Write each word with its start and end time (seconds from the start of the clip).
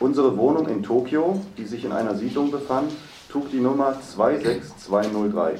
Unsere 0.00 0.36
Wohnung 0.36 0.68
in 0.68 0.84
Tokio, 0.84 1.40
die 1.56 1.64
sich 1.64 1.84
in 1.84 1.90
einer 1.90 2.14
Siedlung 2.14 2.52
befand, 2.52 2.92
trug 3.28 3.50
die 3.50 3.58
Nummer 3.58 3.94
26203. 4.00 5.58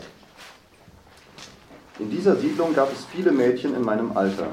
In 1.98 2.10
dieser 2.10 2.36
Siedlung 2.36 2.72
gab 2.72 2.92
es 2.92 3.04
viele 3.06 3.32
Mädchen 3.32 3.74
in 3.74 3.82
meinem 3.82 4.16
Alter. 4.16 4.46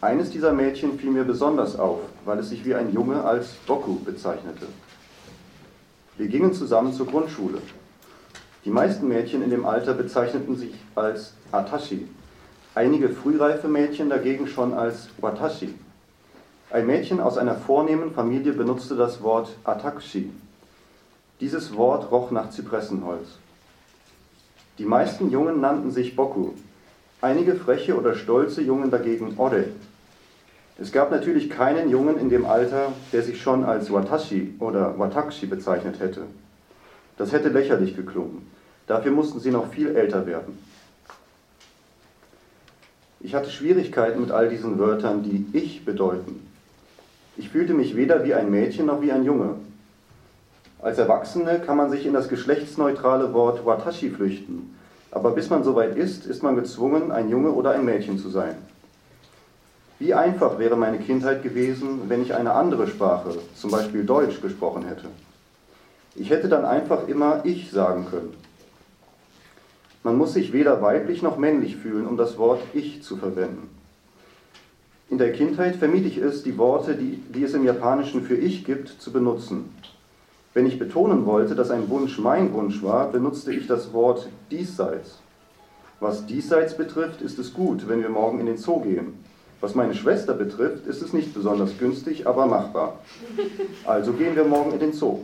Eines 0.00 0.30
dieser 0.30 0.52
Mädchen 0.52 0.98
fiel 0.98 1.10
mir 1.10 1.24
besonders 1.24 1.78
auf, 1.78 2.00
weil 2.24 2.38
es 2.38 2.48
sich 2.48 2.64
wie 2.64 2.74
ein 2.74 2.90
Junge 2.92 3.22
als 3.22 3.50
Boku 3.66 3.96
bezeichnete. 3.96 4.66
Wir 6.16 6.28
gingen 6.28 6.54
zusammen 6.54 6.94
zur 6.94 7.06
Grundschule. 7.06 7.58
Die 8.64 8.70
meisten 8.70 9.08
Mädchen 9.08 9.42
in 9.42 9.50
dem 9.50 9.66
Alter 9.66 9.92
bezeichneten 9.92 10.56
sich 10.56 10.72
als 10.94 11.34
Atashi, 11.50 12.08
einige 12.74 13.10
frühreife 13.10 13.68
Mädchen 13.68 14.08
dagegen 14.08 14.46
schon 14.46 14.72
als 14.72 15.08
Watashi. 15.20 15.74
Ein 16.72 16.86
Mädchen 16.86 17.20
aus 17.20 17.36
einer 17.36 17.54
vornehmen 17.54 18.14
Familie 18.14 18.54
benutzte 18.54 18.96
das 18.96 19.22
Wort 19.22 19.50
Atakshi. 19.62 20.30
Dieses 21.38 21.76
Wort 21.76 22.10
roch 22.10 22.30
nach 22.30 22.48
Zypressenholz. 22.48 23.28
Die 24.78 24.86
meisten 24.86 25.30
Jungen 25.30 25.60
nannten 25.60 25.90
sich 25.90 26.16
Boku, 26.16 26.52
einige 27.20 27.56
freche 27.56 27.94
oder 27.94 28.14
stolze 28.14 28.62
Jungen 28.62 28.90
dagegen 28.90 29.34
Ore. 29.36 29.66
Es 30.78 30.92
gab 30.92 31.10
natürlich 31.10 31.50
keinen 31.50 31.90
Jungen 31.90 32.18
in 32.18 32.30
dem 32.30 32.46
Alter, 32.46 32.94
der 33.12 33.22
sich 33.22 33.42
schon 33.42 33.64
als 33.66 33.92
Watashi 33.92 34.54
oder 34.58 34.98
Watakshi 34.98 35.44
bezeichnet 35.44 36.00
hätte. 36.00 36.22
Das 37.18 37.32
hätte 37.32 37.50
lächerlich 37.50 37.96
geklungen. 37.96 38.50
Dafür 38.86 39.12
mussten 39.12 39.40
sie 39.40 39.50
noch 39.50 39.68
viel 39.68 39.94
älter 39.94 40.24
werden. 40.24 40.58
Ich 43.20 43.34
hatte 43.34 43.50
Schwierigkeiten 43.50 44.22
mit 44.22 44.30
all 44.30 44.48
diesen 44.48 44.78
Wörtern, 44.78 45.22
die 45.22 45.46
ich 45.52 45.84
bedeuten. 45.84 46.51
Ich 47.42 47.48
fühlte 47.48 47.74
mich 47.74 47.96
weder 47.96 48.22
wie 48.22 48.34
ein 48.34 48.52
Mädchen 48.52 48.86
noch 48.86 49.02
wie 49.02 49.10
ein 49.10 49.24
Junge. 49.24 49.56
Als 50.80 50.98
Erwachsene 50.98 51.58
kann 51.58 51.76
man 51.76 51.90
sich 51.90 52.06
in 52.06 52.12
das 52.12 52.28
geschlechtsneutrale 52.28 53.34
Wort 53.34 53.66
Watashi 53.66 54.10
flüchten, 54.10 54.76
aber 55.10 55.32
bis 55.32 55.50
man 55.50 55.64
soweit 55.64 55.96
ist, 55.96 56.24
ist 56.24 56.44
man 56.44 56.54
gezwungen, 56.54 57.10
ein 57.10 57.30
Junge 57.30 57.50
oder 57.50 57.72
ein 57.72 57.84
Mädchen 57.84 58.16
zu 58.16 58.28
sein. 58.28 58.54
Wie 59.98 60.14
einfach 60.14 60.60
wäre 60.60 60.76
meine 60.76 61.00
Kindheit 61.00 61.42
gewesen, 61.42 62.02
wenn 62.06 62.22
ich 62.22 62.32
eine 62.32 62.52
andere 62.52 62.86
Sprache, 62.86 63.30
zum 63.56 63.72
Beispiel 63.72 64.04
Deutsch, 64.04 64.40
gesprochen 64.40 64.84
hätte. 64.86 65.08
Ich 66.14 66.30
hätte 66.30 66.48
dann 66.48 66.64
einfach 66.64 67.08
immer 67.08 67.40
ich 67.42 67.72
sagen 67.72 68.06
können. 68.08 68.34
Man 70.04 70.16
muss 70.16 70.34
sich 70.34 70.52
weder 70.52 70.80
weiblich 70.80 71.22
noch 71.22 71.38
männlich 71.38 71.76
fühlen, 71.76 72.06
um 72.06 72.16
das 72.16 72.38
Wort 72.38 72.60
ich 72.72 73.02
zu 73.02 73.16
verwenden. 73.16 73.81
In 75.12 75.18
der 75.18 75.32
Kindheit 75.32 75.76
vermied 75.76 76.06
ich 76.06 76.16
es, 76.16 76.42
die 76.42 76.56
Worte, 76.56 76.94
die, 76.94 77.22
die 77.34 77.44
es 77.44 77.52
im 77.52 77.66
Japanischen 77.66 78.22
für 78.22 78.34
ich 78.34 78.64
gibt, 78.64 78.88
zu 78.88 79.12
benutzen. 79.12 79.68
Wenn 80.54 80.64
ich 80.64 80.78
betonen 80.78 81.26
wollte, 81.26 81.54
dass 81.54 81.70
ein 81.70 81.90
Wunsch 81.90 82.16
mein 82.16 82.54
Wunsch 82.54 82.82
war, 82.82 83.12
benutzte 83.12 83.52
ich 83.52 83.66
das 83.66 83.92
Wort 83.92 84.30
diesseits. 84.50 85.18
Was 86.00 86.24
diesseits 86.24 86.78
betrifft, 86.78 87.20
ist 87.20 87.38
es 87.38 87.52
gut, 87.52 87.90
wenn 87.90 88.00
wir 88.00 88.08
morgen 88.08 88.40
in 88.40 88.46
den 88.46 88.56
Zoo 88.56 88.80
gehen. 88.80 89.22
Was 89.60 89.74
meine 89.74 89.94
Schwester 89.94 90.32
betrifft, 90.32 90.86
ist 90.86 91.02
es 91.02 91.12
nicht 91.12 91.34
besonders 91.34 91.76
günstig, 91.78 92.26
aber 92.26 92.46
machbar. 92.46 92.98
Also 93.84 94.14
gehen 94.14 94.34
wir 94.34 94.46
morgen 94.46 94.72
in 94.72 94.80
den 94.80 94.94
Zoo. 94.94 95.18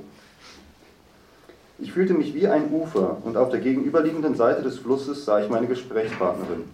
Ich 1.79 1.95
fühlte 1.95 2.13
mich 2.13 2.35
wie 2.35 2.47
ein 2.47 2.71
Ufer 2.75 3.17
und 3.25 3.39
auf 3.39 3.49
der 3.49 3.61
gegenüberliegenden 3.61 4.35
Seite 4.35 4.61
des 4.61 4.81
Flusses 4.81 5.25
sah 5.25 5.43
ich 5.43 5.49
meine 5.49 5.67
Gesprächspartnerin. 5.67 6.65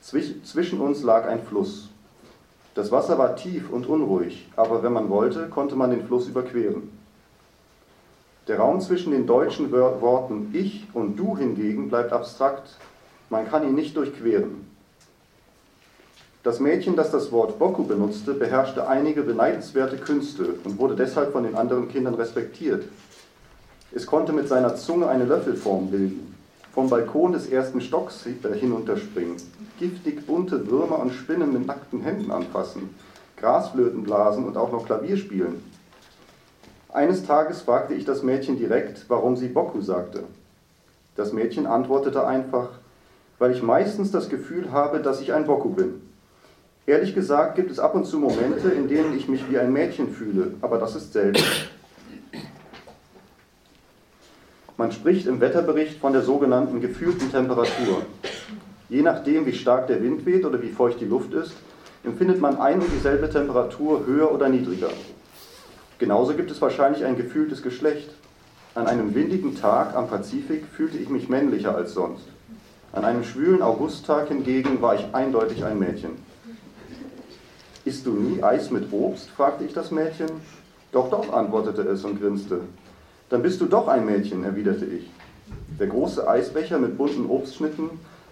Zwischen 0.00 0.80
uns 0.80 1.02
lag 1.02 1.26
ein 1.26 1.42
Fluss. 1.42 1.91
Das 2.74 2.90
Wasser 2.90 3.18
war 3.18 3.36
tief 3.36 3.70
und 3.70 3.86
unruhig, 3.86 4.48
aber 4.56 4.82
wenn 4.82 4.92
man 4.92 5.10
wollte, 5.10 5.48
konnte 5.48 5.76
man 5.76 5.90
den 5.90 6.06
Fluss 6.06 6.28
überqueren. 6.28 6.90
Der 8.48 8.58
Raum 8.58 8.80
zwischen 8.80 9.12
den 9.12 9.26
deutschen 9.26 9.70
Worten 9.70 10.50
ich 10.52 10.86
und 10.94 11.16
du 11.16 11.36
hingegen 11.36 11.88
bleibt 11.88 12.12
abstrakt. 12.12 12.76
Man 13.30 13.48
kann 13.48 13.62
ihn 13.62 13.74
nicht 13.74 13.96
durchqueren. 13.96 14.66
Das 16.42 16.58
Mädchen, 16.58 16.96
das 16.96 17.12
das 17.12 17.30
Wort 17.30 17.60
Boku 17.60 17.84
benutzte, 17.84 18.34
beherrschte 18.34 18.88
einige 18.88 19.22
beneidenswerte 19.22 19.96
Künste 19.96 20.56
und 20.64 20.78
wurde 20.78 20.96
deshalb 20.96 21.32
von 21.32 21.44
den 21.44 21.54
anderen 21.54 21.88
Kindern 21.88 22.14
respektiert. 22.14 22.84
Es 23.92 24.06
konnte 24.06 24.32
mit 24.32 24.48
seiner 24.48 24.74
Zunge 24.74 25.06
eine 25.08 25.24
Löffelform 25.24 25.90
bilden, 25.90 26.31
vom 26.72 26.88
Balkon 26.88 27.32
des 27.32 27.48
ersten 27.48 27.80
Stocks 27.80 28.24
hinunterspringen, 28.24 29.36
giftig 29.78 30.26
bunte 30.26 30.70
Würmer 30.70 30.98
und 31.00 31.12
Spinnen 31.12 31.52
mit 31.52 31.66
nackten 31.66 32.00
Händen 32.00 32.30
anfassen, 32.30 32.94
Grasflöten 33.36 34.02
blasen 34.02 34.44
und 34.44 34.56
auch 34.56 34.72
noch 34.72 34.86
Klavier 34.86 35.16
spielen. 35.16 35.62
Eines 36.92 37.26
Tages 37.26 37.62
fragte 37.62 37.94
ich 37.94 38.04
das 38.04 38.22
Mädchen 38.22 38.56
direkt, 38.56 39.06
warum 39.08 39.36
sie 39.36 39.48
Boku 39.48 39.80
sagte. 39.80 40.24
Das 41.16 41.32
Mädchen 41.32 41.66
antwortete 41.66 42.26
einfach, 42.26 42.70
weil 43.38 43.52
ich 43.52 43.62
meistens 43.62 44.10
das 44.10 44.28
Gefühl 44.28 44.72
habe, 44.72 45.00
dass 45.00 45.20
ich 45.20 45.32
ein 45.32 45.46
Boku 45.46 45.70
bin. 45.70 46.00
Ehrlich 46.86 47.14
gesagt 47.14 47.54
gibt 47.54 47.70
es 47.70 47.78
ab 47.78 47.94
und 47.94 48.06
zu 48.06 48.18
Momente, 48.18 48.70
in 48.70 48.88
denen 48.88 49.16
ich 49.16 49.28
mich 49.28 49.50
wie 49.50 49.58
ein 49.58 49.72
Mädchen 49.72 50.12
fühle, 50.12 50.54
aber 50.62 50.78
das 50.78 50.96
ist 50.96 51.12
selten. 51.12 51.42
Man 54.82 54.90
spricht 54.90 55.28
im 55.28 55.40
Wetterbericht 55.40 56.00
von 56.00 56.12
der 56.12 56.22
sogenannten 56.22 56.80
gefühlten 56.80 57.30
Temperatur. 57.30 58.02
Je 58.88 59.02
nachdem, 59.02 59.46
wie 59.46 59.52
stark 59.52 59.86
der 59.86 60.02
Wind 60.02 60.26
weht 60.26 60.44
oder 60.44 60.60
wie 60.60 60.70
feucht 60.70 61.00
die 61.00 61.04
Luft 61.04 61.32
ist, 61.34 61.52
empfindet 62.02 62.40
man 62.40 62.58
ein 62.58 62.80
und 62.80 62.92
dieselbe 62.92 63.30
Temperatur 63.30 64.04
höher 64.06 64.32
oder 64.32 64.48
niedriger. 64.48 64.90
Genauso 66.00 66.34
gibt 66.34 66.50
es 66.50 66.60
wahrscheinlich 66.60 67.04
ein 67.04 67.16
gefühltes 67.16 67.62
Geschlecht. 67.62 68.10
An 68.74 68.88
einem 68.88 69.14
windigen 69.14 69.54
Tag 69.54 69.94
am 69.94 70.08
Pazifik 70.08 70.64
fühlte 70.66 70.98
ich 70.98 71.08
mich 71.08 71.28
männlicher 71.28 71.76
als 71.76 71.94
sonst. 71.94 72.26
An 72.90 73.04
einem 73.04 73.22
schwülen 73.22 73.62
Augusttag 73.62 74.26
hingegen 74.26 74.82
war 74.82 74.96
ich 74.96 75.06
eindeutig 75.12 75.64
ein 75.64 75.78
Mädchen. 75.78 76.10
Isst 77.84 78.04
du 78.04 78.14
nie 78.14 78.42
Eis 78.42 78.72
mit 78.72 78.92
Obst? 78.92 79.30
fragte 79.30 79.62
ich 79.62 79.74
das 79.74 79.92
Mädchen. 79.92 80.26
Doch, 80.90 81.08
doch, 81.08 81.32
antwortete 81.32 81.82
es 81.82 82.04
und 82.04 82.20
grinste. 82.20 82.62
Dann 83.32 83.40
bist 83.40 83.62
du 83.62 83.64
doch 83.64 83.88
ein 83.88 84.04
Mädchen, 84.04 84.44
erwiderte 84.44 84.84
ich. 84.84 85.10
Der 85.80 85.86
große 85.86 86.28
Eisbecher 86.28 86.78
mit 86.78 86.98
bunten 86.98 87.24
Obstschnitten 87.24 87.88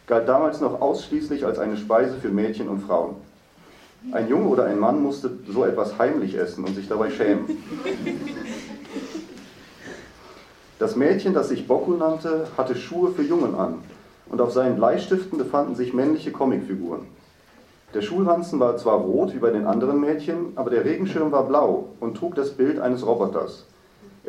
galt 0.07 0.29
damals 0.29 0.61
noch 0.61 0.83
ausschließlich 0.83 1.47
als 1.47 1.59
eine 1.59 1.79
Speise 1.79 2.19
für 2.19 2.29
Mädchen 2.29 2.69
und 2.69 2.83
Frauen. 2.83 3.15
Ein 4.13 4.29
Junge 4.29 4.49
oder 4.49 4.67
ein 4.67 4.79
Mann 4.79 5.03
musste 5.03 5.31
so 5.49 5.65
etwas 5.65 5.99
heimlich 5.99 6.35
essen 6.37 6.65
und 6.65 6.75
sich 6.75 6.87
dabei 6.87 7.09
schämen. 7.11 7.47
Das 10.79 10.97
Mädchen, 10.97 11.33
das 11.33 11.49
sich 11.49 11.67
Boku 11.67 11.93
nannte, 11.93 12.49
hatte 12.59 12.77
Schuhe 12.77 13.13
für 13.13 13.23
Jungen 13.23 13.55
an 13.55 13.77
und 14.29 14.43
auf 14.43 14.53
seinen 14.53 14.77
Bleistiften 14.77 15.39
befanden 15.39 15.77
sich 15.77 15.95
männliche 15.95 16.31
Comicfiguren. 16.31 17.07
Der 17.95 18.03
Schulranzen 18.03 18.61
war 18.61 18.77
zwar 18.77 18.99
rot 18.99 19.33
wie 19.35 19.39
bei 19.39 19.51
den 19.51 19.65
anderen 19.65 19.99
Mädchen, 19.99 20.53
aber 20.57 20.69
der 20.69 20.85
Regenschirm 20.85 21.33
war 21.33 21.45
blau 21.45 21.89
und 22.01 22.19
trug 22.19 22.35
das 22.35 22.51
Bild 22.51 22.79
eines 22.81 23.07
Roboters. 23.07 23.65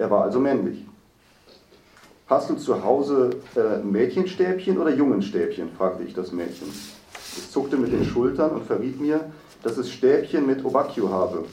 Er 0.02 0.10
war 0.10 0.24
also 0.24 0.40
männlich. 0.40 0.84
Hast 2.26 2.50
du 2.50 2.56
zu 2.56 2.84
Hause 2.84 3.36
äh, 3.56 3.84
Mädchenstäbchen 3.84 4.80
oder 4.80 4.90
Jungenstäbchen? 4.90 5.70
fragte 5.78 6.02
ich 6.02 6.16
das 6.16 6.32
Mädchen. 6.32 6.70
Es 7.14 7.52
zuckte 7.52 7.78
mit 7.78 7.94
den 7.94 8.04
Schultern 8.04 8.50
und 8.50 8.66
verriet 8.66 9.00
mir, 9.00 9.20
dass 9.62 9.78
es 9.78 9.92
Stäbchen 9.92 10.48
mit 10.48 10.66
Obakyu 10.66 11.08
habe. 11.10 11.46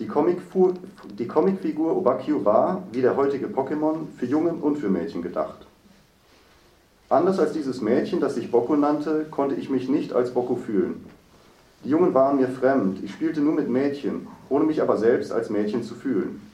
Die, 0.00 0.08
Comicfigur, 0.08 0.74
die 1.16 1.28
Comicfigur 1.28 1.96
Obakyu 1.96 2.44
war, 2.44 2.82
wie 2.90 3.02
der 3.02 3.16
heutige 3.16 3.46
Pokémon, 3.46 4.08
für 4.16 4.26
Jungen 4.26 4.60
und 4.60 4.78
für 4.78 4.88
Mädchen 4.88 5.22
gedacht. 5.22 5.64
Anders 7.08 7.38
als 7.38 7.52
dieses 7.52 7.80
Mädchen, 7.80 8.18
das 8.18 8.34
sich 8.34 8.50
Boku 8.50 8.74
nannte, 8.74 9.26
konnte 9.30 9.54
ich 9.54 9.70
mich 9.70 9.88
nicht 9.88 10.12
als 10.12 10.34
Boku 10.34 10.56
fühlen. 10.56 11.04
Die 11.84 11.90
Jungen 11.90 12.14
waren 12.14 12.38
mir 12.38 12.48
fremd, 12.48 12.98
ich 13.04 13.12
spielte 13.12 13.40
nur 13.40 13.54
mit 13.54 13.68
Mädchen, 13.68 14.26
ohne 14.48 14.64
mich 14.64 14.82
aber 14.82 14.96
selbst 14.96 15.30
als 15.30 15.50
Mädchen 15.50 15.84
zu 15.84 15.94
fühlen. 15.94 16.49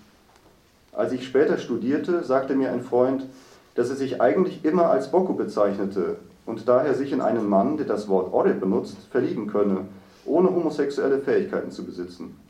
Als 0.96 1.12
ich 1.12 1.26
später 1.26 1.58
studierte, 1.58 2.24
sagte 2.24 2.54
mir 2.54 2.72
ein 2.72 2.82
Freund, 2.82 3.26
dass 3.74 3.90
er 3.90 3.96
sich 3.96 4.22
eigentlich 4.22 4.64
immer 4.64 4.88
als 4.90 5.10
Boku 5.10 5.34
bezeichnete 5.34 6.16
und 6.46 6.66
daher 6.66 6.94
sich 6.94 7.12
in 7.12 7.20
einen 7.20 7.46
Mann, 7.46 7.76
der 7.76 7.84
das 7.84 8.08
Wort 8.08 8.32
Ore 8.32 8.54
benutzt, 8.54 8.96
verlieben 9.10 9.46
könne, 9.46 9.88
ohne 10.24 10.48
homosexuelle 10.48 11.18
Fähigkeiten 11.18 11.70
zu 11.70 11.84
besitzen. 11.84 12.40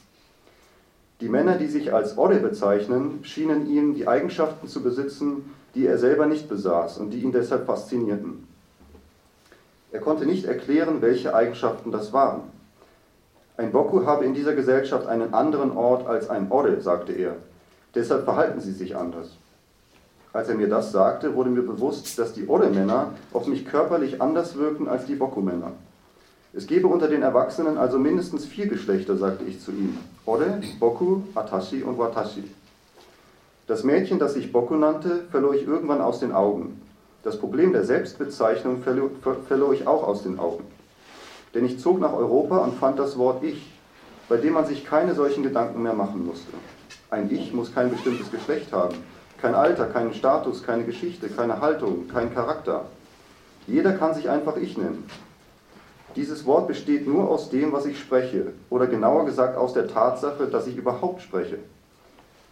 Die 1.21 1.29
Männer, 1.29 1.57
die 1.59 1.67
sich 1.67 1.93
als 1.93 2.19
Ore 2.19 2.37
bezeichnen, 2.37 3.19
schienen 3.23 3.69
ihm 3.69 3.95
die 3.95 4.07
Eigenschaften 4.07 4.69
zu 4.69 4.81
besitzen, 4.81 5.53
die 5.75 5.87
er 5.87 5.99
selber 5.99 6.27
nicht 6.27 6.49
besaß 6.49 6.99
und 6.99 7.11
die 7.11 7.23
ihn 7.23 7.33
deshalb 7.33 7.67
faszinierten. 7.67 8.47
Er 9.91 10.01
konnte 10.01 10.25
nicht 10.25 10.45
erklären, 10.45 11.03
welche 11.03 11.35
Eigenschaften 11.35 11.91
das 11.91 12.13
waren. 12.13 12.43
Ein 13.57 13.73
Boku 13.73 14.07
habe 14.07 14.25
in 14.25 14.35
dieser 14.35 14.55
Gesellschaft 14.55 15.09
einen 15.09 15.35
anderen 15.35 15.77
Ort 15.77 16.07
als 16.07 16.31
ein 16.31 16.53
Ore, 16.53 16.81
sagte 16.81 17.13
er. 17.13 17.37
Deshalb 17.95 18.25
verhalten 18.25 18.61
sie 18.61 18.73
sich 18.73 18.97
anders. 18.97 19.37
Als 20.33 20.49
er 20.49 20.55
mir 20.55 20.69
das 20.69 20.93
sagte, 20.93 21.35
wurde 21.35 21.49
mir 21.49 21.63
bewusst, 21.63 22.19
dass 22.19 22.35
die 22.35 22.47
Ore-Männer 22.47 23.13
auf 23.33 23.47
mich 23.47 23.65
körperlich 23.65 24.21
anders 24.21 24.57
wirken 24.57 24.87
als 24.87 25.07
die 25.07 25.15
Boku-Männer. 25.15 25.73
Es 26.53 26.67
gebe 26.67 26.89
unter 26.89 27.09
den 27.09 27.23
Erwachsenen 27.23 27.79
also 27.79 27.99
mindestens 27.99 28.47
vier 28.47 28.67
Geschlechter, 28.67 29.17
sagte 29.17 29.45
ich 29.45 29.61
zu 29.61 29.73
ihm. 29.73 29.99
Ore, 30.27 30.61
Boku, 30.79 31.21
Atashi 31.35 31.83
und 31.83 31.99
Watashi. 31.99 32.45
Das 33.67 33.83
Mädchen, 33.83 34.19
das 34.19 34.35
sich 34.35 34.53
Boku 34.53 34.75
nannte, 34.75 35.25
verlor 35.31 35.55
ich 35.55 35.67
irgendwann 35.67 36.01
aus 36.01 36.21
den 36.21 36.33
Augen. 36.33 36.81
Das 37.23 37.39
Problem 37.39 37.73
der 37.73 37.85
Selbstbezeichnung 37.85 38.83
verlor, 38.83 39.11
verlor 39.49 39.73
ich 39.73 39.87
auch 39.87 40.03
aus 40.03 40.23
den 40.23 40.39
Augen. 40.39 40.65
Denn 41.55 41.65
ich 41.65 41.81
zog 41.81 41.99
nach 41.99 42.13
Europa 42.13 42.59
und 42.59 42.75
fand 42.75 42.99
das 42.99 43.19
Wort 43.19 43.43
Ich, 43.43 43.73
bei 44.29 44.37
dem 44.37 44.53
man 44.53 44.67
sich 44.67 44.85
keine 44.85 45.15
solchen 45.15 45.43
Gedanken 45.43 45.83
mehr 45.83 45.95
machen 45.95 46.27
musste. 46.27 46.53
Ein 47.09 47.31
Ich 47.31 47.53
muss 47.53 47.73
kein 47.73 47.91
bestimmtes 47.91 48.31
Geschlecht 48.31 48.73
haben, 48.73 48.97
kein 49.41 49.55
Alter, 49.55 49.87
keinen 49.87 50.13
Status, 50.13 50.65
keine 50.65 50.85
Geschichte, 50.85 51.29
keine 51.29 51.61
Haltung, 51.61 52.09
keinen 52.09 52.35
Charakter. 52.35 52.87
Jeder 53.69 53.93
kann 53.93 54.15
sich 54.15 54.29
einfach 54.29 54.57
Ich 54.57 54.77
nennen. 54.77 55.09
Dieses 56.17 56.47
Wort 56.47 56.67
besteht 56.67 57.07
nur 57.07 57.29
aus 57.29 57.51
dem, 57.51 57.73
was 57.73 57.87
ich 57.87 58.01
spreche, 58.01 58.53
oder 58.71 58.87
genauer 58.87 59.27
gesagt 59.27 59.57
aus 59.57 59.73
der 59.73 59.87
Tatsache, 59.87 60.47
dass 60.47 60.67
ich 60.67 60.77
überhaupt 60.77 61.23
spreche. 61.23 61.59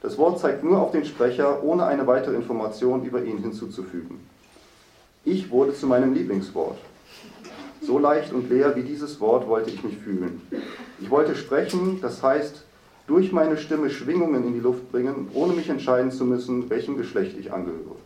Das 0.02 0.18
Wort 0.18 0.38
zeigt 0.38 0.62
nur 0.62 0.80
auf 0.80 0.90
den 0.92 1.06
Sprecher, 1.06 1.64
ohne 1.64 1.86
eine 1.86 2.06
weitere 2.06 2.36
Information 2.36 3.04
über 3.04 3.24
ihn 3.24 3.38
hinzuzufügen. 3.38 4.20
Ich 5.24 5.50
wurde 5.50 5.74
zu 5.74 5.86
meinem 5.86 6.12
Lieblingswort. 6.12 6.76
So 7.80 7.98
leicht 7.98 8.32
und 8.32 8.50
leer 8.50 8.76
wie 8.76 8.82
dieses 8.82 9.18
Wort 9.20 9.48
wollte 9.48 9.70
ich 9.70 9.82
mich 9.82 9.96
fühlen. 9.96 10.42
Ich 11.00 11.10
wollte 11.10 11.34
sprechen, 11.34 12.00
das 12.02 12.22
heißt, 12.22 12.64
durch 13.06 13.32
meine 13.32 13.56
Stimme 13.56 13.90
Schwingungen 13.90 14.46
in 14.46 14.54
die 14.54 14.60
Luft 14.60 14.90
bringen, 14.90 15.28
ohne 15.34 15.52
mich 15.52 15.68
entscheiden 15.68 16.10
zu 16.10 16.24
müssen, 16.24 16.70
welchem 16.70 16.96
Geschlecht 16.96 17.36
ich 17.38 17.52
angehöre. 17.52 17.96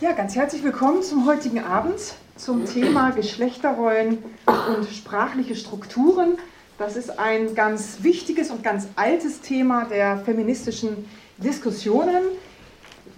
Ja, 0.00 0.12
ganz 0.12 0.36
herzlich 0.36 0.62
willkommen 0.62 1.02
zum 1.02 1.26
heutigen 1.26 1.60
Abend 1.60 1.98
zum 2.36 2.66
Thema 2.66 3.10
Geschlechterrollen 3.10 4.18
und 4.46 4.88
sprachliche 4.88 5.56
Strukturen. 5.56 6.38
Das 6.78 6.96
ist 6.96 7.18
ein 7.18 7.54
ganz 7.54 7.98
wichtiges 8.02 8.50
und 8.50 8.62
ganz 8.62 8.86
altes 8.94 9.40
Thema 9.40 9.86
der 9.86 10.18
feministischen 10.18 11.08
Diskussionen. 11.38 12.22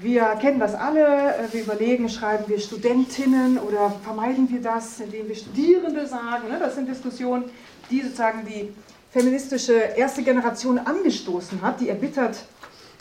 Wir 0.02 0.24
kennen 0.40 0.58
das 0.58 0.74
alle, 0.74 1.34
wir 1.52 1.60
überlegen, 1.60 2.08
schreiben 2.08 2.44
wir 2.46 2.58
Studentinnen 2.58 3.58
oder 3.58 3.92
vermeiden 4.02 4.50
wir 4.50 4.62
das, 4.62 4.98
indem 4.98 5.28
wir 5.28 5.36
Studierende 5.36 6.06
sagen. 6.06 6.48
Ne? 6.48 6.58
Das 6.58 6.74
sind 6.76 6.88
Diskussionen, 6.88 7.50
die 7.90 8.00
sozusagen 8.00 8.46
die 8.46 8.72
feministische 9.10 9.74
erste 9.74 10.22
Generation 10.22 10.78
angestoßen 10.78 11.60
hat, 11.60 11.82
die 11.82 11.90
erbittert 11.90 12.46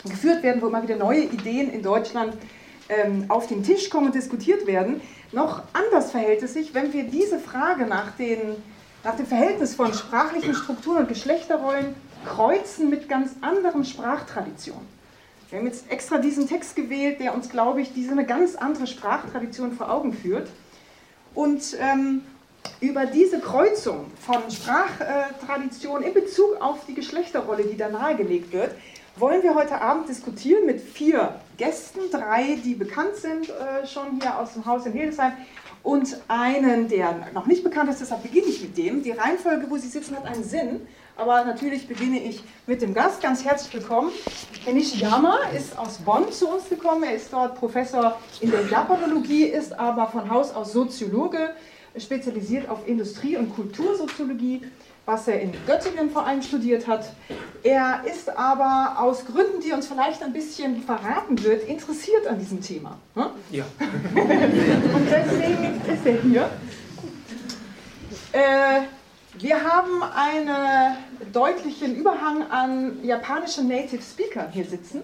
geführt 0.04 0.42
werden, 0.42 0.60
wo 0.60 0.66
immer 0.66 0.82
wieder 0.82 0.96
neue 0.96 1.22
Ideen 1.22 1.70
in 1.70 1.82
Deutschland 1.82 2.34
ähm, 2.90 3.24
auf 3.28 3.46
den 3.46 3.62
Tisch 3.62 3.88
kommen 3.88 4.08
und 4.08 4.14
diskutiert 4.14 4.66
werden. 4.66 5.00
Noch 5.32 5.62
anders 5.72 6.10
verhält 6.10 6.42
es 6.42 6.52
sich, 6.52 6.74
wenn 6.74 6.92
wir 6.92 7.04
diese 7.04 7.38
Frage 7.38 7.86
nach, 7.86 8.10
den, 8.18 8.56
nach 9.04 9.16
dem 9.16 9.24
Verhältnis 9.24 9.74
von 9.74 9.94
sprachlichen 9.94 10.54
Strukturen 10.54 10.98
und 10.98 11.08
Geschlechterrollen 11.08 11.94
kreuzen 12.26 12.90
mit 12.90 13.08
ganz 13.08 13.30
anderen 13.40 13.86
Sprachtraditionen. 13.86 14.99
Wir 15.50 15.58
haben 15.58 15.66
jetzt 15.66 15.90
extra 15.90 16.18
diesen 16.18 16.48
Text 16.48 16.76
gewählt, 16.76 17.18
der 17.18 17.34
uns, 17.34 17.48
glaube 17.48 17.80
ich, 17.82 17.92
diese 17.92 18.12
eine 18.12 18.24
ganz 18.24 18.54
andere 18.54 18.86
Sprachtradition 18.86 19.72
vor 19.72 19.90
Augen 19.90 20.12
führt. 20.12 20.48
Und 21.34 21.76
ähm, 21.80 22.22
über 22.80 23.06
diese 23.06 23.40
Kreuzung 23.40 24.06
von 24.24 24.48
Sprachtradition 24.48 26.02
in 26.02 26.14
Bezug 26.14 26.60
auf 26.60 26.86
die 26.86 26.94
Geschlechterrolle, 26.94 27.64
die 27.64 27.76
da 27.76 27.88
nahegelegt 27.88 28.52
wird, 28.52 28.76
wollen 29.16 29.42
wir 29.42 29.56
heute 29.56 29.80
Abend 29.80 30.08
diskutieren 30.08 30.66
mit 30.66 30.80
vier 30.80 31.34
Gästen, 31.56 31.98
drei, 32.12 32.56
die 32.64 32.74
bekannt 32.74 33.16
sind 33.16 33.50
äh, 33.50 33.86
schon 33.88 34.20
hier 34.20 34.38
aus 34.38 34.52
dem 34.54 34.64
Haus 34.66 34.86
in 34.86 34.92
Hildesheim 34.92 35.32
und 35.82 36.16
einen, 36.28 36.88
der 36.88 37.28
noch 37.34 37.46
nicht 37.46 37.64
bekannt 37.64 37.90
ist, 37.90 38.00
deshalb 38.00 38.22
beginne 38.22 38.46
ich 38.46 38.62
mit 38.62 38.78
dem. 38.78 39.02
Die 39.02 39.10
Reihenfolge, 39.10 39.68
wo 39.68 39.76
Sie 39.76 39.88
sitzen, 39.88 40.16
hat 40.16 40.26
einen 40.26 40.44
Sinn, 40.44 40.86
aber 41.20 41.44
natürlich 41.44 41.86
beginne 41.86 42.18
ich 42.18 42.42
mit 42.66 42.80
dem 42.80 42.94
Gast. 42.94 43.20
Ganz 43.20 43.44
herzlich 43.44 43.74
willkommen. 43.74 44.10
Herr 44.64 44.72
Nishiyama 44.72 45.38
ist 45.54 45.78
aus 45.78 45.98
Bonn 45.98 46.32
zu 46.32 46.48
uns 46.48 46.68
gekommen. 46.68 47.02
Er 47.02 47.14
ist 47.14 47.32
dort 47.32 47.56
Professor 47.56 48.18
in 48.40 48.50
der 48.50 48.66
Japanologie, 48.66 49.44
ist 49.44 49.78
aber 49.78 50.06
von 50.06 50.30
Haus 50.30 50.54
aus 50.54 50.72
Soziologe, 50.72 51.54
spezialisiert 51.96 52.68
auf 52.68 52.88
Industrie- 52.88 53.36
und 53.36 53.54
Kultursoziologie 53.54 54.62
was 55.06 55.26
er 55.26 55.40
in 55.40 55.52
Göttingen 55.66 56.10
vor 56.10 56.24
allem 56.24 56.40
studiert 56.40 56.86
hat. 56.86 57.12
Er 57.64 58.04
ist 58.04 58.28
aber 58.36 59.00
aus 59.00 59.24
Gründen, 59.24 59.60
die 59.60 59.72
uns 59.72 59.88
vielleicht 59.88 60.22
ein 60.22 60.32
bisschen 60.32 60.82
verraten 60.84 61.42
wird, 61.42 61.66
interessiert 61.66 62.28
an 62.28 62.38
diesem 62.38 62.60
Thema. 62.60 62.96
Hm? 63.14 63.26
Ja. 63.50 63.64
Und 63.80 65.08
deswegen 65.10 65.80
ist 65.92 66.06
er 66.06 66.22
hier. 66.22 66.50
Äh, 68.30 68.82
wir 69.38 69.64
haben 69.64 70.02
einen 70.02 70.96
deutlichen 71.32 71.96
Überhang 71.96 72.50
an 72.50 73.04
japanischen 73.04 73.68
Native 73.68 74.02
Speakern 74.02 74.50
hier 74.50 74.64
sitzen. 74.64 75.02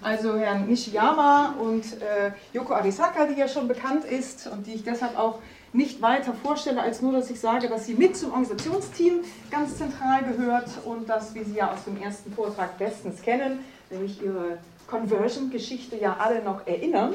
Also 0.00 0.36
Herrn 0.36 0.66
Nishiyama 0.66 1.54
und 1.60 1.84
äh, 2.02 2.32
Yoko 2.52 2.74
Arisaka, 2.74 3.26
die 3.26 3.38
ja 3.38 3.46
schon 3.46 3.68
bekannt 3.68 4.04
ist 4.04 4.48
und 4.48 4.66
die 4.66 4.72
ich 4.72 4.84
deshalb 4.84 5.16
auch 5.16 5.38
nicht 5.72 6.02
weiter 6.02 6.34
vorstelle, 6.34 6.82
als 6.82 7.00
nur, 7.00 7.12
dass 7.12 7.30
ich 7.30 7.40
sage, 7.40 7.68
dass 7.68 7.86
sie 7.86 7.94
mit 7.94 8.16
zum 8.16 8.30
Organisationsteam 8.30 9.20
ganz 9.50 9.78
zentral 9.78 10.22
gehört 10.24 10.68
und 10.84 11.08
dass 11.08 11.34
wir 11.34 11.44
sie 11.44 11.54
ja 11.54 11.72
aus 11.72 11.84
dem 11.84 12.00
ersten 12.00 12.32
Vortrag 12.32 12.76
bestens 12.78 13.22
kennen, 13.22 13.60
nämlich 13.90 14.22
ihre 14.22 14.58
Conversion-Geschichte 14.86 15.96
ja 15.96 16.16
alle 16.18 16.42
noch 16.42 16.66
erinnern. 16.66 17.14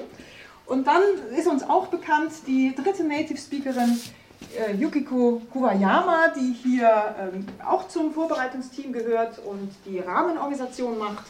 Und 0.65 0.87
dann 0.87 1.01
ist 1.37 1.47
uns 1.47 1.63
auch 1.63 1.87
bekannt 1.87 2.31
die 2.47 2.73
dritte 2.75 3.03
Native 3.03 3.37
Speakerin, 3.37 3.99
Yukiko 4.77 5.41
Kuwayama, 5.51 6.29
die 6.35 6.53
hier 6.63 7.15
ähm, 7.19 7.45
auch 7.65 7.87
zum 7.87 8.13
Vorbereitungsteam 8.13 8.91
gehört 8.91 9.39
und 9.39 9.71
die 9.85 9.99
Rahmenorganisation 9.99 10.97
macht. 10.97 11.25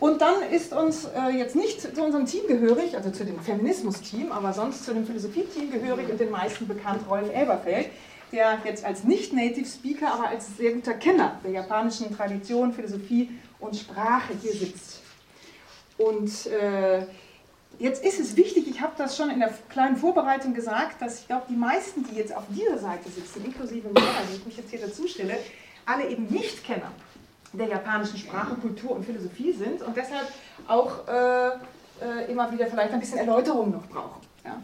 Und 0.00 0.20
dann 0.20 0.42
ist 0.50 0.72
uns 0.72 1.04
äh, 1.04 1.36
jetzt 1.36 1.54
nicht 1.54 1.80
zu 1.80 2.02
unserem 2.02 2.26
Team 2.26 2.46
gehörig, 2.48 2.96
also 2.96 3.10
zu 3.10 3.24
dem 3.24 3.38
Feminismus-Team, 3.40 4.32
aber 4.32 4.52
sonst 4.52 4.84
zu 4.84 4.94
dem 4.94 5.06
Philosophie-Team 5.06 5.70
gehörig 5.70 6.08
und 6.10 6.18
den 6.18 6.30
meisten 6.30 6.66
bekannt 6.66 7.02
Rolf 7.08 7.28
Elberfeld, 7.32 7.88
der 8.32 8.58
jetzt 8.64 8.84
als 8.84 9.04
nicht-Native 9.04 9.66
Speaker, 9.66 10.14
aber 10.14 10.28
als 10.28 10.56
sehr 10.56 10.72
guter 10.72 10.94
Kenner 10.94 11.38
der 11.44 11.52
japanischen 11.52 12.16
Tradition, 12.16 12.72
Philosophie 12.72 13.30
und 13.60 13.76
Sprache 13.76 14.32
hier 14.40 14.52
sitzt. 14.52 15.02
Und 15.98 16.46
äh, 16.46 17.04
jetzt 17.78 18.04
ist 18.04 18.18
es 18.18 18.36
wichtig, 18.36 18.66
ich 18.68 18.80
habe 18.80 18.91
das 19.02 19.16
schon 19.16 19.30
in 19.30 19.40
der 19.40 19.52
kleinen 19.68 19.96
Vorbereitung 19.96 20.54
gesagt, 20.54 21.02
dass 21.02 21.20
ich 21.20 21.26
glaube, 21.26 21.44
die 21.48 21.56
meisten, 21.56 22.04
die 22.04 22.16
jetzt 22.16 22.34
auf 22.34 22.44
dieser 22.48 22.78
Seite 22.78 23.10
sitzen, 23.10 23.44
inklusive 23.44 23.88
mir, 23.88 24.00
also 24.00 24.34
ich 24.34 24.46
mich 24.46 24.56
jetzt 24.56 24.70
hier 24.70 24.80
dazu 24.80 25.06
stelle, 25.06 25.36
alle 25.84 26.08
eben 26.08 26.26
nicht 26.26 26.64
Kenner 26.64 26.92
der 27.52 27.68
japanischen 27.68 28.16
Sprache, 28.16 28.54
Kultur 28.54 28.92
und 28.92 29.04
Philosophie 29.04 29.52
sind 29.52 29.82
und 29.82 29.96
deshalb 29.96 30.26
auch 30.68 31.06
äh, 31.06 31.48
äh, 32.00 32.30
immer 32.30 32.50
wieder 32.50 32.66
vielleicht 32.66 32.92
ein 32.92 33.00
bisschen 33.00 33.18
Erläuterung 33.18 33.72
noch 33.72 33.86
brauchen. 33.88 34.20
Ja. 34.44 34.62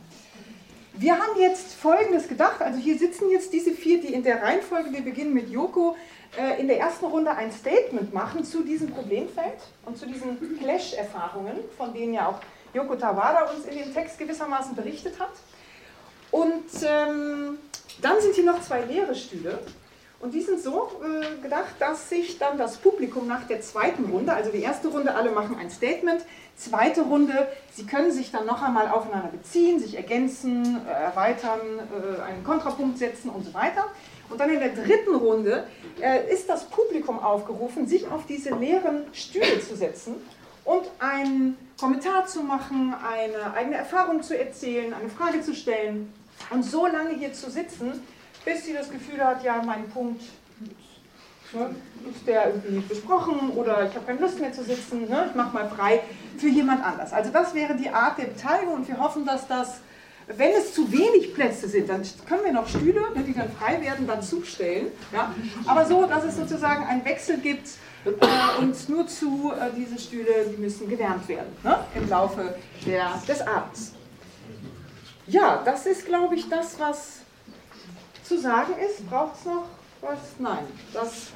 Wir 0.94 1.12
haben 1.12 1.38
jetzt 1.38 1.74
Folgendes 1.74 2.28
gedacht, 2.28 2.60
also 2.60 2.78
hier 2.78 2.98
sitzen 2.98 3.30
jetzt 3.30 3.52
diese 3.52 3.72
vier, 3.72 4.00
die 4.00 4.14
in 4.14 4.22
der 4.22 4.42
Reihenfolge, 4.42 4.92
wir 4.92 5.02
beginnen 5.02 5.34
mit 5.34 5.50
Yoko, 5.50 5.96
äh, 6.36 6.60
in 6.60 6.66
der 6.66 6.78
ersten 6.78 7.04
Runde 7.04 7.30
ein 7.30 7.52
Statement 7.52 8.12
machen 8.12 8.44
zu 8.44 8.62
diesem 8.62 8.90
Problemfeld 8.90 9.58
und 9.84 9.96
zu 9.96 10.06
diesen 10.06 10.58
Clash-Erfahrungen, 10.58 11.56
von 11.76 11.92
denen 11.92 12.14
ja 12.14 12.28
auch 12.28 12.40
Yoko 12.78 12.94
Tawada 12.94 13.50
uns 13.50 13.64
in 13.66 13.78
dem 13.78 13.92
Text 13.92 14.18
gewissermaßen 14.18 14.74
berichtet 14.74 15.18
hat. 15.18 15.32
Und 16.30 16.66
ähm, 16.84 17.58
dann 18.00 18.20
sind 18.20 18.34
hier 18.34 18.44
noch 18.44 18.62
zwei 18.62 18.82
leere 18.82 19.14
Stühle. 19.14 19.58
Und 20.20 20.34
die 20.34 20.40
sind 20.40 20.60
so 20.60 20.90
äh, 21.00 21.40
gedacht, 21.40 21.74
dass 21.78 22.08
sich 22.08 22.38
dann 22.38 22.58
das 22.58 22.76
Publikum 22.78 23.28
nach 23.28 23.46
der 23.46 23.60
zweiten 23.60 24.06
Runde, 24.06 24.32
also 24.32 24.50
die 24.50 24.62
erste 24.62 24.88
Runde, 24.88 25.14
alle 25.14 25.30
machen 25.30 25.56
ein 25.56 25.70
Statement, 25.70 26.22
zweite 26.56 27.02
Runde, 27.02 27.46
sie 27.72 27.86
können 27.86 28.10
sich 28.10 28.32
dann 28.32 28.44
noch 28.44 28.60
einmal 28.60 28.88
aufeinander 28.88 29.28
beziehen, 29.28 29.78
sich 29.78 29.96
ergänzen, 29.96 30.80
äh, 30.86 30.90
erweitern, 30.90 31.60
äh, 31.60 32.20
einen 32.22 32.42
Kontrapunkt 32.42 32.98
setzen 32.98 33.30
und 33.30 33.44
so 33.44 33.54
weiter. 33.54 33.86
Und 34.28 34.40
dann 34.40 34.50
in 34.50 34.58
der 34.58 34.70
dritten 34.74 35.14
Runde 35.14 35.68
äh, 36.00 36.32
ist 36.32 36.48
das 36.48 36.64
Publikum 36.64 37.20
aufgerufen, 37.20 37.86
sich 37.86 38.08
auf 38.08 38.26
diese 38.26 38.50
leeren 38.56 39.04
Stühle 39.12 39.60
zu 39.60 39.76
setzen 39.76 40.16
und 40.68 40.84
einen 40.98 41.56
Kommentar 41.80 42.26
zu 42.26 42.42
machen, 42.42 42.94
eine 42.94 43.54
eigene 43.54 43.76
Erfahrung 43.76 44.22
zu 44.22 44.38
erzählen, 44.38 44.92
eine 44.92 45.08
Frage 45.08 45.40
zu 45.40 45.54
stellen 45.54 46.12
und 46.50 46.62
so 46.62 46.86
lange 46.86 47.14
hier 47.14 47.32
zu 47.32 47.50
sitzen, 47.50 48.02
bis 48.44 48.66
sie 48.66 48.74
das 48.74 48.90
Gefühl 48.90 49.24
hat, 49.24 49.42
ja, 49.42 49.62
mein 49.64 49.88
Punkt 49.88 50.20
ne, 51.54 51.74
ist 52.12 52.26
der 52.26 52.48
irgendwie 52.48 52.80
besprochen 52.80 53.50
oder 53.56 53.88
ich 53.88 53.94
habe 53.94 54.04
keine 54.04 54.20
Lust 54.20 54.40
mehr 54.40 54.52
zu 54.52 54.62
sitzen, 54.62 55.08
ne, 55.08 55.28
ich 55.30 55.34
mache 55.34 55.54
mal 55.54 55.70
frei 55.70 56.02
für 56.36 56.48
jemand 56.48 56.84
anders. 56.84 57.14
Also 57.14 57.30
das 57.30 57.54
wäre 57.54 57.74
die 57.74 57.88
Art 57.88 58.18
der 58.18 58.24
Beteiligung 58.24 58.74
und 58.74 58.88
wir 58.88 58.98
hoffen, 58.98 59.24
dass 59.24 59.48
das, 59.48 59.80
wenn 60.26 60.52
es 60.52 60.74
zu 60.74 60.92
wenig 60.92 61.32
Plätze 61.32 61.66
sind, 61.66 61.88
dann 61.88 62.02
können 62.28 62.44
wir 62.44 62.52
noch 62.52 62.68
Stühle, 62.68 63.00
ne, 63.14 63.24
die 63.26 63.32
dann 63.32 63.50
frei 63.52 63.80
werden, 63.80 64.06
dann 64.06 64.22
zustellen. 64.22 64.88
Ja? 65.14 65.34
Aber 65.66 65.86
so, 65.86 66.04
dass 66.04 66.24
es 66.24 66.36
sozusagen 66.36 66.84
einen 66.84 67.06
Wechsel 67.06 67.38
gibt 67.38 67.68
Äh, 68.04 68.62
und 68.62 68.88
nur 68.88 69.06
zu, 69.06 69.52
äh, 69.52 69.70
diese 69.76 69.98
Stühle, 69.98 70.46
die 70.50 70.56
müssen 70.56 70.88
gewärmt 70.88 71.28
werden 71.28 71.54
ne? 71.62 71.84
im 71.94 72.08
Laufe 72.08 72.54
der, 72.86 73.20
des 73.26 73.40
Abends. 73.40 73.92
Ja, 75.26 75.62
das 75.64 75.86
ist, 75.86 76.06
glaube 76.06 76.36
ich, 76.36 76.48
das, 76.48 76.78
was 76.78 77.18
zu 78.22 78.38
sagen 78.38 78.74
ist. 78.78 79.08
Braucht 79.08 79.38
es 79.38 79.44
noch 79.44 79.64
was? 80.00 80.18
Nein, 80.38 80.64
das 80.92 81.28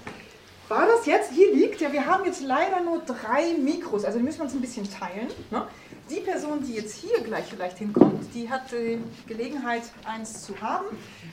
war 0.69 0.87
das 0.87 1.05
jetzt. 1.07 1.33
Hier 1.33 1.53
liegt, 1.55 1.81
ja, 1.81 1.93
wir 1.93 2.07
haben 2.07 2.25
jetzt 2.25 2.43
leider 2.43 2.81
nur 2.81 3.01
drei 3.01 3.55
Mikros, 3.59 4.05
also 4.05 4.19
die 4.19 4.25
müssen 4.25 4.39
wir 4.39 4.45
uns 4.45 4.55
ein 4.55 4.61
bisschen 4.61 4.89
teilen. 4.91 5.29
Ne? 5.51 5.67
Die 6.09 6.21
Person, 6.21 6.63
die 6.65 6.75
jetzt 6.75 6.95
hier 6.97 7.21
gleich 7.21 7.47
vielleicht 7.47 7.79
hinkommt, 7.79 8.35
die 8.35 8.49
hat 8.49 8.71
die 8.71 8.99
Gelegenheit, 9.27 9.83
eins 10.05 10.43
zu 10.43 10.59
haben 10.61 10.87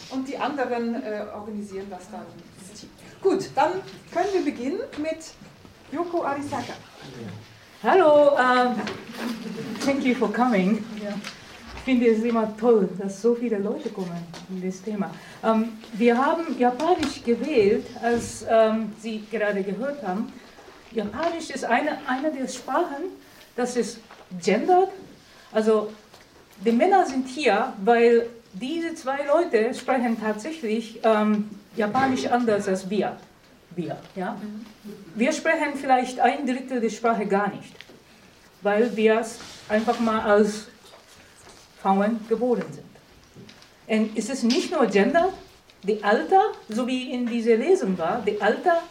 und 0.09 0.27
die 0.27 0.37
anderen 0.37 0.95
äh, 0.95 1.25
organisieren 1.33 1.87
das 1.89 2.09
dann. 2.11 2.25
Gut, 3.21 3.49
dann 3.55 3.73
können 4.13 4.29
wir 4.33 4.45
beginnen 4.45 4.79
mit 4.97 5.17
Yoko 5.91 6.23
Arisaka. 6.23 6.73
Hallo, 7.83 8.33
uh, 8.33 8.75
thank 9.85 10.03
you 10.03 10.15
for 10.15 10.31
coming. 10.31 10.83
Ich 11.75 11.81
finde 11.83 12.07
es 12.07 12.23
immer 12.23 12.55
toll, 12.57 12.89
dass 12.97 13.21
so 13.21 13.35
viele 13.35 13.57
Leute 13.57 13.89
kommen 13.89 14.25
in 14.49 14.61
das 14.61 14.81
Thema. 14.81 15.11
Um, 15.41 15.49
ähm, 15.49 15.69
wir 15.93 16.17
haben 16.17 16.57
Japanisch 16.59 17.23
gewählt, 17.23 17.85
als 18.01 18.43
um, 18.43 18.93
Sie 19.01 19.23
gerade 19.31 19.63
gehört 19.63 20.03
haben. 20.03 20.31
Japanisch 20.91 21.49
ist 21.49 21.65
eine, 21.65 21.97
eine 22.07 22.31
der 22.31 22.47
Sprachen, 22.47 23.05
das 23.55 23.75
ist 23.75 23.99
gendered. 24.43 24.89
Also 25.51 25.89
die 26.63 26.71
Männer 26.71 27.05
sind 27.05 27.27
hier, 27.27 27.73
weil 27.83 28.27
diese 28.53 28.93
zwei 28.95 29.25
Leute 29.25 29.73
sprechen 29.73 30.19
tatsächlich 30.19 30.99
ähm, 31.03 31.49
Japanisch 31.79 32.25
anders 32.25 32.67
als 32.67 32.89
wir. 32.89 33.15
wir 33.73 33.97
ja? 34.13 34.35
Wir 35.15 35.31
sprechen 35.31 35.75
vielleicht 35.75 36.19
ein 36.19 36.45
Drittel 36.45 36.81
der 36.81 36.89
Sprache 36.89 37.25
gar 37.25 37.47
nicht, 37.47 37.73
weil 38.61 38.93
wir 38.97 39.21
es 39.21 39.39
einfach 39.69 39.97
mal 40.01 40.19
als 40.19 40.67
Frauen 41.81 42.19
geboren 42.27 42.65
sind. 42.69 42.89
Und 43.87 44.17
es 44.17 44.29
ist 44.29 44.43
nicht 44.43 44.71
nur 44.71 44.85
Gender, 44.87 45.29
die 45.83 46.03
Alter, 46.03 46.41
so 46.67 46.85
wie 46.85 47.13
in 47.13 47.25
dieser 47.25 47.55
Lesung 47.55 47.97
war, 47.97 48.21
die 48.27 48.41
Alter 48.41 48.83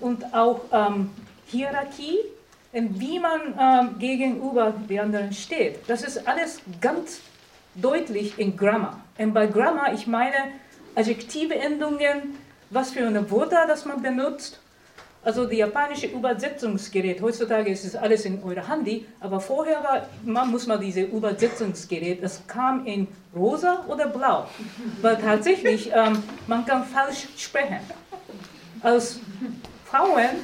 und 0.00 0.34
auch 0.34 0.62
ähm, 0.72 1.10
Hierarchie 1.46 2.18
und 2.72 2.98
wie 2.98 3.20
man 3.20 3.40
ähm, 3.56 3.98
gegenüber 4.00 4.74
den 4.88 4.98
anderen 4.98 5.32
steht. 5.32 5.78
Das 5.86 6.02
ist 6.02 6.26
alles 6.26 6.60
ganz 6.80 7.20
deutlich 7.76 8.36
in 8.36 8.56
Grammar. 8.56 8.98
Und 9.16 9.32
bei 9.32 9.46
Grammar, 9.46 9.94
ich 9.94 10.08
meine 10.08 10.50
adjektive 10.96 11.54
Endungen, 11.54 12.34
was 12.70 12.90
für 12.90 13.06
eine 13.06 13.30
Wörter, 13.30 13.66
das 13.68 13.84
man 13.84 14.02
benutzt. 14.02 14.58
Also 15.22 15.44
die 15.44 15.56
japanische 15.56 16.06
Übersetzungsgerät, 16.06 17.20
heutzutage 17.20 17.70
ist 17.70 17.84
es 17.84 17.96
alles 17.96 18.24
in 18.24 18.42
eurem 18.44 18.66
Handy, 18.66 19.06
aber 19.18 19.40
vorher 19.40 19.82
war, 19.82 20.08
man 20.24 20.50
muss 20.50 20.68
mal 20.68 20.78
diese 20.78 21.02
Übersetzungsgerät, 21.02 22.22
das 22.22 22.46
kam 22.46 22.86
in 22.86 23.08
rosa 23.34 23.84
oder 23.88 24.06
blau, 24.06 24.48
weil 25.02 25.16
tatsächlich 25.16 25.90
ähm, 25.92 26.22
man 26.46 26.64
kann 26.64 26.84
falsch 26.84 27.26
sprechen. 27.36 27.80
Als 28.82 29.18
Frauen 29.84 30.36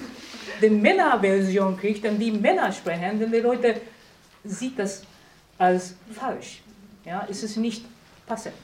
die 0.61 0.71
Männerversion 0.71 1.77
kriegt 1.79 2.05
und 2.05 2.19
die 2.19 2.33
Männer 2.33 2.73
sprechen, 2.73 3.21
denn 3.21 3.31
die 3.31 3.39
Leute 3.39 3.81
sieht 4.43 4.79
das 4.79 5.03
als 5.59 5.95
falsch. 6.11 6.61
Ja, 7.05 7.25
es 7.31 7.45
ist 7.45 7.57
nicht 7.57 7.85
passend. 8.27 8.55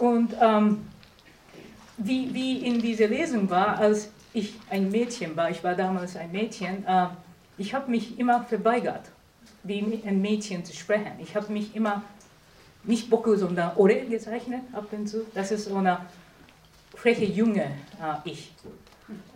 Und 0.00 0.34
ähm, 0.40 0.88
wie, 1.98 2.32
wie 2.32 2.58
in 2.66 2.80
dieser 2.80 3.06
Lesung 3.06 3.50
war, 3.50 3.78
als 3.78 4.10
ich 4.32 4.54
ein 4.70 4.90
Mädchen 4.90 5.36
war, 5.36 5.50
ich 5.50 5.62
war 5.62 5.74
damals 5.74 6.16
ein 6.16 6.32
Mädchen, 6.32 6.86
äh, 6.86 7.08
ich 7.58 7.74
habe 7.74 7.90
mich 7.90 8.18
immer 8.18 8.42
verweigert, 8.44 9.10
wie 9.62 10.02
ein 10.06 10.22
Mädchen 10.22 10.64
zu 10.64 10.74
sprechen. 10.74 11.12
Ich 11.18 11.36
habe 11.36 11.52
mich 11.52 11.76
immer 11.76 12.02
nicht 12.84 13.10
Bocke, 13.10 13.36
sondern 13.36 13.76
Ore 13.76 14.00
gezeichnet 14.06 14.62
ab 14.72 14.86
und 14.90 15.06
zu. 15.06 15.26
Das 15.34 15.50
ist 15.50 15.66
so 15.66 15.76
eine 15.76 15.98
freche 16.94 17.26
junge 17.26 17.64
äh, 17.64 17.68
Ich. 18.24 18.52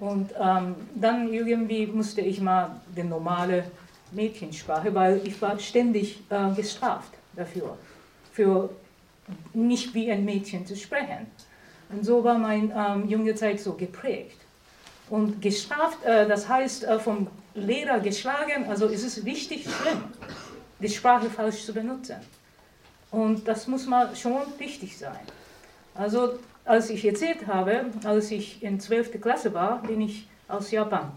Und 0.00 0.30
ähm, 0.40 0.76
dann 0.94 1.30
irgendwie 1.30 1.86
musste 1.86 2.22
ich 2.22 2.40
mal 2.40 2.80
die 2.96 3.02
normale 3.02 3.64
Mädchensprache, 4.12 4.94
weil 4.94 5.20
ich 5.26 5.42
war 5.42 5.58
ständig 5.58 6.22
äh, 6.30 6.54
gestraft 6.54 7.12
dafür, 7.34 7.76
für 8.32 8.70
nicht 9.52 9.94
wie 9.94 10.10
ein 10.10 10.24
Mädchen 10.24 10.66
zu 10.66 10.76
sprechen. 10.76 11.26
Und 11.90 12.04
so 12.04 12.24
war 12.24 12.38
mein 12.38 12.72
ähm, 12.74 13.08
junge 13.08 13.34
Zeit 13.34 13.60
so 13.60 13.74
geprägt. 13.74 14.38
Und 15.10 15.40
gestraft, 15.40 16.02
äh, 16.04 16.26
das 16.26 16.48
heißt 16.48 16.84
äh, 16.84 16.98
vom 16.98 17.28
Lehrer 17.54 18.00
geschlagen, 18.00 18.64
also 18.68 18.86
ist 18.86 19.04
es 19.04 19.24
richtig 19.24 19.64
schlimm, 19.64 20.04
die 20.80 20.88
Sprache 20.88 21.30
falsch 21.30 21.64
zu 21.64 21.72
benutzen. 21.72 22.16
Und 23.10 23.46
das 23.46 23.68
muss 23.68 23.86
mal 23.86 24.14
schon 24.16 24.42
richtig 24.58 24.96
sein. 24.98 25.20
Also 25.94 26.38
als 26.64 26.90
ich 26.90 27.04
erzählt 27.04 27.46
habe, 27.46 27.86
als 28.04 28.30
ich 28.30 28.62
in 28.62 28.80
12. 28.80 29.20
Klasse 29.20 29.52
war, 29.54 29.82
bin 29.82 30.00
ich 30.00 30.26
aus 30.48 30.70
Japan 30.70 31.12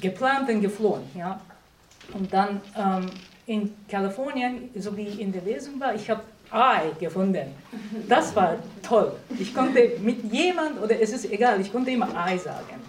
geplant 0.00 0.48
und 0.48 0.60
geflohen. 0.60 1.02
Ja? 1.14 1.40
Und 2.12 2.32
dann 2.32 2.60
ähm, 2.76 3.10
in 3.46 3.74
Kalifornien, 3.88 4.70
so 4.76 4.96
wie 4.96 5.20
in 5.20 5.32
der 5.32 5.42
Lesung 5.42 5.80
war, 5.80 5.94
ich 5.94 6.08
habe 6.08 6.22
Ei 6.54 6.92
gefunden. 7.00 7.48
Das 8.08 8.34
war 8.36 8.56
toll. 8.82 9.12
Ich 9.38 9.54
konnte 9.54 9.92
mit 10.00 10.32
jemand, 10.32 10.80
oder 10.80 11.00
es 11.00 11.12
ist 11.12 11.30
egal, 11.30 11.60
ich 11.60 11.72
konnte 11.72 11.90
immer 11.90 12.08
Ei 12.16 12.38
sagen. 12.38 12.80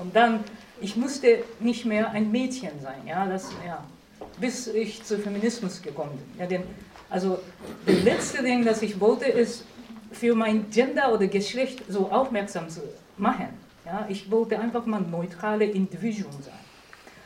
Und 0.00 0.16
dann, 0.16 0.40
ich 0.80 0.96
musste 0.96 1.44
nicht 1.60 1.84
mehr 1.84 2.10
ein 2.10 2.30
Mädchen 2.30 2.72
sein, 2.80 3.02
ja, 3.06 3.26
das, 3.26 3.50
ja, 3.66 3.84
bis 4.40 4.66
ich 4.68 5.04
zu 5.04 5.18
Feminismus 5.18 5.82
gekommen 5.82 6.12
bin. 6.16 6.40
Ja, 6.40 6.46
denn, 6.46 6.62
also, 7.10 7.38
das 7.84 8.02
letzte 8.02 8.42
Ding, 8.42 8.64
das 8.64 8.80
ich 8.82 8.98
wollte, 8.98 9.26
ist, 9.26 9.64
für 10.12 10.34
mein 10.34 10.70
Gender 10.70 11.12
oder 11.12 11.26
Geschlecht 11.26 11.82
so 11.88 12.10
aufmerksam 12.10 12.68
zu 12.68 12.82
machen. 13.16 13.48
Ja, 13.84 14.06
ich 14.08 14.30
wollte 14.30 14.58
einfach 14.58 14.86
mal 14.86 15.00
neutrale 15.00 15.64
Individuum 15.64 16.32
sein. 16.40 16.54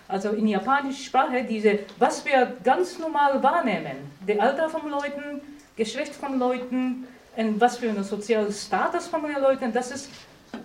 Also 0.09 0.31
in 0.31 0.47
japanischer 0.47 1.03
Sprache 1.03 1.45
diese, 1.45 1.81
was 1.99 2.25
wir 2.25 2.57
ganz 2.63 2.99
normal 2.99 3.43
wahrnehmen, 3.43 3.97
der 4.27 4.41
Alter 4.41 4.69
von 4.69 4.89
Leuten, 4.89 5.41
Geschlecht 5.77 6.15
von 6.15 6.39
Leuten, 6.39 7.07
und 7.37 7.61
was 7.61 7.77
für 7.77 7.91
ein 7.91 8.03
soziales 8.03 8.65
Status 8.65 9.07
von 9.07 9.23
den 9.23 9.41
Leuten, 9.41 9.73
das 9.73 9.91
ist 9.91 10.09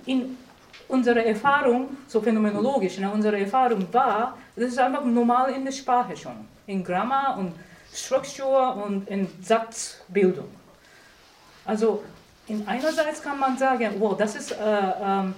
in 0.05 0.37
unserer 0.87 1.25
Erfahrung, 1.25 1.97
so 2.07 2.21
phänomenologisch, 2.21 2.97
in 2.97 3.05
unserer 3.05 3.37
Erfahrung 3.37 3.85
war, 3.91 4.37
das 4.55 4.69
ist 4.69 4.79
einfach 4.79 5.03
normal 5.03 5.51
in 5.51 5.65
der 5.65 5.71
Sprache 5.71 6.15
schon, 6.15 6.47
in 6.67 6.83
Grammar 6.83 7.37
und 7.37 7.53
Struktur 7.93 8.83
und 8.85 9.09
in 9.09 9.27
Satzbildung. 9.41 10.47
Also 11.65 12.03
in 12.47 12.65
einerseits 12.67 13.21
kann 13.21 13.37
man 13.39 13.57
sagen, 13.57 13.95
wow, 13.99 14.15
das 14.17 14.35
ist 14.35 14.51
äh, 14.51 14.55
ähm, 14.57 15.33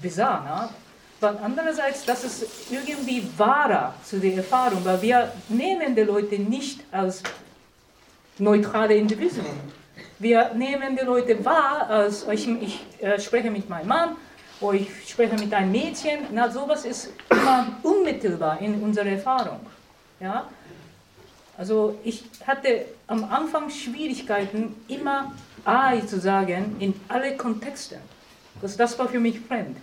bizarr, 0.00 0.44
ne? 0.44 0.68
aber 1.20 1.40
andererseits, 1.42 2.04
das 2.04 2.24
ist 2.24 2.70
irgendwie 2.70 3.24
wahrer 3.36 3.94
zu 4.04 4.18
der 4.18 4.36
Erfahrung, 4.36 4.84
weil 4.84 5.00
wir 5.00 5.32
nehmen 5.48 5.94
die 5.94 6.02
Leute 6.02 6.36
nicht 6.36 6.80
als 6.90 7.22
neutrale 8.38 8.94
Individuen. 8.94 9.46
Wir 10.18 10.52
nehmen 10.54 10.96
die 10.96 11.04
Leute 11.04 11.44
wahr, 11.44 11.88
als 11.88 12.26
ich, 12.28 12.48
ich 12.48 12.84
äh, 13.00 13.18
spreche 13.20 13.50
mit 13.50 13.68
meinem 13.68 13.88
Mann 13.88 14.16
oder 14.60 14.78
ich 14.78 14.88
spreche 15.08 15.34
mit 15.34 15.52
einem 15.52 15.72
Mädchen. 15.72 16.20
Na, 16.32 16.48
sowas 16.48 16.84
ist 16.84 17.10
immer 17.28 17.66
unmittelbar 17.82 18.60
in 18.60 18.80
unserer 18.82 19.06
Erfahrung. 19.06 19.60
Ja? 20.20 20.46
Also 21.58 21.98
ich 22.04 22.24
hatte 22.46 22.86
am 23.06 23.24
Anfang 23.24 23.68
Schwierigkeiten, 23.68 24.74
immer 24.88 25.32
I 25.66 26.06
zu 26.06 26.18
sagen 26.20 26.76
in 26.78 26.94
alle 27.08 27.36
Kontexten. 27.36 27.98
Das, 28.60 28.76
das 28.76 28.98
war 28.98 29.08
für 29.08 29.20
mich 29.20 29.40
fremd. 29.40 29.76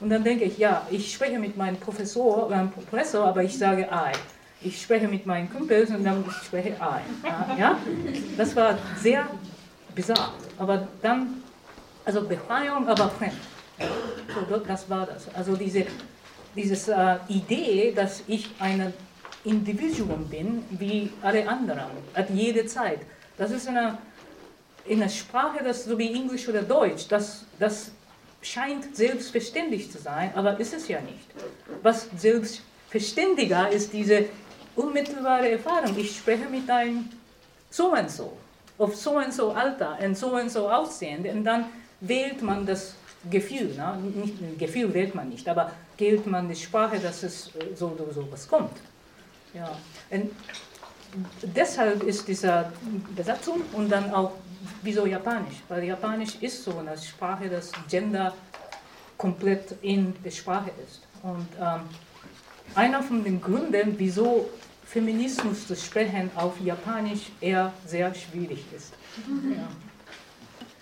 Und 0.00 0.08
dann 0.08 0.24
denke 0.24 0.44
ich, 0.44 0.56
ja, 0.56 0.86
ich 0.90 1.12
spreche 1.12 1.38
mit 1.38 1.56
meinem 1.56 1.76
Professor, 1.76 2.48
meinem 2.48 2.70
Professor, 2.70 3.26
aber 3.26 3.42
ich 3.42 3.56
sage 3.56 3.82
I. 3.82 4.12
Ich 4.62 4.82
spreche 4.82 5.08
mit 5.08 5.24
meinen 5.26 5.50
Kumpels 5.50 5.90
und 5.90 6.04
dann 6.04 6.24
spreche 6.44 6.70
I. 6.70 7.58
Ja? 7.58 7.78
Das 8.36 8.54
war 8.54 8.78
sehr 8.98 9.26
bizarr. 9.94 10.34
Aber 10.58 10.86
dann, 11.00 11.42
also 12.04 12.22
Befreiung, 12.22 12.86
aber 12.88 13.08
fremd. 13.10 13.32
So, 14.48 14.56
das 14.58 14.88
war 14.90 15.06
das. 15.06 15.34
Also 15.34 15.56
diese 15.56 15.86
diese 16.54 16.92
äh, 16.92 17.32
Idee, 17.32 17.92
dass 17.94 18.22
ich 18.26 18.50
ein 18.58 18.92
Individuum 19.44 20.28
bin, 20.28 20.64
wie 20.70 21.10
alle 21.22 21.48
anderen, 21.48 21.84
at 22.14 22.30
jeder 22.30 22.66
Zeit. 22.66 23.00
Das 23.38 23.50
ist 23.50 23.68
eine 23.68 23.98
in 24.86 25.00
einer 25.00 25.10
Sprache, 25.10 25.62
das 25.62 25.84
so 25.84 25.98
wie 25.98 26.12
Englisch 26.12 26.48
oder 26.48 26.62
Deutsch, 26.62 27.06
das, 27.08 27.44
das 27.58 27.92
scheint 28.40 28.96
selbstverständlich 28.96 29.90
zu 29.92 29.98
sein, 29.98 30.32
aber 30.34 30.58
ist 30.58 30.72
es 30.72 30.88
ja 30.88 31.00
nicht. 31.02 31.26
Was 31.82 32.08
selbstverständiger 32.16 33.70
ist 33.70 33.92
diese 33.92 34.24
unmittelbare 34.80 35.50
Erfahrung. 35.52 35.96
Ich 35.96 36.16
spreche 36.16 36.48
mit 36.48 36.68
einem 36.70 37.08
so 37.70 37.92
und 37.92 38.10
so, 38.10 38.36
auf 38.78 38.96
so 38.96 39.12
und 39.18 39.32
so 39.32 39.52
Alter 39.52 39.98
und 40.02 40.16
so 40.16 40.34
und 40.34 40.50
so 40.50 40.68
Aussehen, 40.68 41.24
und 41.26 41.44
dann 41.44 41.66
wählt 42.00 42.42
man 42.42 42.66
das 42.66 42.94
Gefühl, 43.30 43.74
ne? 43.76 43.98
nicht, 44.14 44.58
Gefühl 44.58 44.92
wählt 44.94 45.14
man 45.14 45.28
nicht, 45.28 45.46
aber 45.48 45.72
gilt 45.96 46.26
man 46.26 46.48
die 46.48 46.56
Sprache, 46.56 46.98
dass 46.98 47.22
es 47.22 47.48
äh, 47.48 47.76
so 47.76 47.88
oder 47.88 48.12
so 48.12 48.26
was 48.30 48.48
kommt. 48.48 48.78
Ja. 49.52 49.70
Und 50.10 50.30
deshalb 51.42 52.02
ist 52.04 52.26
diese 52.26 52.72
Besatzung 53.14 53.60
und 53.74 53.90
dann 53.90 54.12
auch, 54.14 54.32
wieso 54.82 55.04
Japanisch? 55.04 55.56
Weil 55.68 55.84
Japanisch 55.84 56.36
ist 56.40 56.64
so 56.64 56.78
eine 56.78 56.96
Sprache, 56.96 57.50
dass 57.50 57.70
Gender 57.88 58.32
komplett 59.18 59.74
in 59.82 60.14
der 60.24 60.30
Sprache 60.30 60.70
ist. 60.86 61.02
Und 61.22 61.48
ähm, 61.60 61.82
einer 62.74 63.02
von 63.02 63.22
den 63.22 63.40
Gründen, 63.40 63.94
wieso 63.98 64.48
Feminismus 64.90 65.68
zu 65.68 65.76
sprechen 65.76 66.30
auf 66.34 66.60
Japanisch 66.60 67.30
eher 67.40 67.72
sehr 67.86 68.12
schwierig 68.12 68.64
ist. 68.76 68.92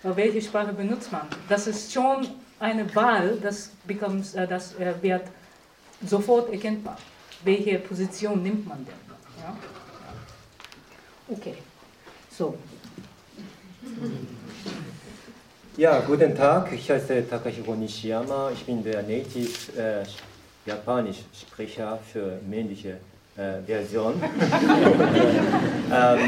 Ja. 0.03 0.15
Welche 0.15 0.41
Sprache 0.41 0.73
benutzt 0.73 1.11
man? 1.11 1.27
Das 1.47 1.67
ist 1.67 1.93
schon 1.93 2.27
eine 2.59 2.95
Wahl, 2.95 3.37
das, 3.39 3.69
becomes, 3.85 4.33
äh, 4.33 4.47
das 4.47 4.73
äh, 4.79 4.95
wird 5.01 5.27
sofort 6.03 6.51
erkennbar. 6.51 6.97
Welche 7.43 7.77
Position 7.77 8.41
nimmt 8.41 8.67
man 8.67 8.83
denn? 8.83 8.95
Ja? 9.43 9.55
Okay, 11.27 11.55
so. 12.35 12.57
Ja, 15.77 15.99
guten 15.99 16.35
Tag, 16.35 16.71
ich 16.73 16.89
heiße 16.89 17.29
Takahiro 17.29 17.75
Nishiyama, 17.75 18.49
ich 18.51 18.65
bin 18.65 18.83
der 18.83 19.03
Native 19.03 19.77
äh, 19.77 20.03
Japanisch-Sprecher 20.65 21.99
für 22.11 22.39
männliche 22.49 22.97
äh, 23.37 23.61
Version. 23.65 24.21
ähm, 25.93 26.19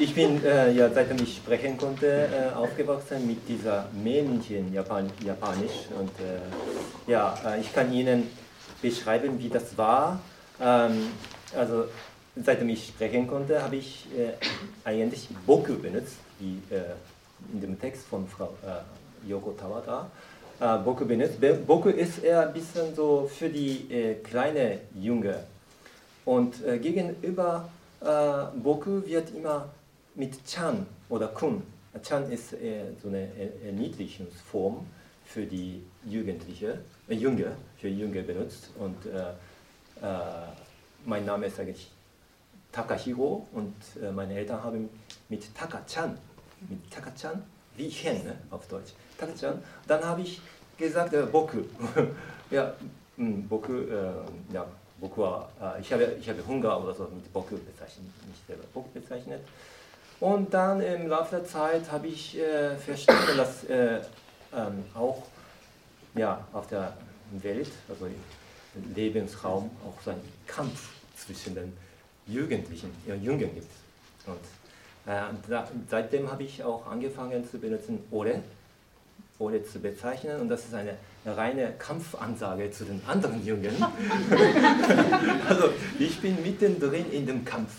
ich 0.00 0.14
bin, 0.14 0.44
äh, 0.44 0.70
ja, 0.72 0.88
seitdem 0.90 1.20
ich 1.20 1.38
sprechen 1.38 1.76
konnte, 1.76 2.06
äh, 2.06 2.54
aufgewachsen 2.54 3.26
mit 3.26 3.48
dieser 3.48 3.88
männlichen 3.92 4.72
Japan 4.72 5.10
Japanisch 5.24 5.88
und 5.98 6.10
äh, 6.20 7.10
ja, 7.10 7.36
äh, 7.44 7.60
ich 7.60 7.72
kann 7.72 7.92
Ihnen 7.92 8.30
beschreiben, 8.80 9.40
wie 9.40 9.48
das 9.48 9.76
war. 9.76 10.20
Ähm, 10.60 11.08
also 11.56 11.86
seitdem 12.36 12.68
ich 12.68 12.86
sprechen 12.86 13.26
konnte, 13.26 13.60
habe 13.60 13.74
ich 13.74 14.06
äh, 14.16 14.34
eigentlich 14.84 15.28
Boku 15.44 15.74
benutzt, 15.74 16.18
wie 16.38 16.62
in 17.52 17.60
dem 17.60 17.80
Text 17.80 18.06
von 18.06 18.28
Frau 18.28 18.54
Yoko 19.26 19.50
Tawada. 19.52 20.08
Boku 20.84 21.04
benutzt. 21.04 21.38
Boku 21.66 21.88
ist 21.88 22.22
eher 22.22 22.46
ein 22.46 22.52
bisschen 22.52 22.94
so 22.94 23.28
für 23.28 23.48
die 23.48 24.16
kleine 24.22 24.78
Junge. 24.94 25.40
Und 26.28 26.62
äh, 26.62 26.78
gegenüber 26.78 27.70
äh, 28.02 28.58
Boku 28.58 29.02
wird 29.06 29.34
immer 29.34 29.70
mit 30.14 30.44
Chan 30.44 30.84
oder 31.08 31.28
Kun. 31.28 31.62
Chan 32.02 32.30
ist 32.30 32.50
so 33.02 33.08
eine 33.08 33.28
Erniedrigungsform 33.64 34.86
für 35.24 35.46
die 35.46 35.82
Jugendliche, 36.04 36.80
Junge, 37.08 37.56
für 37.78 37.88
Junge 37.88 38.22
benutzt. 38.22 38.70
Und 38.78 38.96
mein 41.04 41.24
Name 41.24 41.46
ist 41.46 41.58
eigentlich 41.58 41.90
Takahiro 42.72 43.46
und 43.52 43.74
äh, 44.00 44.12
meine 44.12 44.34
Eltern 44.34 44.62
haben 44.62 44.88
mit 45.28 45.54
Taka-chan, 45.54 46.16
mit 46.68 46.90
Taka-chan, 46.90 47.42
wie 47.76 47.88
Hen 47.88 48.24
ne, 48.24 48.36
auf 48.50 48.66
Deutsch, 48.68 48.92
Taka-chan, 49.16 49.62
dann 49.86 50.04
habe 50.04 50.22
ich 50.22 50.40
gesagt, 50.76 51.14
äh, 51.14 51.22
Boku, 51.22 51.62
ja, 52.50 52.74
mh, 53.16 53.26
hm, 53.26 53.48
Boku, 53.48 53.72
äh, 53.72 54.12
ja, 54.52 54.66
War, 55.00 55.48
äh, 55.60 55.80
ich, 55.80 55.92
habe, 55.92 56.16
ich 56.20 56.28
habe 56.28 56.44
Hunger 56.46 56.82
oder 56.82 56.94
so 56.94 57.04
mit 57.04 57.32
Boku 57.32 57.56
bezeichnet, 57.56 58.06
nicht 58.26 58.46
selber 58.46 58.64
Boku 58.72 58.88
bezeichnet. 58.92 59.40
Und 60.20 60.52
dann 60.52 60.80
im 60.80 61.08
Laufe 61.08 61.36
der 61.36 61.44
Zeit 61.44 61.90
habe 61.92 62.08
ich 62.08 62.38
äh, 62.38 62.76
verstanden, 62.76 63.36
dass 63.36 63.64
äh, 63.64 64.00
ähm, 64.52 64.84
auch 64.94 65.22
ja, 66.14 66.44
auf 66.52 66.66
der 66.68 66.96
Welt, 67.30 67.70
also 67.88 68.06
im 68.06 68.94
Lebensraum, 68.94 69.70
auch 69.86 70.02
so 70.02 70.10
ein 70.10 70.20
Kampf 70.46 70.90
zwischen 71.16 71.54
den 71.54 71.76
Jugendlichen, 72.26 72.90
ja, 73.06 73.14
Jungen 73.14 73.54
gibt. 73.54 73.70
Und 74.26 75.12
äh, 75.12 75.22
da, 75.48 75.68
seitdem 75.88 76.30
habe 76.30 76.42
ich 76.42 76.62
auch 76.62 76.86
angefangen 76.86 77.48
zu 77.48 77.58
benutzen 77.58 78.02
Ore, 78.10 78.42
Ore 79.38 79.62
zu 79.64 79.78
bezeichnen 79.78 80.40
und 80.40 80.48
das 80.48 80.64
ist 80.64 80.74
eine 80.74 80.94
reine 81.24 81.72
Kampfansage 81.78 82.70
zu 82.70 82.84
den 82.84 83.00
anderen 83.06 83.44
Jungen. 83.44 83.70
also 85.48 85.70
ich 85.98 86.20
bin 86.20 86.42
mittendrin 86.42 87.10
in 87.12 87.26
dem 87.26 87.44
Kampf 87.44 87.72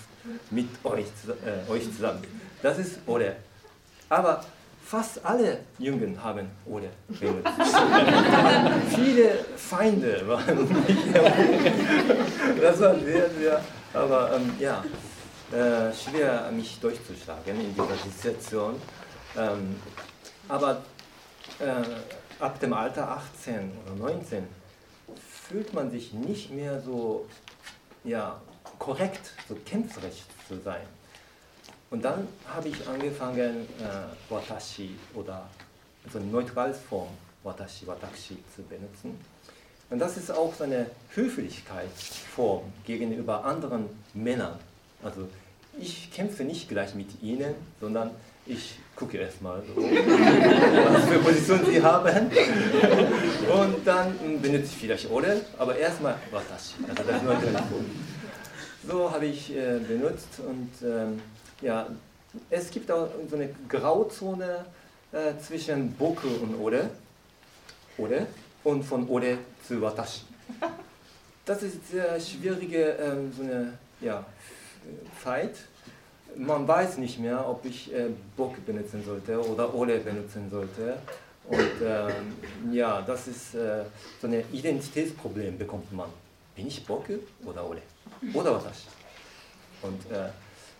mit 0.52 0.70
euch, 0.84 1.06
äh, 1.46 1.72
euch 1.72 1.84
zusammen. 1.96 2.24
Das 2.62 2.78
ist 2.78 3.00
Ore. 3.06 3.36
Aber 4.10 4.44
fast 4.86 5.24
alle 5.26 5.60
Jungen 5.78 6.22
haben 6.24 6.48
Ore 6.66 6.90
benutzt. 7.20 7.50
Viele 8.96 9.46
Feinde 9.56 10.28
waren 10.28 10.68
nicht 10.88 11.16
Das 12.62 12.80
war 12.80 12.96
sehr, 13.00 13.30
sehr 13.32 13.62
aber 13.94 14.36
ähm, 14.36 14.54
ja, 14.60 14.84
äh, 15.52 15.94
schwer 15.94 16.50
mich 16.52 16.80
durchzuschlagen 16.80 17.60
in 17.60 17.74
dieser 17.74 17.96
Situation. 17.96 18.76
Ähm, 19.38 19.76
aber 20.48 20.82
äh, 21.60 21.84
ab 22.40 22.60
dem 22.60 22.74
Alter 22.74 23.10
18 23.12 23.72
oder 23.86 23.96
19 23.96 24.48
fühlt 25.48 25.74
man 25.74 25.90
sich 25.92 26.14
nicht 26.14 26.52
mehr 26.52 26.82
so 26.82 27.26
ja, 28.04 28.40
korrekt, 28.78 29.34
so 29.48 29.56
kämpferisch 29.66 30.24
zu 30.48 30.60
sein. 30.60 30.86
Und 31.90 32.06
dann 32.06 32.28
habe 32.48 32.70
ich 32.70 32.88
angefangen, 32.88 33.68
äh, 33.80 34.32
Watashi 34.32 34.96
oder 35.16 35.50
so 36.12 36.20
eine 36.20 36.28
neutrale 36.28 36.74
Form, 36.74 37.10
Watashi, 37.44 37.88
Watashi 37.88 38.38
zu 38.56 38.62
benutzen. 38.64 39.20
Und 39.90 40.00
das 40.00 40.18
ist 40.18 40.30
auch 40.30 40.54
so 40.54 40.66
eine 40.66 40.86
Höflichkeitsform 41.16 42.62
gegenüber 42.86 43.44
anderen 43.44 43.90
Männern. 44.14 44.60
Also 45.02 45.28
ich 45.80 46.12
kämpfe 46.12 46.44
nicht 46.44 46.70
gleich 46.70 46.94
mit 46.94 47.24
ihnen, 47.24 47.56
sondern 47.80 48.12
ich 48.46 48.78
gucke 49.00 49.18
erstmal, 49.18 49.64
was 49.76 51.06
für 51.06 51.20
Position 51.20 51.66
sie 51.66 51.82
haben. 51.82 52.30
Und 53.50 53.88
dann 53.88 54.42
benutze 54.42 54.66
ich 54.66 54.78
vielleicht 54.78 55.10
Ore, 55.10 55.42
aber 55.58 55.78
erstmal 55.78 56.16
Watashi. 56.32 56.76
Also 56.88 57.04
das 57.04 57.24
nur 57.24 57.38
so 58.88 59.12
habe 59.12 59.26
ich 59.26 59.56
äh, 59.56 59.80
benutzt 59.80 60.40
und 60.40 60.72
ähm, 60.84 61.22
ja, 61.62 61.88
es 62.50 62.70
gibt 62.72 62.92
auch 62.92 63.10
so 63.30 63.36
eine 63.36 63.50
Grauzone 63.68 64.66
äh, 65.12 65.38
zwischen 65.46 65.94
Boku 65.94 66.28
und 66.28 66.60
Ore. 66.60 66.90
Ore 67.98 68.28
und 68.64 68.84
von 68.84 69.10
Ore 69.10 69.38
zu 69.68 69.82
Watashi. 69.82 70.22
Das 71.46 71.64
ist 71.64 71.90
sehr 71.92 72.20
schwierige 72.20 72.92
ähm, 72.92 73.32
so 73.36 73.44
eine, 73.44 73.74
ja, 74.02 74.26
Zeit. 75.24 75.56
Man 76.36 76.68
weiß 76.68 76.98
nicht 76.98 77.20
mehr, 77.20 77.48
ob 77.48 77.66
ich 77.66 77.94
äh, 77.94 78.08
Bock 78.38 78.66
benutzen 78.66 79.04
sollte 79.06 79.40
oder 79.48 79.74
Ore 79.74 79.98
benutzen 80.00 80.50
sollte. 80.50 80.98
Und 81.48 81.82
ähm, 81.84 82.72
ja, 82.72 83.02
das 83.02 83.28
ist 83.28 83.56
äh, 83.56 83.84
so 84.22 84.28
ein 84.28 84.44
Identitätsproblem 84.52 85.58
bekommt 85.58 85.92
man. 85.92 86.10
Bin 86.56 86.68
ich 86.68 86.86
Bock 86.86 87.06
oder 87.46 87.64
Ore? 87.66 87.82
Oder 88.34 88.54
Watashi? 88.54 88.88
Und 89.82 90.12
äh, 90.12 90.30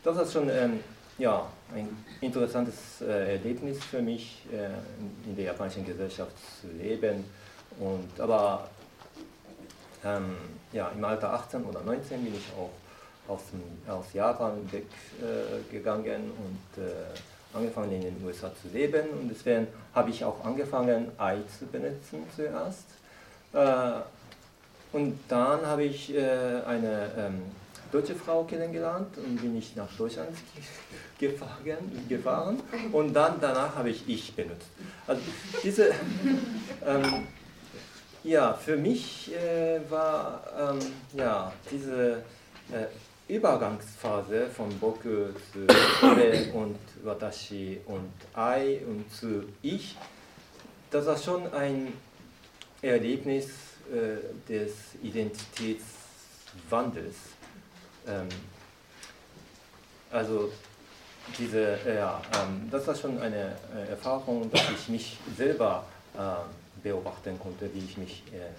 das 0.04 0.18
ist 0.18 0.34
schon 0.34 0.50
ähm, 0.50 0.80
ja, 1.18 1.48
ein 1.76 2.04
interessantes 2.22 3.02
äh, 3.02 3.36
Erlebnis 3.36 3.84
für 3.84 4.02
mich, 4.02 4.46
äh, 4.52 5.28
in 5.28 5.36
der 5.36 5.46
japanischen 5.46 5.86
Gesellschaft 5.86 6.32
zu 6.62 6.68
leben. 6.68 7.26
Und, 7.80 8.20
aber 8.20 8.70
ähm, 10.04 10.36
ja, 10.72 10.90
im 10.90 11.04
Alter 11.04 11.34
18 11.34 11.64
oder 11.64 11.82
19 11.82 12.24
bin 12.24 12.34
ich 12.34 12.52
auch 12.58 12.72
aus, 13.30 13.42
dem, 13.52 13.62
aus 13.92 14.06
Japan 14.14 14.54
weggegangen 14.72 16.06
äh, 16.06 16.16
und 16.18 16.84
äh, 16.84 16.92
angefangen 17.54 17.92
in 17.94 18.02
den 18.02 18.26
USA 18.26 18.52
zu 18.62 18.68
leben. 18.74 19.08
Und 19.10 19.30
deswegen 19.30 19.68
habe 19.94 20.10
ich 20.10 20.24
auch 20.24 20.44
angefangen, 20.44 21.12
Ei 21.18 21.38
zu 21.58 21.66
benutzen 21.68 22.24
zuerst. 22.36 22.86
Äh, 23.54 24.02
und 24.92 25.20
dann 25.28 25.66
habe 25.66 25.84
ich 25.84 26.10
eine 26.18 27.12
ähm, 27.16 27.44
deutsche 27.92 28.16
Frau 28.16 28.44
kennengelernt 28.44 29.18
und 29.18 29.40
bin 29.40 29.56
ich 29.56 29.76
nach 29.76 29.92
Deutschland 29.96 30.30
gefahren, 31.20 32.06
gefahren 32.08 32.60
und 32.92 33.14
dann 33.14 33.36
danach 33.40 33.76
habe 33.76 33.92
ich 33.92 34.10
ich 34.10 34.34
benutzt. 34.36 34.66
Also 35.06 35.22
diese 35.64 35.90
ähm, 36.86 37.28
ja, 38.24 38.54
für 38.54 38.76
mich 38.76 39.34
äh, 39.34 39.80
war 39.90 40.42
ähm, 40.58 40.80
ja, 41.14 41.54
diese 41.72 42.24
äh, 42.72 42.86
Übergangsphase 43.30 44.48
von 44.48 44.78
Boku 44.80 45.28
zu 45.54 45.68
Ore 46.02 46.52
und 46.54 46.80
Watashi 47.04 47.80
und 47.86 48.12
Ai 48.34 48.82
und 48.88 49.06
zu 49.14 49.44
Ich, 49.62 49.96
das 50.90 51.06
war 51.06 51.18
schon 51.18 51.54
ein 51.54 51.94
Erlebnis 52.82 53.50
äh, 53.92 54.18
des 54.52 54.74
Identitätswandels. 55.04 57.16
Ähm, 58.08 58.30
also 60.12 60.52
diese, 61.38 61.78
ja, 61.86 62.20
ähm, 62.36 62.68
das 62.72 62.88
war 62.88 62.96
schon 62.96 63.20
eine 63.20 63.56
äh, 63.76 63.92
Erfahrung, 63.92 64.50
dass 64.50 64.72
ich 64.72 64.90
mich 64.90 65.20
selber 65.38 65.86
äh, 66.16 66.20
beobachten 66.82 67.40
konnte, 67.40 67.72
wie 67.76 67.86
ich 67.86 67.96
mich 67.96 68.24
äh, 68.34 68.50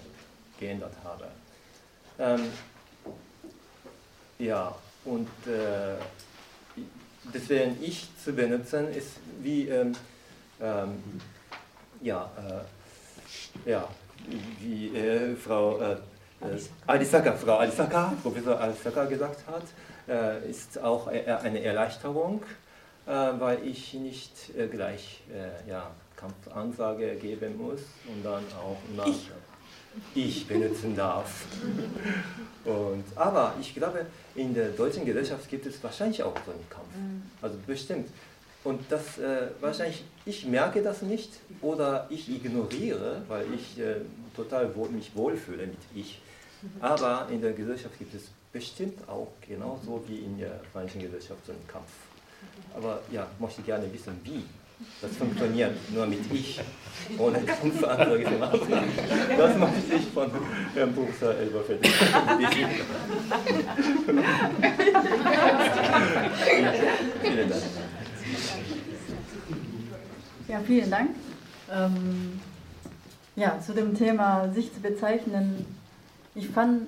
geändert 0.57 0.93
habe. 1.03 1.27
Ähm, 2.17 2.49
ja, 4.41 4.75
und 5.05 5.27
äh, 5.47 5.95
deswegen 7.33 7.77
ich 7.81 8.07
zu 8.23 8.33
benutzen 8.33 8.91
ist 8.93 9.17
wie 9.41 9.67
ähm, 9.67 9.93
ähm, 10.59 11.01
ja, 12.01 12.29
äh, 13.65 13.69
ja, 13.69 13.87
wie 14.59 14.95
äh, 14.97 15.35
Frau 15.35 15.79
äh, 15.79 15.97
Alisaka, 16.87 17.33
Frau 17.33 17.57
Alisaka, 17.57 18.13
Professor 18.23 18.59
Alisaka 18.59 19.05
gesagt 19.05 19.45
hat, 19.47 19.63
äh, 20.07 20.49
ist 20.49 20.81
auch 20.81 21.11
e-, 21.11 21.25
eine 21.25 21.61
Erleichterung, 21.61 22.41
äh, 23.05 23.11
weil 23.11 23.63
ich 23.63 23.93
nicht 23.93 24.55
äh, 24.57 24.67
gleich 24.67 25.21
ja, 25.67 25.91
Kampfansage 26.15 27.15
geben 27.15 27.57
muss 27.57 27.81
und 28.07 28.23
dann 28.23 28.43
auch 28.59 28.77
nach 28.95 29.07
ich, 29.07 29.29
ich 30.15 30.47
benutzen 30.47 30.95
darf. 30.95 31.45
Und, 32.65 33.03
aber 33.15 33.55
ich 33.59 33.73
glaube, 33.73 34.05
in 34.35 34.53
der 34.53 34.69
deutschen 34.69 35.05
Gesellschaft 35.05 35.49
gibt 35.49 35.65
es 35.65 35.83
wahrscheinlich 35.83 36.21
auch 36.23 36.35
so 36.45 36.51
einen 36.51 36.69
Kampf. 36.69 36.95
Mhm. 36.95 37.23
Also 37.41 37.57
bestimmt. 37.65 38.09
Und 38.63 38.79
das 38.89 39.17
äh, 39.17 39.47
wahrscheinlich, 39.59 40.03
ich 40.25 40.45
merke 40.45 40.83
das 40.83 41.01
nicht 41.01 41.31
oder 41.61 42.05
ich 42.09 42.29
ignoriere, 42.29 43.23
weil 43.27 43.45
ich 43.53 43.79
äh, 43.79 43.95
total 44.35 44.75
wohl, 44.75 44.89
mich 44.89 45.15
wohlfühle 45.15 45.65
mit 45.65 45.79
ich. 45.95 46.21
Aber 46.79 47.27
in 47.31 47.41
der 47.41 47.53
Gesellschaft 47.53 47.97
gibt 47.97 48.13
es 48.13 48.23
bestimmt 48.51 49.07
auch 49.09 49.31
genauso 49.47 50.03
wie 50.07 50.19
in 50.19 50.37
der 50.37 50.59
manchen 50.73 51.01
Gesellschaft 51.01 51.43
so 51.45 51.53
einen 51.53 51.67
Kampf. 51.67 51.89
Aber 52.75 53.01
ja, 53.11 53.27
möchte 53.39 53.63
gerne 53.63 53.91
wissen, 53.91 54.19
wie 54.23 54.43
das 55.01 55.17
funktioniert, 55.17 55.75
nur 55.93 56.05
mit 56.05 56.19
ich, 56.31 56.59
ohne 57.17 57.39
Kampfansage 57.41 58.23
zu 58.23 58.31
machen. 58.31 58.59
Das 59.37 59.57
möchte 59.57 59.95
ich 59.95 60.07
von 60.13 60.31
Herrn 60.73 60.93
Professor 60.93 61.33
Elberfeld. 61.35 61.87
Vielen 67.21 67.49
Dank. 67.49 67.63
Ja, 70.47 70.59
vielen 70.65 70.91
Dank. 70.91 71.09
Ähm, 71.71 72.39
ja, 73.35 73.59
zu 73.59 73.73
dem 73.73 73.95
Thema 73.95 74.51
sich 74.53 74.73
zu 74.73 74.81
bezeichnen, 74.81 75.65
ich 76.35 76.49
fand, 76.49 76.83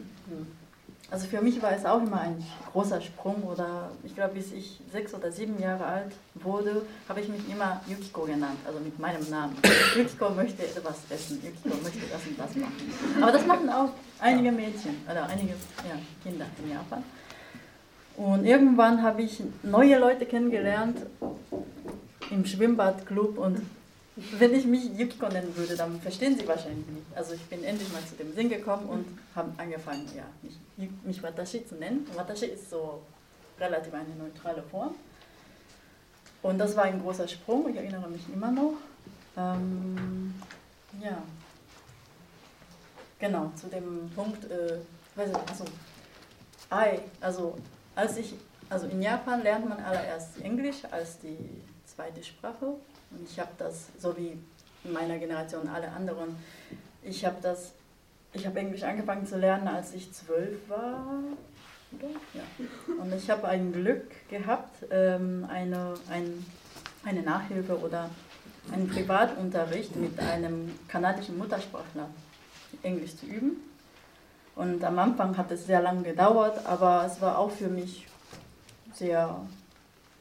also 1.13 1.27
für 1.27 1.41
mich 1.41 1.61
war 1.61 1.71
es 1.73 1.85
auch 1.85 2.01
immer 2.01 2.21
ein 2.21 2.43
großer 2.71 2.99
Sprung 2.99 3.43
oder 3.43 3.91
ich 4.03 4.15
glaube, 4.15 4.33
bis 4.33 4.51
ich 4.51 4.79
sechs 4.91 5.13
oder 5.13 5.31
sieben 5.31 5.61
Jahre 5.61 5.85
alt 5.85 6.11
wurde, 6.33 6.81
habe 7.07 7.21
ich 7.21 7.29
mich 7.29 7.47
immer 7.51 7.79
Yukiko 7.87 8.23
genannt, 8.23 8.57
also 8.65 8.79
mit 8.79 8.97
meinem 8.97 9.29
Namen. 9.29 9.55
Yukiko 9.95 10.31
möchte 10.31 10.63
etwas 10.63 11.01
essen, 11.11 11.39
Yukiko 11.43 11.83
möchte 11.83 11.99
das 12.11 12.25
und 12.25 12.39
das 12.39 12.55
machen. 12.55 13.21
Aber 13.21 13.31
das 13.31 13.45
machen 13.45 13.69
auch 13.69 13.89
einige 14.19 14.51
Mädchen 14.51 14.95
oder 15.05 15.27
einige 15.27 15.49
ja, 15.49 15.99
Kinder 16.23 16.47
in 16.63 16.71
Japan. 16.71 17.03
Und 18.17 18.45
irgendwann 18.45 19.03
habe 19.03 19.21
ich 19.21 19.43
neue 19.61 19.99
Leute 19.99 20.25
kennengelernt 20.25 20.97
im 22.31 22.43
Schwimmbadclub 22.43 23.37
und 23.37 23.61
wenn 24.15 24.53
ich 24.53 24.65
mich 24.65 24.85
Yukiko 24.97 25.27
nennen 25.27 25.55
würde, 25.55 25.75
dann 25.75 25.99
verstehen 25.99 26.37
sie 26.37 26.47
wahrscheinlich 26.47 26.85
nicht. 26.87 27.05
Also 27.15 27.33
ich 27.33 27.41
bin 27.43 27.63
endlich 27.63 27.91
mal 27.91 28.03
zu 28.05 28.15
dem 28.15 28.33
Sinn 28.33 28.49
gekommen 28.49 28.87
und 28.87 29.05
habe 29.35 29.51
angefangen, 29.57 30.07
ja, 30.15 30.23
mich, 30.41 30.89
mich 31.03 31.23
Watashi 31.23 31.65
zu 31.65 31.75
nennen. 31.75 32.07
Watashi 32.15 32.45
ist 32.45 32.69
so 32.69 33.01
relativ 33.59 33.93
eine 33.93 34.15
neutrale 34.15 34.61
Form. 34.63 34.93
Und 36.43 36.57
das 36.59 36.75
war 36.75 36.83
ein 36.83 37.01
großer 37.01 37.27
Sprung, 37.27 37.69
ich 37.69 37.77
erinnere 37.77 38.09
mich 38.09 38.21
immer 38.31 38.51
noch. 38.51 38.73
Ähm, 39.35 40.35
ja, 41.01 41.17
genau, 43.17 43.51
zu 43.55 43.67
dem 43.67 44.11
Punkt, 44.15 44.45
äh, 44.51 44.77
also, 45.15 45.65
I, 46.71 46.99
also 47.21 47.57
als 47.95 48.17
ich, 48.17 48.35
also 48.69 48.87
in 48.87 49.01
Japan 49.01 49.41
lernt 49.41 49.67
man 49.67 49.79
allererst 49.79 50.39
Englisch 50.41 50.83
als 50.91 51.19
die 51.19 51.37
zweite 51.85 52.23
Sprache. 52.23 52.75
Und 53.17 53.29
ich 53.29 53.39
habe 53.39 53.51
das, 53.57 53.87
so 53.99 54.15
wie 54.17 54.37
in 54.83 54.91
meiner 54.91 55.17
Generation 55.17 55.67
alle 55.67 55.89
anderen, 55.91 56.35
ich 57.01 57.25
habe 57.25 57.37
das, 57.41 57.73
ich 58.33 58.45
habe 58.45 58.59
Englisch 58.59 58.83
angefangen 58.83 59.25
zu 59.25 59.37
lernen, 59.37 59.67
als 59.67 59.93
ich 59.93 60.11
zwölf 60.13 60.57
war. 60.69 61.05
Ja. 62.33 62.41
Und 63.01 63.13
ich 63.13 63.29
habe 63.29 63.47
ein 63.47 63.71
Glück 63.71 64.27
gehabt, 64.29 64.85
ähm, 64.89 65.45
eine, 65.49 65.93
ein, 66.09 66.45
eine 67.05 67.21
Nachhilfe 67.21 67.77
oder 67.77 68.09
einen 68.71 68.87
Privatunterricht 68.87 69.95
mit 69.95 70.19
einem 70.19 70.71
kanadischen 70.87 71.37
Muttersprachler 71.37 72.09
Englisch 72.81 73.15
zu 73.15 73.25
üben. 73.25 73.57
Und 74.55 74.83
am 74.83 74.99
Anfang 74.99 75.35
hat 75.37 75.51
es 75.51 75.65
sehr 75.65 75.81
lange 75.81 76.03
gedauert, 76.03 76.65
aber 76.65 77.05
es 77.05 77.19
war 77.21 77.37
auch 77.37 77.51
für 77.51 77.67
mich 77.67 78.07
sehr 78.93 79.35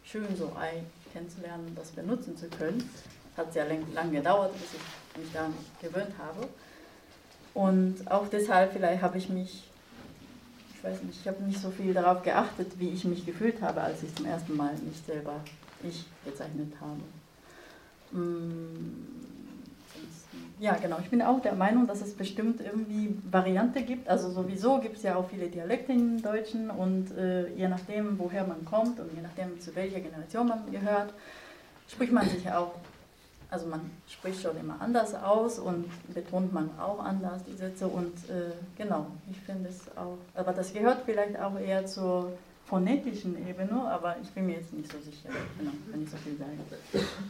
schön, 0.05 0.37
so 0.37 0.53
kennenzulernen, 1.13 1.73
das 1.77 1.91
benutzen 1.91 2.37
zu 2.37 2.49
können. 2.49 2.89
Hat 3.37 3.53
sehr 3.53 3.67
lange 3.95 4.11
gedauert, 4.13 4.53
bis 4.55 4.75
ich 4.75 5.23
mich 5.23 5.33
daran 5.33 5.55
gewöhnt 5.81 6.13
habe. 6.19 6.49
Und 7.55 8.11
auch 8.11 8.29
deshalb 8.29 8.73
vielleicht 8.73 9.03
habe 9.03 9.19
ich 9.19 9.29
mich, 9.29 9.65
ich 10.75 10.85
weiß 10.85 11.03
nicht, 11.03 11.21
ich 11.21 11.29
habe 11.29 11.43
nicht 11.45 11.61
so 11.61 11.71
viel 11.71 11.95
darauf 11.95 12.23
geachtet, 12.23 12.73
wie 12.79 12.91
ich 12.91 13.05
mich 13.05 13.25
gefühlt 13.25 13.61
habe, 13.61 13.81
als 13.81 14.03
ich 14.03 14.15
zum 14.15 14.27
ersten 14.27 14.57
Mal 14.57 14.73
mich 14.73 14.99
selber 15.07 15.41
ich 15.83 16.05
bezeichnet 16.25 16.73
habe. 16.81 17.01
Mm, 18.13 19.22
ja, 20.63 20.77
genau. 20.77 20.99
Ich 21.01 21.11
bin 21.11 21.23
auch 21.23 21.41
der 21.41 21.55
Meinung, 21.55 21.89
dass 21.89 22.03
es 22.03 22.15
bestimmt 22.15 22.61
irgendwie 22.61 23.19
Variante 23.29 23.83
gibt. 23.83 24.09
Also 24.09 24.31
sowieso 24.31 24.79
gibt 24.79 24.97
es 24.97 25.03
ja 25.03 25.17
auch 25.17 25.29
viele 25.29 25.49
Dialekte 25.49 25.93
im 25.93 26.23
Deutschen 26.23 26.71
und 26.71 27.11
äh, 27.19 27.49
je 27.55 27.67
nachdem, 27.67 28.17
woher 28.17 28.47
man 28.47 28.65
kommt 28.65 29.01
und 29.01 29.13
je 29.13 29.23
nachdem, 29.23 29.59
zu 29.59 29.75
welcher 29.75 29.99
Generation 29.99 30.47
man 30.47 30.71
gehört, 30.71 31.13
spricht 31.89 32.13
man 32.13 32.29
sich 32.29 32.49
auch, 32.49 32.77
also 33.51 33.67
man 33.67 33.91
spricht 34.07 34.41
schon 34.41 34.57
immer 34.57 34.81
anders 34.81 35.17
aus 35.17 35.59
und 35.59 35.87
betont 36.15 36.53
man 36.53 36.71
auch 36.79 37.01
anders 37.01 37.43
die 37.43 37.55
Sätze 37.55 37.89
und 37.89 38.15
äh, 38.31 38.53
genau, 38.79 39.09
ich 39.33 39.41
finde 39.41 39.69
es 39.69 39.81
auch, 39.97 40.19
aber 40.37 40.53
das 40.53 40.73
gehört 40.73 41.03
vielleicht 41.05 41.41
auch 41.41 41.59
eher 41.59 41.87
zur 41.87 42.35
phonetischen 42.67 43.37
Ebene, 43.49 43.83
aber 43.91 44.15
ich 44.23 44.31
bin 44.31 44.47
mir 44.47 44.59
jetzt 44.59 44.73
nicht 44.73 44.93
so 44.93 44.99
sicher, 45.01 45.29
genau, 45.59 45.73
wenn 45.91 46.05
ich 46.05 46.11
so 46.11 46.17
viel 46.19 46.37
sage. 46.37 46.53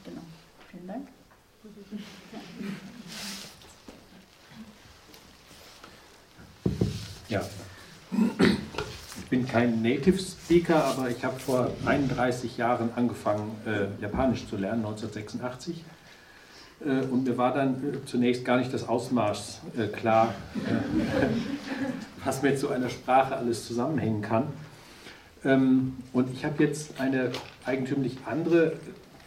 Genau, 0.04 0.20
vielen 0.70 0.86
Dank. 0.86 1.08
Ja, 7.28 7.40
ich 9.16 9.28
bin 9.30 9.46
kein 9.46 9.80
Native 9.80 10.18
Speaker, 10.18 10.84
aber 10.84 11.08
ich 11.08 11.24
habe 11.24 11.38
vor 11.38 11.70
31 11.86 12.56
Jahren 12.56 12.90
angefangen, 12.96 13.52
äh, 13.64 14.02
Japanisch 14.02 14.48
zu 14.48 14.56
lernen, 14.56 14.84
1986. 14.84 15.84
Äh, 16.84 17.06
und 17.06 17.24
mir 17.24 17.38
war 17.38 17.54
dann 17.54 17.74
äh, 17.76 18.04
zunächst 18.06 18.44
gar 18.44 18.58
nicht 18.58 18.74
das 18.74 18.88
Ausmaß 18.88 19.60
äh, 19.78 19.86
klar, 19.86 20.34
äh, 20.56 21.26
was 22.24 22.42
mit 22.42 22.58
so 22.58 22.68
einer 22.68 22.90
Sprache 22.90 23.36
alles 23.36 23.66
zusammenhängen 23.66 24.20
kann. 24.20 24.48
Ähm, 25.44 25.96
und 26.12 26.32
ich 26.32 26.44
habe 26.44 26.62
jetzt 26.64 27.00
eine 27.00 27.30
eigentümlich 27.64 28.18
andere 28.26 28.74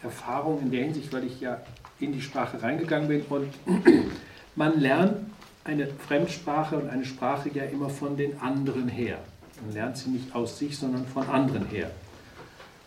Erfahrung 0.02 0.60
in 0.60 0.70
der 0.70 0.84
Hinsicht, 0.84 1.12
weil 1.12 1.24
ich 1.24 1.40
ja 1.40 1.62
in 2.00 2.12
die 2.12 2.20
Sprache 2.20 2.62
reingegangen 2.62 3.08
bin. 3.08 3.22
Und 3.28 3.48
man 4.56 4.80
lernt 4.80 5.18
eine 5.64 5.86
Fremdsprache 5.86 6.76
und 6.76 6.88
eine 6.88 7.04
Sprache 7.04 7.50
ja 7.52 7.64
immer 7.64 7.90
von 7.90 8.16
den 8.16 8.40
anderen 8.40 8.88
her. 8.88 9.18
Man 9.64 9.74
lernt 9.74 9.96
sie 9.96 10.10
nicht 10.10 10.34
aus 10.34 10.58
sich, 10.58 10.78
sondern 10.78 11.06
von 11.06 11.28
anderen 11.28 11.66
her. 11.66 11.90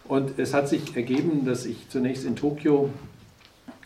Und 0.06 0.40
es 0.40 0.54
hat 0.54 0.70
sich 0.70 0.96
ergeben, 0.96 1.46
dass 1.46 1.66
ich 1.66 1.90
zunächst 1.90 2.26
in 2.26 2.36
Tokio 2.36 2.90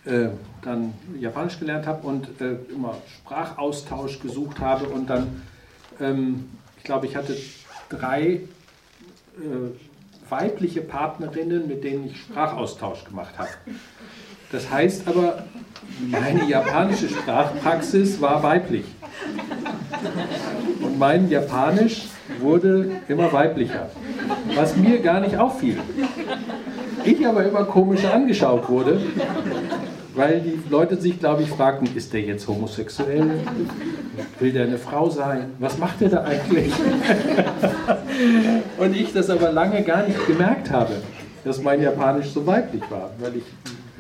äh, 0.06 0.30
dann 0.62 0.94
Japanisch 1.20 1.60
gelernt 1.60 1.88
habe 1.88 2.06
und 2.08 2.42
äh, 2.42 2.56
immer 2.74 2.98
Sprachaustausch 3.08 4.20
gesucht 4.20 4.60
habe. 4.60 4.86
Und 4.86 5.10
dann, 5.10 5.42
ähm, 6.00 6.50
ich 6.78 6.84
glaube, 6.84 7.08
ich 7.08 7.16
hatte 7.16 7.36
drei 7.90 8.22
äh, 8.26 8.42
weibliche 10.30 10.82
Partnerinnen, 10.82 11.68
mit 11.68 11.84
denen 11.84 12.08
ich 12.08 12.20
Sprachaustausch 12.20 13.06
gemacht 13.06 13.38
habe. 13.38 13.50
Das 14.54 14.70
heißt 14.70 15.08
aber, 15.08 15.46
meine 16.12 16.48
japanische 16.48 17.10
Sprachpraxis 17.10 18.22
war 18.22 18.44
weiblich. 18.44 18.86
Und 20.80 21.00
mein 21.00 21.28
Japanisch 21.28 22.04
wurde 22.40 22.92
immer 23.08 23.34
weiblicher, 23.34 23.90
was 24.54 24.76
mir 24.76 25.00
gar 25.00 25.22
nicht 25.22 25.38
auffiel. 25.38 25.80
Ich 27.04 27.26
aber 27.26 27.44
immer 27.46 27.64
komisch 27.64 28.06
angeschaut 28.06 28.70
wurde, 28.70 29.02
weil 30.14 30.42
die 30.42 30.60
Leute 30.70 30.98
sich, 30.98 31.20
glaube 31.20 31.42
ich, 31.42 31.50
fragten, 31.50 31.90
ist 31.96 32.14
der 32.14 32.22
jetzt 32.22 32.48
homosexuell? 32.48 33.32
Will 34.40 34.52
der 34.52 34.66
eine 34.66 34.78
Frau 34.78 35.10
sein? 35.10 35.50
Was 35.58 35.80
macht 35.80 36.00
der 36.00 36.10
da 36.10 36.24
eigentlich? 36.26 36.72
Und 38.78 38.96
ich 38.96 39.12
das 39.14 39.32
aber 39.32 39.52
lange 39.52 39.82
gar 39.82 40.06
nicht 40.06 40.28
gemerkt 40.28 40.70
habe, 40.70 40.94
dass 41.44 41.60
mein 41.60 41.82
Japanisch 41.82 42.28
so 42.28 42.46
weiblich 42.46 42.84
war, 42.92 43.10
weil 43.20 43.38
ich 43.38 43.44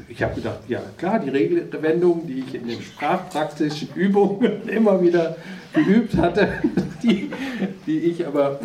ich 0.09 0.23
habe 0.23 0.35
gedacht, 0.35 0.59
ja 0.67 0.81
klar, 0.97 1.19
die 1.19 1.29
Regelwendungen, 1.29 2.27
die 2.27 2.39
ich 2.39 2.55
in 2.55 2.67
den 2.67 2.81
sprachpraktischen 2.81 3.89
Übungen 3.95 4.67
immer 4.67 5.01
wieder 5.01 5.37
geübt 5.73 6.17
hatte, 6.17 6.49
die, 7.03 7.31
die 7.85 7.99
ich 7.99 8.25
aber 8.25 8.59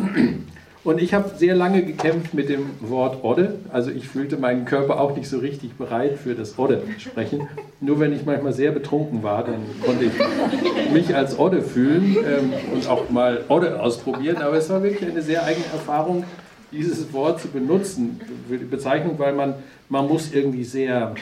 und 0.85 1.01
ich 1.01 1.13
habe 1.13 1.29
sehr 1.35 1.55
lange 1.55 1.83
gekämpft 1.83 2.33
mit 2.33 2.47
dem 2.47 2.69
Wort 2.79 3.23
Odde. 3.23 3.59
Also 3.71 3.91
ich 3.91 4.07
fühlte 4.07 4.37
meinen 4.37 4.63
Körper 4.63 4.99
auch 4.99 5.15
nicht 5.15 5.27
so 5.27 5.39
richtig 5.39 5.73
bereit 5.73 6.17
für 6.17 6.35
das 6.35 6.57
Odde 6.57 6.81
sprechen. 6.97 7.49
Nur 7.81 7.99
wenn 7.99 8.13
ich 8.13 8.25
manchmal 8.25 8.53
sehr 8.53 8.71
betrunken 8.71 9.21
war, 9.21 9.43
dann 9.43 9.59
konnte 9.85 10.05
ich 10.05 10.91
mich 10.93 11.13
als 11.13 11.37
Odde 11.37 11.61
fühlen 11.61 12.15
ähm, 12.25 12.53
und 12.73 12.87
auch 12.87 13.09
mal 13.09 13.43
Odde 13.49 13.81
ausprobieren. 13.81 14.37
Aber 14.37 14.55
es 14.55 14.69
war 14.69 14.81
wirklich 14.81 15.09
eine 15.09 15.21
sehr 15.21 15.43
eigene 15.43 15.65
Erfahrung, 15.65 16.23
dieses 16.71 17.11
Wort 17.13 17.41
zu 17.41 17.47
benutzen 17.47 18.19
die 18.49 18.57
Bezeichnung, 18.57 19.17
weil 19.17 19.33
man, 19.33 19.55
man 19.89 20.07
muss 20.07 20.31
irgendwie 20.31 20.63
sehr 20.63 21.15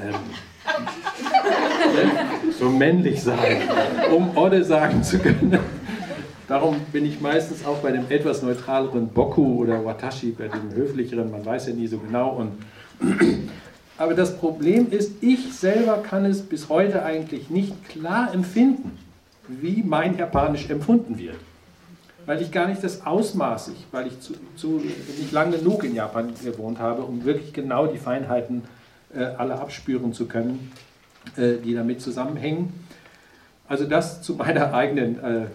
ähm, 0.00 0.14
ne, 1.94 2.52
so 2.58 2.68
männlich 2.68 3.22
sein, 3.22 3.62
um 4.14 4.36
Odde 4.36 4.64
sagen 4.64 5.02
zu 5.02 5.18
können. 5.18 5.58
Darum 6.48 6.76
bin 6.92 7.04
ich 7.04 7.20
meistens 7.20 7.64
auch 7.66 7.78
bei 7.78 7.90
dem 7.90 8.04
etwas 8.08 8.42
neutraleren 8.42 9.08
Boku 9.08 9.62
oder 9.62 9.84
Watashi, 9.84 10.30
bei 10.30 10.48
dem 10.48 10.72
höflicheren, 10.74 11.30
man 11.30 11.44
weiß 11.44 11.68
ja 11.68 11.74
nie 11.74 11.88
so 11.88 11.98
genau. 11.98 12.30
Und 12.30 12.52
aber 13.98 14.14
das 14.14 14.36
Problem 14.38 14.90
ist, 14.90 15.22
ich 15.22 15.52
selber 15.52 15.98
kann 15.98 16.24
es 16.24 16.42
bis 16.42 16.68
heute 16.68 17.04
eigentlich 17.04 17.50
nicht 17.50 17.88
klar 17.88 18.32
empfinden, 18.32 18.92
wie 19.48 19.82
mein 19.84 20.18
Japanisch 20.18 20.70
empfunden 20.70 21.18
wird. 21.18 21.36
Weil 22.26 22.42
ich 22.42 22.50
gar 22.50 22.66
nicht 22.66 22.82
das 22.82 23.06
Ausmaß, 23.06 23.70
weil 23.92 24.08
ich 24.08 24.20
zu, 24.20 24.34
zu, 24.56 24.82
nicht 25.18 25.32
lang 25.32 25.52
genug 25.52 25.84
in 25.84 25.94
Japan 25.94 26.32
gewohnt 26.44 26.80
habe, 26.80 27.02
um 27.02 27.24
wirklich 27.24 27.52
genau 27.52 27.86
die 27.86 27.98
Feinheiten 27.98 28.64
äh, 29.14 29.22
alle 29.22 29.58
abspüren 29.58 30.12
zu 30.12 30.26
können, 30.26 30.72
äh, 31.36 31.56
die 31.64 31.74
damit 31.74 32.00
zusammenhängen. 32.00 32.74
Also 33.68 33.84
das 33.84 34.22
zu 34.22 34.34
meiner 34.34 34.74
eigenen 34.74 35.22
äh, 35.22 35.46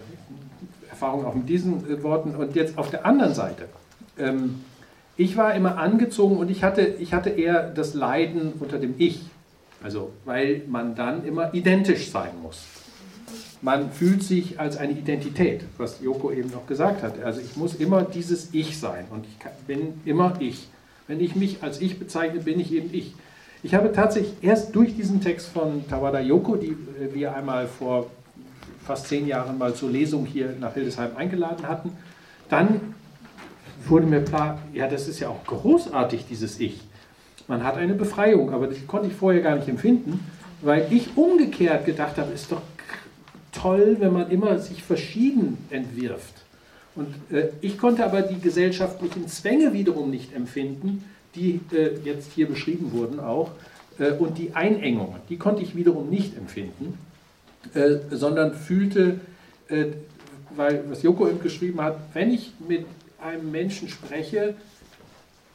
Erfahrung 0.90 1.26
auch 1.26 1.34
mit 1.34 1.48
diesen 1.48 1.90
äh, 1.90 2.02
Worten. 2.02 2.34
Und 2.34 2.54
jetzt 2.54 2.78
auf 2.78 2.90
der 2.90 3.04
anderen 3.04 3.34
Seite. 3.34 3.68
Ähm, 4.18 4.64
ich 5.16 5.36
war 5.36 5.54
immer 5.54 5.76
angezogen 5.76 6.38
und 6.38 6.50
ich 6.50 6.64
hatte, 6.64 6.82
ich 6.82 7.12
hatte 7.12 7.30
eher 7.30 7.68
das 7.68 7.92
Leiden 7.92 8.54
unter 8.60 8.78
dem 8.78 8.94
Ich. 8.98 9.20
Also, 9.82 10.12
weil 10.24 10.62
man 10.68 10.94
dann 10.94 11.26
immer 11.26 11.52
identisch 11.52 12.10
sein 12.10 12.30
muss. 12.42 12.64
Man 13.62 13.92
fühlt 13.92 14.24
sich 14.24 14.58
als 14.58 14.76
eine 14.76 14.92
Identität, 14.92 15.62
was 15.78 16.00
Joko 16.00 16.32
eben 16.32 16.50
noch 16.50 16.66
gesagt 16.66 17.02
hat. 17.02 17.22
Also 17.22 17.40
ich 17.40 17.56
muss 17.56 17.76
immer 17.76 18.02
dieses 18.02 18.52
Ich 18.52 18.78
sein 18.78 19.06
und 19.10 19.24
ich 19.24 19.66
bin 19.68 20.00
immer 20.04 20.34
ich. 20.40 20.68
Wenn 21.06 21.20
ich 21.20 21.36
mich 21.36 21.62
als 21.62 21.80
Ich 21.80 21.98
bezeichne, 21.98 22.40
bin 22.40 22.58
ich 22.58 22.72
eben 22.72 22.92
ich. 22.92 23.14
Ich 23.62 23.74
habe 23.74 23.92
tatsächlich 23.92 24.34
erst 24.42 24.74
durch 24.74 24.96
diesen 24.96 25.20
Text 25.20 25.48
von 25.48 25.86
Tawada 25.88 26.18
Yoko, 26.18 26.56
die 26.56 26.70
äh, 26.70 27.14
wir 27.14 27.36
einmal 27.36 27.68
vor 27.68 28.10
fast 28.84 29.06
zehn 29.06 29.28
Jahren 29.28 29.56
mal 29.58 29.74
zur 29.74 29.90
Lesung 29.90 30.26
hier 30.26 30.56
nach 30.58 30.74
Hildesheim 30.74 31.16
eingeladen 31.16 31.68
hatten, 31.68 31.92
dann 32.48 32.94
wurde 33.86 34.06
mir 34.06 34.24
klar, 34.24 34.58
ja, 34.72 34.88
das 34.88 35.06
ist 35.06 35.20
ja 35.20 35.28
auch 35.28 35.44
großartig, 35.44 36.26
dieses 36.28 36.58
Ich. 36.58 36.80
Man 37.46 37.62
hat 37.62 37.76
eine 37.76 37.94
Befreiung, 37.94 38.52
aber 38.52 38.66
das 38.66 38.84
konnte 38.88 39.08
ich 39.08 39.14
vorher 39.14 39.40
gar 39.40 39.54
nicht 39.54 39.68
empfinden, 39.68 40.20
weil 40.60 40.86
ich 40.90 41.16
umgekehrt 41.16 41.86
gedacht 41.86 42.18
habe, 42.18 42.32
ist 42.32 42.50
doch 42.50 42.62
toll, 43.52 43.96
wenn 44.00 44.12
man 44.12 44.30
immer 44.30 44.58
sich 44.58 44.82
verschieden 44.82 45.58
entwirft. 45.70 46.34
Und 46.94 47.14
äh, 47.30 47.48
ich 47.60 47.78
konnte 47.78 48.04
aber 48.04 48.22
die 48.22 48.40
gesellschaftlichen 48.40 49.28
Zwänge 49.28 49.72
wiederum 49.72 50.10
nicht 50.10 50.34
empfinden, 50.34 51.04
die 51.34 51.60
äh, 51.72 51.98
jetzt 52.04 52.32
hier 52.32 52.48
beschrieben 52.48 52.92
wurden 52.92 53.20
auch, 53.20 53.52
äh, 53.98 54.12
und 54.12 54.38
die 54.38 54.54
Einengungen, 54.54 55.20
die 55.28 55.38
konnte 55.38 55.62
ich 55.62 55.74
wiederum 55.74 56.10
nicht 56.10 56.36
empfinden. 56.36 56.98
Äh, 57.74 57.98
sondern 58.10 58.54
fühlte, 58.54 59.20
äh, 59.68 59.86
weil 60.56 60.82
was 60.90 61.02
Joko 61.02 61.28
eben 61.28 61.40
geschrieben 61.40 61.80
hat, 61.80 61.96
wenn 62.12 62.32
ich 62.32 62.52
mit 62.66 62.84
einem 63.20 63.52
Menschen 63.52 63.88
spreche, 63.88 64.54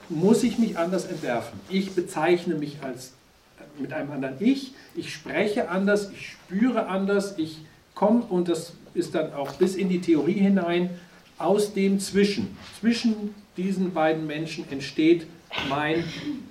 muss 0.07 0.41
ich 0.43 0.57
mich 0.57 0.77
anders 0.77 1.05
entwerfen. 1.05 1.59
Ich 1.69 1.91
bezeichne 1.95 2.55
mich 2.55 2.77
als 2.81 3.11
äh, 3.59 3.81
mit 3.81 3.91
einem 3.91 4.11
anderen 4.11 4.35
Ich, 4.39 4.73
ich 4.95 5.13
spreche 5.13 5.69
anders, 5.69 6.09
ich 6.11 6.29
spüre 6.29 6.87
anders, 6.87 7.37
ich 7.37 7.59
komme 7.97 8.21
und 8.29 8.47
das 8.47 8.73
ist 8.93 9.15
dann 9.15 9.33
auch 9.33 9.53
bis 9.53 9.75
in 9.75 9.89
die 9.89 9.99
Theorie 9.99 10.39
hinein, 10.39 10.91
aus 11.37 11.73
dem 11.73 11.99
Zwischen, 11.99 12.57
zwischen 12.79 13.35
diesen 13.57 13.93
beiden 13.93 14.25
Menschen 14.25 14.65
entsteht 14.71 15.27
mein, 15.69 16.03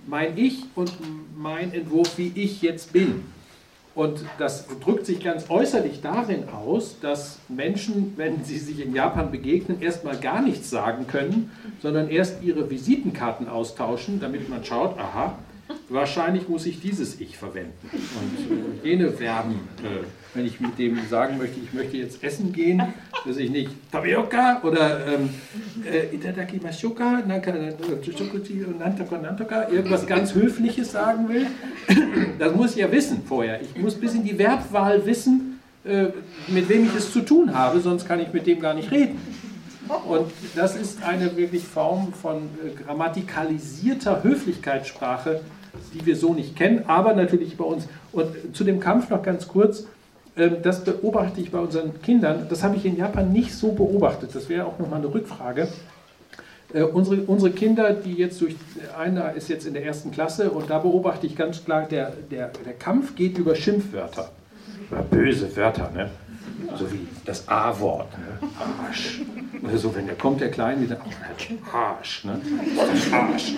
mein 0.06 0.36
Ich 0.36 0.64
und 0.74 0.92
mein 1.36 1.72
Entwurf, 1.72 2.18
wie 2.18 2.32
ich 2.34 2.62
jetzt 2.62 2.92
bin. 2.92 3.24
Und 3.94 4.20
das 4.38 4.66
drückt 4.84 5.06
sich 5.06 5.20
ganz 5.20 5.48
äußerlich 5.48 6.02
darin 6.02 6.50
aus, 6.50 6.96
dass 7.00 7.38
Menschen, 7.48 8.12
wenn 8.16 8.44
sie 8.44 8.58
sich 8.58 8.80
in 8.80 8.94
Japan 8.94 9.30
begegnen, 9.30 9.80
erstmal 9.80 10.18
gar 10.18 10.42
nichts 10.42 10.68
sagen 10.68 11.06
können, 11.06 11.50
sondern 11.80 12.10
erst 12.10 12.42
ihre 12.42 12.68
Visitenkarten 12.68 13.48
austauschen, 13.48 14.20
damit 14.20 14.50
man 14.50 14.62
schaut, 14.64 14.98
aha, 14.98 15.38
wahrscheinlich 15.88 16.48
muss 16.48 16.66
ich 16.66 16.80
dieses 16.80 17.20
Ich 17.20 17.36
verwenden. 17.36 17.90
Und 17.92 18.84
äh, 18.84 18.88
jene 18.88 19.10
Verben, 19.10 19.60
äh, 19.82 20.04
wenn 20.34 20.46
ich 20.46 20.60
mit 20.60 20.78
dem 20.78 20.98
sagen 21.08 21.38
möchte, 21.38 21.60
ich 21.60 21.72
möchte 21.72 21.96
jetzt 21.96 22.22
essen 22.22 22.52
gehen, 22.52 22.82
dass 23.24 23.36
ich 23.36 23.50
nicht 23.50 23.70
Tabioka 23.90 24.60
oder 24.62 25.06
ähm, 25.06 25.30
äh, 25.84 26.14
Itadakimashoka, 26.14 27.22
Nantoka, 27.26 29.68
irgendwas 29.68 30.06
ganz 30.06 30.34
Höfliches 30.34 30.92
sagen 30.92 31.28
will. 31.28 31.46
Das 32.38 32.54
muss 32.54 32.72
ich 32.72 32.78
ja 32.78 32.92
wissen 32.92 33.22
vorher. 33.26 33.60
Ich 33.62 33.76
muss 33.80 33.94
bis 33.94 34.14
in 34.14 34.24
die 34.24 34.34
Verbwahl 34.34 35.04
wissen, 35.06 35.60
äh, 35.84 36.06
mit 36.48 36.68
wem 36.68 36.84
ich 36.84 36.94
es 36.94 37.12
zu 37.12 37.20
tun 37.20 37.54
habe, 37.54 37.80
sonst 37.80 38.06
kann 38.06 38.20
ich 38.20 38.32
mit 38.32 38.46
dem 38.46 38.60
gar 38.60 38.74
nicht 38.74 38.90
reden. 38.90 39.20
Und 40.08 40.32
das 40.56 40.76
ist 40.76 41.04
eine 41.04 41.36
wirklich 41.36 41.62
Form 41.62 42.12
von 42.12 42.48
äh, 42.64 42.82
grammatikalisierter 42.82 44.24
Höflichkeitssprache, 44.24 45.40
die 45.94 46.04
wir 46.04 46.16
so 46.16 46.34
nicht 46.34 46.56
kennen, 46.56 46.84
aber 46.86 47.14
natürlich 47.14 47.56
bei 47.56 47.64
uns. 47.64 47.88
Und 48.12 48.28
zu 48.52 48.64
dem 48.64 48.80
Kampf 48.80 49.10
noch 49.10 49.22
ganz 49.22 49.48
kurz. 49.48 49.86
Ähm, 50.36 50.56
das 50.62 50.84
beobachte 50.84 51.40
ich 51.40 51.50
bei 51.50 51.58
unseren 51.58 52.00
Kindern. 52.02 52.46
Das 52.48 52.62
habe 52.62 52.76
ich 52.76 52.84
in 52.84 52.96
Japan 52.96 53.32
nicht 53.32 53.54
so 53.54 53.72
beobachtet. 53.72 54.34
Das 54.34 54.48
wäre 54.48 54.66
auch 54.66 54.78
nochmal 54.78 55.00
eine 55.00 55.12
Rückfrage. 55.12 55.68
Äh, 56.72 56.82
unsere, 56.82 57.22
unsere 57.22 57.52
Kinder, 57.52 57.92
die 57.92 58.14
jetzt 58.14 58.40
durch, 58.40 58.56
einer 58.98 59.32
ist 59.34 59.48
jetzt 59.48 59.66
in 59.66 59.74
der 59.74 59.84
ersten 59.84 60.10
Klasse 60.10 60.50
und 60.50 60.68
da 60.68 60.78
beobachte 60.78 61.26
ich 61.26 61.36
ganz 61.36 61.64
klar, 61.64 61.86
der, 61.88 62.12
der, 62.30 62.50
der 62.64 62.72
Kampf 62.74 63.14
geht 63.14 63.38
über 63.38 63.54
Schimpfwörter. 63.54 64.30
Über 64.90 65.02
böse 65.02 65.54
Wörter, 65.56 65.90
ne? 65.94 66.10
so 66.76 66.90
wie 66.92 67.06
das 67.24 67.48
A-Wort, 67.48 68.08
ne? 68.18 68.48
Arsch. 68.86 69.20
Oder 69.66 69.78
so, 69.78 69.94
wenn 69.94 70.06
der 70.06 70.14
kommt, 70.14 70.40
der 70.40 70.50
Kleine, 70.50 70.82
wieder, 70.82 70.98
oh, 71.04 71.76
Arsch, 71.76 72.24
ne? 72.24 72.40
Arsch. 73.12 73.54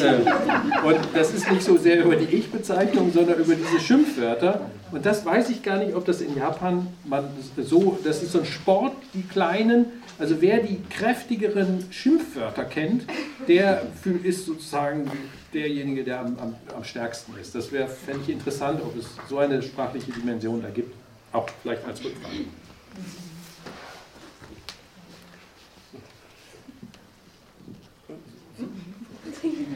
Äh, 0.00 0.86
und 0.86 0.98
das 1.12 1.34
ist 1.34 1.50
nicht 1.50 1.62
so 1.62 1.76
sehr 1.76 2.04
über 2.04 2.16
die 2.16 2.34
Ich-Bezeichnung, 2.34 3.12
sondern 3.12 3.38
über 3.38 3.54
diese 3.54 3.78
Schimpfwörter. 3.78 4.70
Und 4.90 5.04
das 5.04 5.24
weiß 5.24 5.50
ich 5.50 5.62
gar 5.62 5.78
nicht, 5.78 5.94
ob 5.94 6.04
das 6.04 6.20
in 6.20 6.36
Japan 6.36 6.86
man 7.04 7.28
so, 7.56 7.98
das 8.02 8.22
ist 8.22 8.32
so 8.32 8.40
ein 8.40 8.46
Sport, 8.46 8.94
die 9.14 9.22
Kleinen, 9.22 9.86
also 10.18 10.40
wer 10.40 10.58
die 10.62 10.80
kräftigeren 10.88 11.84
Schimpfwörter 11.90 12.64
kennt, 12.64 13.04
der 13.46 13.82
ist 14.22 14.46
sozusagen 14.46 15.10
derjenige, 15.52 16.04
der 16.04 16.20
am, 16.20 16.38
am, 16.38 16.54
am 16.74 16.84
stärksten 16.84 17.34
ist. 17.40 17.54
Das 17.54 17.70
wäre, 17.72 17.88
fände 17.88 18.22
ich 18.26 18.30
interessant, 18.30 18.80
ob 18.82 18.96
es 18.96 19.06
so 19.28 19.38
eine 19.38 19.62
sprachliche 19.62 20.12
Dimension 20.12 20.62
da 20.62 20.70
gibt. 20.70 20.94
Auch 21.32 21.48
vielleicht 21.62 21.84
als 21.84 22.02
Rückfrage. 22.04 22.44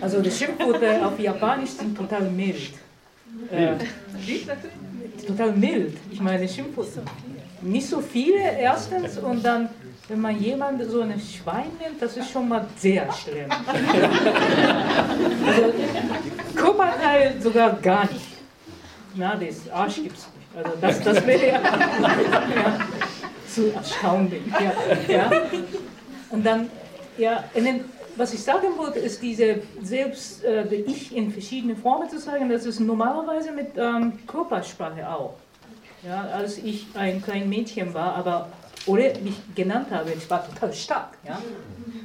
Also 0.05 0.21
die 0.21 0.31
Schimpfworte 0.31 1.07
auf 1.07 1.19
Japanisch 1.19 1.71
sind 1.71 1.97
total 1.97 2.25
mild. 2.31 2.75
Äh, 3.51 3.73
total 5.27 5.53
mild. 5.53 5.97
Ich 6.11 6.21
meine 6.21 6.47
Schimpfworte. 6.47 7.01
Nicht 7.63 7.89
so 7.89 8.03
viele 8.03 8.43
erstens 8.59 9.17
und 9.17 9.43
dann, 9.43 9.71
wenn 10.09 10.21
man 10.21 10.39
jemand 10.39 10.85
so 10.91 11.01
ein 11.01 11.19
Schwein 11.19 11.71
nimmt, 11.81 12.03
das 12.03 12.19
ist 12.19 12.31
schon 12.31 12.47
mal 12.51 12.67
sehr 12.77 13.11
schlimm. 13.15 13.49
also 15.47 15.73
Körperteil 16.55 17.41
sogar 17.41 17.73
gar 17.81 18.05
nicht. 18.13 18.27
Na, 19.15 19.37
das 19.37 19.71
Arsch 19.73 20.03
gibt 20.03 20.19
es 20.19 20.27
also 20.55 20.71
das, 20.83 21.01
das 21.01 21.27
wäre 21.27 21.49
ja, 21.49 21.61
ja, 21.63 22.79
zu 23.49 23.73
erstaunlich. 23.73 24.43
Ja, 24.53 24.73
ja. 25.09 25.31
Und 26.31 26.45
dann, 26.45 26.71
ja, 27.17 27.43
den, 27.57 27.85
was 28.17 28.33
ich 28.35 28.43
sagen 28.43 28.77
wollte, 28.77 28.99
ist 28.99 29.23
diese 29.23 29.63
selbst 29.83 30.45
äh, 30.45 30.65
Ich 30.75 31.15
in 31.15 31.31
verschiedene 31.31 31.77
Formen 31.77 32.09
zu 32.09 32.19
sagen, 32.19 32.49
das 32.49 32.67
ist 32.67 32.81
normalerweise 32.81 33.53
mit 33.53 33.73
ähm, 33.77 34.27
Körpersprache 34.27 35.09
auch. 35.09 35.35
Ja, 36.03 36.23
als 36.23 36.59
ich 36.59 36.87
ein 36.95 37.23
kleines 37.23 37.49
Mädchen 37.49 37.95
war, 37.95 38.15
aber 38.15 38.49
oder 38.87 39.19
mich 39.21 39.37
genannt 39.55 39.87
habe, 39.91 40.13
ich 40.13 40.29
war 40.29 40.47
total 40.47 40.73
stark, 40.73 41.17
ja, 41.27 41.39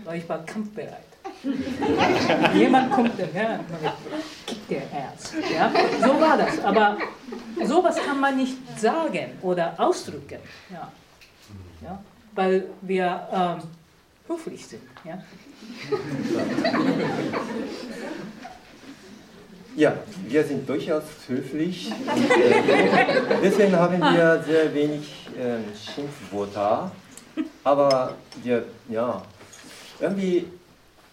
weil 0.05 0.19
ich 0.19 0.29
war 0.29 0.45
kampfbereit. 0.45 1.03
Jemand 2.53 2.91
kommt 2.91 3.19
dann, 3.19 3.29
ja, 3.33 3.59
geerzt. 4.67 5.33
Ja? 5.53 5.71
So 6.01 6.19
war 6.19 6.37
das. 6.37 6.59
Aber 6.63 6.97
sowas 7.63 7.97
kann 7.97 8.19
man 8.19 8.37
nicht 8.37 8.57
sagen 8.77 9.37
oder 9.41 9.73
ausdrücken. 9.77 10.39
Ja? 10.71 10.91
Ja? 11.81 11.99
Weil 12.35 12.65
wir 12.81 13.27
ähm, 13.31 13.61
höflich 14.27 14.65
sind. 14.65 14.83
Ja? 15.03 15.21
Ja, 19.75 19.93
wir 20.27 20.43
sind 20.43 20.67
durchaus 20.67 21.03
höflich. 21.27 21.89
Deswegen 23.41 23.75
haben 23.77 24.01
wir 24.01 24.43
sehr 24.45 24.73
wenig 24.73 25.27
ähm, 25.39 25.63
Schimpfwörter. 25.73 26.91
Aber 27.63 28.15
wir, 28.43 28.65
ja, 28.89 29.21
irgendwie, 30.01 30.47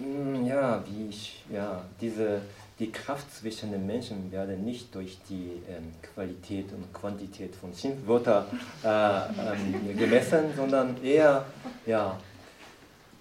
mh, 0.01 0.49
ja, 0.49 0.83
wie 0.89 1.09
ich, 1.11 1.45
ja, 1.53 1.85
diese, 2.01 2.41
die 2.81 2.91
Kraft 2.91 3.33
zwischen 3.33 3.71
den 3.71 3.87
Menschen 3.87 4.33
werden 4.33 4.65
nicht 4.65 4.93
durch 4.95 5.19
die 5.29 5.63
ähm, 5.69 5.93
Qualität 6.03 6.73
und 6.73 6.93
Quantität 6.93 7.55
von 7.55 7.73
Schimpfwörtern 7.73 8.47
äh, 8.83 8.89
ähm, 8.89 9.97
gemessen, 9.97 10.47
sondern 10.57 10.97
eher, 11.05 11.45
ja, 11.87 12.19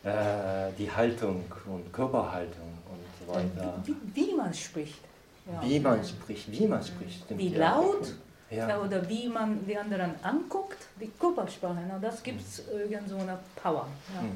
äh, 0.06 0.72
die 0.78 0.90
Haltung 0.92 1.44
und 1.66 1.92
Körperhaltung 1.92 2.72
und 2.92 3.28
so 3.28 3.34
weiter. 3.34 3.74
Wie, 3.86 3.96
wie 4.14 4.34
man 4.36 4.54
spricht. 4.54 5.00
Ja. 5.52 5.62
Wie 5.68 5.80
man 5.80 6.04
spricht, 6.04 6.52
wie 6.52 6.68
man 6.68 6.84
spricht. 6.84 7.24
stimmt, 7.24 7.40
Wie 7.40 7.50
ja. 7.50 7.72
laut 7.72 8.14
Ja. 8.52 8.80
oder 8.82 9.08
wie 9.10 9.28
man 9.28 9.66
die 9.66 9.78
anderen 9.78 10.12
anguckt, 10.24 10.78
die 11.02 11.12
Körpersprache. 11.20 11.80
Na, 11.88 11.98
das 12.00 12.22
gibt 12.22 12.42
es 12.42 12.64
irgend 12.70 13.10
so 13.10 13.18
eine 13.18 13.38
Power. 13.62 13.88
Ja. 14.14 14.22
Hm. 14.22 14.36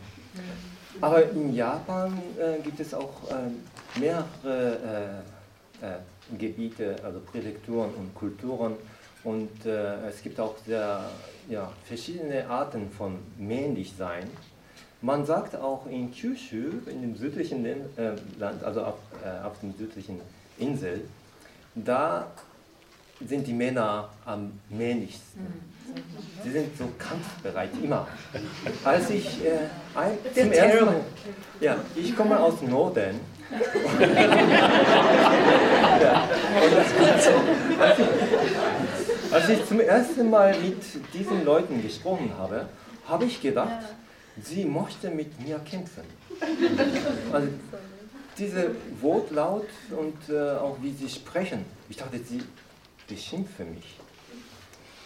Aber 1.02 1.30
in 1.32 1.54
Japan 1.54 2.20
äh, 2.38 2.62
gibt 2.62 2.80
es 2.80 2.94
auch 2.94 3.14
äh, 3.30 4.00
mehrere 4.00 5.24
äh, 5.82 6.36
Gebiete, 6.38 6.96
also 7.04 7.20
Präfekturen 7.20 7.92
und 7.94 8.14
Kulturen. 8.16 8.76
Und 9.24 9.66
äh, 9.66 10.08
es 10.08 10.22
gibt 10.22 10.40
auch 10.40 10.56
sehr 10.66 11.10
ja, 11.50 11.72
verschiedene 11.86 12.48
Arten 12.50 12.90
von 12.92 13.20
Männlichsein. 13.38 14.30
Man 15.02 15.26
sagt 15.26 15.56
auch 15.56 15.86
in 15.90 16.12
Kyushu, 16.12 16.82
in 16.88 17.02
dem 17.02 17.16
südlichen 17.16 17.66
äh, 17.66 17.76
Land, 18.38 18.64
also 18.64 18.84
auf, 18.84 18.96
äh, 19.24 19.46
auf 19.46 19.58
dem 19.62 19.74
südlichen 19.78 20.20
Insel, 20.58 21.06
da 21.74 22.28
sind 23.26 23.48
die 23.48 23.54
Männer 23.54 24.10
am 24.26 24.52
männlichsten. 24.70 25.48
Sie 26.44 26.52
sind 26.52 26.78
so 26.78 26.90
kampfbereit, 26.98 27.70
immer. 27.82 28.08
Als 28.84 29.10
ich 29.10 29.44
äh, 29.46 29.70
ein, 29.96 30.18
zum 30.34 30.52
ersten 30.52 30.86
Mal, 30.86 31.02
ja, 31.62 31.76
ich 31.96 32.16
komme 32.16 32.38
aus 32.38 32.62
Norden. 32.62 33.20
ja, 36.02 36.30
und 36.62 36.74
als, 37.82 38.00
ich, 38.00 39.34
als 39.34 39.50
ich 39.50 39.66
zum 39.66 39.80
ersten 39.80 40.30
Mal 40.30 40.56
mit 40.60 40.84
diesen 41.14 41.46
Leuten 41.46 41.82
gesprochen 41.82 42.32
habe, 42.38 42.68
habe 43.08 43.26
ich 43.26 43.42
gedacht, 43.42 43.86
sie 44.44 44.66
möchte 44.66 45.10
mit 45.10 45.40
mir 45.40 45.60
kämpfen. 45.60 46.04
Also, 47.32 47.48
diese 48.38 48.72
Wortlaut 49.02 49.68
und 49.92 50.34
äh, 50.34 50.52
auch 50.52 50.78
wie 50.82 50.94
sie 50.94 51.10
sprechen, 51.10 51.66
ich 51.90 51.98
dachte, 51.98 52.20
sie 52.20 52.42
beschimpfen 53.08 53.76
mich. 53.76 54.00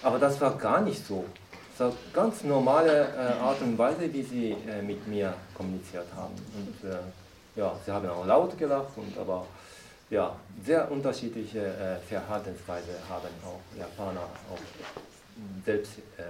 Aber 0.03 0.19
das 0.19 0.39
war 0.39 0.55
gar 0.57 0.81
nicht 0.81 1.05
so. 1.05 1.25
Es 1.73 1.79
war 1.79 1.93
ganz 2.13 2.43
normale 2.43 3.07
äh, 3.07 3.41
Art 3.41 3.59
und 3.61 3.77
Weise, 3.77 4.13
wie 4.13 4.21
sie 4.21 4.51
äh, 4.51 4.81
mit 4.83 5.07
mir 5.07 5.33
kommuniziert 5.55 6.05
haben. 6.15 6.35
Und 6.55 6.89
äh, 6.89 6.97
ja, 7.55 7.75
sie 7.83 7.91
haben 7.91 8.07
auch 8.09 8.25
laut 8.25 8.57
gelacht, 8.57 8.95
und, 8.95 9.17
aber 9.17 9.47
ja, 10.09 10.35
sehr 10.63 10.91
unterschiedliche 10.91 11.59
äh, 11.59 11.97
Verhaltensweise 12.07 12.93
haben 13.09 13.29
auch 13.43 13.61
Japaner, 13.79 14.27
auch 14.51 14.59
selbst 15.65 15.97
äh, 16.17 16.23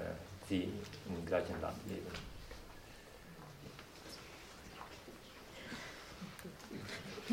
sie 0.47 0.69
im 1.09 1.25
gleichen 1.25 1.59
Land 1.61 1.75
leben. 1.89 2.32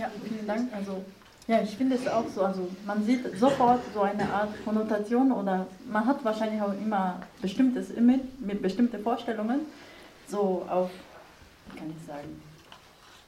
Ja, 0.01 0.11
vielen 0.27 0.47
Dank. 0.47 0.73
Also, 0.73 1.05
ja, 1.47 1.61
ich 1.61 1.77
finde 1.77 1.97
es 1.97 2.09
auch 2.09 2.25
so. 2.35 2.43
Also, 2.43 2.67
man 2.87 3.05
sieht 3.05 3.39
sofort 3.39 3.81
so 3.93 4.01
eine 4.01 4.33
Art 4.33 4.49
Konnotation 4.65 5.31
oder 5.31 5.67
man 5.91 6.07
hat 6.07 6.25
wahrscheinlich 6.25 6.63
auch 6.63 6.73
immer 6.73 7.21
bestimmtes 7.43 7.91
Image 7.91 8.23
mit 8.39 8.63
bestimmten 8.63 9.03
Vorstellungen. 9.03 9.61
So 10.27 10.67
auf, 10.71 10.91
wie 11.67 11.79
kann 11.79 11.91
ich 11.91 12.07
sagen, 12.07 12.43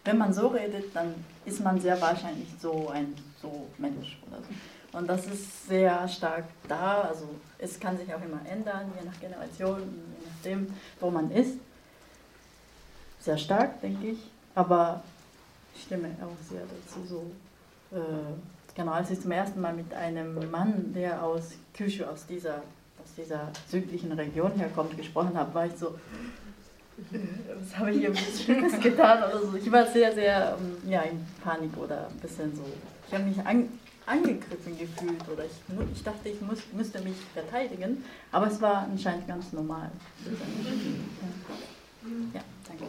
wenn 0.04 0.16
man 0.16 0.32
so 0.32 0.46
redet, 0.46 0.96
dann 0.96 1.14
ist 1.44 1.62
man 1.62 1.78
sehr 1.78 2.00
wahrscheinlich 2.00 2.48
so 2.58 2.88
ein 2.88 3.14
so 3.42 3.68
Mensch 3.76 4.18
oder 4.26 4.38
so. 4.38 4.96
Und 4.98 5.06
das 5.08 5.26
ist 5.26 5.68
sehr 5.68 6.08
stark 6.08 6.44
da. 6.68 7.02
Also, 7.02 7.28
es 7.58 7.78
kann 7.78 7.98
sich 7.98 8.14
auch 8.14 8.22
immer 8.22 8.40
ändern, 8.50 8.90
je 8.98 9.06
nach 9.06 9.20
Generation, 9.20 9.80
je 10.20 10.26
nachdem, 10.26 10.74
wo 11.00 11.10
man 11.10 11.30
ist. 11.32 11.58
Sehr 13.20 13.36
stark, 13.36 13.82
denke 13.82 14.06
ich. 14.06 14.18
Aber 14.54 15.02
ich 15.06 15.11
stimme 15.80 16.08
auch 16.20 16.48
sehr 16.48 16.62
dazu. 16.62 17.06
So, 17.06 17.96
äh, 17.96 18.00
genau, 18.74 18.92
als 18.92 19.10
ich 19.10 19.20
zum 19.20 19.30
ersten 19.30 19.60
Mal 19.60 19.74
mit 19.74 19.92
einem 19.94 20.50
Mann, 20.50 20.92
der 20.94 21.22
aus 21.22 21.52
Kyushu, 21.74 22.04
aus 22.04 22.26
dieser, 22.26 22.62
aus 23.02 23.14
dieser 23.16 23.50
südlichen 23.68 24.12
Region 24.12 24.52
herkommt, 24.52 24.96
gesprochen 24.96 25.36
habe, 25.36 25.54
war 25.54 25.66
ich 25.66 25.76
so, 25.76 25.88
äh, 25.88 27.18
was 27.60 27.78
habe 27.78 27.92
ich 27.92 27.98
hier 27.98 28.14
Schlimmes 28.14 28.80
getan 28.80 29.18
oder 29.18 29.40
so. 29.40 29.56
Ich 29.56 29.70
war 29.70 29.86
sehr, 29.86 30.12
sehr 30.12 30.58
ähm, 30.58 30.90
ja, 30.90 31.02
in 31.02 31.24
Panik 31.42 31.76
oder 31.76 32.08
ein 32.08 32.18
bisschen 32.18 32.54
so. 32.54 32.64
Ich 33.08 33.14
habe 33.14 33.24
mich 33.24 33.38
an, 33.44 33.68
angegriffen 34.06 34.78
gefühlt 34.78 35.28
oder 35.32 35.44
ich, 35.44 35.52
ich 35.94 36.02
dachte, 36.02 36.28
ich 36.28 36.40
muss, 36.40 36.58
müsste 36.72 37.00
mich 37.02 37.16
verteidigen, 37.32 38.04
aber 38.30 38.48
es 38.48 38.60
war 38.60 38.88
anscheinend 38.90 39.28
ganz 39.28 39.52
normal. 39.52 39.90
Ja, 40.24 40.32
ja 42.34 42.40
danke. 42.66 42.84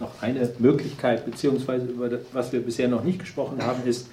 Noch 0.00 0.22
eine 0.22 0.48
Möglichkeit, 0.58 1.24
beziehungsweise 1.24 1.86
über 1.86 2.08
das, 2.08 2.20
was 2.32 2.52
wir 2.52 2.60
bisher 2.60 2.88
noch 2.88 3.04
nicht 3.04 3.18
gesprochen 3.18 3.62
haben, 3.62 3.86
ist, 3.86 4.08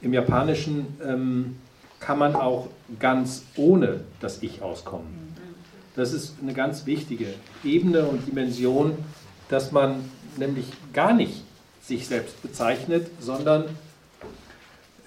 im 0.00 0.12
Japanischen 0.12 0.86
ähm, 1.04 1.56
kann 1.98 2.18
man 2.18 2.36
auch 2.36 2.68
ganz 3.00 3.44
ohne 3.56 4.00
das 4.20 4.42
Ich 4.42 4.60
auskommen. 4.60 5.06
Das 5.96 6.12
ist 6.12 6.34
eine 6.42 6.52
ganz 6.52 6.86
wichtige 6.86 7.26
Ebene 7.62 8.04
und 8.04 8.26
Dimension, 8.26 8.98
dass 9.48 9.72
man 9.72 10.04
nämlich 10.36 10.66
gar 10.92 11.14
nicht 11.14 11.42
sich 11.80 12.06
selbst 12.06 12.42
bezeichnet, 12.42 13.06
sondern 13.20 13.66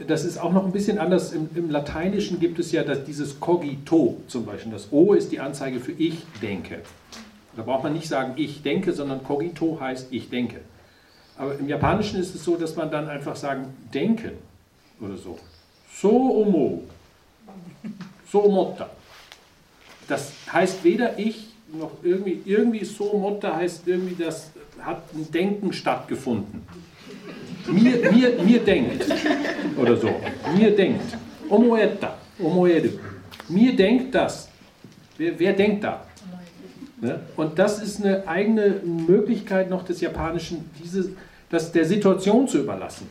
das 0.05 0.25
ist 0.25 0.37
auch 0.37 0.53
noch 0.53 0.65
ein 0.65 0.71
bisschen 0.71 0.99
anders. 0.99 1.33
Im, 1.33 1.49
im 1.55 1.69
Lateinischen 1.69 2.39
gibt 2.39 2.59
es 2.59 2.71
ja 2.71 2.83
das, 2.83 3.03
dieses 3.03 3.39
Cogito 3.39 4.21
zum 4.27 4.45
Beispiel. 4.45 4.71
Das 4.71 4.91
O 4.91 5.13
ist 5.13 5.31
die 5.31 5.39
Anzeige 5.39 5.79
für 5.79 5.91
Ich 5.93 6.23
denke. 6.41 6.81
Da 7.57 7.63
braucht 7.63 7.83
man 7.83 7.93
nicht 7.93 8.07
sagen, 8.07 8.33
ich 8.35 8.61
denke, 8.61 8.93
sondern 8.93 9.23
cogito 9.23 9.79
heißt 9.81 10.09
ich 10.11 10.29
denke. 10.29 10.61
Aber 11.37 11.57
im 11.57 11.67
Japanischen 11.67 12.19
ist 12.19 12.35
es 12.35 12.43
so, 12.43 12.55
dass 12.55 12.75
man 12.75 12.91
dann 12.91 13.09
einfach 13.09 13.35
sagen, 13.35 13.73
denken 13.91 14.33
oder 15.01 15.17
so. 15.17 15.39
So 15.91 16.11
omo. 16.11 16.83
So 18.31 18.45
omotta. 18.45 18.91
Das 20.07 20.31
heißt 20.53 20.83
weder 20.83 21.17
ich 21.17 21.47
noch 21.73 21.91
irgendwie, 22.03 22.41
irgendwie 22.45 22.85
so 22.85 23.11
omotta 23.11 23.55
heißt 23.55 23.87
irgendwie, 23.87 24.23
das 24.23 24.51
hat 24.79 25.01
ein 25.15 25.29
Denken 25.31 25.73
stattgefunden. 25.73 26.61
Mir, 27.67 28.11
mir, 28.11 28.41
mir 28.43 28.59
denkt 28.59 29.03
oder 29.77 29.97
so. 29.97 30.09
Mir 30.55 30.75
denkt. 30.75 31.17
Omoetta. 31.49 32.17
Omoeru. 32.39 32.89
Mir 33.49 33.75
denkt 33.75 34.13
das. 34.13 34.47
Wer, 35.17 35.37
wer 35.39 35.53
denkt 35.53 35.83
da? 35.83 36.06
Ne? 36.99 37.19
Und 37.35 37.59
das 37.59 37.81
ist 37.81 38.03
eine 38.03 38.27
eigene 38.27 38.81
Möglichkeit 38.83 39.69
noch 39.69 39.83
des 39.85 40.01
Japanischen, 40.01 40.69
diese, 40.83 41.11
das 41.49 41.71
der 41.71 41.85
Situation 41.85 42.47
zu 42.47 42.59
überlassen. 42.59 43.07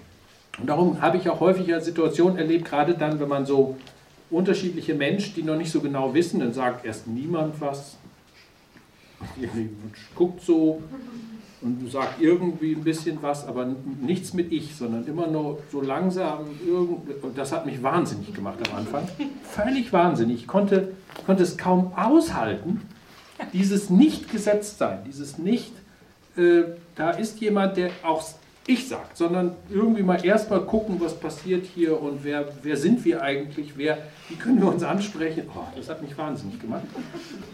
Und 0.58 0.68
darum 0.68 1.00
habe 1.00 1.18
ich 1.18 1.28
auch 1.28 1.40
häufig 1.40 1.66
ja 1.66 1.80
Situationen 1.80 2.38
erlebt, 2.38 2.64
gerade 2.64 2.94
dann, 2.94 3.20
wenn 3.20 3.28
man 3.28 3.46
so 3.46 3.76
unterschiedliche 4.30 4.94
Menschen, 4.94 5.34
die 5.34 5.42
noch 5.42 5.56
nicht 5.56 5.70
so 5.70 5.80
genau 5.80 6.14
wissen, 6.14 6.40
dann 6.40 6.52
sagt 6.52 6.84
erst 6.84 7.06
niemand 7.06 7.60
was, 7.60 7.96
guckt 10.14 10.42
so 10.42 10.82
und 11.62 11.90
sagt 11.90 12.20
irgendwie 12.20 12.72
ein 12.74 12.84
bisschen 12.84 13.18
was, 13.22 13.46
aber 13.46 13.66
nichts 14.00 14.34
mit 14.34 14.52
ich, 14.52 14.74
sondern 14.74 15.06
immer 15.06 15.26
nur 15.26 15.58
so 15.70 15.80
langsam. 15.80 16.40
Und 17.22 17.36
das 17.38 17.52
hat 17.52 17.66
mich 17.66 17.82
wahnsinnig 17.82 18.34
gemacht 18.34 18.58
am 18.68 18.78
Anfang. 18.78 19.08
Völlig 19.42 19.92
wahnsinnig. 19.92 20.40
Ich 20.40 20.46
konnte, 20.46 20.92
konnte 21.24 21.42
es 21.42 21.56
kaum 21.56 21.92
aushalten, 21.94 22.82
dieses 23.52 23.90
Nicht-Gesetztsein, 23.90 25.04
dieses 25.06 25.38
Nicht, 25.38 25.72
äh, 26.36 26.62
da 26.94 27.10
ist 27.10 27.40
jemand, 27.40 27.76
der 27.76 27.90
auch 28.02 28.24
ich 28.68 28.88
sagt, 28.88 29.16
sondern 29.16 29.54
irgendwie 29.70 30.02
mal 30.02 30.24
erstmal 30.24 30.60
gucken, 30.62 30.96
was 30.98 31.14
passiert 31.14 31.64
hier 31.72 32.00
und 32.00 32.24
wer, 32.24 32.48
wer 32.62 32.76
sind 32.76 33.04
wir 33.04 33.22
eigentlich, 33.22 33.76
wer, 33.76 33.98
wie 34.28 34.34
können 34.34 34.60
wir 34.60 34.68
uns 34.68 34.82
ansprechen. 34.82 35.44
Oh, 35.54 35.60
das 35.76 35.88
hat 35.88 36.02
mich 36.02 36.18
wahnsinnig 36.18 36.60
gemacht. 36.60 36.82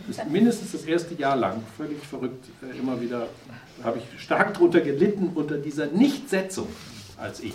Das 0.09 0.16
ist 0.16 0.30
mindestens 0.30 0.72
das 0.72 0.85
erste 0.85 1.14
Jahr 1.14 1.37
lang, 1.37 1.62
völlig 1.76 1.99
verrückt, 1.99 2.47
äh, 2.62 2.78
immer 2.78 3.01
wieder 3.01 3.28
habe 3.83 3.99
ich 3.99 4.22
stark 4.22 4.55
darunter 4.55 4.80
gelitten, 4.80 5.33
unter 5.35 5.59
dieser 5.59 5.87
Nichtsetzung 5.87 6.68
als 7.18 7.41
ich. 7.41 7.55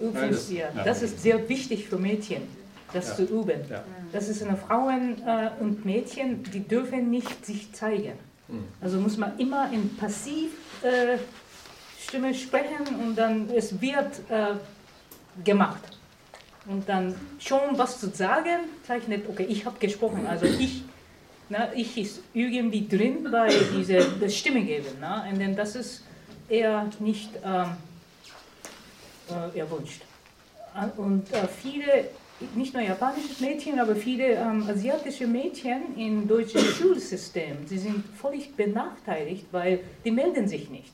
Übrigens, 0.00 0.50
ja, 0.50 0.68
das 0.84 1.02
ist 1.02 1.22
sehr 1.22 1.48
wichtig 1.48 1.88
für 1.88 1.96
Mädchen, 1.96 2.42
das 2.92 3.08
Ja. 3.08 3.14
zu 3.16 3.22
üben. 3.24 3.60
Ja. 3.70 3.82
Das 4.12 4.28
ist 4.28 4.42
eine 4.42 4.56
Frauen 4.56 5.22
äh, 5.26 5.50
und 5.60 5.84
Mädchen, 5.84 6.42
die 6.44 6.60
dürfen 6.60 7.10
nicht 7.10 7.44
sich 7.44 7.72
zeigen. 7.72 8.12
Also 8.80 9.00
muss 9.00 9.16
man 9.16 9.36
immer 9.38 9.72
in 9.72 9.96
Passivstimme 9.96 11.14
äh, 11.14 11.18
Stimme 12.00 12.32
sprechen 12.32 12.86
und 13.02 13.16
dann 13.16 13.50
es 13.50 13.80
wird 13.80 14.20
äh, 14.30 14.54
gemacht. 15.44 15.82
Und 16.68 16.88
dann 16.88 17.14
schon 17.40 17.60
was 17.72 17.98
zu 18.00 18.08
sagen, 18.10 18.60
zeichnet, 18.86 19.28
okay, 19.28 19.46
ich 19.48 19.66
habe 19.66 19.76
gesprochen, 19.80 20.26
also 20.26 20.46
ich, 20.46 20.82
na, 21.48 21.72
ich 21.74 21.96
ist 21.98 22.20
irgendwie 22.34 22.86
drin 22.86 23.26
bei 23.30 23.48
dieser 23.76 24.04
das 24.20 24.36
Stimme 24.36 24.62
geben. 24.62 24.86
Na, 25.00 25.24
und 25.28 25.40
dann 25.40 25.56
das 25.56 25.74
ist 25.74 26.04
eher 26.48 26.88
nicht 27.00 27.30
ähm, 27.44 27.66
äh, 29.54 29.58
erwünscht. 29.58 30.02
Äh, 30.74 31.00
Und 31.00 31.32
äh, 31.32 31.46
viele, 31.48 32.08
nicht 32.54 32.74
nur 32.74 32.82
japanische 32.82 33.42
Mädchen, 33.42 33.78
aber 33.78 33.96
viele 33.96 34.34
ähm, 34.34 34.68
asiatische 34.68 35.26
Mädchen 35.26 35.96
im 35.96 36.28
deutschen 36.28 36.60
Schulsystem, 36.78 37.66
sie 37.66 37.78
sind 37.78 38.04
völlig 38.16 38.54
benachteiligt, 38.54 39.46
weil 39.52 39.80
die 40.04 40.10
melden 40.10 40.46
sich 40.46 40.70
nicht. 40.70 40.92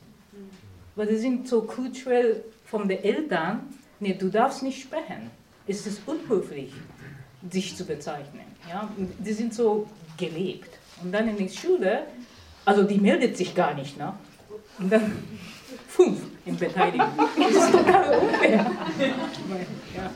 Weil 0.95 1.07
sie 1.09 1.17
sind 1.17 1.47
so 1.47 1.63
kulturell 1.63 2.43
von 2.65 2.87
den 2.87 3.03
Eltern, 3.03 3.73
nee, 3.99 4.13
du 4.13 4.29
darfst 4.29 4.63
nicht 4.63 4.81
sprechen. 4.81 5.31
Es 5.67 5.87
ist 5.87 6.01
unhöflich, 6.05 6.71
sich 7.49 7.75
zu 7.75 7.85
bezeichnen. 7.85 8.45
Ja? 8.69 8.89
Die 8.97 9.33
sind 9.33 9.53
so 9.53 9.87
gelebt. 10.17 10.69
Und 11.01 11.11
dann 11.11 11.27
in 11.27 11.37
der 11.37 11.49
Schule, 11.49 12.03
also 12.65 12.83
die 12.83 12.99
meldet 12.99 13.37
sich 13.37 13.55
gar 13.55 13.73
nicht. 13.73 13.97
Ne? 13.97 14.13
Und 14.79 14.91
dann 14.91 15.11
fünf 15.87 16.19
in 16.45 16.57
Beteiligung. 16.57 17.07
Das 17.37 17.65
ist 17.65 17.71
total 17.71 18.19
unfair. 18.19 18.71
Ja. 19.95 20.11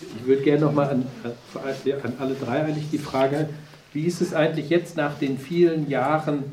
Ich 0.00 0.26
würde 0.26 0.42
gerne 0.42 0.60
nochmal 0.60 0.90
an, 0.90 1.06
an 1.54 2.12
alle 2.18 2.34
drei 2.34 2.62
eigentlich 2.62 2.90
die 2.90 2.98
Frage, 2.98 3.48
wie 3.92 4.04
ist 4.04 4.20
es 4.20 4.34
eigentlich 4.34 4.68
jetzt 4.68 4.96
nach 4.96 5.18
den 5.18 5.38
vielen 5.38 5.88
Jahren 5.88 6.44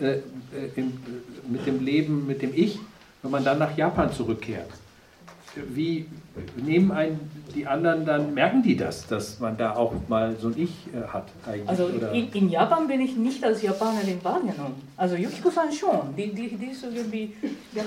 äh, 0.00 0.14
äh, 0.14 0.20
im, 0.76 0.92
mit 1.48 1.66
dem 1.66 1.84
Leben, 1.84 2.26
mit 2.26 2.42
dem 2.42 2.52
Ich, 2.54 2.78
wenn 3.22 3.30
man 3.30 3.44
dann 3.44 3.58
nach 3.58 3.76
Japan 3.76 4.12
zurückkehrt? 4.12 4.68
Wie 5.54 6.06
nehmen 6.56 6.92
einen 6.92 7.30
die 7.54 7.66
anderen 7.66 8.04
dann, 8.04 8.34
merken 8.34 8.62
die 8.62 8.76
das, 8.76 9.06
dass 9.06 9.40
man 9.40 9.56
da 9.56 9.74
auch 9.74 9.92
mal 10.08 10.36
so 10.40 10.48
ein 10.48 10.54
Ich 10.58 10.70
äh, 10.94 11.06
hat 11.08 11.26
eigentlich? 11.46 11.68
Also 11.68 11.84
oder? 11.86 12.12
in, 12.12 12.30
in 12.32 12.50
Japan 12.50 12.86
bin 12.86 13.00
ich 13.00 13.16
nicht 13.16 13.42
als 13.42 13.62
Japanerin 13.62 14.22
wahrgenommen. 14.22 14.88
Also 14.96 15.16
Yukiko-san 15.16 15.72
schon. 15.72 16.14
Die, 16.16 16.32
die, 16.32 16.56
die 16.56 16.66
ist 16.66 16.84
irgendwie 16.84 17.34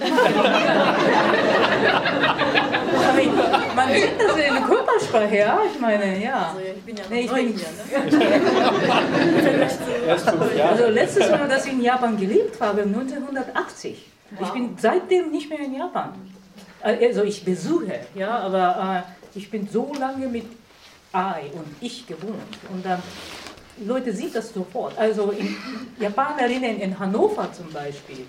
Man 3.76 3.90
sieht 3.94 4.20
das 4.20 4.32
in 4.32 4.54
der 4.54 4.62
Körpersprache, 4.64 5.38
ja? 5.38 5.60
Ich 5.74 5.80
meine, 5.80 6.22
ja. 6.22 6.48
Also 6.54 6.60
ich 6.76 6.84
bin 6.84 6.96
ja 6.98 7.04
noch 7.04 7.10
Nee, 7.10 7.22
ich 7.22 7.32
bin- 7.32 7.56
hier. 7.56 8.20
Ne? 8.20 8.52
Also 10.68 10.88
letztes 10.88 11.30
Mal, 11.30 11.48
dass 11.48 11.66
ich 11.66 11.74
in 11.74 11.82
Japan 11.82 12.18
gelebt 12.18 12.60
habe, 12.60 12.82
1980. 12.82 14.06
Ich 14.42 14.50
bin 14.50 14.76
seitdem 14.78 15.32
nicht 15.32 15.50
mehr 15.50 15.60
in 15.60 15.76
Japan. 15.76 16.10
Äh, 16.84 17.08
Also 17.08 17.24
ich 17.24 17.44
besuche, 17.44 18.02
ja, 18.16 18.40
aber 18.40 19.06
äh, 19.06 19.38
ich 19.38 19.50
bin 19.50 19.68
so 19.68 19.94
lange 20.00 20.28
mit 20.28 20.46
I 21.14 21.52
und 21.54 21.68
ich 21.82 22.08
gewohnt. 22.08 22.58
Und 22.72 22.86
dann, 22.86 23.02
Leute 23.86 24.14
sieht 24.14 24.36
das 24.36 24.54
sofort. 24.54 24.98
Also 24.98 25.32
in 25.32 25.56
Japanerinnen 26.00 26.80
in 26.80 26.98
Hannover 26.98 27.52
zum 27.52 27.72
Beispiel, 27.72 28.26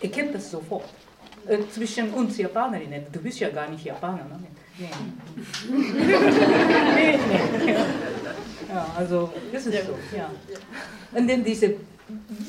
ihr 0.00 0.10
kennt 0.10 0.34
das 0.34 0.50
sofort. 0.50 0.88
Äh, 1.46 1.58
zwischen 1.72 2.10
uns 2.14 2.38
Japanerinnen, 2.38 3.06
du 3.10 3.18
bist 3.18 3.40
ja 3.40 3.48
gar 3.48 3.68
nicht 3.68 3.84
Japaner. 3.84 4.24
Ne? 4.24 4.38
Nee. 4.78 4.88
nee, 6.94 7.18
nee. 7.66 7.74
Ja. 8.68 8.86
also 8.96 9.32
das 9.52 9.66
ist 9.66 9.86
so, 9.86 9.98
ja. 10.16 10.30
Und 11.12 11.28
dann 11.28 11.44
dieses 11.44 11.72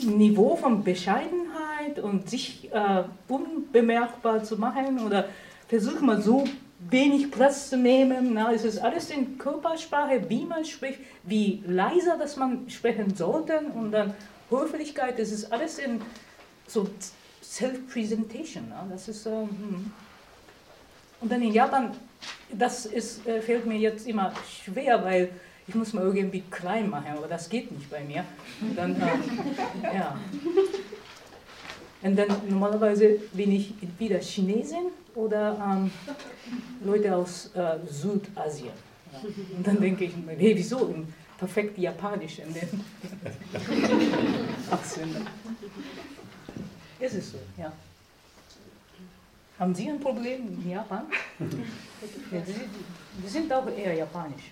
Niveau 0.06 0.56
von 0.56 0.84
Bescheidenheit 1.94 2.00
und 2.00 2.30
sich 2.30 2.72
äh, 2.72 3.04
unbemerkbar 3.28 4.44
zu 4.44 4.58
machen 4.58 5.00
oder 5.00 5.26
versuch 5.68 6.02
mal 6.02 6.22
so 6.22 6.44
wenig 6.90 7.32
Platz 7.32 7.70
zu 7.70 7.78
nehmen. 7.78 8.34
Na, 8.34 8.52
es 8.54 8.64
ist 8.64 8.80
alles 8.80 9.10
in 9.10 9.38
Körpersprache, 9.38 10.30
wie 10.30 10.46
man 10.46 10.66
spricht, 10.66 11.00
wie 11.24 11.64
leiser 11.66 12.18
dass 12.18 12.36
man 12.36 12.70
sprechen 12.70 13.16
sollte 13.16 13.60
und 13.60 13.92
dann 13.92 14.14
Höflichkeit, 14.50 15.18
das 15.18 15.32
ist 15.32 15.52
alles 15.52 15.80
in 15.80 16.02
so 16.68 16.88
Self-Presentation. 17.42 18.72
Das 18.90 19.08
ist, 19.08 19.26
äh, 19.26 19.30
hm. 19.30 19.92
Und 21.22 21.32
dann 21.32 21.42
in 21.42 21.54
Japan, 21.54 21.92
das 22.52 22.86
ist, 22.86 23.26
äh, 23.26 23.42
fällt 23.42 23.66
mir 23.66 23.78
jetzt 23.78 24.08
immer 24.08 24.34
schwer, 24.46 25.04
weil 25.04 25.30
ich 25.66 25.76
muss 25.76 25.94
mal 25.94 26.04
irgendwie 26.04 26.44
klein 26.52 26.90
machen, 26.90 27.18
aber 27.18 27.28
das 27.28 27.50
geht 27.50 27.72
nicht 27.72 27.90
bei 27.90 28.04
mir. 28.04 28.26
Dann, 28.76 28.96
äh, 28.98 29.96
ja. 29.96 30.20
Und 32.04 32.18
dann 32.18 32.28
normalerweise 32.50 33.18
bin 33.32 33.54
ich 33.54 33.74
entweder 33.82 34.20
Chinesin 34.20 34.92
oder 35.16 35.58
ähm, 35.58 35.90
Leute 36.84 37.16
aus 37.16 37.50
äh, 37.56 37.78
Südasien. 37.90 38.74
Ja. 39.14 39.20
Und 39.58 39.66
dann 39.66 39.80
denke 39.80 40.04
ich 40.04 40.18
mir, 40.18 40.36
hey, 40.36 40.54
wieso? 40.56 40.88
In 40.88 41.08
perfekt 41.38 41.78
Japanisch 41.78 42.40
in 42.40 42.54
den. 42.54 42.70
Es 47.00 47.14
ist 47.16 47.32
so, 47.32 47.38
ja. 47.58 47.72
Haben 49.60 49.76
Sie 49.76 49.90
ein 49.90 50.00
Problem 50.00 50.62
in 50.62 50.70
Japan? 50.72 51.04
Ja, 52.32 52.42
Sie 52.46 53.30
sind 53.30 53.52
auch 53.54 53.68
eher 53.68 53.94
japanisch. 53.94 54.52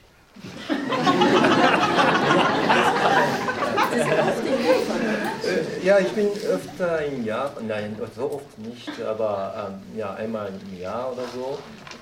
Äh, 5.44 5.86
Ja, 5.86 5.98
ich 6.00 6.10
bin 6.10 6.28
öfter 6.28 7.04
im 7.06 7.26
Jahr, 7.26 7.54
nein, 7.68 7.98
so 8.16 8.34
oft 8.34 8.60
nicht, 8.60 8.90
aber 9.02 9.70
ähm, 9.72 9.98
ja, 9.98 10.14
einmal 10.14 10.50
im 10.50 10.80
Jahr 10.80 11.12
oder 11.12 11.24
so 11.34 11.58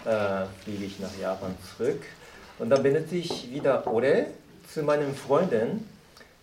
äh, 0.10 0.46
fliege 0.64 0.86
ich 0.86 1.00
nach 1.00 1.18
Japan 1.20 1.56
zurück. 1.78 2.02
Und 2.60 2.70
dann 2.70 2.84
benutze 2.84 3.16
ich 3.16 3.50
wieder 3.52 3.88
Ore 3.88 4.28
zu 4.72 4.84
meinen 4.84 5.16
Freunden. 5.16 5.88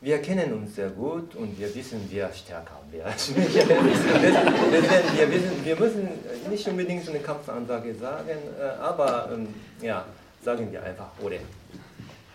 Wir 0.01 0.19
kennen 0.23 0.53
uns 0.55 0.77
sehr 0.77 0.89
gut 0.89 1.35
und 1.35 1.59
wir 1.59 1.75
wissen, 1.75 2.09
wer 2.11 2.33
stärker. 2.33 2.81
Deswegen, 2.91 3.53
wir, 3.55 5.31
wissen, 5.31 5.65
wir 5.65 5.77
müssen 5.77 6.09
nicht 6.51 6.67
unbedingt 6.69 7.05
so 7.05 7.11
eine 7.11 7.21
Kampfansage 7.21 7.95
sagen, 7.95 8.39
äh, 8.59 8.83
aber 8.83 9.29
ähm, 9.33 9.49
ja, 9.83 10.05
sagen 10.43 10.73
wir 10.73 10.83
einfach 10.83 11.09
Ore, 11.23 11.39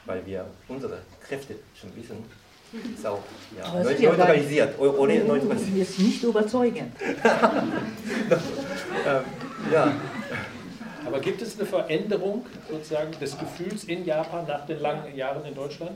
weil 0.05 0.25
wir 0.25 0.45
unsere 0.67 0.99
Kräfte 1.27 1.55
schon 1.79 1.95
wissen. 1.95 2.17
Ist 2.95 3.05
auch 3.05 3.19
ja, 3.57 3.65
Aber 3.65 3.79
es 3.79 3.85
neu- 3.85 3.91
ist 3.93 4.01
ja 4.01 4.09
neutralisiert. 4.11 4.79
O- 4.79 4.83
Ore 4.99 5.19
neutralisiert. 5.19 5.89
Ist 5.89 5.99
nicht 5.99 6.23
überzeugend. 6.23 6.93
Ähm, 9.07 9.23
ja, 9.71 9.93
Aber 11.05 11.19
gibt 11.21 11.41
es 11.41 11.57
eine 11.57 11.65
Veränderung 11.65 12.45
sozusagen 12.69 13.11
des 13.19 13.37
Gefühls 13.37 13.85
in 13.85 14.05
Japan 14.05 14.45
nach 14.45 14.65
den 14.65 14.79
langen 14.79 15.15
Jahren 15.15 15.43
in 15.45 15.55
Deutschland? 15.55 15.91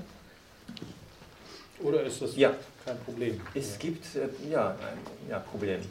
Oder 1.82 2.01
ist 2.03 2.22
das 2.22 2.36
Ja. 2.38 2.53
kein 2.86 2.97
Problem? 2.99 3.39
es 3.53 3.78
gibt 3.78 4.06
äh, 4.16 4.30
ja, 4.49 4.70
ein 4.72 5.30
ja, 5.30 5.39
Problem. 5.39 5.82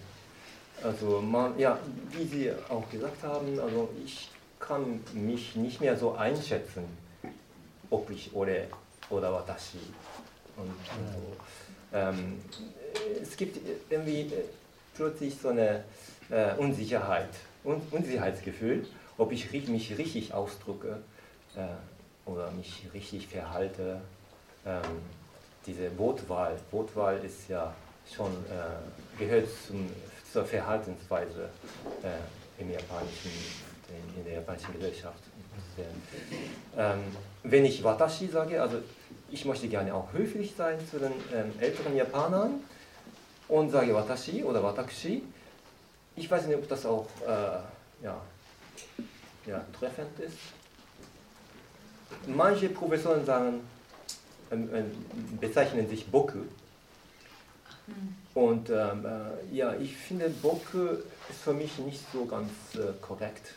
Also 0.83 1.21
man, 1.21 1.59
ja, 1.59 1.79
wie 2.12 2.25
Sie 2.25 2.51
auch 2.69 2.89
gesagt 2.91 3.23
haben, 3.23 3.61
also 3.61 3.91
ich 4.05 4.31
kann 4.59 5.01
mich 5.12 5.55
nicht 5.57 5.81
mehr 5.81 5.97
so 5.97 6.15
einschätzen, 6.15 6.85
ob 7.95 8.11
ich 8.11 8.34
Ore 8.34 8.66
oder 9.11 9.32
Watashi. 9.32 9.78
Und 10.57 10.74
also, 10.90 11.36
ähm, 11.92 12.40
es 13.22 13.36
gibt 13.36 13.59
irgendwie 13.88 14.32
plötzlich 14.95 15.36
so 15.40 15.49
eine 15.49 15.84
äh, 16.30 16.55
Unsicherheit, 16.57 17.30
Un 17.64 17.80
Unsicherheitsgefühl, 17.90 18.86
ob 19.16 19.32
ich 19.32 19.51
mich 19.68 19.97
richtig 19.97 20.34
ausdrücke 20.34 20.99
äh, 21.57 22.28
oder 22.28 22.51
mich 22.51 22.86
richtig 22.92 23.28
verhalte. 23.28 24.01
Ähm, 24.66 24.82
diese 25.66 25.97
Wortwahl, 25.99 26.59
Wortwahl 26.70 27.24
ist 27.24 27.49
ja 27.49 27.74
schon, 28.14 28.32
äh, 28.32 29.18
gehört 29.18 29.49
zum, 29.66 29.88
zur 30.30 30.45
Verhaltensweise 30.45 31.49
äh, 32.03 32.61
im 32.61 32.70
japanischen, 32.70 33.30
in, 34.16 34.24
der 34.24 34.34
japanischen 34.34 34.74
Gesellschaft. 34.74 35.22
Sehr. 35.76 35.86
Ähm, 36.76 37.01
wenn 37.45 37.64
ich 37.64 37.84
Watashi 37.84 38.26
sage, 38.26 38.61
also 38.61 38.78
ich 39.30 39.45
möchte 39.45 39.68
gerne 39.68 39.95
auch 39.95 40.12
höflich 40.12 40.55
sein 40.57 40.78
zu 40.90 40.99
den 40.99 41.12
ähm, 41.32 41.53
älteren 41.61 41.95
Japanern 41.95 42.61
und 43.49 43.70
sage 43.70 43.95
Watashi 43.95 44.42
oder 44.42 44.62
Watakushi. 44.62 45.22
Ich 46.16 46.30
weiß 46.30 46.47
nicht, 46.47 46.57
ob 46.57 46.68
das 46.68 46.86
auch 46.86 47.07
äh, 47.26 48.05
ja, 48.05 48.20
ja, 49.47 49.64
treffend 49.78 50.18
ist. 50.20 50.36
Manche 52.26 52.70
Professoren 52.70 53.24
sagen, 53.26 53.61
ähm, 54.51 54.70
ähm, 54.72 54.90
bezeichnen 55.40 55.88
sich 55.88 56.07
Boku. 56.07 56.38
Und 58.34 58.70
ähm, 58.70 59.05
äh, 59.05 59.55
ja, 59.55 59.74
ich 59.74 59.95
finde, 59.97 60.30
Boku 60.30 60.88
ist 61.28 61.40
für 61.42 61.53
mich 61.53 61.78
nicht 61.78 62.01
so 62.12 62.24
ganz 62.24 62.51
äh, 62.74 62.92
korrekt. 63.03 63.55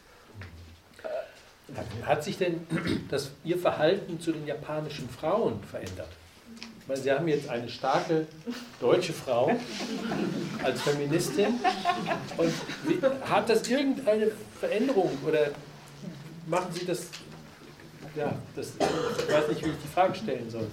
Hat 2.04 2.24
sich 2.24 2.38
denn 2.38 2.66
das, 3.10 3.32
Ihr 3.44 3.58
Verhalten 3.58 4.20
zu 4.20 4.32
den 4.32 4.46
japanischen 4.46 5.10
Frauen 5.10 5.62
verändert? 5.64 6.10
Ich 6.82 6.88
meine, 6.88 7.02
Sie 7.02 7.12
haben 7.12 7.28
jetzt 7.28 7.50
eine 7.50 7.68
starke 7.68 8.28
deutsche 8.80 9.12
Frau 9.12 9.52
als 10.64 10.82
Feministin. 10.82 11.60
Und 12.38 12.54
hat 13.30 13.50
das 13.50 13.68
irgendeine 13.68 14.32
Veränderung 14.58 15.12
oder 15.28 15.50
machen 16.46 16.72
Sie 16.72 16.86
das 16.86 17.08
ja, 18.18 18.34
das, 18.56 18.74
ich 18.78 19.34
weiß 19.34 19.48
nicht, 19.50 19.64
wie 19.64 19.70
ich 19.70 19.82
die 19.84 19.88
Frage 19.88 20.16
stellen 20.16 20.50
soll. 20.50 20.68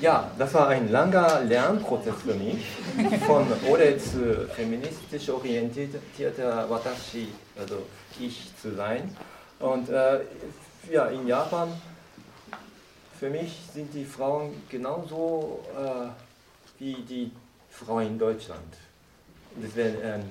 Ja, 0.00 0.30
das 0.38 0.52
war 0.52 0.68
ein 0.68 0.90
langer 0.90 1.40
Lernprozess 1.40 2.14
für 2.22 2.34
mich, 2.34 2.66
von 3.26 3.46
Ore 3.68 3.96
zu 3.96 4.46
feministisch 4.54 5.30
orientierter 5.30 6.68
Watashi, 6.68 7.28
also 7.58 7.82
ich 8.20 8.50
zu 8.60 8.74
sein. 8.74 9.16
Und 9.58 9.88
äh, 9.88 10.20
ja, 10.90 11.06
in 11.06 11.26
Japan, 11.26 11.68
für 13.18 13.30
mich 13.30 13.58
sind 13.72 13.92
die 13.94 14.04
Frauen 14.04 14.62
genauso 14.68 15.64
äh, 15.74 16.08
wie 16.78 16.94
die 17.08 17.30
Frauen 17.70 18.06
in 18.06 18.18
Deutschland. 18.18 18.74
Das 19.62 19.74
wäre 19.74 19.96
ähm, 20.02 20.22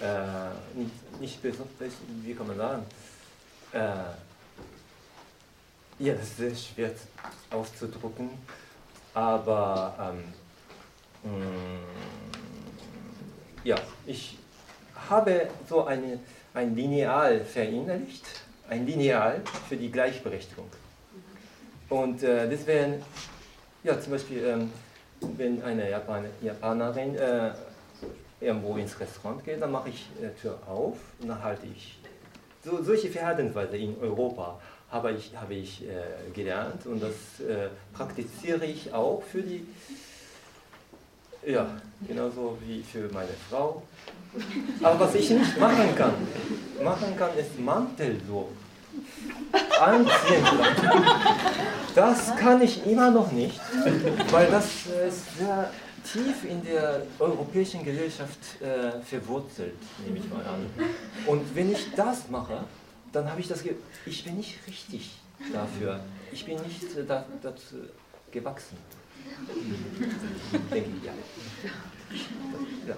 äh, 0.00 0.78
nicht, 0.78 1.20
nicht 1.20 1.42
besonders, 1.42 1.92
wie 2.24 2.34
kann 2.34 2.48
man 2.48 2.56
sagen, 2.56 2.82
äh, 3.72 4.27
ja, 5.98 6.14
das 6.14 6.24
ist 6.24 6.36
sehr 6.36 6.54
schwer 6.54 6.90
auszudrücken, 7.50 8.30
aber 9.14 10.14
ähm, 11.24 11.30
mm, 11.30 11.84
ja, 13.64 13.76
ich 14.06 14.38
habe 15.08 15.48
so 15.68 15.84
eine, 15.84 16.20
ein 16.54 16.74
Lineal 16.74 17.44
verinnerlicht, 17.44 18.24
ein 18.68 18.86
Lineal 18.86 19.40
für 19.68 19.76
die 19.76 19.90
Gleichberechtigung. 19.90 20.68
Und 21.88 22.22
äh, 22.22 22.48
das 22.48 22.66
wären, 22.66 23.02
ja, 23.82 23.98
zum 24.00 24.12
Beispiel, 24.12 24.44
ähm, 24.44 24.70
wenn 25.36 25.62
eine 25.62 25.90
Japaner, 25.90 26.28
Japanerin 26.40 27.16
äh, 27.16 27.50
irgendwo 28.40 28.76
ins 28.76 28.98
Restaurant 29.00 29.44
geht, 29.44 29.60
dann 29.60 29.72
mache 29.72 29.88
ich 29.88 30.06
die 30.20 30.40
Tür 30.40 30.58
auf 30.66 30.96
und 31.20 31.28
dann 31.28 31.42
halte 31.42 31.66
ich. 31.66 31.98
So, 32.64 32.82
solche 32.82 33.08
Verhaltensweise 33.08 33.76
in 33.76 33.96
Europa 34.00 34.60
habe 34.90 35.12
ich, 35.12 35.32
habe 35.36 35.54
ich 35.54 35.82
äh, 35.82 36.30
gelernt 36.34 36.86
und 36.86 37.02
das 37.02 37.46
äh, 37.46 37.68
praktiziere 37.92 38.64
ich 38.64 38.92
auch 38.92 39.22
für 39.22 39.42
die, 39.42 39.66
ja, 41.46 41.68
genauso 42.06 42.58
wie 42.64 42.82
für 42.82 43.08
meine 43.12 43.34
Frau. 43.48 43.82
Aber 44.82 45.00
was 45.00 45.14
ich 45.14 45.30
nicht 45.30 45.58
machen 45.58 45.94
kann, 45.96 46.14
machen 46.82 47.16
kann, 47.16 47.36
ist 47.36 47.58
Mantel 47.58 48.20
so 48.26 48.48
anziehen. 49.80 50.46
Das 51.94 52.36
kann 52.36 52.62
ich 52.62 52.86
immer 52.86 53.10
noch 53.10 53.32
nicht, 53.32 53.60
weil 54.30 54.50
das 54.50 54.64
ist 54.66 55.38
sehr 55.38 55.70
tief 56.12 56.44
in 56.44 56.62
der 56.64 57.02
europäischen 57.18 57.84
Gesellschaft 57.84 58.38
äh, 58.60 59.00
verwurzelt, 59.02 59.74
nehme 60.04 60.18
ich 60.18 60.30
mal 60.30 60.44
an. 60.46 60.66
Und 61.26 61.54
wenn 61.54 61.72
ich 61.72 61.92
das 61.94 62.28
mache, 62.30 62.64
dann 63.12 63.30
habe 63.30 63.40
ich 63.40 63.48
das, 63.48 63.64
ich 64.06 64.24
bin 64.24 64.36
nicht 64.36 64.58
richtig 64.66 65.10
dafür. 65.52 66.00
Ich 66.32 66.44
bin 66.44 66.56
nicht 66.62 66.96
äh, 66.96 67.04
da, 67.06 67.24
dazu 67.42 67.76
gewachsen. 68.30 68.76
Denke 70.72 70.90
ich, 70.98 71.06
ja. 71.06 71.12
ja. 72.88 72.94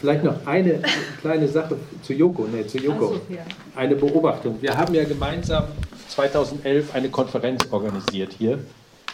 Vielleicht 0.00 0.24
noch 0.24 0.46
eine 0.46 0.82
kleine 1.20 1.46
Sache 1.46 1.76
zu 2.02 2.14
Yoko, 2.14 2.46
nee, 2.46 2.66
zu 2.66 2.78
ja. 2.78 2.96
Eine 3.76 3.96
Beobachtung. 3.96 4.60
Wir 4.60 4.76
haben 4.76 4.94
ja 4.94 5.04
gemeinsam 5.04 5.64
2011 6.08 6.94
eine 6.94 7.10
Konferenz 7.10 7.66
organisiert 7.70 8.34
hier, 8.38 8.58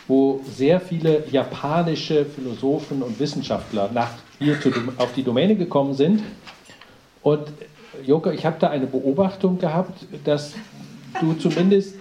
wo 0.06 0.40
sehr 0.56 0.80
viele 0.80 1.28
japanische 1.28 2.24
Philosophen 2.24 3.02
und 3.02 3.18
Wissenschaftler 3.18 3.90
nach 3.92 4.10
hier 4.38 4.60
zu, 4.60 4.70
auf 4.96 5.12
die 5.12 5.24
Domäne 5.24 5.56
gekommen 5.56 5.94
sind 5.94 6.22
und 7.26 7.48
Joko, 8.04 8.30
ich 8.30 8.46
habe 8.46 8.54
da 8.60 8.70
eine 8.70 8.86
Beobachtung 8.86 9.58
gehabt, 9.58 10.06
dass 10.22 10.54
du 11.20 11.32
zumindest 11.32 11.96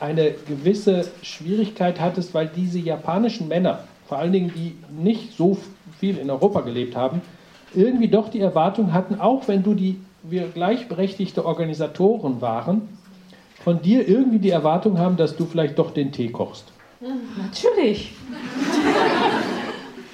eine 0.00 0.32
gewisse 0.32 1.06
Schwierigkeit 1.22 2.00
hattest, 2.00 2.34
weil 2.34 2.48
diese 2.48 2.80
japanischen 2.80 3.46
Männer, 3.46 3.84
vor 4.08 4.18
allen 4.18 4.32
Dingen 4.32 4.52
die 4.52 4.74
nicht 5.00 5.36
so 5.36 5.56
viel 6.00 6.18
in 6.18 6.28
Europa 6.28 6.62
gelebt 6.62 6.96
haben, 6.96 7.20
irgendwie 7.72 8.08
doch 8.08 8.28
die 8.30 8.40
Erwartung 8.40 8.92
hatten, 8.92 9.20
auch 9.20 9.46
wenn 9.46 9.62
du 9.62 9.74
die 9.74 10.00
wir 10.24 10.48
gleichberechtigte 10.48 11.46
Organisatoren 11.46 12.40
waren, 12.40 12.88
von 13.62 13.80
dir 13.80 14.08
irgendwie 14.08 14.40
die 14.40 14.50
Erwartung 14.50 14.98
haben, 14.98 15.16
dass 15.16 15.36
du 15.36 15.46
vielleicht 15.46 15.78
doch 15.78 15.92
den 15.92 16.10
Tee 16.10 16.30
kochst. 16.30 16.72
Natürlich. 17.40 18.12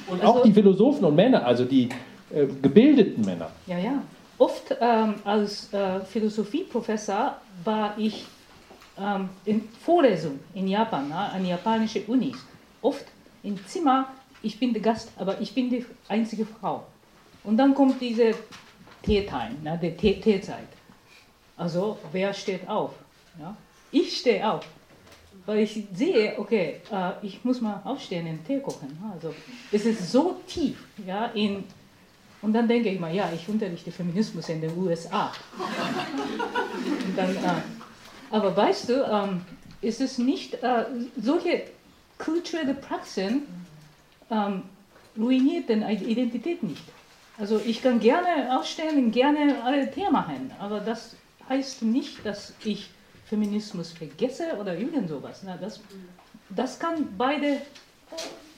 Und 0.07 0.23
auch 0.23 0.35
also, 0.35 0.45
die 0.45 0.53
Philosophen 0.53 1.07
und 1.07 1.17
Männer, 1.17 1.47
also 1.47 1.65
die 1.65 1.89
äh, 2.35 2.45
gebildeten 2.61 3.25
Männer. 3.25 3.49
Ja, 3.67 3.79
ja. 3.79 4.03
Oft 4.41 4.75
ähm, 4.81 5.17
als 5.25 5.71
äh, 5.75 6.01
Philosophieprofessor 6.01 7.37
war 7.63 7.99
ich 7.99 8.25
ähm, 8.99 9.29
in 9.45 9.69
Vorlesungen 9.85 10.41
in 10.55 10.67
Japan, 10.67 11.11
na, 11.11 11.29
an 11.29 11.45
japanische 11.45 12.01
Unis. 12.07 12.39
Oft 12.81 13.05
im 13.43 13.63
Zimmer, 13.67 14.09
ich 14.41 14.59
bin 14.59 14.73
der 14.73 14.81
Gast, 14.81 15.13
aber 15.19 15.39
ich 15.43 15.55
bin 15.55 15.69
die 15.69 15.85
einzige 16.09 16.47
Frau. 16.47 16.85
Und 17.45 17.59
dann 17.59 17.75
kommt 17.75 18.01
diese 18.01 18.31
Teetime, 19.03 19.57
na, 19.63 19.77
die 19.77 19.95
Teezeit. 19.95 20.69
Also 21.59 21.99
wer 22.11 22.33
steht 22.33 22.67
auf? 22.67 22.93
Ja? 23.39 23.55
Ich 23.93 24.17
stehe 24.17 24.51
auf 24.51 24.65
weil 25.47 25.61
ich 25.61 25.85
sehe, 25.95 26.39
okay, 26.39 26.81
äh, 26.93 27.13
ich 27.23 27.45
muss 27.45 27.61
mal 27.61 27.81
aufstehen 27.85 28.27
und 28.29 28.47
Tee 28.47 28.61
kochen. 28.61 28.97
Also 29.13 29.35
es 29.73 29.85
ist 29.85 30.13
so 30.13 30.41
tief 30.47 30.77
ja, 31.05 31.27
in 31.27 31.65
und 32.43 32.53
dann 32.53 32.69
denke 32.69 32.89
ich 32.89 32.99
mal, 32.99 33.15
ja, 33.15 33.31
ich 33.35 33.49
unterrichte 33.49 33.93
Feminismus 33.93 34.49
in 34.49 34.61
den 34.61 34.77
USA. 34.77 35.33
Dann, 37.17 37.37
äh, 37.37 37.63
aber 38.31 38.57
weißt 38.57 38.89
du, 38.89 39.05
ähm, 39.05 39.43
ist 39.83 40.01
es 40.01 40.19
nicht, 40.19 40.55
äh, 40.63 40.85
solche 41.21 41.65
kulturelle 42.19 42.75
Praxen 42.75 43.43
ähm, 44.31 44.63
ruiniert 45.19 45.69
den 45.69 45.83
Identität 45.83 46.63
nicht. 46.63 46.85
Also 47.39 47.61
ich 47.65 47.83
kann 47.83 48.01
gerne 48.01 48.59
ausstellen, 48.59 49.11
gerne 49.11 49.63
alle 49.63 49.91
Themen 49.91 50.13
machen, 50.13 50.51
aber 50.59 50.81
das 50.81 51.17
heißt 51.49 51.83
nicht, 51.83 52.25
dass 52.25 52.53
ich 52.65 52.91
Feminismus 53.27 53.93
vergesse 53.93 54.57
oder 54.59 54.77
irgend 54.77 55.09
sowas. 55.09 55.43
Na, 55.45 55.57
das, 55.57 55.81
das 56.51 56.79
kann 56.79 57.09
beide 57.17 57.63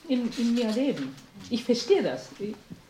in, 0.09 0.31
in 0.37 0.55
mir 0.55 0.71
leben. 0.73 1.15
Ich 1.51 1.63
verstehe 1.65 2.03
das. 2.03 2.29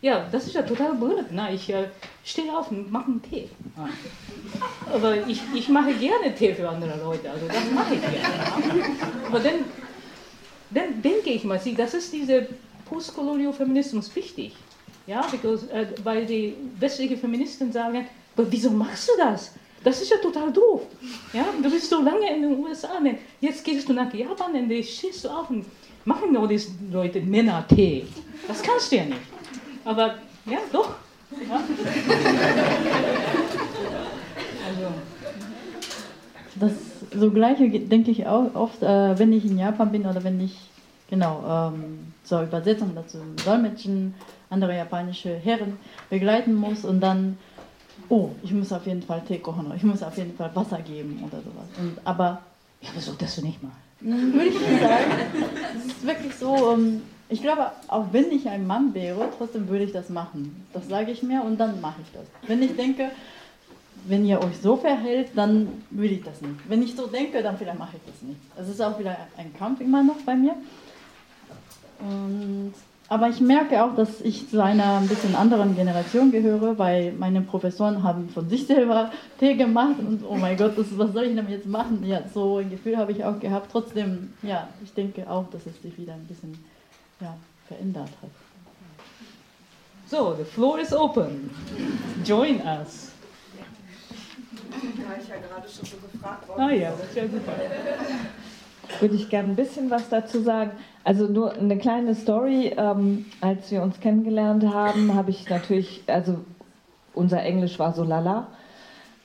Ja, 0.03 0.27
das 0.33 0.49
ist 0.49 0.55
ja 0.55 0.63
total 0.63 0.95
blöd. 0.95 1.27
Na, 1.31 1.53
ich 1.53 1.71
äh, 1.71 1.85
stehe 2.25 2.53
auf 2.53 2.73
und 2.73 2.91
mache 2.91 3.07
einen 3.07 3.23
Tee. 3.23 3.49
Ja. 3.77 3.89
Aber 4.93 5.27
ich, 5.29 5.41
ich 5.55 5.69
mache 5.69 5.95
gerne 5.95 6.35
Tee 6.35 6.53
für 6.53 6.69
andere 6.69 6.99
Leute, 6.99 7.31
also 7.31 7.47
das 7.47 7.71
mache 7.73 7.95
ich 7.95 8.01
gerne. 8.01 8.97
Aber 9.29 9.39
dann, 9.39 9.65
dann 10.71 11.01
denke 11.01 11.31
ich 11.31 11.45
mal, 11.45 11.61
das 11.77 11.95
ist 11.95 12.13
dieser 12.13 12.43
Postkolonial-Feminismus 12.91 14.15
wichtig. 14.17 14.57
Ja, 15.07 15.25
because, 15.31 15.71
äh, 15.71 15.87
weil 16.03 16.27
die 16.27 16.57
westlichen 16.81 17.17
Feministen 17.17 17.71
sagen, 17.71 18.07
aber 18.37 18.51
wieso 18.51 18.71
machst 18.71 19.09
du 19.09 19.13
das? 19.17 19.53
Das 19.85 20.03
ist 20.03 20.11
ja 20.11 20.17
total 20.17 20.53
doof. 20.53 20.83
Ja, 21.33 21.45
du 21.63 21.71
bist 21.71 21.89
so 21.89 22.03
lange 22.03 22.35
in 22.35 22.43
den 22.43 22.59
USA, 22.59 22.99
ne? 22.99 23.19
jetzt 23.41 23.65
gehst 23.65 23.89
du 23.89 23.93
nach 23.93 24.13
Japan 24.13 24.53
und 24.55 24.85
stehst 24.85 25.25
du 25.25 25.29
auf 25.29 25.49
und 25.49 25.65
machen 26.05 26.33
nur 26.33 26.49
diese 26.49 26.71
Leute 26.91 27.21
Männer 27.21 27.65
Tee. 27.69 28.05
Das 28.49 28.63
kannst 28.63 28.91
du 28.91 28.97
ja 28.97 29.05
nicht. 29.05 29.32
Aber 29.85 30.15
ja, 30.47 30.59
doch. 30.73 30.91
Ja. 31.49 31.61
Also. 34.69 34.87
Das 36.57 36.73
so 37.15 37.31
gleiche 37.31 37.69
denke 37.69 38.11
ich 38.11 38.27
auch 38.27 38.55
oft, 38.55 38.83
äh, 38.83 39.19
wenn 39.19 39.33
ich 39.33 39.45
in 39.45 39.59
Japan 39.59 39.91
bin 39.91 40.07
oder 40.07 40.23
wenn 40.25 40.41
ich 40.41 40.57
genau 41.11 41.43
ähm, 41.47 42.13
zur 42.25 42.43
Übersetzung 42.43 42.95
dazu 42.95 43.19
Dolmetschen 43.45 44.15
andere 44.51 44.77
japanische 44.77 45.35
Herren 45.35 45.79
begleiten 46.11 46.55
muss 46.55 46.85
und 46.85 47.01
dann 47.01 47.39
oh, 48.09 48.31
ich 48.43 48.53
muss 48.53 48.73
auf 48.73 48.87
jeden 48.87 49.03
Fall 49.03 49.23
Tee 49.27 49.39
kochen 49.39 49.67
oder 49.67 49.77
ich 49.77 49.83
muss 49.83 50.03
auf 50.03 50.17
jeden 50.17 50.37
Fall 50.37 50.51
Wasser 50.55 50.81
geben 50.81 51.23
oder 51.27 51.39
sowas. 51.39 51.67
Und, 51.79 51.99
aber 52.05 52.43
ja, 52.81 52.91
wieso 52.95 53.13
das 53.13 53.37
du 53.37 53.43
nicht 53.43 53.63
mal? 53.63 53.73
Würde 54.01 54.49
ich 54.49 54.61
nicht 54.61 54.81
sagen. 54.81 55.05
Es 55.77 55.87
ist 55.87 56.07
wirklich 56.07 56.35
so, 56.35 56.73
ähm, 56.73 57.03
ich 57.33 57.41
glaube, 57.41 57.73
auch 57.89 58.07
wenn 58.13 58.31
ich 58.31 58.47
ein 58.49 58.67
Mann 58.67 58.93
wäre, 58.93 59.29
trotzdem 59.39 59.69
würde 59.69 59.85
ich 59.85 59.93
das 59.93 60.11
machen. 60.11 60.67
Das 60.75 60.87
sage 60.89 61.13
ich 61.13 61.23
mir 61.23 61.43
und 61.43 61.59
dann 61.59 61.81
mache 61.81 62.03
ich 62.03 62.13
das. 62.13 62.25
Wenn 62.47 62.63
ich 62.63 62.77
denke, 62.77 63.11
wenn 64.07 64.27
ihr 64.27 64.39
euch 64.43 64.59
so 64.61 64.77
verhält, 64.77 65.31
dann 65.35 65.69
würde 65.91 66.15
ich 66.15 66.23
das 66.23 66.43
nicht. 66.43 66.57
Wenn 66.69 66.83
ich 66.83 66.95
so 66.95 67.07
denke, 67.07 67.43
dann 67.43 67.57
vielleicht 67.57 67.79
mache 67.79 67.97
ich 67.97 68.13
das 68.13 68.23
nicht. 68.23 68.39
Das 68.55 68.69
ist 68.69 68.83
auch 68.83 68.99
wieder 68.99 69.17
ein 69.39 69.55
Kampf 69.59 69.81
immer 69.81 70.03
noch 70.03 70.21
bei 70.27 70.35
mir. 70.35 70.55
Und, 72.01 72.75
Aber 73.09 73.29
ich 73.29 73.41
merke 73.41 73.83
auch, 73.83 73.95
dass 73.95 74.21
ich 74.21 74.51
zu 74.51 74.63
einer 74.63 74.99
ein 74.99 75.09
bisschen 75.09 75.35
anderen 75.35 75.75
Generation 75.75 76.33
gehöre, 76.33 76.79
weil 76.79 77.13
meine 77.13 77.41
Professoren 77.41 78.03
haben 78.03 78.29
von 78.29 78.49
sich 78.49 78.67
selber 78.67 79.11
Tee 79.39 79.55
gemacht 79.55 79.97
und 79.99 80.23
oh 80.29 80.37
mein 80.37 80.57
Gott, 80.57 80.77
das, 80.77 80.87
was 80.99 81.13
soll 81.13 81.25
ich 81.25 81.37
damit 81.37 81.53
jetzt 81.53 81.67
machen? 81.67 82.05
Ja, 82.05 82.21
so 82.35 82.59
ein 82.59 82.71
Gefühl 82.71 82.97
habe 82.97 83.13
ich 83.13 83.25
auch 83.25 83.39
gehabt. 83.41 83.71
Trotzdem, 83.71 84.33
ja, 84.43 84.69
ich 84.85 84.93
denke 84.93 85.31
auch, 85.31 85.49
dass 85.51 85.67
es 85.67 85.81
sich 85.81 85.97
wieder 85.97 86.13
ein 86.13 86.27
bisschen 86.27 86.59
ja, 87.23 87.37
verändert 87.69 88.11
hat. 88.21 88.31
So, 90.09 90.35
the 90.37 90.45
floor 90.45 90.79
is 90.79 90.93
open. 90.93 91.51
Join 92.25 92.61
us. 92.61 93.13
Da 94.71 95.17
ich 95.21 95.29
ja 95.29 95.37
gerade 95.37 95.69
schon 95.69 95.87
so 95.87 95.97
gefragt 95.97 96.49
worden. 96.49 96.61
Ah 96.61 96.71
ja, 96.71 96.91
das 96.91 97.09
ist 97.09 97.17
ja 97.17 97.23
super. 97.25 97.53
würde 99.01 99.15
ich 99.15 99.31
gerne 99.31 99.49
ein 99.49 99.57
bisschen 99.57 99.91
was 99.91 100.09
dazu 100.09 100.43
sagen. 100.43 100.73
Also 101.05 101.27
nur 101.27 101.55
eine 101.55 101.79
kleine 101.79 102.15
Story. 102.15 102.75
Ähm, 102.77 103.27
als 103.41 103.71
wir 103.71 103.83
uns 103.83 104.01
kennengelernt 104.01 104.65
haben, 104.65 105.15
habe 105.15 105.31
ich 105.31 105.49
natürlich, 105.49 106.03
also 106.07 106.39
unser 107.15 107.43
Englisch 107.43 107.79
war 107.79 107.93
so 107.93 108.05
lala. 108.05 108.49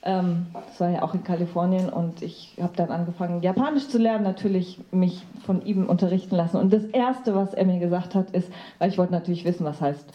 Ähm, 0.04 0.48
das 0.54 0.80
war 0.80 0.90
ja 0.90 1.02
auch 1.02 1.14
in 1.14 1.24
Kalifornien 1.24 1.90
und 1.90 2.22
ich 2.22 2.56
habe 2.62 2.74
dann 2.76 2.92
angefangen, 2.92 3.42
Japanisch 3.42 3.88
zu 3.88 3.98
lernen, 3.98 4.24
natürlich 4.24 4.80
mich 4.92 5.26
von 5.46 5.66
ihm 5.66 5.88
unterrichten 5.88 6.36
lassen. 6.36 6.58
Und 6.58 6.72
das 6.72 6.84
Erste, 6.86 7.36
was 7.36 7.54
er 7.54 7.66
mir 7.66 7.80
gesagt 7.80 8.16
hat, 8.16 8.32
ist, 8.32 8.52
weil 8.80 8.90
ich 8.90 8.98
wollte 8.98 9.14
natürlich 9.14 9.46
wissen, 9.46 9.66
was 9.66 9.82
heißt 9.82 10.14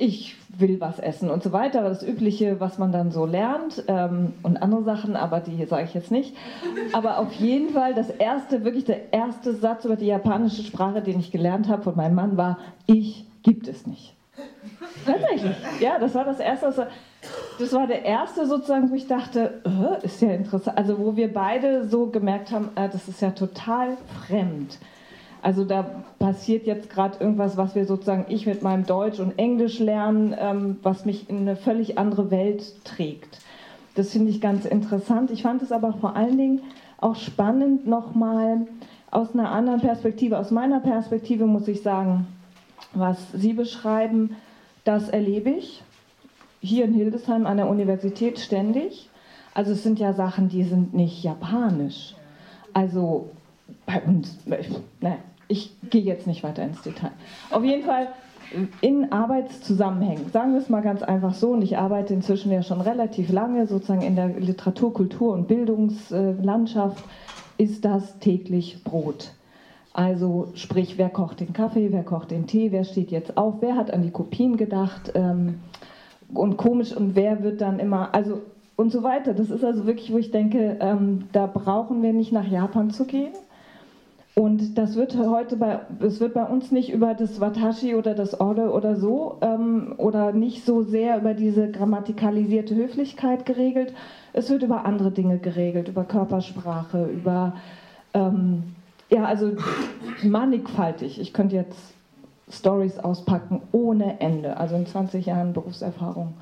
ich 0.00 0.36
will 0.48 0.80
was 0.80 0.98
essen 0.98 1.30
und 1.30 1.42
so 1.42 1.52
weiter. 1.52 1.82
Das 1.82 2.02
Übliche, 2.02 2.58
was 2.58 2.78
man 2.78 2.90
dann 2.90 3.10
so 3.10 3.26
lernt 3.26 3.84
ähm, 3.86 4.32
und 4.42 4.56
andere 4.62 4.82
Sachen, 4.82 5.14
aber 5.14 5.40
die 5.40 5.62
sage 5.66 5.84
ich 5.84 5.94
jetzt 5.94 6.10
nicht. 6.10 6.34
Aber 6.94 7.18
auf 7.18 7.32
jeden 7.34 7.68
Fall, 7.74 7.92
das 7.92 8.08
erste, 8.08 8.64
wirklich 8.64 8.86
der 8.86 9.12
erste 9.12 9.54
Satz 9.54 9.84
über 9.84 9.96
die 9.96 10.06
japanische 10.06 10.62
Sprache, 10.62 11.02
den 11.02 11.20
ich 11.20 11.30
gelernt 11.30 11.68
habe 11.68 11.82
von 11.82 11.96
meinem 11.96 12.14
Mann, 12.14 12.38
war: 12.38 12.58
Ich 12.86 13.26
gibt 13.42 13.68
es 13.68 13.86
nicht. 13.86 14.14
Tatsächlich. 15.04 15.54
Ja, 15.80 15.98
das 15.98 16.14
war 16.14 16.24
das 16.24 16.40
erste. 16.40 16.68
Was, 16.68 16.86
das 17.60 17.72
war 17.72 17.86
der 17.86 18.04
erste 18.04 18.46
sozusagen, 18.46 18.90
wo 18.90 18.94
ich 18.94 19.06
dachte, 19.06 19.62
äh, 19.64 20.04
ist 20.04 20.20
ja 20.22 20.32
interessant. 20.32 20.78
Also, 20.78 20.98
wo 20.98 21.16
wir 21.16 21.32
beide 21.32 21.88
so 21.88 22.06
gemerkt 22.06 22.50
haben, 22.50 22.70
äh, 22.74 22.88
das 22.88 23.08
ist 23.08 23.20
ja 23.20 23.30
total 23.30 23.96
fremd. 24.26 24.78
Also 25.42 25.64
da 25.64 26.04
passiert 26.18 26.66
jetzt 26.66 26.90
gerade 26.90 27.18
irgendwas, 27.18 27.56
was 27.56 27.74
wir 27.74 27.86
sozusagen, 27.86 28.26
ich 28.28 28.46
mit 28.46 28.62
meinem 28.62 28.84
Deutsch 28.84 29.20
und 29.20 29.38
Englisch 29.38 29.78
lernen, 29.78 30.34
ähm, 30.38 30.76
was 30.82 31.06
mich 31.06 31.30
in 31.30 31.38
eine 31.38 31.56
völlig 31.56 31.98
andere 31.98 32.30
Welt 32.30 32.84
trägt. 32.84 33.38
Das 33.94 34.10
finde 34.10 34.30
ich 34.30 34.40
ganz 34.40 34.66
interessant. 34.66 35.30
Ich 35.30 35.42
fand 35.42 35.62
es 35.62 35.72
aber 35.72 35.94
vor 35.94 36.14
allen 36.14 36.36
Dingen 36.36 36.60
auch 36.98 37.16
spannend, 37.16 37.86
nochmal 37.86 38.66
aus 39.10 39.32
einer 39.32 39.50
anderen 39.50 39.80
Perspektive, 39.80 40.38
aus 40.38 40.50
meiner 40.50 40.80
Perspektive 40.80 41.46
muss 41.46 41.68
ich 41.68 41.82
sagen, 41.82 42.26
was 42.92 43.32
Sie 43.32 43.54
beschreiben, 43.54 44.36
das 44.84 45.08
erlebe 45.08 45.50
ich 45.50 45.82
hier 46.60 46.84
in 46.84 46.94
Hildesheim 46.94 47.46
an 47.46 47.56
der 47.56 47.68
Universität 47.68 48.38
ständig. 48.38 49.08
Also 49.54 49.72
es 49.72 49.82
sind 49.82 49.98
ja 49.98 50.12
Sachen, 50.12 50.48
die 50.48 50.62
sind 50.62 50.94
nicht 50.94 51.22
japanisch. 51.22 52.14
Also 52.72 53.30
bei 53.86 54.00
uns, 54.02 54.38
ne, 54.46 55.16
ich 55.48 55.72
gehe 55.90 56.02
jetzt 56.02 56.26
nicht 56.26 56.42
weiter 56.42 56.62
ins 56.62 56.82
Detail. 56.82 57.12
Auf 57.50 57.64
jeden 57.64 57.84
Fall 57.84 58.08
in 58.80 59.12
Arbeitszusammenhängen, 59.12 60.30
sagen 60.32 60.52
wir 60.52 60.60
es 60.60 60.68
mal 60.68 60.82
ganz 60.82 61.02
einfach 61.02 61.34
so, 61.34 61.50
und 61.50 61.62
ich 61.62 61.78
arbeite 61.78 62.14
inzwischen 62.14 62.50
ja 62.50 62.62
schon 62.62 62.80
relativ 62.80 63.30
lange 63.30 63.66
sozusagen 63.66 64.02
in 64.02 64.16
der 64.16 64.28
Literatur, 64.28 64.92
Kultur 64.92 65.34
und 65.34 65.46
Bildungslandschaft, 65.46 67.02
ist 67.58 67.84
das 67.84 68.18
täglich 68.18 68.82
Brot. 68.82 69.32
Also 69.92 70.48
sprich, 70.54 70.98
wer 70.98 71.10
kocht 71.10 71.40
den 71.40 71.52
Kaffee, 71.52 71.92
wer 71.92 72.04
kocht 72.04 72.30
den 72.30 72.46
Tee, 72.46 72.72
wer 72.72 72.84
steht 72.84 73.10
jetzt 73.10 73.36
auf, 73.36 73.56
wer 73.60 73.76
hat 73.76 73.92
an 73.92 74.02
die 74.02 74.10
Kopien 74.10 74.56
gedacht 74.56 75.12
ähm, 75.14 75.60
und 76.34 76.56
komisch 76.56 76.96
und 76.96 77.16
wer 77.16 77.42
wird 77.42 77.60
dann 77.60 77.78
immer, 77.78 78.14
also 78.14 78.40
und 78.76 78.92
so 78.92 79.02
weiter. 79.02 79.34
Das 79.34 79.50
ist 79.50 79.64
also 79.64 79.86
wirklich, 79.86 80.12
wo 80.12 80.18
ich 80.18 80.30
denke, 80.30 80.78
ähm, 80.80 81.28
da 81.32 81.46
brauchen 81.46 82.02
wir 82.02 82.12
nicht 82.12 82.32
nach 82.32 82.46
Japan 82.46 82.90
zu 82.90 83.04
gehen, 83.04 83.32
und 84.40 84.78
das 84.78 84.94
wird 84.94 85.16
heute 85.16 85.56
bei, 85.56 85.80
es 86.00 86.20
wird 86.20 86.34
bei 86.34 86.44
uns 86.44 86.70
nicht 86.70 86.90
über 86.92 87.14
das 87.14 87.40
Watashi 87.40 87.94
oder 87.94 88.14
das 88.14 88.40
Orde 88.40 88.70
oder 88.70 88.96
so 88.96 89.36
ähm, 89.40 89.94
oder 89.96 90.32
nicht 90.32 90.64
so 90.64 90.82
sehr 90.82 91.18
über 91.18 91.34
diese 91.34 91.70
grammatikalisierte 91.70 92.74
Höflichkeit 92.74 93.44
geregelt. 93.44 93.92
Es 94.32 94.48
wird 94.48 94.62
über 94.62 94.86
andere 94.86 95.10
Dinge 95.10 95.38
geregelt, 95.38 95.88
über 95.88 96.04
Körpersprache, 96.04 97.06
über, 97.06 97.54
ähm, 98.14 98.62
ja, 99.10 99.24
also 99.24 99.56
mannigfaltig. 100.22 101.20
Ich 101.20 101.32
könnte 101.32 101.56
jetzt 101.56 101.92
Stories 102.50 102.98
auspacken 102.98 103.62
ohne 103.72 104.20
Ende. 104.20 104.56
Also 104.56 104.76
in 104.76 104.86
20 104.86 105.26
Jahren 105.26 105.52
Berufserfahrung 105.52 106.34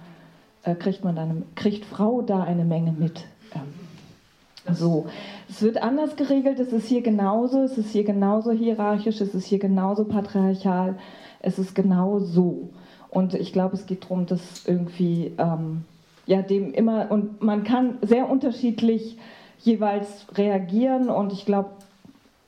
äh, 0.62 0.74
kriegt 0.74 1.04
man 1.04 1.16
dann, 1.16 1.44
kriegt 1.54 1.84
Frau 1.84 2.22
da 2.22 2.42
eine 2.42 2.64
Menge 2.64 2.92
mit. 2.92 3.24
Ähm, 3.54 4.74
so. 4.74 5.06
Es 5.48 5.62
wird 5.62 5.82
anders 5.82 6.16
geregelt, 6.16 6.58
es 6.60 6.72
ist 6.72 6.88
hier 6.88 7.02
genauso, 7.02 7.62
es 7.62 7.78
ist 7.78 7.90
hier 7.90 8.04
genauso 8.04 8.52
hierarchisch, 8.52 9.20
es 9.20 9.34
ist 9.34 9.46
hier 9.46 9.58
genauso 9.58 10.04
patriarchal, 10.04 10.98
es 11.40 11.58
ist 11.58 11.74
genau 11.74 12.18
so. 12.18 12.68
Und 13.10 13.34
ich 13.34 13.52
glaube, 13.52 13.74
es 13.74 13.86
geht 13.86 14.04
darum, 14.04 14.26
dass 14.26 14.66
irgendwie, 14.66 15.32
ähm, 15.38 15.84
ja, 16.26 16.42
dem 16.42 16.74
immer, 16.74 17.10
und 17.10 17.42
man 17.42 17.64
kann 17.64 17.98
sehr 18.02 18.28
unterschiedlich 18.28 19.16
jeweils 19.60 20.26
reagieren 20.34 21.08
und 21.08 21.32
ich 21.32 21.46
glaube, 21.46 21.70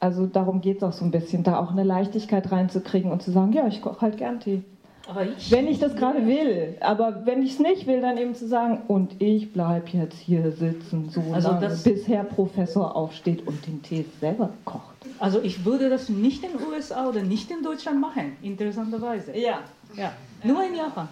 also 0.01 0.27
darum 0.27 0.63
geht 0.63 0.79
es 0.79 0.83
auch 0.83 0.93
so 0.93 1.05
ein 1.05 1.11
bisschen, 1.11 1.43
da 1.45 1.59
auch 1.59 1.71
eine 1.71 1.85
Leichtigkeit 1.85 2.51
reinzukriegen 2.51 3.13
und 3.13 3.23
zu 3.23 3.31
sagen, 3.31 3.53
ja, 3.53 3.67
ich 3.67 3.83
koche 3.83 4.01
halt 4.01 4.17
gern 4.17 4.41
Tee. 4.41 4.63
Ich 5.37 5.51
wenn 5.51 5.67
ich 5.67 5.79
das 5.79 5.97
gerade 5.97 6.27
will. 6.27 6.77
Aber 6.81 7.27
wenn 7.27 7.43
ich 7.43 7.55
es 7.55 7.59
nicht 7.59 7.87
will, 7.87 8.01
dann 8.01 8.17
eben 8.17 8.35
zu 8.35 8.47
sagen, 8.47 8.83
und 8.87 9.21
ich 9.21 9.53
bleibe 9.53 9.89
jetzt 9.93 10.19
hier 10.19 10.53
sitzen, 10.53 11.11
so 11.11 11.23
also 11.33 11.51
lange, 11.51 11.69
bis 11.69 12.07
Herr 12.07 12.25
Professor 12.25 12.95
aufsteht 12.95 13.47
und 13.47 13.67
den 13.67 13.83
Tee 13.83 14.07
selber 14.21 14.51
kocht. 14.65 14.85
Also 15.19 15.41
ich 15.43 15.65
würde 15.65 15.91
das 15.91 16.09
nicht 16.09 16.45
in 16.45 16.53
den 16.53 16.67
USA 16.67 17.09
oder 17.09 17.23
nicht 17.23 17.51
in 17.51 17.63
Deutschland 17.63 18.01
machen, 18.01 18.37
interessanterweise. 18.41 19.37
Ja. 19.37 19.61
ja. 19.97 20.13
Nur 20.45 20.65
in 20.65 20.77
Japan. 20.77 21.09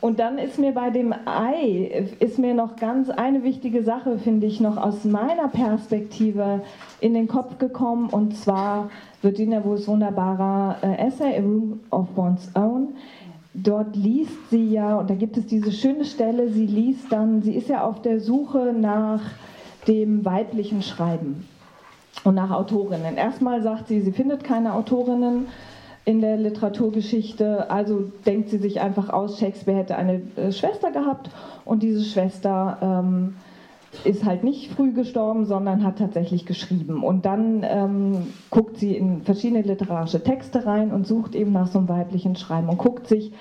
Und 0.00 0.18
dann 0.18 0.38
ist 0.38 0.58
mir 0.58 0.72
bei 0.72 0.90
dem 0.90 1.14
Ei, 1.24 2.06
ist 2.18 2.38
mir 2.38 2.54
noch 2.54 2.76
ganz 2.76 3.10
eine 3.10 3.42
wichtige 3.42 3.82
Sache, 3.82 4.18
finde 4.18 4.46
ich, 4.46 4.60
noch 4.60 4.76
aus 4.76 5.04
meiner 5.04 5.48
Perspektive 5.48 6.62
in 7.00 7.14
den 7.14 7.28
Kopf 7.28 7.58
gekommen. 7.58 8.08
Und 8.08 8.36
zwar 8.36 8.90
Virginia 9.22 9.64
Woolfs 9.64 9.88
wunderbarer 9.88 10.76
äh, 10.82 11.06
Essay, 11.06 11.38
A 11.38 11.40
Room 11.40 11.80
of 11.90 12.08
One's 12.16 12.50
Own. 12.54 12.94
Dort 13.54 13.94
liest 13.94 14.50
sie 14.50 14.72
ja, 14.72 14.98
und 14.98 15.08
da 15.08 15.14
gibt 15.14 15.36
es 15.36 15.46
diese 15.46 15.70
schöne 15.70 16.04
Stelle, 16.04 16.48
sie 16.48 16.66
liest 16.66 17.12
dann, 17.12 17.40
sie 17.42 17.54
ist 17.54 17.68
ja 17.68 17.84
auf 17.84 18.02
der 18.02 18.18
Suche 18.18 18.74
nach 18.76 19.20
dem 19.86 20.24
weiblichen 20.24 20.82
Schreiben 20.82 21.46
und 22.24 22.34
nach 22.34 22.50
Autorinnen. 22.50 23.16
Erstmal 23.16 23.62
sagt 23.62 23.88
sie, 23.88 24.00
sie 24.00 24.10
findet 24.10 24.42
keine 24.42 24.74
Autorinnen 24.74 25.46
in 26.04 26.20
der 26.20 26.36
Literaturgeschichte. 26.36 27.70
Also 27.70 28.12
denkt 28.26 28.50
sie 28.50 28.58
sich 28.58 28.80
einfach 28.80 29.08
aus, 29.08 29.38
Shakespeare 29.38 29.78
hätte 29.78 29.96
eine 29.96 30.22
äh, 30.36 30.52
Schwester 30.52 30.90
gehabt 30.90 31.30
und 31.64 31.82
diese 31.82 32.04
Schwester 32.04 32.78
ähm, 32.82 33.36
ist 34.02 34.24
halt 34.24 34.42
nicht 34.42 34.72
früh 34.72 34.92
gestorben, 34.92 35.46
sondern 35.46 35.84
hat 35.84 35.98
tatsächlich 35.98 36.46
geschrieben. 36.46 37.04
Und 37.04 37.24
dann 37.24 37.64
ähm, 37.64 38.26
guckt 38.50 38.76
sie 38.78 38.96
in 38.96 39.22
verschiedene 39.22 39.62
literarische 39.62 40.22
Texte 40.22 40.66
rein 40.66 40.92
und 40.92 41.06
sucht 41.06 41.34
eben 41.34 41.52
nach 41.52 41.68
so 41.68 41.78
einem 41.78 41.88
weiblichen 41.88 42.34
Schreiben 42.34 42.68
und 42.68 42.78
guckt 42.78 43.06
sich 43.06 43.32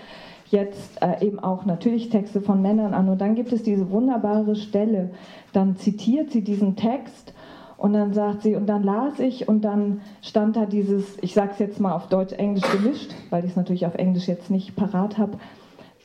jetzt 0.50 1.02
äh, 1.02 1.26
eben 1.26 1.40
auch 1.40 1.66
natürlich 1.66 2.10
Texte 2.10 2.40
von 2.40 2.62
Männern 2.62 2.94
an. 2.94 3.10
Und 3.10 3.20
dann 3.20 3.36
gibt 3.36 3.52
es 3.52 3.64
diese 3.64 3.90
wunderbare 3.90 4.56
Stelle, 4.56 5.10
dann 5.52 5.76
zitiert 5.76 6.32
sie 6.32 6.44
diesen 6.44 6.76
Text 6.76 7.33
und 7.84 7.92
dann 7.92 8.14
sagt 8.14 8.44
sie, 8.44 8.56
und 8.56 8.68
dann 8.68 8.82
las 8.82 9.20
ich 9.20 9.50
und 9.50 9.66
dann 9.66 10.00
stand 10.22 10.56
da 10.56 10.66
dieses, 10.66 11.18
ich 11.22 11.34
sage 11.34 11.52
es 11.52 11.60
jetzt 11.60 11.82
mal 11.82 11.92
auf 11.92 12.08
Deutsch-Englisch 12.08 12.64
gemischt, 12.72 13.14
weil 13.30 13.44
ich 13.44 13.52
es 13.52 13.58
natürlich 13.58 13.86
auf 13.86 13.96
Englisch 13.96 14.30
jetzt 14.30 14.50
nicht 14.50 14.78
parat 14.78 15.18
habe, 15.18 15.38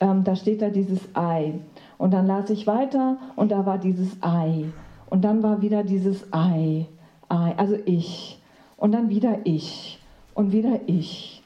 ähm, 0.00 0.24
da 0.24 0.34
steht 0.34 0.60
da 0.60 0.70
dieses 0.70 0.98
I. 1.16 1.60
Und 1.96 2.12
dann 2.12 2.26
las 2.26 2.50
ich 2.50 2.66
weiter 2.66 3.18
und 3.36 3.52
da 3.52 3.64
war 3.64 3.78
dieses 3.78 4.16
I. 4.24 4.64
Und 5.08 5.22
dann 5.22 5.44
war 5.44 5.62
wieder 5.62 5.84
dieses 5.84 6.26
I. 6.34 6.86
I, 7.32 7.52
also 7.56 7.76
ich. 7.84 8.40
Und 8.76 8.90
dann 8.90 9.08
wieder 9.08 9.36
ich. 9.44 10.00
Und 10.34 10.50
wieder 10.50 10.80
ich 10.86 11.37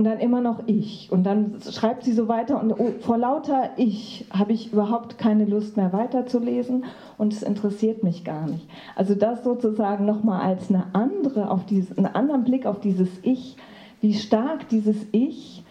und 0.00 0.04
dann 0.04 0.18
immer 0.18 0.40
noch 0.40 0.62
ich. 0.64 1.12
Und 1.12 1.24
dann 1.24 1.56
schreibt 1.60 2.04
sie 2.04 2.14
so 2.14 2.26
weiter 2.26 2.58
und 2.58 2.72
oh, 2.72 2.92
vor 3.00 3.18
lauter 3.18 3.68
Ich 3.76 4.24
habe 4.30 4.54
ich 4.54 4.72
überhaupt 4.72 5.18
keine 5.18 5.44
Lust 5.44 5.76
mehr 5.76 5.92
weiterzulesen 5.92 6.86
und 7.18 7.34
es 7.34 7.42
interessiert 7.42 8.02
mich 8.02 8.24
gar 8.24 8.46
nicht. 8.46 8.66
Also 8.96 9.14
das 9.14 9.44
sozusagen 9.44 10.06
nochmal 10.06 10.40
als 10.40 10.70
eine 10.70 10.86
andere, 10.94 11.50
auf 11.50 11.66
dieses, 11.66 11.98
einen 11.98 12.06
anderen 12.06 12.44
Blick 12.44 12.64
auf 12.64 12.80
dieses 12.80 13.10
Ich, 13.20 13.58
wie 14.00 14.14
stark 14.14 14.70
dieses 14.70 14.96
Ich 15.12 15.64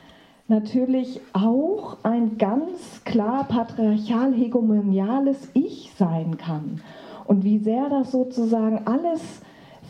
natürlich 0.47 1.21
auch 1.33 1.97
ein 2.03 2.37
ganz 2.37 3.03
klar 3.05 3.45
patriarchal-hegemoniales 3.45 5.49
Ich 5.55 5.91
sein 5.97 6.37
kann. 6.37 6.81
Und 7.25 7.43
wie 7.43 7.57
sehr 7.57 7.89
das 7.89 8.11
sozusagen 8.11 8.85
alles 8.85 9.41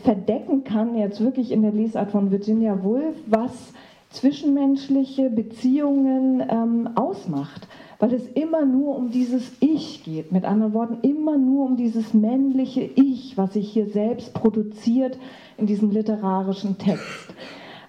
verdecken 0.02 0.64
kann, 0.64 0.96
jetzt 0.96 1.20
wirklich 1.20 1.52
in 1.52 1.60
der 1.60 1.72
Lesart 1.72 2.10
von 2.10 2.30
Virginia 2.30 2.82
Woolf, 2.82 3.16
was 3.26 3.74
zwischenmenschliche 4.10 5.30
Beziehungen 5.30 6.42
ähm, 6.48 6.90
ausmacht, 6.96 7.68
weil 7.98 8.12
es 8.12 8.26
immer 8.28 8.64
nur 8.64 8.96
um 8.96 9.10
dieses 9.10 9.52
Ich 9.60 10.02
geht. 10.04 10.32
Mit 10.32 10.44
anderen 10.44 10.74
Worten, 10.74 10.98
immer 11.02 11.38
nur 11.38 11.66
um 11.66 11.76
dieses 11.76 12.12
männliche 12.12 12.82
Ich, 12.82 13.38
was 13.38 13.52
sich 13.54 13.72
hier 13.72 13.86
selbst 13.86 14.34
produziert 14.34 15.18
in 15.56 15.66
diesem 15.66 15.90
literarischen 15.90 16.78
Text. 16.78 17.34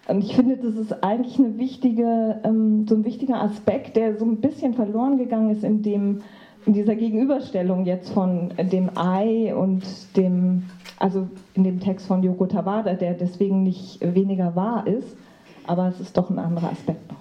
Und 0.07 0.23
ich 0.23 0.35
finde, 0.35 0.57
das 0.57 0.75
ist 0.75 1.03
eigentlich 1.03 1.39
eine 1.39 1.57
wichtige, 1.57 2.41
ähm, 2.43 2.85
so 2.87 2.95
ein 2.95 3.05
wichtiger 3.05 3.41
Aspekt, 3.41 3.95
der 3.95 4.17
so 4.17 4.25
ein 4.25 4.37
bisschen 4.37 4.73
verloren 4.73 5.17
gegangen 5.17 5.51
ist 5.51 5.63
in, 5.63 5.81
dem, 5.81 6.21
in 6.65 6.73
dieser 6.73 6.95
Gegenüberstellung 6.95 7.85
jetzt 7.85 8.09
von 8.09 8.53
dem 8.71 8.91
Ei 8.95 9.55
und 9.55 9.83
dem, 10.17 10.63
also 10.99 11.27
in 11.53 11.63
dem 11.63 11.79
Text 11.79 12.07
von 12.07 12.23
Yoko 12.23 12.45
Tawada, 12.47 12.93
der 12.93 13.13
deswegen 13.13 13.63
nicht 13.63 13.99
weniger 14.01 14.55
wahr 14.55 14.85
ist, 14.85 15.15
aber 15.71 15.87
es 15.87 16.01
ist 16.01 16.17
doch 16.17 16.29
ein 16.29 16.37
anderer 16.37 16.71
Aspekt 16.71 17.09
noch. 17.09 17.17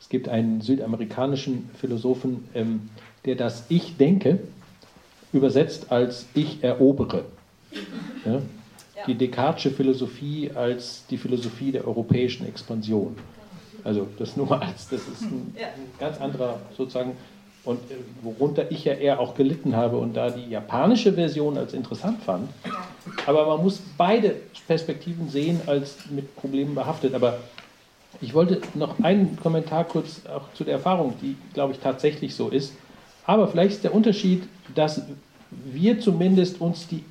Es 0.00 0.08
gibt 0.08 0.30
einen 0.30 0.62
südamerikanischen 0.62 1.68
Philosophen, 1.78 2.48
ähm, 2.54 2.88
der 3.26 3.34
das 3.36 3.64
Ich 3.68 3.98
denke 3.98 4.40
übersetzt 5.32 5.92
als 5.92 6.26
Ich 6.32 6.64
erobere. 6.64 7.26
Ja? 8.24 8.40
die 9.06 9.14
Descartesche 9.14 9.70
Philosophie 9.70 10.50
als 10.54 11.04
die 11.08 11.16
Philosophie 11.16 11.72
der 11.72 11.86
europäischen 11.86 12.46
Expansion. 12.46 13.16
Also 13.84 14.06
das 14.18 14.36
nur 14.36 14.50
als, 14.62 14.88
das 14.88 15.06
ist 15.06 15.22
ein, 15.22 15.54
ein 15.56 15.98
ganz 15.98 16.20
anderer 16.20 16.60
sozusagen, 16.76 17.12
und 17.64 17.78
äh, 17.90 17.94
worunter 18.22 18.70
ich 18.70 18.84
ja 18.84 18.94
eher 18.94 19.20
auch 19.20 19.34
gelitten 19.34 19.76
habe 19.76 19.98
und 19.98 20.14
da 20.14 20.30
die 20.30 20.48
japanische 20.50 21.12
Version 21.12 21.58
als 21.58 21.74
interessant 21.74 22.22
fand. 22.22 22.48
Aber 23.26 23.46
man 23.46 23.62
muss 23.62 23.80
beide 23.96 24.36
Perspektiven 24.66 25.28
sehen 25.28 25.60
als 25.66 25.96
mit 26.10 26.34
Problemen 26.36 26.74
behaftet. 26.74 27.14
Aber 27.14 27.38
ich 28.20 28.34
wollte 28.34 28.60
noch 28.74 28.98
einen 29.00 29.38
Kommentar 29.40 29.84
kurz 29.84 30.22
auch 30.26 30.52
zu 30.54 30.64
der 30.64 30.74
Erfahrung, 30.74 31.14
die, 31.20 31.36
glaube 31.54 31.72
ich, 31.72 31.80
tatsächlich 31.80 32.34
so 32.34 32.48
ist. 32.48 32.72
Aber 33.26 33.48
vielleicht 33.48 33.72
ist 33.72 33.84
der 33.84 33.94
Unterschied, 33.94 34.44
dass 34.74 35.02
wir 35.50 36.00
zumindest 36.00 36.60
uns 36.60 36.86
die 36.88 37.04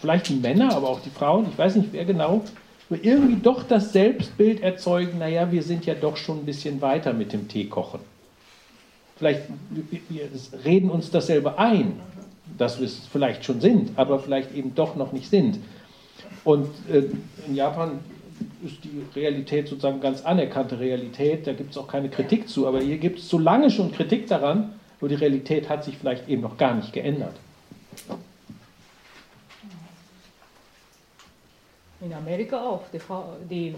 vielleicht 0.00 0.28
die 0.28 0.34
Männer, 0.34 0.74
aber 0.74 0.88
auch 0.88 1.00
die 1.00 1.10
Frauen, 1.10 1.46
ich 1.50 1.56
weiß 1.56 1.76
nicht 1.76 1.92
wer 1.92 2.04
genau, 2.04 2.42
irgendwie 2.90 3.36
doch 3.40 3.62
das 3.62 3.92
Selbstbild 3.92 4.62
erzeugen, 4.62 5.18
naja, 5.18 5.50
wir 5.52 5.62
sind 5.62 5.86
ja 5.86 5.94
doch 5.94 6.16
schon 6.16 6.40
ein 6.40 6.44
bisschen 6.44 6.80
weiter 6.80 7.12
mit 7.12 7.32
dem 7.32 7.48
Teekochen. 7.48 8.00
Vielleicht 9.20 9.42
wir 10.08 10.30
reden 10.64 10.88
uns 10.88 11.10
dasselbe 11.10 11.58
ein, 11.58 12.00
dass 12.56 12.78
wir 12.78 12.86
es 12.86 13.06
vielleicht 13.06 13.44
schon 13.44 13.60
sind, 13.60 13.90
aber 13.96 14.18
vielleicht 14.18 14.54
eben 14.54 14.74
doch 14.74 14.96
noch 14.96 15.12
nicht 15.12 15.28
sind. 15.28 15.58
Und 16.42 16.70
äh, 16.90 17.02
in 17.46 17.54
Japan 17.54 17.98
ist 18.64 18.82
die 18.82 19.02
Realität 19.14 19.68
sozusagen 19.68 20.00
ganz 20.00 20.22
anerkannte 20.22 20.80
Realität, 20.80 21.46
da 21.46 21.52
gibt 21.52 21.72
es 21.72 21.76
auch 21.76 21.86
keine 21.86 22.08
Kritik 22.08 22.48
zu, 22.48 22.66
aber 22.66 22.80
hier 22.80 22.96
gibt 22.96 23.18
es 23.18 23.28
so 23.28 23.38
lange 23.38 23.70
schon 23.70 23.92
Kritik 23.92 24.26
daran, 24.26 24.72
nur 25.02 25.10
die 25.10 25.16
Realität 25.16 25.68
hat 25.68 25.84
sich 25.84 25.98
vielleicht 25.98 26.26
eben 26.26 26.40
noch 26.40 26.56
gar 26.56 26.74
nicht 26.74 26.94
geändert. 26.94 27.34
In 32.00 32.14
Amerika 32.14 32.58
auch. 32.58 32.84
Die, 32.92 32.98
die, 33.50 33.74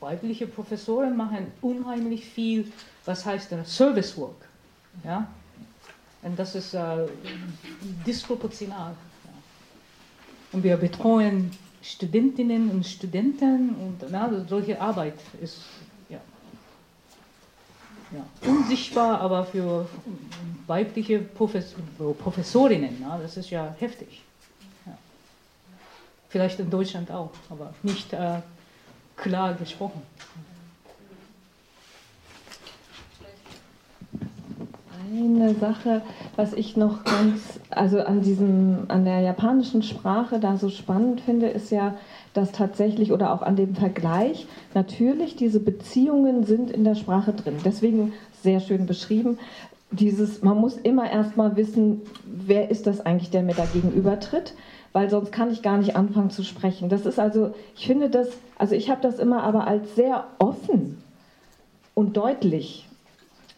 weibliche 0.00 0.46
Professoren 0.46 1.16
machen 1.16 1.52
unheimlich 1.60 2.24
viel, 2.24 2.72
was 3.04 3.24
heißt 3.24 3.50
denn 3.50 3.64
Service 3.64 4.16
Work. 4.16 4.48
Ja? 5.04 5.28
Und 6.22 6.38
das 6.38 6.54
ist 6.54 6.74
äh, 6.74 7.06
disproportional. 8.06 8.92
Ja. 9.24 9.30
Und 10.52 10.62
wir 10.64 10.76
betreuen 10.76 11.50
Studentinnen 11.82 12.70
und 12.70 12.86
Studenten 12.86 13.70
und 13.70 14.10
na, 14.10 14.30
solche 14.46 14.80
Arbeit 14.80 15.18
ist 15.40 15.60
ja, 16.10 16.18
ja, 18.12 18.50
unsichtbar, 18.50 19.20
aber 19.20 19.44
für 19.44 19.86
weibliche 20.66 21.20
Profes 21.20 21.74
Professorinnen, 22.18 22.96
na, 23.00 23.18
das 23.18 23.36
ist 23.36 23.50
ja 23.50 23.74
heftig. 23.78 24.22
Vielleicht 26.28 26.60
in 26.60 26.70
Deutschland 26.70 27.10
auch, 27.10 27.32
aber 27.48 27.74
nicht 27.82 28.12
äh, 28.12 28.40
klar 29.20 29.54
gesprochen. 29.54 30.02
Eine 35.12 35.54
Sache, 35.54 36.02
was 36.36 36.52
ich 36.52 36.76
noch 36.76 37.02
ganz, 37.02 37.58
also 37.70 38.00
an 38.00 38.22
diesem, 38.22 38.84
an 38.88 39.04
der 39.04 39.20
japanischen 39.20 39.82
Sprache 39.82 40.38
da 40.38 40.56
so 40.56 40.68
spannend 40.68 41.20
finde, 41.20 41.48
ist 41.48 41.70
ja, 41.70 41.96
dass 42.32 42.52
tatsächlich 42.52 43.10
oder 43.10 43.34
auch 43.34 43.42
an 43.42 43.56
dem 43.56 43.74
Vergleich 43.74 44.46
natürlich 44.72 45.34
diese 45.34 45.58
Beziehungen 45.58 46.44
sind 46.44 46.70
in 46.70 46.84
der 46.84 46.94
Sprache 46.94 47.32
drin. 47.32 47.56
Deswegen 47.64 48.12
sehr 48.42 48.60
schön 48.60 48.86
beschrieben. 48.86 49.38
Dieses, 49.90 50.42
man 50.42 50.56
muss 50.58 50.76
immer 50.76 51.10
erstmal 51.10 51.56
wissen, 51.56 52.02
wer 52.24 52.70
ist 52.70 52.86
das 52.86 53.04
eigentlich, 53.04 53.30
der 53.30 53.42
mir 53.42 53.54
da 53.54 53.64
gegenübertritt 53.64 54.54
weil 54.92 55.08
sonst 55.10 55.32
kann 55.32 55.52
ich 55.52 55.62
gar 55.62 55.78
nicht 55.78 55.96
anfangen 55.96 56.30
zu 56.30 56.42
sprechen. 56.42 56.88
Das 56.88 57.06
ist 57.06 57.18
also, 57.18 57.54
ich 57.76 57.86
finde 57.86 58.10
das, 58.10 58.28
also 58.58 58.74
ich 58.74 58.90
habe 58.90 59.00
das 59.02 59.18
immer 59.18 59.42
aber 59.42 59.66
als 59.66 59.94
sehr 59.94 60.24
offen 60.38 61.02
und 61.94 62.16
deutlich. 62.16 62.88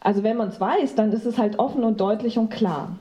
Also 0.00 0.22
wenn 0.22 0.36
man 0.36 0.48
es 0.48 0.60
weiß, 0.60 0.94
dann 0.94 1.12
ist 1.12 1.26
es 1.26 1.38
halt 1.38 1.58
offen 1.58 1.84
und 1.84 2.00
deutlich 2.00 2.38
und 2.38 2.50
klar. 2.50 2.96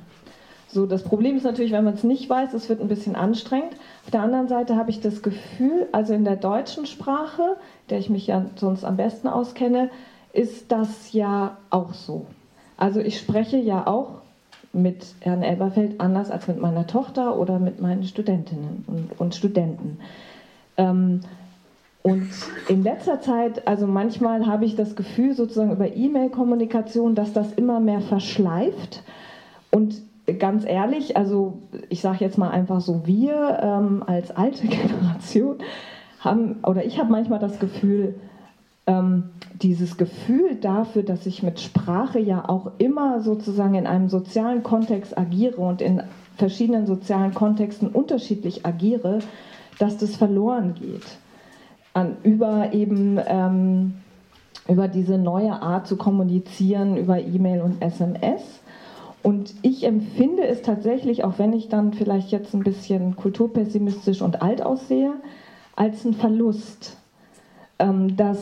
So, 0.67 0.85
das 0.85 1.03
Problem 1.03 1.35
ist 1.35 1.43
natürlich, 1.43 1.73
wenn 1.73 1.83
man 1.83 1.95
es 1.95 2.05
nicht 2.05 2.29
weiß, 2.29 2.53
es 2.53 2.69
wird 2.69 2.79
ein 2.79 2.87
bisschen 2.87 3.15
anstrengend. 3.15 3.73
Auf 4.05 4.11
der 4.11 4.21
anderen 4.21 4.47
Seite 4.47 4.77
habe 4.77 4.89
ich 4.89 5.01
das 5.01 5.21
Gefühl, 5.21 5.87
also 5.91 6.13
in 6.13 6.23
der 6.23 6.37
deutschen 6.37 6.85
Sprache, 6.85 7.57
der 7.89 7.99
ich 7.99 8.09
mich 8.09 8.27
ja 8.27 8.45
sonst 8.55 8.85
am 8.85 8.95
besten 8.95 9.27
auskenne, 9.27 9.89
ist 10.31 10.71
das 10.71 11.11
ja 11.11 11.57
auch 11.71 11.93
so. 11.93 12.25
Also 12.77 13.01
ich 13.01 13.19
spreche 13.19 13.57
ja 13.57 13.85
auch 13.85 14.20
mit 14.73 15.05
Herrn 15.19 15.43
Elberfeld 15.43 15.99
anders 15.99 16.31
als 16.31 16.47
mit 16.47 16.59
meiner 16.59 16.87
Tochter 16.87 17.37
oder 17.37 17.59
mit 17.59 17.81
meinen 17.81 18.03
Studentinnen 18.03 18.83
und, 18.87 19.19
und 19.19 19.35
Studenten. 19.35 19.97
Ähm, 20.77 21.21
und 22.03 22.29
in 22.67 22.83
letzter 22.83 23.21
Zeit, 23.21 23.67
also 23.67 23.85
manchmal 23.85 24.47
habe 24.47 24.65
ich 24.65 24.75
das 24.75 24.95
Gefühl, 24.95 25.35
sozusagen 25.35 25.71
über 25.71 25.95
E-Mail-Kommunikation, 25.95 27.13
dass 27.13 27.33
das 27.33 27.53
immer 27.53 27.79
mehr 27.79 28.01
verschleift. 28.01 29.03
Und 29.69 30.01
ganz 30.39 30.65
ehrlich, 30.65 31.15
also 31.15 31.59
ich 31.89 32.01
sage 32.01 32.17
jetzt 32.21 32.37
mal 32.37 32.49
einfach 32.49 32.81
so, 32.81 33.05
wir 33.05 33.59
ähm, 33.61 34.03
als 34.05 34.35
alte 34.35 34.67
Generation 34.67 35.57
haben, 36.19 36.57
oder 36.63 36.83
ich 36.83 36.97
habe 36.99 37.11
manchmal 37.11 37.39
das 37.39 37.59
Gefühl, 37.59 38.15
ähm, 38.87 39.31
dieses 39.61 39.97
Gefühl 39.97 40.55
dafür, 40.55 41.03
dass 41.03 41.25
ich 41.25 41.43
mit 41.43 41.59
Sprache 41.59 42.19
ja 42.19 42.47
auch 42.47 42.71
immer 42.77 43.21
sozusagen 43.21 43.75
in 43.75 43.87
einem 43.87 44.09
sozialen 44.09 44.63
Kontext 44.63 45.17
agiere 45.17 45.61
und 45.61 45.81
in 45.81 46.03
verschiedenen 46.37 46.87
sozialen 46.87 47.33
Kontexten 47.33 47.89
unterschiedlich 47.89 48.65
agiere, 48.65 49.19
dass 49.77 49.97
das 49.97 50.15
verloren 50.15 50.73
geht. 50.73 51.05
An, 51.93 52.17
über 52.23 52.73
eben 52.73 53.19
ähm, 53.25 53.93
über 54.67 54.87
diese 54.87 55.17
neue 55.17 55.61
Art 55.61 55.87
zu 55.87 55.97
kommunizieren, 55.97 56.97
über 56.97 57.19
E-Mail 57.19 57.61
und 57.61 57.81
SMS. 57.81 58.61
Und 59.23 59.53
ich 59.61 59.83
empfinde 59.83 60.45
es 60.45 60.61
tatsächlich, 60.61 61.23
auch 61.23 61.37
wenn 61.37 61.53
ich 61.53 61.69
dann 61.69 61.93
vielleicht 61.93 62.31
jetzt 62.31 62.53
ein 62.53 62.63
bisschen 62.63 63.15
kulturpessimistisch 63.15 64.21
und 64.21 64.41
alt 64.41 64.63
aussehe, 64.63 65.13
als 65.75 66.05
ein 66.05 66.13
Verlust 66.13 66.97
dass 68.15 68.37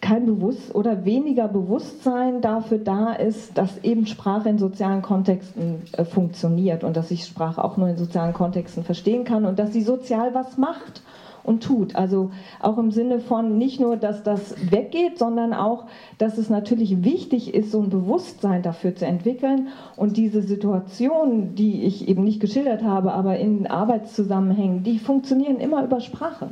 kein 0.00 0.26
Bewusst 0.26 0.74
oder 0.74 1.04
weniger 1.04 1.48
Bewusstsein 1.48 2.40
dafür 2.40 2.78
da 2.78 3.12
ist, 3.12 3.58
dass 3.58 3.82
eben 3.82 4.06
Sprache 4.06 4.48
in 4.48 4.58
sozialen 4.58 5.02
Kontexten 5.02 5.82
äh, 5.92 6.04
funktioniert 6.04 6.84
und 6.84 6.96
dass 6.96 7.10
ich 7.10 7.24
Sprache 7.24 7.64
auch 7.64 7.76
nur 7.76 7.88
in 7.88 7.96
sozialen 7.96 8.32
Kontexten 8.32 8.84
verstehen 8.84 9.24
kann 9.24 9.44
und 9.44 9.58
dass 9.58 9.72
sie 9.72 9.82
sozial 9.82 10.34
was 10.34 10.58
macht 10.58 11.02
und 11.42 11.62
tut. 11.62 11.96
Also 11.96 12.30
auch 12.60 12.76
im 12.78 12.90
Sinne 12.90 13.20
von 13.20 13.56
nicht 13.56 13.80
nur, 13.80 13.96
dass 13.96 14.22
das 14.22 14.54
weggeht, 14.70 15.18
sondern 15.18 15.52
auch, 15.54 15.86
dass 16.18 16.38
es 16.38 16.50
natürlich 16.50 17.02
wichtig 17.02 17.54
ist, 17.54 17.72
so 17.72 17.80
ein 17.80 17.90
Bewusstsein 17.90 18.62
dafür 18.62 18.94
zu 18.94 19.06
entwickeln 19.06 19.68
und 19.96 20.16
diese 20.16 20.42
Situationen, 20.42 21.54
die 21.54 21.84
ich 21.84 22.06
eben 22.06 22.22
nicht 22.22 22.40
geschildert 22.40 22.84
habe, 22.84 23.12
aber 23.12 23.38
in 23.38 23.66
Arbeitszusammenhängen, 23.66 24.82
die 24.82 24.98
funktionieren 24.98 25.58
immer 25.58 25.82
über 25.82 26.00
Sprache 26.00 26.50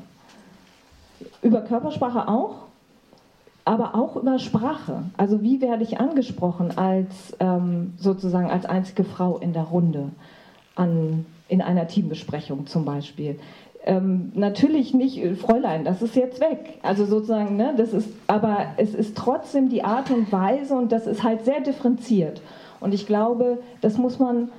über 1.45 1.61
Körpersprache 1.61 2.26
auch, 2.26 2.57
aber 3.64 3.95
auch 3.95 4.16
über 4.16 4.38
Sprache. 4.38 5.05
Also 5.16 5.42
wie 5.42 5.61
werde 5.61 5.84
ich 5.84 6.01
angesprochen 6.01 6.76
als 6.76 7.36
ähm, 7.38 7.95
sozusagen 7.99 8.51
als 8.51 8.66
einzige 8.66 9.05
Frau 9.05 9.38
in 9.38 9.53
der 9.53 9.64
Runde 9.64 10.11
an, 10.74 11.26
in 11.49 11.62
einer 11.62 11.86
Teambesprechung 11.86 12.66
zum 12.66 12.84
Beispiel. 12.84 13.38
Ähm, 13.86 14.32
natürlich 14.34 14.95
nicht, 14.95 15.18
äh, 15.18 15.34
Fräulein, 15.34 15.84
das 15.84 16.01
ist 16.01 16.16
jetzt 16.16 16.40
weg. 16.40 16.78
Also 16.82 17.05
sozusagen, 17.05 17.57
ne, 17.57 17.74
das 17.76 17.92
ist, 17.92 18.09
aber 18.26 18.68
es 18.78 18.95
ist 18.95 19.16
trotzdem 19.16 19.68
die 19.68 19.84
Art 19.84 20.11
und 20.11 20.32
Weise 20.32 20.74
und 20.74 20.90
das 20.90 21.07
ist 21.07 21.22
halt 21.22 21.45
sehr 21.45 21.61
differenziert. 21.61 22.40
Und 22.80 22.95
ich 22.95 23.07
glaube, 23.07 23.59
das 23.82 23.99
muss 23.99 24.18
man, 24.18 24.51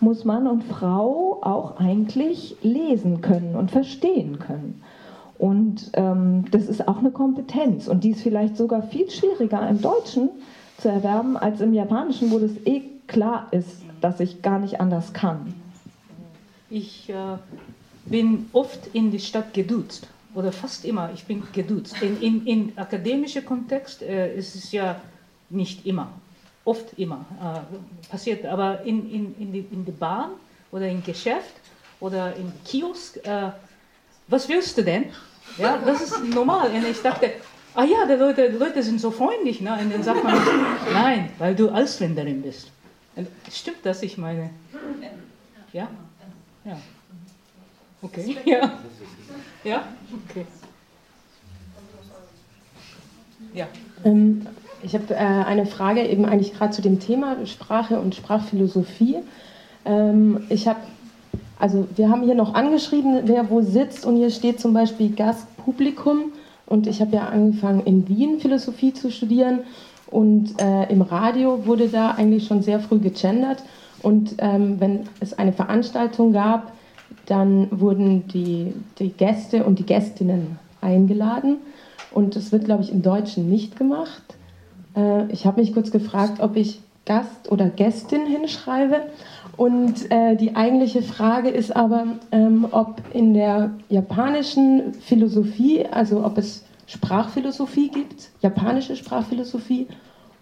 muss 0.00 0.24
Mann 0.24 0.46
und 0.46 0.64
Frau 0.64 1.38
auch 1.42 1.78
eigentlich 1.78 2.56
lesen 2.62 3.20
können 3.20 3.54
und 3.54 3.70
verstehen 3.70 4.38
können. 4.38 4.82
Und 5.40 5.90
ähm, 5.94 6.44
das 6.50 6.66
ist 6.66 6.86
auch 6.86 6.98
eine 6.98 7.12
Kompetenz 7.12 7.88
und 7.88 8.04
die 8.04 8.10
ist 8.10 8.20
vielleicht 8.20 8.58
sogar 8.58 8.82
viel 8.82 9.10
schwieriger 9.10 9.66
im 9.70 9.80
Deutschen 9.80 10.28
zu 10.76 10.90
erwerben 10.90 11.38
als 11.38 11.62
im 11.62 11.72
Japanischen, 11.72 12.30
wo 12.30 12.38
das 12.38 12.50
eh 12.66 12.82
klar 13.06 13.48
ist, 13.50 13.80
dass 14.02 14.20
ich 14.20 14.42
gar 14.42 14.58
nicht 14.58 14.82
anders 14.82 15.14
kann. 15.14 15.54
Ich 16.68 17.08
äh, 17.08 17.14
bin 18.04 18.50
oft 18.52 18.88
in 18.92 19.10
die 19.10 19.18
Stadt 19.18 19.54
geduzt 19.54 20.08
oder 20.34 20.52
fast 20.52 20.84
immer, 20.84 21.10
ich 21.14 21.24
bin 21.24 21.42
geduzt. 21.54 21.96
In, 22.02 22.20
in, 22.20 22.46
in 22.46 22.72
akademischer 22.76 23.40
Kontext 23.40 24.02
äh, 24.02 24.36
ist 24.36 24.54
es 24.54 24.72
ja 24.72 25.00
nicht 25.48 25.86
immer, 25.86 26.10
oft 26.66 26.98
immer 26.98 27.24
äh, 27.40 28.10
passiert, 28.10 28.44
aber 28.44 28.82
in, 28.82 29.10
in, 29.10 29.34
in, 29.38 29.52
die, 29.54 29.66
in 29.72 29.86
der 29.86 29.92
Bahn 29.92 30.32
oder 30.70 30.86
im 30.86 31.02
Geschäft 31.02 31.54
oder 31.98 32.36
im 32.36 32.52
Kiosk, 32.66 33.26
äh, 33.26 33.52
was 34.28 34.50
willst 34.50 34.76
du 34.76 34.84
denn? 34.84 35.06
Ja, 35.58 35.78
das 35.78 36.00
ist 36.00 36.24
normal. 36.24 36.70
Und 36.70 36.86
ich 36.86 37.00
dachte, 37.02 37.32
ah 37.74 37.84
ja, 37.84 38.06
die 38.06 38.14
Leute, 38.14 38.50
die 38.50 38.56
Leute 38.56 38.82
sind 38.82 39.00
so 39.00 39.10
freundlich. 39.10 39.60
Ne? 39.60 39.78
Und 39.80 39.92
dann 39.92 40.02
sagt 40.02 40.24
man, 40.24 40.36
nein, 40.92 41.30
weil 41.38 41.54
du 41.54 41.70
Ausländerin 41.70 42.42
bist. 42.42 42.70
Und 43.16 43.28
stimmt 43.52 43.78
das, 43.82 44.02
ich 44.02 44.16
meine? 44.18 44.50
Ja? 45.72 45.88
Ja. 46.64 46.78
Okay. 48.02 48.36
Ja. 48.44 48.78
Ja? 49.62 49.84
Okay. 50.28 50.46
Ja. 53.52 53.68
Ähm, 54.04 54.46
ich 54.82 54.94
habe 54.94 55.12
äh, 55.12 55.16
eine 55.16 55.66
Frage 55.66 56.06
eben 56.06 56.24
eigentlich 56.24 56.54
gerade 56.54 56.72
zu 56.72 56.82
dem 56.82 57.00
Thema 57.00 57.44
Sprache 57.46 58.00
und 58.00 58.14
Sprachphilosophie. 58.14 59.16
Ähm, 59.84 60.46
ich 60.48 60.66
habe, 60.68 60.80
also 61.60 61.86
wir 61.94 62.08
haben 62.08 62.22
hier 62.22 62.34
noch 62.34 62.54
angeschrieben, 62.54 63.20
wer 63.24 63.50
wo 63.50 63.60
sitzt. 63.60 64.06
Und 64.06 64.16
hier 64.16 64.30
steht 64.30 64.60
zum 64.60 64.72
Beispiel 64.72 65.14
Gastpublikum. 65.14 66.32
Und 66.66 66.86
ich 66.86 67.00
habe 67.00 67.14
ja 67.16 67.28
angefangen 67.28 67.80
in 67.84 68.08
Wien 68.08 68.40
Philosophie 68.40 68.94
zu 68.94 69.10
studieren. 69.10 69.60
Und 70.10 70.60
äh, 70.60 70.90
im 70.90 71.02
Radio 71.02 71.66
wurde 71.66 71.88
da 71.88 72.12
eigentlich 72.12 72.46
schon 72.46 72.62
sehr 72.62 72.80
früh 72.80 72.98
gegendert. 72.98 73.62
Und 74.02 74.36
ähm, 74.38 74.80
wenn 74.80 75.00
es 75.20 75.38
eine 75.38 75.52
Veranstaltung 75.52 76.32
gab, 76.32 76.72
dann 77.26 77.68
wurden 77.70 78.26
die, 78.28 78.72
die 78.98 79.10
Gäste 79.10 79.64
und 79.64 79.78
die 79.78 79.86
Gästinnen 79.86 80.58
eingeladen. 80.80 81.58
Und 82.10 82.36
das 82.36 82.52
wird, 82.52 82.64
glaube 82.64 82.82
ich, 82.82 82.90
im 82.90 83.02
Deutschen 83.02 83.50
nicht 83.50 83.76
gemacht. 83.76 84.22
Äh, 84.96 85.30
ich 85.30 85.44
habe 85.44 85.60
mich 85.60 85.74
kurz 85.74 85.90
gefragt, 85.90 86.40
ob 86.40 86.56
ich 86.56 86.80
Gast 87.04 87.50
oder 87.50 87.68
Gästin 87.68 88.26
hinschreibe. 88.26 89.02
Und 89.56 90.10
äh, 90.10 90.36
die 90.36 90.56
eigentliche 90.56 91.02
Frage 91.02 91.48
ist 91.48 91.74
aber, 91.74 92.06
ähm, 92.32 92.66
ob 92.70 93.02
in 93.12 93.34
der 93.34 93.72
japanischen 93.88 94.94
Philosophie, 94.94 95.84
also 95.86 96.24
ob 96.24 96.38
es 96.38 96.64
Sprachphilosophie 96.86 97.88
gibt, 97.88 98.30
japanische 98.40 98.96
Sprachphilosophie, 98.96 99.86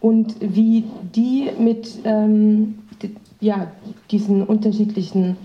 und 0.01 0.37
wie 0.41 0.85
die 1.15 1.51
mit 1.59 1.99
ähm, 2.05 2.79
die, 3.03 3.17
ja, 3.41 3.67
diesen 4.11 4.45
unterschiedlichen 4.45 5.37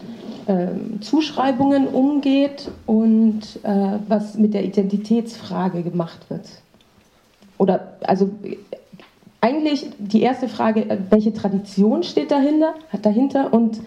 ähm, 0.47 1.01
Zuschreibungen 1.01 1.87
umgeht 1.87 2.69
und 2.85 3.41
äh, 3.63 3.97
was 4.07 4.35
mit 4.35 4.53
der 4.53 4.63
Identitätsfrage 4.63 5.81
gemacht 5.81 6.29
wird. 6.29 6.47
Oder 7.57 7.97
also 8.01 8.29
eigentlich 9.43 9.87
die 9.99 10.21
erste 10.21 10.47
Frage, 10.47 10.89
äh, 10.89 10.97
welche 11.09 11.33
Tradition 11.33 12.03
steht 12.03 12.31
dahinter, 12.31 12.75
dahinter 13.01 13.53
und 13.53 13.81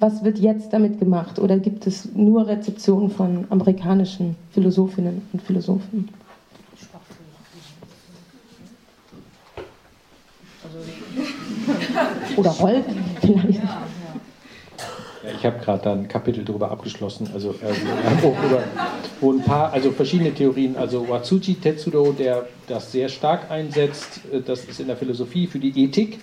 was 0.00 0.24
wird 0.24 0.38
jetzt 0.38 0.72
damit 0.72 0.98
gemacht? 0.98 1.38
Oder 1.38 1.58
gibt 1.58 1.86
es 1.86 2.12
nur 2.12 2.46
Rezeptionen 2.46 3.08
von 3.10 3.46
amerikanischen 3.48 4.36
Philosophinnen 4.50 5.22
und 5.32 5.40
Philosophen? 5.40 6.08
Oder 12.36 12.50
Rolf 12.50 12.84
vielleicht. 13.20 13.60
Ich 15.34 15.44
habe 15.44 15.58
gerade 15.58 15.82
da 15.82 15.92
ein 15.92 16.08
Kapitel 16.08 16.44
darüber 16.44 16.70
abgeschlossen, 16.70 17.28
also 17.34 17.50
äh, 17.50 18.22
wo, 18.22 18.28
über, 18.28 18.62
wo, 19.20 19.32
ein 19.32 19.42
paar, 19.42 19.72
also 19.72 19.90
verschiedene 19.90 20.32
Theorien, 20.32 20.76
also 20.76 21.08
Watsuji 21.08 21.54
Tetsuro, 21.54 22.12
der 22.12 22.46
das 22.68 22.92
sehr 22.92 23.08
stark 23.08 23.50
einsetzt, 23.50 24.20
äh, 24.32 24.40
das 24.40 24.64
ist 24.64 24.78
in 24.78 24.86
der 24.86 24.96
Philosophie 24.96 25.46
für 25.46 25.58
die 25.58 25.84
Ethik, 25.84 26.20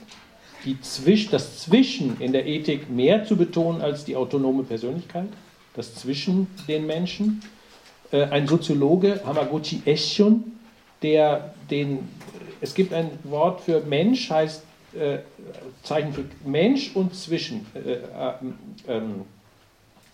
die 0.65 0.79
Zwisch, 0.79 1.29
das 1.29 1.59
Zwischen 1.59 2.19
in 2.21 2.31
der 2.31 2.45
Ethik 2.45 2.89
mehr 2.89 3.25
zu 3.25 3.35
betonen 3.35 3.81
als 3.81 4.05
die 4.05 4.15
autonome 4.15 4.63
Persönlichkeit, 4.63 5.27
das 5.75 5.95
Zwischen 5.95 6.47
den 6.67 6.85
Menschen. 6.85 7.41
Äh, 8.11 8.23
ein 8.25 8.47
Soziologe, 8.47 9.21
Hamaguchi 9.25 9.81
Eshun, 9.85 10.53
der 11.01 11.53
den, 11.69 12.07
es 12.61 12.73
gibt 12.73 12.93
ein 12.93 13.11
Wort 13.23 13.61
für 13.61 13.81
Mensch, 13.81 14.29
heißt 14.29 14.63
äh, 14.95 15.19
Zeichen 15.83 16.13
für 16.13 16.25
Mensch 16.45 16.91
und 16.95 17.15
Zwischen. 17.15 17.65
Äh, 17.73 17.93
äh, 18.91 19.01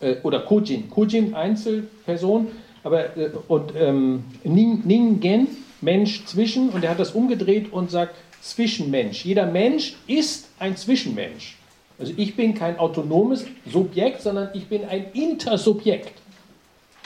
äh, 0.01 0.17
oder 0.23 0.39
Kojin. 0.41 0.89
Kojin, 0.89 1.33
Einzelperson, 1.33 2.47
aber, 2.83 3.17
äh, 3.17 3.31
und 3.47 3.73
ähm, 3.75 4.23
Ningen, 4.43 5.47
Mensch 5.81 6.25
zwischen, 6.25 6.69
und 6.69 6.83
er 6.83 6.91
hat 6.91 6.99
das 6.99 7.11
umgedreht 7.11 7.71
und 7.71 7.91
sagt 7.91 8.15
Zwischenmensch. 8.41 9.25
Jeder 9.25 9.45
Mensch 9.45 9.95
ist 10.07 10.49
ein 10.59 10.77
Zwischenmensch. 10.77 11.57
Also 11.97 12.13
ich 12.15 12.35
bin 12.35 12.53
kein 12.53 12.79
autonomes 12.79 13.45
Subjekt, 13.69 14.21
sondern 14.21 14.49
ich 14.53 14.67
bin 14.67 14.85
ein 14.85 15.07
Intersubjekt. 15.13 16.13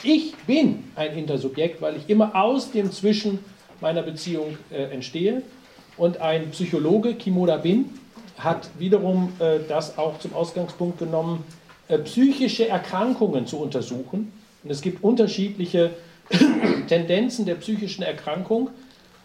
Ich 0.03 0.35
bin 0.45 0.83
ein 0.95 1.17
Intersubjekt, 1.17 1.81
weil 1.81 1.95
ich 1.97 2.09
immer 2.09 2.35
aus 2.35 2.71
dem 2.71 2.91
Zwischen 2.91 3.39
meiner 3.81 4.03
Beziehung 4.03 4.57
äh, 4.71 4.93
entstehe. 4.93 5.41
Und 5.97 6.21
ein 6.21 6.49
Psychologe, 6.51 7.15
Kimura 7.15 7.57
Bin, 7.57 7.89
hat 8.37 8.69
wiederum 8.79 9.33
äh, 9.39 9.59
das 9.67 9.97
auch 9.97 10.19
zum 10.19 10.33
Ausgangspunkt 10.33 10.99
genommen, 10.99 11.43
äh, 11.87 11.99
psychische 11.99 12.67
Erkrankungen 12.67 13.45
zu 13.45 13.57
untersuchen. 13.57 14.33
Und 14.63 14.69
es 14.69 14.81
gibt 14.81 15.03
unterschiedliche 15.03 15.91
Tendenzen 16.87 17.45
der 17.45 17.55
psychischen 17.55 18.03
Erkrankung. 18.03 18.69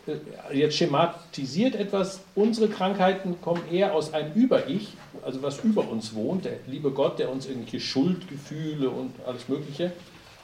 Äh, 0.06 0.56
jetzt 0.56 0.76
schematisiert 0.76 1.74
etwas, 1.74 2.20
unsere 2.34 2.68
Krankheiten 2.68 3.40
kommen 3.40 3.62
eher 3.72 3.94
aus 3.94 4.12
einem 4.12 4.34
Über-Ich, 4.34 4.88
also 5.24 5.42
was 5.42 5.64
über 5.64 5.88
uns 5.88 6.14
wohnt, 6.14 6.44
der 6.44 6.58
liebe 6.66 6.90
Gott, 6.90 7.18
der 7.18 7.30
uns 7.30 7.46
irgendwelche 7.46 7.80
Schuldgefühle 7.80 8.90
und 8.90 9.12
alles 9.26 9.48
Mögliche. 9.48 9.92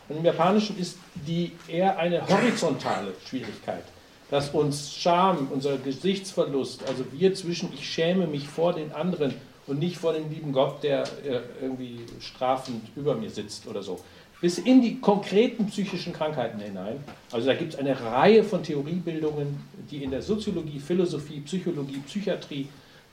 Und 0.08 0.18
im 0.18 0.24
Japanischen 0.24 0.78
ist 0.78 0.98
die 1.26 1.52
eher 1.68 1.98
eine 1.98 2.26
horizontale 2.28 3.12
Schwierigkeit 3.26 3.84
dass 4.30 4.50
uns 4.50 4.94
Scham, 4.94 5.48
unser 5.52 5.78
Gesichtsverlust, 5.78 6.86
also 6.88 7.04
wir 7.12 7.34
zwischen, 7.34 7.72
ich 7.72 7.88
schäme 7.88 8.26
mich 8.26 8.48
vor 8.48 8.72
den 8.72 8.92
anderen 8.92 9.34
und 9.66 9.78
nicht 9.78 9.96
vor 9.96 10.12
dem 10.12 10.30
lieben 10.30 10.52
Gott, 10.52 10.82
der 10.82 11.02
äh, 11.02 11.40
irgendwie 11.60 12.00
strafend 12.20 12.82
über 12.96 13.14
mir 13.14 13.30
sitzt 13.30 13.66
oder 13.66 13.82
so, 13.82 14.00
bis 14.40 14.58
in 14.58 14.82
die 14.82 15.00
konkreten 15.00 15.66
psychischen 15.66 16.12
Krankheiten 16.12 16.60
hinein. 16.60 17.02
Also 17.32 17.46
da 17.46 17.54
gibt 17.54 17.74
es 17.74 17.78
eine 17.78 17.98
Reihe 18.00 18.44
von 18.44 18.62
Theoriebildungen, 18.62 19.58
die 19.90 20.02
in 20.02 20.10
der 20.10 20.22
Soziologie, 20.22 20.78
Philosophie, 20.78 21.40
Psychologie, 21.40 21.98
Psychiatrie 22.06 22.68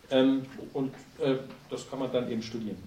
ähm, 0.09 0.41
und 0.73 0.93
äh, 1.19 1.35
das 1.69 1.89
kann 1.89 1.99
man 1.99 2.11
dann 2.11 2.29
eben 2.29 2.43
studieren. 2.43 2.77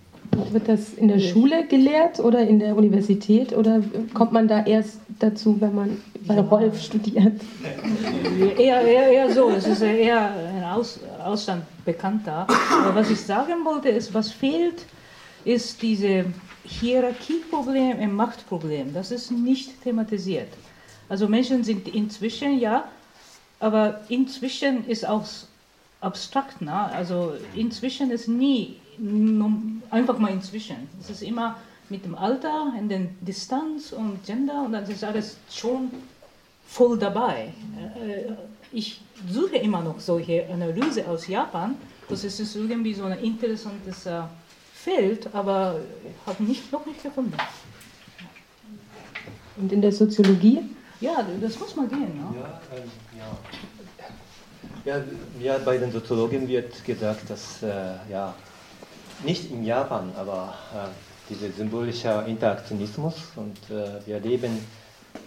Wird 0.51 0.69
das 0.69 0.95
in 0.95 1.09
der 1.09 1.21
Schule 1.21 1.67
gelehrt 1.67 2.19
oder 2.19 2.41
in 2.41 2.59
der 2.59 2.77
Universität 2.77 3.57
oder 3.57 3.83
kommt 4.15 4.33
man 4.33 4.49
da 4.49 4.65
erst 4.65 4.99
dazu, 5.19 5.61
wenn 5.61 5.75
man 5.75 6.03
bei 6.27 6.37
ja. 6.37 6.51
Wolf 6.51 6.83
studiert? 6.83 7.41
Eher, 8.59 8.81
eher, 8.81 9.13
eher 9.13 9.31
so, 9.33 9.51
es 9.51 9.67
ist 9.67 9.83
eher 9.83 10.31
ein 10.57 10.65
Aus, 10.65 10.99
Ausland 11.23 11.63
bekannter. 11.85 12.47
Aber 12.73 12.95
was 12.95 13.11
ich 13.11 13.21
sagen 13.21 13.65
wollte, 13.65 13.91
ist, 13.91 14.13
was 14.13 14.31
fehlt, 14.31 14.87
ist 15.45 15.83
diese 15.83 16.25
Hierarchieproblem 16.65 17.99
und 17.99 18.15
Machtproblem. 18.15 18.95
Das 18.95 19.11
ist 19.11 19.31
nicht 19.31 19.83
thematisiert. 19.83 20.49
Also 21.09 21.29
Menschen 21.29 21.63
sind 21.65 21.87
inzwischen, 21.89 22.59
ja, 22.59 22.85
aber 23.61 24.01
inzwischen 24.09 24.87
ist 24.89 25.07
auch 25.07 25.25
abstrakt. 26.01 26.63
Ne? 26.63 26.73
Also 26.73 27.35
inzwischen 27.55 28.11
ist 28.11 28.29
nie 28.29 28.77
einfach 29.91 30.19
mal 30.19 30.31
inzwischen. 30.31 30.89
Es 31.01 31.11
ist 31.11 31.23
immer 31.23 31.57
mit 31.89 32.05
dem 32.05 32.15
Alter, 32.15 32.73
in 32.79 32.89
der 32.89 33.01
Distanz 33.21 33.93
und 33.93 34.25
Gender 34.25 34.65
und 34.65 34.73
dann 34.73 34.89
ist 34.89 35.05
alles 35.05 35.37
schon 35.51 35.91
voll 36.67 36.99
dabei. 36.99 37.53
Äh, 38.01 38.33
ich 38.73 39.01
suche 39.31 39.57
immer 39.57 39.83
noch 39.83 40.01
solche 40.01 40.47
Analyse 40.51 41.07
aus 41.07 41.27
Japan. 41.29 41.77
Das 42.09 42.25
ist 42.25 42.57
irgendwie 42.57 42.95
so 42.95 43.05
ein 43.05 43.19
interessantes 43.19 44.07
äh, 44.07 44.23
Feld, 44.75 45.33
aber 45.33 45.77
ich 46.05 46.27
habe 46.27 46.43
nicht, 46.43 46.73
noch 46.73 46.85
nicht 46.85 47.03
gefunden. 47.03 47.37
Und 49.57 49.73
in 49.73 49.81
der 49.81 49.93
Soziologie? 49.93 50.63
Ja, 51.01 51.25
das 51.41 51.59
muss 51.59 51.77
man 51.77 51.89
gehen. 51.89 52.01
Ne? 52.01 52.35
Ja, 52.41 52.61
ähm, 52.77 52.91
ja. 54.85 54.97
ja, 54.97 55.05
ja, 55.41 55.59
bei 55.59 55.79
den 55.79 55.93
Soziologen 55.93 56.49
wird 56.49 56.85
gesagt, 56.85 57.31
dass 57.31 57.63
äh, 57.63 57.95
ja, 58.11 58.35
nicht 59.23 59.51
in 59.51 59.65
Japan, 59.65 60.13
aber 60.17 60.55
äh, 60.75 61.33
dieser 61.33 61.53
symbolische 61.53 62.25
Interaktionismus 62.27 63.15
und 63.37 63.59
äh, 63.71 64.07
wir 64.07 64.21
leben 64.21 64.61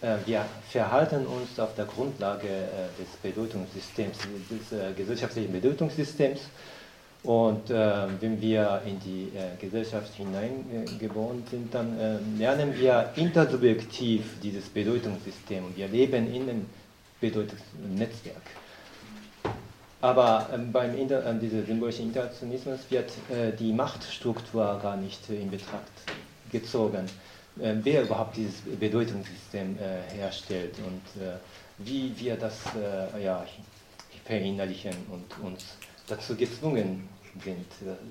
äh, 0.01 0.17
wir 0.25 0.45
verhalten 0.69 1.25
uns 1.25 1.59
auf 1.59 1.73
der 1.75 1.85
Grundlage 1.85 2.47
äh, 2.47 3.01
des 3.01 3.07
Bedeutungssystems, 3.21 4.17
des 4.49 4.71
äh, 4.71 4.93
gesellschaftlichen 4.93 5.51
Bedeutungssystems. 5.51 6.41
Und 7.23 7.69
äh, 7.71 8.07
wenn 8.21 8.39
wir 8.39 8.81
in 8.85 8.99
die 8.99 9.31
Gesellschaft 9.59 10.13
hineingeboren 10.13 11.43
sind, 11.49 11.73
dann 11.73 11.97
lernen 12.37 12.77
wir 12.77 13.11
intersubjektiv 13.15 14.39
dieses 14.41 14.65
Bedeutungssystem. 14.69 15.63
Wir 15.75 15.87
leben 15.87 16.33
in 16.33 16.43
einem 16.43 16.65
Bedeutungsnetzwerk. 17.19 18.43
Aber 20.07 20.47
ähm, 20.53 20.71
beim 20.71 20.97
Inter 20.97 21.25
äh, 21.25 21.37
diesem 21.37 21.65
symbolischen 21.65 22.05
Internationalismus 22.05 22.79
wird 22.89 23.11
äh, 23.29 23.51
die 23.51 23.73
Machtstruktur 23.73 24.79
gar 24.81 24.95
nicht 24.95 25.29
in 25.29 25.51
Betracht 25.51 25.91
gezogen, 26.49 27.05
äh, 27.59 27.73
wer 27.83 28.03
überhaupt 28.03 28.37
dieses 28.37 28.61
Bedeutungssystem 28.79 29.77
äh, 29.77 30.15
herstellt 30.15 30.75
und 30.77 31.21
äh, 31.21 31.35
wie 31.79 32.17
wir 32.17 32.37
das 32.37 32.57
äh, 32.77 33.21
ja, 33.21 33.45
verinnerlichen 34.23 34.95
und 35.11 35.45
uns 35.45 35.75
dazu 36.07 36.37
gezwungen 36.37 37.09
sind, 37.43 37.67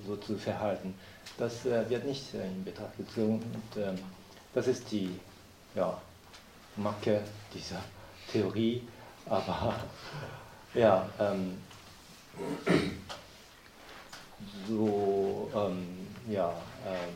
so 0.07 0.17
zu 0.17 0.37
verhalten. 0.37 0.93
Das 1.39 1.65
wird 1.65 2.05
nicht 2.05 2.35
in 2.35 2.63
Betracht 2.63 2.95
gezogen 2.99 3.41
und 3.55 3.83
ähm, 3.83 3.99
das 4.53 4.67
ist 4.67 4.93
die 4.93 5.19
ja, 5.75 5.99
Macke 6.77 7.23
dieser 7.55 7.81
Theorie, 8.31 8.83
aber 9.27 9.77
ja, 10.75 11.09
ähm, 11.19 11.57
so, 14.69 15.51
ähm, 15.55 15.87
ja, 16.29 16.53
ähm, 16.87 17.15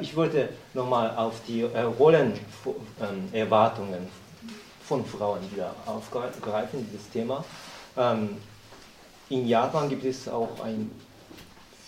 ich 0.00 0.16
wollte 0.16 0.48
nochmal 0.74 1.16
auf 1.16 1.40
die 1.46 1.62
äh, 1.62 1.80
Rollenerwartungen 1.80 3.94
ähm, 3.94 4.08
von 4.86 5.04
Frauen 5.04 5.40
wieder 5.52 5.74
aufgreifen, 5.86 6.86
dieses 6.90 7.10
Thema. 7.10 7.44
Ähm, 7.96 8.36
in 9.30 9.48
Japan 9.48 9.88
gibt 9.88 10.04
es 10.04 10.28
auch 10.28 10.60
ein 10.62 10.90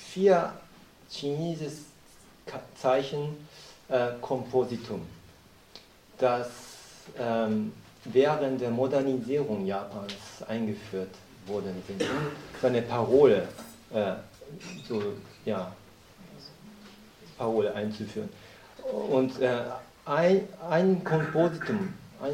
vier 0.08 0.52
chinesisches 1.10 1.84
Zeichen 2.74 3.46
äh, 3.88 4.08
Kompositum, 4.20 5.02
das 6.18 6.48
ähm, 7.18 7.72
während 8.12 8.60
der 8.60 8.70
Modernisierung 8.70 9.66
Japans 9.66 10.14
eingeführt 10.48 11.10
worden 11.46 11.82
sind. 11.86 12.04
Seine 12.60 12.82
Parole, 12.82 13.48
äh, 13.92 14.12
so, 14.88 15.02
ja, 15.44 15.72
Parole 17.38 17.74
einzuführen. 17.74 18.28
Und 19.10 19.40
äh, 19.40 19.58
ein, 20.04 20.48
ein 20.70 21.04
Kompositum, 21.04 21.92
ein, 22.22 22.32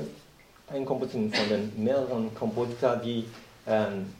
ein 0.74 0.84
Kompositum 0.84 1.32
von 1.32 1.48
den 1.48 1.84
mehreren 1.84 2.34
Kompositern 2.34 3.00
wie 3.02 3.24
ähm, 3.66 4.12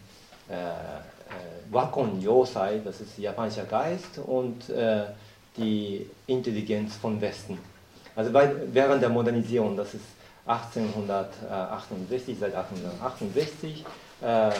äh, 0.49 0.55
äh, 0.55 1.73
Wakon 1.73 2.21
Yosai, 2.21 2.81
das 2.85 3.01
ist 3.01 3.19
japanischer 3.19 3.65
Geist, 3.65 4.19
und 4.19 4.69
äh, 4.71 5.05
die 5.57 6.07
Intelligenz 6.27 6.97
von 6.97 7.21
Westen. 7.21 7.59
Also 8.15 8.31
bei, 8.33 8.51
während 8.73 9.03
der 9.03 9.09
Modernisierung, 9.09 9.77
das 9.77 9.95
ist 9.95 10.05
1868, 10.47 12.39
seit 12.39 12.55
1868 12.55 13.85
äh, 14.21 14.51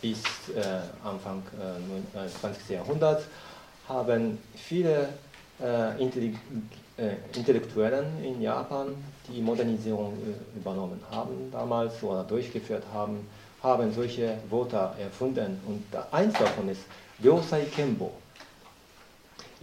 bis 0.00 0.22
äh, 0.54 0.80
Anfang 1.04 1.42
äh, 2.14 2.28
20. 2.40 2.70
Jahrhunderts 2.70 3.24
haben 3.88 4.38
viele 4.54 5.08
Intellektuellen 7.32 8.24
in 8.24 8.42
Japan, 8.42 8.88
die 9.28 9.40
Modernisierung 9.40 10.18
übernommen 10.56 11.00
haben 11.12 11.48
damals 11.52 12.02
oder 12.02 12.24
durchgeführt 12.24 12.82
haben, 12.92 13.24
haben 13.62 13.94
solche 13.94 14.36
Wörter 14.50 14.96
erfunden. 15.00 15.60
Und 15.64 15.84
eins 16.12 16.32
davon 16.34 16.68
ist 16.68 16.82
Ryosai 17.22 17.66
Kenbo. 17.66 18.10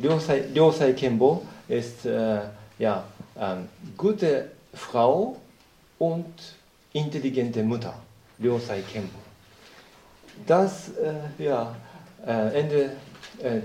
Ryosai 0.01 0.93
Kenbo 0.93 1.45
ist 1.67 2.05
äh, 2.05 2.39
ja, 2.79 3.03
ähm, 3.37 3.67
gute 3.97 4.51
Frau 4.73 5.37
und 5.99 6.33
intelligente 6.93 7.63
Mutter, 7.63 7.93
Ryosai 8.41 8.81
Kenbo. 8.91 9.19
Das 10.47 10.89
äh, 10.89 11.43
ja, 11.43 11.75
äh, 12.25 12.59
Ende, 12.59 12.91
äh, 13.41 13.61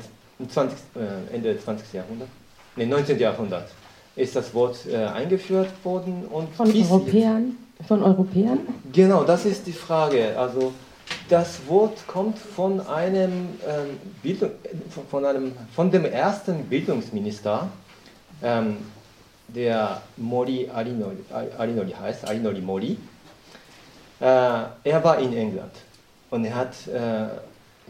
20, 0.48 0.78
äh, 0.94 1.34
Ende 1.34 1.58
20. 1.58 1.92
Jahrhundert, 1.92 2.28
nee, 2.76 2.86
19. 2.86 3.18
Jahrhundert 3.18 3.68
ist 4.16 4.34
das 4.34 4.52
Wort 4.54 4.86
äh, 4.86 4.96
eingeführt 4.96 5.70
worden. 5.84 6.26
Und 6.30 6.54
von 6.54 6.72
Europäern? 6.72 7.56
Von 7.86 8.02
Europäern? 8.02 8.60
Genau, 8.92 9.24
das 9.24 9.44
ist 9.44 9.66
die 9.66 9.72
Frage. 9.72 10.38
Also 10.38 10.72
das 11.28 11.60
Wort 11.68 12.06
kommt 12.06 12.38
von 12.38 12.80
einem, 12.86 13.48
ähm, 13.66 13.98
Bildung, 14.22 14.50
von, 15.10 15.24
einem 15.24 15.52
von 15.74 15.90
dem 15.90 16.04
ersten 16.04 16.64
Bildungsminister, 16.64 17.68
ähm, 18.42 18.78
der 19.48 20.02
Mori 20.16 20.68
Arinori, 20.72 21.92
heißt, 21.92 22.26
Arinori 22.26 22.60
Mori. 22.60 22.98
Äh, 24.20 24.24
er 24.24 25.04
war 25.04 25.18
in 25.18 25.36
England 25.36 25.72
und 26.30 26.44
er 26.44 26.54
hat 26.54 26.86
äh, 26.88 27.28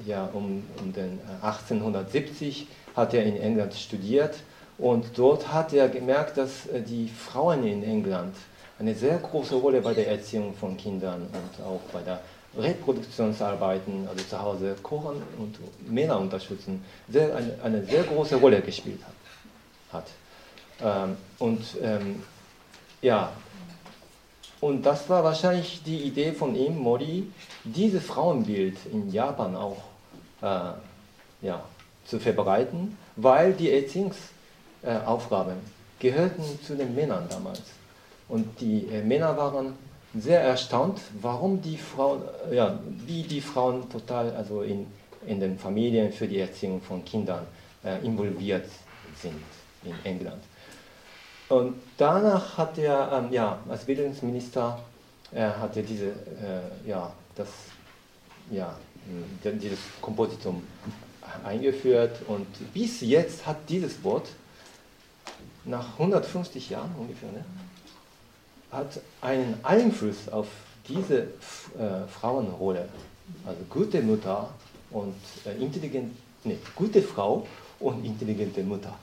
ja, 0.05 0.29
um, 0.33 0.63
um 0.79 0.93
den 0.93 1.21
1870 1.43 2.63
äh, 2.63 2.67
hat 2.97 3.15
er 3.15 3.25
in 3.25 3.37
England 3.37 3.75
studiert 3.75 4.35
und 4.79 5.07
dort 5.17 5.53
hat 5.53 5.73
er 5.73 5.89
gemerkt, 5.89 6.37
dass 6.37 6.67
äh, 6.67 6.83
die 6.83 7.09
Frauen 7.09 7.65
in 7.65 7.83
England 7.83 8.35
eine 8.79 8.95
sehr 8.95 9.19
große 9.19 9.55
Rolle 9.55 9.81
bei 9.81 9.95
der 9.95 10.09
Erziehung 10.09 10.55
von 10.55 10.77
Kindern 10.77 11.23
und 11.23 11.65
auch 11.65 11.81
bei 11.93 12.01
der 12.03 12.21
Reproduktionsarbeiten, 12.59 14.09
also 14.09 14.25
zu 14.25 14.41
Hause 14.41 14.77
kochen 14.83 15.23
und 15.39 15.57
Männer 15.89 16.19
unterstützen, 16.19 16.85
sehr, 17.09 17.35
eine, 17.35 17.55
eine 17.63 17.85
sehr 17.85 18.03
große 18.03 18.37
Rolle 18.37 18.61
gespielt 18.61 19.01
hat. 19.93 20.07
Ähm, 20.83 21.17
und 21.39 21.63
ähm, 21.83 22.23
ja, 23.03 23.33
und 24.61 24.85
das 24.85 25.09
war 25.09 25.23
wahrscheinlich 25.23 25.83
die 25.85 26.03
Idee 26.03 26.33
von 26.33 26.55
ihm, 26.55 26.79
Mori, 26.79 27.31
dieses 27.65 28.05
Frauenbild 28.05 28.77
in 28.93 29.11
Japan 29.11 29.55
auch 29.55 29.83
äh, 30.43 31.47
ja, 31.47 31.63
zu 32.05 32.19
verbreiten, 32.19 32.97
weil 33.17 33.53
die 33.53 33.71
Erziehungsaufgaben 33.71 35.55
äh, 35.55 36.01
gehörten 36.01 36.43
zu 36.65 36.75
den 36.75 36.95
Männern 36.95 37.27
damals. 37.29 37.63
Und 38.29 38.61
die 38.61 38.87
äh, 38.87 39.03
Männer 39.03 39.37
waren 39.37 39.75
sehr 40.19 40.41
erstaunt, 40.41 41.01
warum 41.21 41.61
die 41.61 41.77
Frauen, 41.77 42.23
ja, 42.51 42.79
wie 43.07 43.23
die 43.23 43.41
Frauen 43.41 43.89
total 43.91 44.35
also 44.35 44.63
in, 44.63 44.87
in 45.27 45.41
den 45.41 45.59
Familien 45.59 46.13
für 46.13 46.27
die 46.27 46.41
Erziehung 46.41 46.81
von 46.81 47.05
Kindern 47.05 47.47
äh, 47.85 48.05
involviert 48.05 48.67
sind 49.21 49.35
in 49.85 49.95
England. 50.05 50.43
Und 51.49 51.75
danach 51.97 52.59
hat 52.59 52.77
er, 52.79 53.13
ähm, 53.13 53.33
ja, 53.33 53.59
als 53.69 53.85
Bildungsminister, 53.85 54.81
äh, 55.33 55.39
er 55.39 55.83
diese, 55.83 56.07
äh, 56.07 56.89
ja, 56.89 57.13
das, 57.35 57.49
ja, 58.51 58.75
dieses 59.45 59.79
Kompositum 60.01 60.63
eingeführt 61.45 62.19
und 62.27 62.47
bis 62.73 63.01
jetzt 63.01 63.47
hat 63.47 63.57
dieses 63.69 64.03
Wort 64.03 64.29
nach 65.65 65.93
150 65.99 66.71
Jahren 66.71 66.93
ungefähr 66.99 67.31
ne, 67.31 67.45
hat 68.73 69.01
einen 69.21 69.59
Einfluss 69.63 70.29
auf 70.29 70.49
diese 70.89 71.23
äh, 71.79 72.07
Frauenrolle, 72.09 72.89
also 73.45 73.61
gute 73.69 74.03
Mutter 74.03 74.51
und 74.91 75.15
äh, 75.45 75.61
intelligent, 75.63 76.17
nee, 76.45 76.59
gute 76.75 77.03
Frau 77.03 77.47
und 77.81 78.05
intelligente 78.05 78.63
Mutter. 78.63 78.97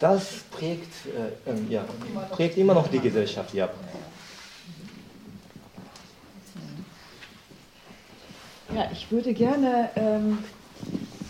Das 0.00 0.44
prägt, 0.50 0.92
äh, 1.06 1.50
ähm, 1.50 1.70
ja, 1.70 1.84
prägt 2.30 2.56
immer 2.56 2.72
noch 2.72 2.88
die 2.88 3.00
Gesellschaft 3.00 3.52
Japan. 3.52 3.78
Ja, 8.74 8.88
ich 8.90 9.10
würde 9.12 9.34
gerne 9.34 9.90
ähm, 9.96 10.38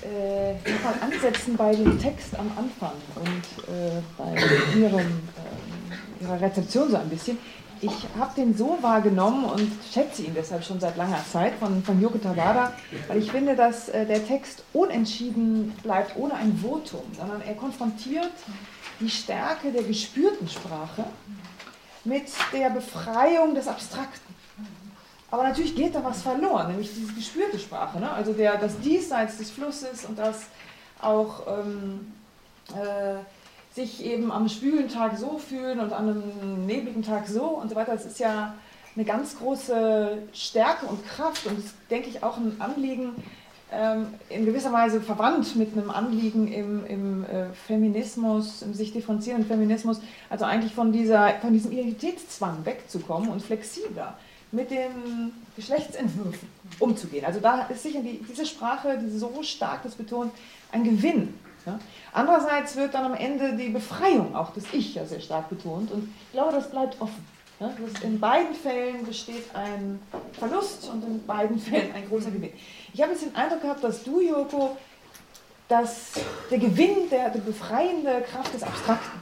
äh, 0.02 0.52
mal 0.84 0.94
ansetzen 1.00 1.56
bei 1.56 1.74
dem 1.74 1.98
Text 1.98 2.38
am 2.38 2.48
Anfang 2.56 2.92
und 3.16 3.74
äh, 3.74 4.00
bei 4.16 4.78
ihrem, 4.78 4.98
äh, 5.00 6.22
Ihrer 6.22 6.40
Rezeption 6.40 6.90
so 6.90 6.96
ein 6.96 7.08
bisschen. 7.08 7.38
Ich 7.82 8.06
habe 8.18 8.34
den 8.36 8.54
so 8.56 8.78
wahrgenommen 8.82 9.44
und 9.44 9.72
schätze 9.90 10.22
ihn 10.22 10.34
deshalb 10.34 10.62
schon 10.64 10.78
seit 10.80 10.96
langer 10.96 11.24
Zeit 11.30 11.54
von, 11.54 11.82
von 11.82 12.00
Yoko 12.00 12.18
Tabada, 12.18 12.74
weil 13.08 13.18
ich 13.18 13.30
finde, 13.30 13.56
dass 13.56 13.88
äh, 13.88 14.04
der 14.04 14.26
Text 14.26 14.62
unentschieden 14.74 15.72
bleibt, 15.82 16.14
ohne 16.16 16.34
ein 16.34 16.58
Votum, 16.58 17.04
sondern 17.18 17.40
er 17.40 17.54
konfrontiert 17.54 18.32
die 19.00 19.08
Stärke 19.08 19.72
der 19.72 19.82
gespürten 19.82 20.46
Sprache 20.46 21.04
mit 22.04 22.24
der 22.52 22.68
Befreiung 22.70 23.54
des 23.54 23.66
Abstrakten. 23.66 24.34
Aber 25.30 25.44
natürlich 25.44 25.74
geht 25.74 25.94
da 25.94 26.04
was 26.04 26.22
verloren, 26.22 26.68
nämlich 26.68 26.92
diese 26.94 27.12
gespürte 27.14 27.58
Sprache. 27.58 27.98
Ne? 27.98 28.10
Also 28.10 28.32
der, 28.32 28.58
das 28.58 28.78
Diesseits 28.80 29.38
des 29.38 29.50
Flusses 29.50 30.04
und 30.04 30.18
das 30.18 30.46
auch 31.00 31.46
ähm, 31.46 32.12
äh, 32.74 33.20
sich 33.80 34.04
eben 34.04 34.30
am 34.30 34.48
schwülen 34.48 34.88
Tag 34.88 35.16
so 35.16 35.38
fühlen 35.38 35.80
und 35.80 35.92
an 35.92 36.08
einem 36.08 36.66
nebligen 36.66 37.02
Tag 37.02 37.26
so 37.26 37.44
und 37.44 37.70
so 37.70 37.74
weiter. 37.74 37.92
Das 37.92 38.06
ist 38.06 38.18
ja 38.18 38.54
eine 38.94 39.04
ganz 39.04 39.38
große 39.38 40.18
Stärke 40.32 40.86
und 40.86 41.06
Kraft 41.06 41.46
und 41.46 41.58
das 41.58 41.72
denke 41.90 42.10
ich 42.10 42.22
auch 42.22 42.36
ein 42.36 42.60
Anliegen, 42.60 43.14
ähm, 43.72 44.08
in 44.28 44.46
gewisser 44.46 44.72
Weise 44.72 45.00
verwandt 45.00 45.54
mit 45.54 45.72
einem 45.72 45.90
Anliegen 45.90 46.52
im, 46.52 46.84
im 46.86 47.24
äh, 47.24 47.52
Feminismus, 47.66 48.62
im 48.62 48.74
sich 48.74 48.92
differenzierenden 48.92 49.48
Feminismus, 49.48 50.00
also 50.28 50.44
eigentlich 50.44 50.74
von, 50.74 50.92
dieser, 50.92 51.34
von 51.40 51.52
diesem 51.52 51.70
Identitätszwang 51.70 52.64
wegzukommen 52.64 53.30
und 53.30 53.42
flexibler 53.42 54.18
mit 54.50 54.72
den 54.72 55.32
Geschlechtsentwürfen 55.54 56.48
umzugehen. 56.80 57.24
Also 57.24 57.38
da 57.38 57.66
ist 57.66 57.84
sicher 57.84 58.00
die, 58.00 58.20
diese 58.28 58.44
Sprache, 58.44 58.98
die 58.98 59.16
so 59.16 59.40
stark 59.42 59.84
das 59.84 59.94
betont, 59.94 60.32
ein 60.72 60.82
Gewinn. 60.82 61.34
Andererseits 62.12 62.76
wird 62.76 62.94
dann 62.94 63.04
am 63.04 63.14
Ende 63.14 63.56
die 63.56 63.68
Befreiung 63.68 64.34
auch 64.34 64.52
des 64.52 64.64
Ich 64.72 64.94
ja 64.94 65.04
sehr 65.04 65.20
stark 65.20 65.48
betont 65.48 65.90
und 65.90 66.04
ich 66.04 66.32
glaube, 66.32 66.52
das 66.52 66.70
bleibt 66.70 67.00
offen. 67.00 67.26
In 68.02 68.18
beiden 68.18 68.54
Fällen 68.54 69.04
besteht 69.04 69.54
ein 69.54 70.00
Verlust 70.32 70.88
und 70.88 71.04
in 71.04 71.26
beiden 71.26 71.58
Fällen 71.58 71.94
ein 71.94 72.08
großer 72.08 72.30
Gewinn. 72.30 72.52
Ich 72.94 73.02
habe 73.02 73.12
jetzt 73.12 73.22
den 73.22 73.36
Eindruck 73.36 73.60
gehabt, 73.60 73.84
dass 73.84 74.02
du, 74.02 74.20
Joko, 74.20 74.78
dass 75.68 76.12
der 76.50 76.58
Gewinn, 76.58 77.10
der, 77.10 77.28
der 77.28 77.40
befreiende 77.40 78.22
Kraft 78.22 78.54
des 78.54 78.62
Abstrakten 78.62 79.20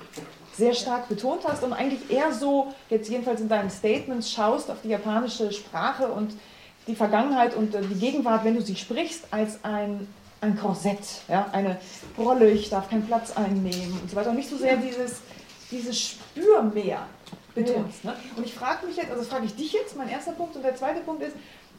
sehr 0.59 0.75
stark 0.75 1.09
betont 1.09 1.43
hast 1.47 1.63
und 1.63 1.73
eigentlich 1.73 2.11
eher 2.11 2.33
so, 2.33 2.73
jetzt 2.91 3.09
jedenfalls 3.09 3.41
in 3.41 3.49
deinen 3.49 3.71
Statements, 3.71 4.31
schaust 4.33 4.71
auf 4.71 4.79
die 4.83 4.89
japanische 4.89 5.53
Sprache 5.53 6.09
und 6.09 6.33
die 6.89 6.97
Vergangenheit 6.97 7.55
und 7.55 7.75
äh, 7.75 7.83
die 7.83 7.95
Gegenwart, 7.95 8.45
wenn 8.45 8.57
du 8.57 8.63
sie 8.63 8.75
sprichst, 8.75 9.27
als 9.31 9.63
ein, 9.63 10.09
ein 10.41 10.57
Korsett, 10.57 11.23
ja? 11.29 11.49
eine 11.53 11.79
Rolle, 12.17 12.51
ich 12.51 12.71
darf 12.71 12.89
keinen 12.89 13.07
Platz 13.07 13.37
einnehmen 13.37 13.99
und 14.01 14.11
so 14.11 14.17
weiter. 14.17 14.31
Und 14.31 14.37
nicht 14.37 14.49
so 14.49 14.57
sehr 14.57 14.77
dieses, 14.77 15.21
dieses 15.71 16.01
Spürmeer 16.01 17.07
betonst. 17.55 18.05
Ne? 18.05 18.15
Und 18.37 18.47
ich 18.47 18.55
frage 18.55 18.87
mich 18.87 18.97
jetzt, 18.97 19.11
also 19.11 19.25
frage 19.25 19.47
ich 19.47 19.57
dich 19.57 19.73
jetzt, 19.73 19.97
mein 19.97 20.09
erster 20.09 20.33
Punkt, 20.33 20.57
und 20.57 20.63
der 20.63 20.77
zweite 20.77 21.01
Punkt 21.01 21.23
ist, 21.23 21.35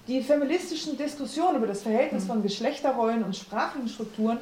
die 0.07 0.24
feministischen 0.24 0.97
Diskussionen 0.97 1.57
über 1.57 1.68
das 1.68 1.84
Verhältnis 1.84 2.26
von 2.26 2.41
Geschlechterrollen 2.41 3.24
und 3.24 3.36
sprachlichen 3.36 3.88
Strukturen 3.88 4.39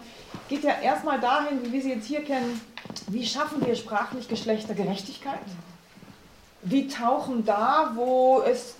geht 0.47 0.63
ja 0.63 0.79
erstmal 0.81 1.19
dahin, 1.19 1.63
wie 1.63 1.73
wir 1.73 1.81
sie 1.81 1.89
jetzt 1.89 2.07
hier 2.07 2.23
kennen, 2.23 2.61
wie 3.07 3.25
schaffen 3.25 3.65
wir 3.65 3.75
sprachlich 3.75 4.29
Geschlechtergerechtigkeit? 4.29 5.39
Wie 6.69 6.87
tauchen 6.87 7.45
da, 7.45 7.91
wo 7.95 8.41
es 8.41 8.75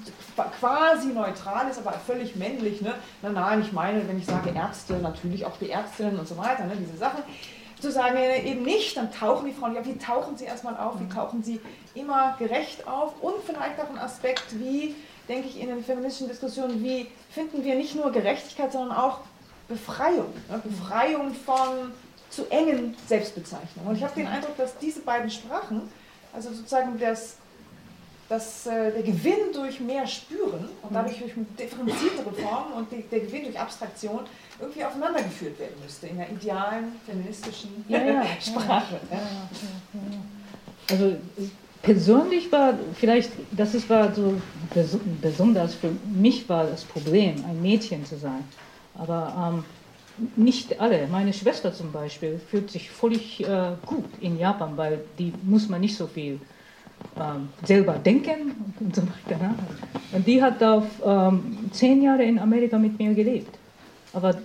quasi 0.59 1.07
neutral 1.07 1.69
ist, 1.69 1.79
aber 1.79 1.93
völlig 1.93 2.35
männlich, 2.35 2.81
ne? 2.81 2.93
na 3.21 3.29
nein, 3.29 3.61
ich 3.61 3.71
meine, 3.71 4.07
wenn 4.07 4.17
ich 4.17 4.25
sage 4.25 4.51
Ärzte, 4.53 4.93
natürlich 4.95 5.45
auch 5.45 5.57
die 5.57 5.69
Ärztinnen 5.69 6.19
und 6.19 6.27
so 6.27 6.37
weiter, 6.37 6.65
ne? 6.65 6.73
diese 6.77 6.97
Sachen, 6.97 7.23
zu 7.79 7.91
sagen, 7.91 8.17
eben 8.17 8.63
nicht, 8.63 8.97
dann 8.97 9.11
tauchen 9.11 9.45
die 9.45 9.53
Frauen 9.53 9.73
nicht 9.73 9.81
auf. 9.81 9.87
Wie 9.87 9.97
tauchen 9.97 10.35
sie 10.35 10.45
erstmal 10.45 10.75
auf? 10.77 10.99
Wie 10.99 11.07
tauchen 11.07 11.43
sie 11.43 11.61
immer 11.93 12.35
gerecht 12.39 12.87
auf? 12.87 13.13
Und 13.21 13.35
vielleicht 13.45 13.79
auch 13.79 13.89
ein 13.89 13.99
Aspekt, 13.99 14.59
wie 14.59 14.95
denke 15.27 15.47
ich, 15.47 15.59
in 15.59 15.67
den 15.67 15.83
feministischen 15.83 16.27
Diskussionen, 16.27 16.83
wie 16.83 17.07
finden 17.29 17.63
wir 17.63 17.75
nicht 17.75 17.95
nur 17.95 18.11
Gerechtigkeit, 18.11 18.71
sondern 18.71 18.97
auch 18.97 19.19
Befreiung. 19.67 20.33
Ne? 20.49 20.59
Befreiung 20.63 21.33
von 21.33 21.91
zu 22.29 22.49
engen 22.49 22.95
Selbstbezeichnungen. 23.07 23.89
Und 23.89 23.95
ich 23.97 24.03
habe 24.03 24.15
den 24.15 24.27
Eindruck, 24.27 24.57
dass 24.57 24.77
diese 24.77 25.01
beiden 25.01 25.29
Sprachen, 25.29 25.89
also 26.33 26.51
sozusagen 26.51 26.99
das, 26.99 27.37
das, 28.29 28.67
äh, 28.67 28.91
der 28.91 29.03
Gewinn 29.03 29.53
durch 29.53 29.79
mehr 29.79 30.05
Spüren 30.05 30.69
und 30.81 30.93
dadurch 30.93 31.17
durch 31.19 31.31
differenziertere 31.57 32.31
Formen 32.33 32.73
und 32.73 32.91
die, 32.91 33.03
der 33.03 33.21
Gewinn 33.21 33.45
durch 33.45 33.59
Abstraktion 33.59 34.21
irgendwie 34.59 34.83
aufeinandergeführt 34.83 35.57
werden 35.59 35.75
müsste 35.81 36.07
in 36.07 36.17
der 36.17 36.29
idealen 36.29 36.93
feministischen 37.05 37.85
ja, 37.87 38.03
ja, 38.03 38.23
Sprache. 38.41 38.99
Ja, 39.09 39.19
also 40.89 41.15
persönlich 41.81 42.51
war 42.51 42.73
vielleicht, 42.95 43.31
das 43.51 43.73
ist, 43.75 43.89
war 43.89 44.13
so 44.13 44.39
besonders 45.21 45.75
für 45.75 45.91
mich 46.05 46.47
war 46.49 46.65
das 46.65 46.83
Problem, 46.83 47.43
ein 47.47 47.61
Mädchen 47.61 48.05
zu 48.05 48.17
sein. 48.17 48.43
Aber 48.95 49.53
ähm, 49.53 49.63
nicht 50.35 50.79
alle. 50.79 51.07
Meine 51.07 51.31
Schwester 51.31 51.73
zum 51.73 51.91
Beispiel 51.91 52.39
fühlt 52.49 52.71
sich 52.71 52.89
völlig 52.89 53.41
äh, 53.47 53.73
gut 53.85 54.05
in 54.19 54.37
Japan, 54.37 54.75
weil 54.75 55.01
die 55.19 55.31
muss 55.43 55.69
man 55.69 55.81
nicht 55.81 55.95
so 55.95 56.07
viel 56.07 56.39
selber 57.63 57.93
denken 57.93 58.73
und 58.79 58.95
so 58.95 59.01
weiter. 59.01 59.41
Ne? 59.41 59.55
Und 60.13 60.27
die 60.27 60.41
hat 60.41 60.61
auf 60.63 60.85
ähm, 61.05 61.69
zehn 61.71 62.01
Jahre 62.01 62.23
in 62.23 62.39
Amerika 62.39 62.77
mit 62.77 62.97
mir 62.99 63.13
gelebt. 63.13 63.57
Aber 64.13 64.35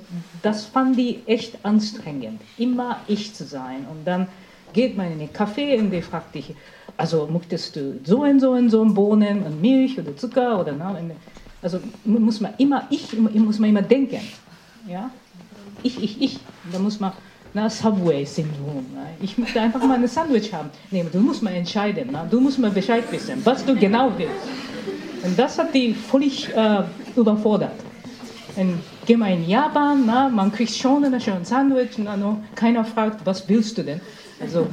das 0.42 0.66
fand 0.66 0.98
die 0.98 1.20
echt 1.26 1.64
anstrengend, 1.64 2.40
immer 2.58 2.98
ich 3.06 3.34
zu 3.34 3.44
sein. 3.44 3.86
Und 3.90 4.04
dann 4.04 4.26
geht 4.72 4.96
man 4.96 5.12
in 5.12 5.18
den 5.18 5.30
Café 5.30 5.78
und 5.78 5.90
die 5.90 6.02
fragt 6.02 6.34
dich, 6.34 6.54
also 6.96 7.26
möchtest 7.26 7.76
du 7.76 8.00
so 8.04 8.22
und 8.22 8.40
so 8.40 8.52
und 8.52 8.70
so 8.70 8.84
Bohnen 8.84 9.42
und 9.42 9.60
Milch 9.60 9.98
oder 9.98 10.16
Zucker 10.16 10.60
oder 10.60 10.74
na, 10.76 10.96
also 11.62 11.78
muss 12.04 12.40
man 12.40 12.54
immer 12.58 12.86
ich 12.90 13.12
muss 13.18 13.58
man 13.58 13.70
immer 13.70 13.82
denken, 13.82 14.20
ja, 14.86 15.10
ich 15.82 16.02
ich 16.02 16.20
ich, 16.20 16.40
da 16.70 16.78
muss 16.78 17.00
man 17.00 17.12
na, 17.54 17.68
Subway-Syndrom. 17.68 18.86
Ich 19.20 19.36
möchte 19.38 19.60
einfach 19.60 19.82
mal 19.84 19.98
ein 19.98 20.08
Sandwich 20.08 20.52
haben. 20.52 20.70
Nee, 20.90 21.04
du 21.10 21.20
musst 21.20 21.42
mal 21.42 21.52
entscheiden. 21.54 22.08
Na? 22.10 22.24
Du 22.24 22.40
musst 22.40 22.58
mal 22.58 22.70
Bescheid 22.70 23.04
wissen, 23.10 23.40
was 23.44 23.64
du 23.64 23.74
genau 23.76 24.12
willst. 24.16 24.34
Und 25.24 25.38
das 25.38 25.58
hat 25.58 25.74
die 25.74 25.94
völlig 25.94 26.48
äh, 26.54 26.82
überfordert. 27.14 27.74
Und 28.56 28.80
geh 29.06 29.16
mal 29.16 29.32
in 29.32 29.48
Japan, 29.48 30.04
na, 30.06 30.28
man 30.28 30.50
kriegt 30.52 30.74
schon 30.74 31.04
ein 31.04 31.20
schönes 31.20 31.48
Sandwich, 31.48 31.96
na, 31.98 32.16
no, 32.16 32.38
keiner 32.54 32.84
fragt, 32.84 33.24
was 33.24 33.48
willst 33.48 33.78
du 33.78 33.82
denn? 33.82 34.00
Also 34.40 34.66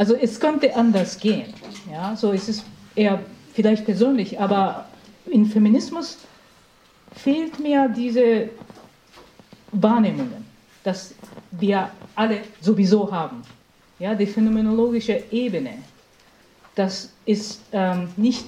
also 0.00 0.14
es 0.14 0.40
könnte 0.40 0.74
anders 0.74 1.18
gehen. 1.20 1.52
Ja, 1.92 2.16
so 2.16 2.32
ist 2.32 2.48
es 2.48 2.64
eher 2.94 3.20
vielleicht 3.52 3.84
persönlich, 3.84 4.40
aber 4.40 4.86
im 5.26 5.44
Feminismus 5.44 6.16
fehlt 7.14 7.60
mir 7.60 7.86
diese 7.94 8.48
Wahrnehmungen, 9.72 10.46
dass 10.84 11.14
wir 11.50 11.90
alle 12.14 12.42
sowieso 12.60 13.10
haben. 13.10 13.42
Ja, 13.98 14.14
die 14.14 14.26
phänomenologische 14.26 15.24
Ebene, 15.30 15.78
das 16.74 17.12
ist 17.26 17.60
ähm, 17.72 18.08
nicht 18.16 18.44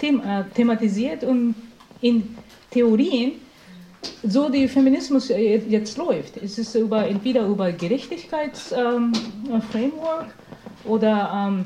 them 0.00 0.20
äh, 0.20 0.44
thematisiert 0.54 1.24
und 1.24 1.54
in 2.00 2.36
Theorien, 2.70 3.32
so 4.22 4.48
der 4.48 4.68
Feminismus 4.68 5.28
jetzt 5.28 5.96
läuft. 5.96 6.36
Es 6.36 6.56
ist 6.58 6.74
über, 6.74 7.08
entweder 7.08 7.46
über 7.46 7.72
Gerechtigkeitsframework 7.72 10.26
ähm, 10.26 10.32
oder 10.84 11.48
ähm, 11.48 11.64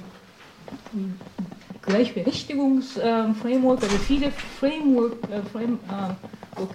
Gleichberechtigungsframework, 1.83 3.83
also 3.83 3.99
viele 3.99 4.31
Framework, 4.31 5.17
äh, 5.31 5.43
Framework 5.51 6.17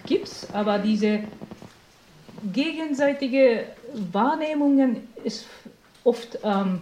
gibt 0.05 0.27
es, 0.27 0.47
aber 0.53 0.77
diese 0.77 1.21
gegenseitige 2.53 3.65
Wahrnehmungen 4.11 5.07
ist 5.23 5.47
oft 6.03 6.39
ähm, 6.43 6.81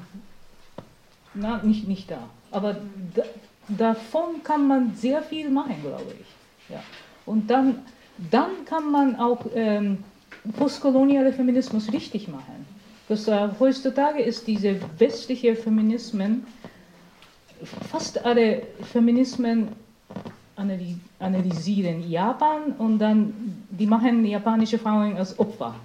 na, 1.35 1.61
nicht, 1.63 1.87
nicht 1.87 2.09
da. 2.09 2.19
Aber 2.51 2.77
da, 3.13 3.23
davon 3.67 4.43
kann 4.43 4.67
man 4.67 4.95
sehr 4.95 5.21
viel 5.21 5.49
machen, 5.49 5.75
glaube 5.81 6.13
ich. 6.19 6.73
Ja. 6.73 6.81
Und 7.25 7.49
dann, 7.49 7.79
dann 8.31 8.65
kann 8.65 8.89
man 8.91 9.17
auch 9.17 9.45
ähm, 9.53 10.03
postkoloniale 10.57 11.33
Feminismus 11.33 11.91
richtig 11.91 12.27
machen. 12.27 12.65
Das, 13.07 13.27
äh, 13.27 13.49
heutzutage 13.59 14.21
ist 14.21 14.47
diese 14.47 14.79
westliche 14.97 15.55
Feminismen, 15.55 16.47
fast 17.91 18.25
alle 18.25 18.63
Feminismen 18.91 19.69
analysieren 20.55 22.09
Japan 22.09 22.73
und 22.77 22.99
dann 22.99 23.33
die 23.69 23.85
machen 23.85 24.25
japanische 24.25 24.79
Frauen 24.79 25.17
als 25.17 25.37
Opfer. 25.37 25.75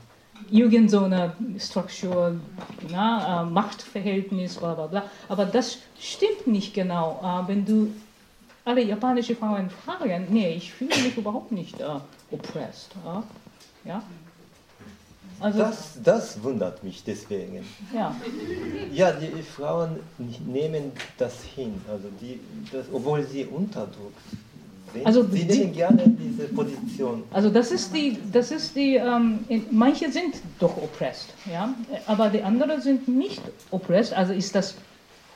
Irgend 0.50 0.90
so 0.90 1.04
eine 1.04 1.32
Struktur, 1.58 2.36
na, 2.90 3.42
äh, 3.42 3.44
Machtverhältnis, 3.44 4.56
bla 4.56 4.74
bla 4.74 4.86
bla. 4.86 5.04
Aber 5.28 5.44
das 5.44 5.78
stimmt 5.98 6.46
nicht 6.46 6.74
genau. 6.74 7.20
Äh, 7.22 7.48
wenn 7.48 7.64
du 7.64 7.92
alle 8.64 8.82
japanische 8.82 9.36
Frauen 9.36 9.70
fragen, 9.70 10.26
nee, 10.30 10.54
ich 10.54 10.72
fühle 10.72 10.96
mich 11.02 11.16
überhaupt 11.16 11.52
nicht 11.52 11.78
äh, 11.80 11.84
oppressed. 12.30 12.90
Äh, 13.04 13.88
ja? 13.88 14.02
Also 15.40 15.58
das, 15.58 15.98
das 16.04 16.42
wundert 16.42 16.84
mich 16.84 17.02
deswegen. 17.02 17.64
Ja. 17.94 18.14
ja, 18.92 19.12
die 19.12 19.42
Frauen 19.42 20.00
nehmen 20.46 20.92
das 21.16 21.42
hin, 21.42 21.80
also 21.88 22.08
die, 22.20 22.40
das, 22.70 22.86
obwohl 22.92 23.24
sie 23.26 23.46
unterdrückt 23.46 24.20
sind. 24.30 24.49
Also 25.04 25.24
sie 25.24 25.44
nehmen 25.44 25.72
gerne 25.72 26.04
diese 26.06 26.48
Position. 26.48 27.22
Also 27.32 27.50
das 27.50 27.70
ist 27.70 27.94
die, 27.94 28.18
das 28.32 28.50
ist 28.50 28.74
die, 28.76 28.96
ähm, 28.96 29.40
manche 29.70 30.10
sind 30.10 30.34
doch 30.58 30.76
oppressed, 30.76 31.28
ja, 31.50 31.74
aber 32.06 32.28
die 32.28 32.42
anderen 32.42 32.80
sind 32.80 33.08
nicht 33.08 33.42
oppressed. 33.70 34.12
Also 34.12 34.32
ist 34.32 34.54
das 34.54 34.74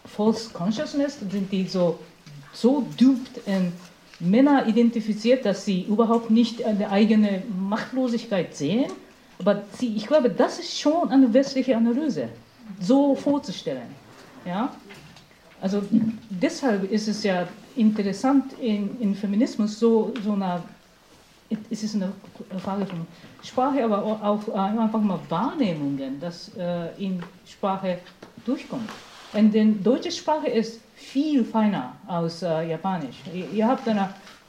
False 0.04 0.50
Consciousness, 0.50 1.18
sind 1.30 1.50
die 1.52 1.66
so, 1.66 1.98
so 2.52 2.86
duped 2.98 3.40
in 3.46 3.72
Männer 4.20 4.66
identifiziert, 4.66 5.44
dass 5.44 5.64
sie 5.64 5.82
überhaupt 5.82 6.30
nicht 6.30 6.64
eine 6.64 6.90
eigene 6.90 7.42
Machtlosigkeit 7.68 8.54
sehen 8.54 8.90
aber 9.38 9.62
sie, 9.78 9.94
ich 9.96 10.06
glaube, 10.06 10.30
das 10.30 10.58
ist 10.58 10.78
schon 10.78 11.10
eine 11.10 11.32
westliche 11.32 11.76
Analyse. 11.76 12.28
so 12.80 13.14
vorzustellen. 13.14 13.94
Ja? 14.46 14.74
Also 15.64 15.82
deshalb 16.28 16.92
ist 16.92 17.08
es 17.08 17.24
ja 17.24 17.48
interessant 17.74 18.52
in, 18.60 19.00
in 19.00 19.14
Feminismus 19.14 19.80
so, 19.80 20.12
so 20.22 20.32
eine, 20.32 20.62
es 21.70 21.82
ist 21.82 21.94
eine 21.94 22.12
Frage 22.62 22.84
von 22.84 23.06
Sprache, 23.42 23.82
aber 23.82 24.02
auch 24.04 24.46
einfach 24.54 25.00
mal 25.00 25.18
Wahrnehmungen, 25.30 26.20
dass 26.20 26.50
äh, 26.58 26.88
in 26.98 27.22
Sprache 27.46 27.96
durchkommt. 28.44 28.90
Und 29.32 29.54
die 29.54 29.82
deutsche 29.82 30.10
Sprache 30.10 30.48
ist 30.48 30.82
viel 30.96 31.42
feiner 31.42 31.94
als 32.06 32.42
äh, 32.42 32.68
Japanisch. 32.68 33.16
Ihr, 33.32 33.50
ihr 33.50 33.66
habt 33.66 33.88
ein 33.88 34.06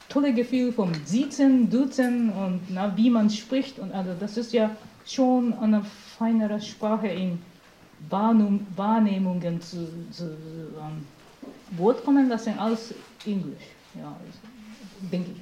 tolles 0.09 0.35
Gefühl 0.35 0.73
vom 0.73 0.91
Siezen, 1.05 1.69
Duzen 1.69 2.29
und 2.33 2.59
na, 2.67 2.91
wie 2.97 3.09
man 3.09 3.29
spricht. 3.29 3.79
Und 3.79 3.93
also 3.93 4.11
das 4.19 4.35
ist 4.35 4.51
ja 4.51 4.69
schon 5.05 5.53
eine 5.59 5.81
feinere 6.17 6.59
Sprache 6.59 7.07
in 7.07 7.39
Wahrnehmungen 8.09 9.61
zu, 9.61 9.87
zu 10.11 10.25
um, 10.79 11.05
Wort 11.77 12.03
kommen 12.03 12.29
lassen 12.29 12.57
als 12.59 12.93
Englisch. 13.25 13.63
Ja, 13.95 14.15
denke 15.11 15.31
ich. 15.31 15.37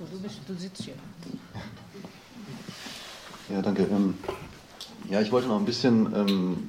Also, 0.00 0.16
du, 0.16 0.22
bist, 0.22 0.40
du 0.46 0.54
sitzt 0.54 0.82
hier. 0.82 0.94
Ja, 3.50 3.62
danke. 3.62 3.82
Ähm, 3.82 4.14
ja, 5.10 5.20
ich 5.20 5.30
wollte 5.32 5.48
noch 5.48 5.58
ein 5.58 5.64
bisschen 5.64 6.12
ähm, 6.14 6.68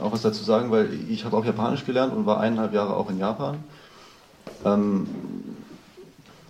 auch 0.00 0.12
was 0.12 0.22
dazu 0.22 0.42
sagen, 0.42 0.70
weil 0.70 0.92
ich 1.08 1.24
habe 1.24 1.36
auch 1.36 1.44
Japanisch 1.44 1.84
gelernt 1.84 2.12
und 2.12 2.26
war 2.26 2.40
eineinhalb 2.40 2.72
Jahre 2.72 2.96
auch 2.96 3.10
in 3.10 3.18
Japan. 3.18 3.58
Ähm, 4.64 5.06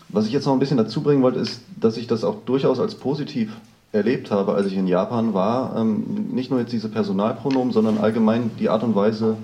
was 0.09 0.27
ich 0.27 0.33
jetzt 0.33 0.47
noch 0.47 0.53
ein 0.53 0.59
bisschen 0.59 0.79
dazu 0.79 1.03
bringen 1.03 1.23
wollte, 1.23 1.41
ist, 1.41 1.61
dass 1.79 1.97
ich 1.97 2.07
das 2.07 2.25
auch 2.25 2.37
durchaus 2.45 2.81
als 2.81 2.95
positiv 2.95 3.53
erlebt 3.97 4.31
habe, 4.31 4.55
als 4.55 4.67
ich 4.67 4.77
in 4.77 4.87
Japan 4.87 5.35
war. 5.35 5.75
Ähm, 5.77 6.29
nicht 6.33 6.51
nur 6.51 6.61
jetzt 6.61 6.73
diese 6.73 6.89
Personalpronomen, 6.89 7.73
sondern 7.73 7.99
allgemein 7.99 8.51
die 8.59 8.69
Art 8.69 8.83
und 8.83 8.95
Weise, 8.95 9.37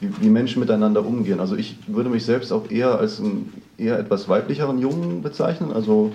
wie, 0.00 0.30
Menschen 0.30 0.60
miteinander 0.60 1.04
umgehen. 1.04 1.40
Also 1.40 1.56
ich 1.56 1.76
würde 1.86 2.08
mich 2.08 2.24
selbst 2.24 2.52
auch 2.52 2.70
eher 2.70 2.98
als 2.98 3.20
einen 3.20 3.52
eher 3.76 3.98
etwas 3.98 4.28
weiblicheren 4.28 4.78
Jungen 4.78 5.22
bezeichnen. 5.22 5.72
Also 5.72 6.12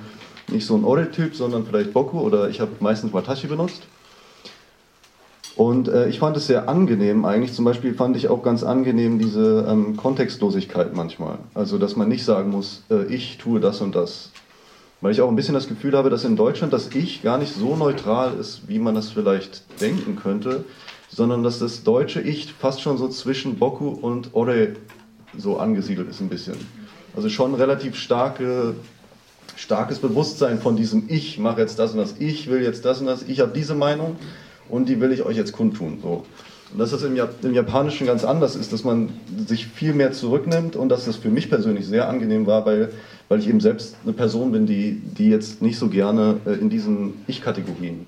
nicht 0.52 0.66
so 0.66 0.76
ein 0.76 0.84
Ore-Typ, 0.84 1.36
sondern 1.36 1.66
vielleicht 1.66 1.94
Boku 1.94 2.20
oder 2.20 2.49
ich 2.49 2.60
habe 2.60 2.72
meistens 2.80 3.14
Watashi 3.14 3.48
benutzt. 3.48 3.84
Und 5.56 5.88
äh, 5.88 6.10
ich 6.10 6.20
fand 6.20 6.36
es 6.36 6.48
sehr 6.48 6.68
angenehm 6.68 7.24
eigentlich. 7.24 7.53
Zum 7.53 7.64
Beispiel 7.64 7.94
fand 7.94 8.18
ich 8.18 8.28
auch 8.28 8.44
ganz 8.44 8.64
angenehm 8.64 9.20
diese 9.20 9.66
ähm, 9.70 9.95
Kontextlosigkeit 9.95 10.94
manchmal. 10.94 11.38
Also, 11.53 11.78
dass 11.78 11.95
man 11.95 12.10
nicht 12.10 12.26
sagen 12.26 12.52
muss, 12.52 12.84
äh, 12.90 13.06
ich 13.06 13.38
tue 13.38 13.60
das 13.62 13.80
und 13.80 13.95
das. 13.95 14.32
Weil 15.06 15.11
ich 15.11 15.22
auch 15.22 15.30
ein 15.30 15.36
bisschen 15.36 15.53
das 15.53 15.68
Gefühl 15.68 15.95
habe, 15.95 16.10
dass 16.10 16.23
in 16.23 16.36
Deutschland 16.36 16.73
das 16.73 16.90
Ich 16.95 17.22
gar 17.22 17.38
nicht 17.38 17.53
so 17.53 17.76
neutral 17.76 18.34
ist, 18.40 18.68
wie 18.68 18.80
man 18.80 18.95
das 18.95 19.11
vielleicht 19.11 19.61
denken 19.80 20.15
könnte, 20.15 20.64
sondern 21.10 21.44
dass 21.44 21.60
das 21.60 21.84
deutsche 21.84 22.22
Ich 22.22 22.52
fast 22.53 22.82
schon 22.82 22.98
so 22.98 23.07
zwischen 23.07 23.60
Boku 23.60 23.90
und 23.90 24.34
Ore 24.34 24.69
so 25.38 25.57
angesiedelt 25.57 26.10
ist 26.10 26.22
ein 26.22 26.30
bisschen. 26.30 26.56
Also 27.15 27.30
schon 27.30 27.53
relativ 27.53 27.98
starke, 27.98 28.73
starkes 29.56 29.99
Bewusstsein 29.99 30.60
von 30.60 30.76
diesem 30.76 31.03
Ich 31.07 31.38
mache 31.38 31.61
jetzt 31.61 31.77
das 31.77 31.91
und 31.91 31.99
das, 31.99 32.15
ich 32.18 32.49
will 32.49 32.64
jetzt 32.64 32.84
das 32.84 32.99
und 32.99 33.06
das, 33.06 33.22
ich 33.22 33.41
habe 33.41 33.52
diese 33.53 33.76
Meinung 33.76 34.15
und 34.69 34.90
die 34.90 34.99
will 35.02 35.11
ich 35.11 35.22
euch 35.22 35.38
jetzt 35.38 35.52
kundtun. 35.52 35.99
So. 36.02 36.26
Und 36.73 36.80
dass 36.80 36.90
das 36.90 37.03
im, 37.03 37.15
im, 37.15 37.53
Japanischen 37.53 38.07
ganz 38.07 38.26
anders 38.26 38.56
ist, 38.56 38.73
dass 38.73 38.84
man 38.84 39.10
sich 39.45 39.68
viel 39.68 39.94
mehr 39.94 40.14
zurücknimmt 40.14 40.76
und 40.76 40.90
dass 40.90 41.06
das 41.06 41.15
für 41.15 41.30
mich 41.30 41.48
persönlich 41.48 41.86
sehr 41.86 42.10
angenehm 42.10 42.48
war, 42.48 42.65
weil, 42.65 42.91
weil 43.30 43.39
ich 43.39 43.47
eben 43.47 43.60
selbst 43.60 43.95
eine 44.03 44.14
Person 44.14 44.52
bin, 44.52 44.65
die, 44.65 45.02
die 45.02 45.30
jetzt 45.30 45.61
nicht 45.61 45.77
so 45.77 45.89
gerne 45.89 46.38
äh, 46.45 46.53
in 46.53 46.69
diesen 46.69 47.14
Ich-Kategorien 47.27 48.07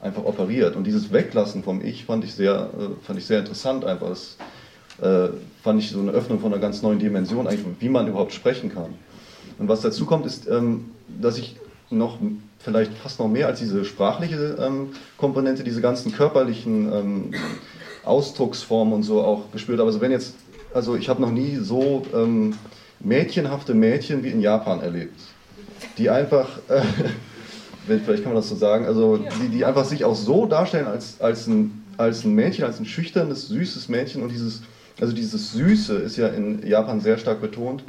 einfach 0.00 0.24
operiert. 0.24 0.76
Und 0.76 0.84
dieses 0.84 1.12
Weglassen 1.12 1.62
vom 1.62 1.84
Ich 1.84 2.04
fand 2.04 2.24
ich 2.24 2.34
sehr, 2.34 2.70
äh, 2.78 3.04
fand 3.04 3.18
ich 3.18 3.26
sehr 3.26 3.40
interessant 3.40 3.84
einfach. 3.84 4.08
Das 4.08 4.36
äh, 5.00 5.32
fand 5.62 5.80
ich 5.80 5.90
so 5.90 6.00
eine 6.00 6.10
Öffnung 6.12 6.40
von 6.40 6.52
einer 6.52 6.60
ganz 6.60 6.82
neuen 6.82 6.98
Dimension, 6.98 7.46
eigentlich, 7.46 7.66
wie 7.80 7.88
man 7.88 8.08
überhaupt 8.08 8.32
sprechen 8.32 8.72
kann. 8.72 8.94
Und 9.58 9.68
was 9.68 9.82
dazu 9.82 10.06
kommt, 10.06 10.26
ist, 10.26 10.48
ähm, 10.48 10.86
dass 11.20 11.38
ich 11.38 11.56
noch 11.90 12.18
vielleicht 12.58 12.92
fast 12.94 13.18
noch 13.18 13.28
mehr 13.28 13.46
als 13.46 13.58
diese 13.58 13.84
sprachliche 13.84 14.56
ähm, 14.60 14.90
Komponente, 15.16 15.64
diese 15.64 15.80
ganzen 15.80 16.12
körperlichen 16.12 16.92
ähm, 16.92 17.30
Ausdrucksformen 18.04 18.94
und 18.94 19.02
so 19.02 19.22
auch 19.22 19.50
gespürt. 19.52 19.80
Aber 19.80 19.88
also 19.88 20.00
wenn 20.00 20.12
jetzt, 20.12 20.34
also 20.72 20.96
ich 20.96 21.08
habe 21.08 21.20
noch 21.20 21.30
nie 21.30 21.56
so 21.56 22.02
ähm, 22.14 22.54
mädchenhafte 23.00 23.74
Mädchen 23.74 24.22
wie 24.22 24.28
in 24.28 24.40
Japan 24.40 24.80
erlebt, 24.80 25.18
die 25.98 26.10
einfach, 26.10 26.48
äh, 26.68 26.82
vielleicht 27.86 28.22
kann 28.22 28.32
man 28.32 28.36
das 28.36 28.48
so 28.48 28.56
sagen, 28.56 28.86
also 28.86 29.16
die, 29.16 29.48
die 29.48 29.64
einfach 29.64 29.84
sich 29.84 30.04
auch 30.04 30.16
so 30.16 30.46
darstellen 30.46 30.86
als, 30.86 31.20
als, 31.20 31.46
ein, 31.46 31.84
als 31.96 32.24
ein 32.24 32.34
Mädchen, 32.34 32.64
als 32.64 32.78
ein 32.78 32.86
schüchternes, 32.86 33.48
süßes 33.48 33.88
Mädchen 33.88 34.22
und 34.22 34.30
dieses, 34.30 34.62
also 35.00 35.14
dieses 35.14 35.52
Süße 35.52 35.94
ist 35.96 36.16
ja 36.16 36.28
in 36.28 36.66
Japan 36.66 37.00
sehr 37.00 37.18
stark 37.18 37.40
betont 37.40 37.84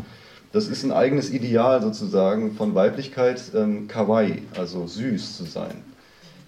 das 0.51 0.67
ist 0.67 0.83
ein 0.83 0.91
eigenes 0.91 1.31
Ideal 1.31 1.81
sozusagen 1.81 2.53
von 2.53 2.75
Weiblichkeit, 2.75 3.41
ähm, 3.55 3.87
kawaii, 3.87 4.43
also 4.57 4.85
süß 4.85 5.37
zu 5.37 5.45
sein. 5.45 5.83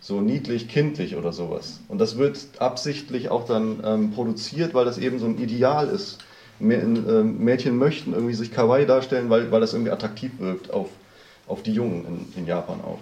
So 0.01 0.19
niedlich, 0.19 0.67
kindlich 0.67 1.15
oder 1.15 1.31
sowas. 1.31 1.79
Und 1.87 1.99
das 1.99 2.17
wird 2.17 2.37
absichtlich 2.59 3.29
auch 3.29 3.45
dann 3.45 3.81
ähm, 3.85 4.11
produziert, 4.11 4.73
weil 4.73 4.83
das 4.83 4.97
eben 4.97 5.19
so 5.19 5.25
ein 5.25 5.37
Ideal 5.37 5.87
ist. 5.87 6.17
Ähm, 6.59 7.43
Mädchen 7.43 7.77
möchten 7.77 8.13
irgendwie 8.13 8.33
sich 8.33 8.51
kawaii 8.51 8.85
darstellen, 8.85 9.29
weil, 9.29 9.51
weil 9.51 9.61
das 9.61 9.73
irgendwie 9.73 9.91
attraktiv 9.91 10.31
wirkt 10.39 10.71
auf, 10.71 10.89
auf 11.47 11.63
die 11.63 11.73
Jungen 11.73 12.27
in, 12.35 12.41
in 12.41 12.47
Japan 12.47 12.81
auch. 12.81 12.99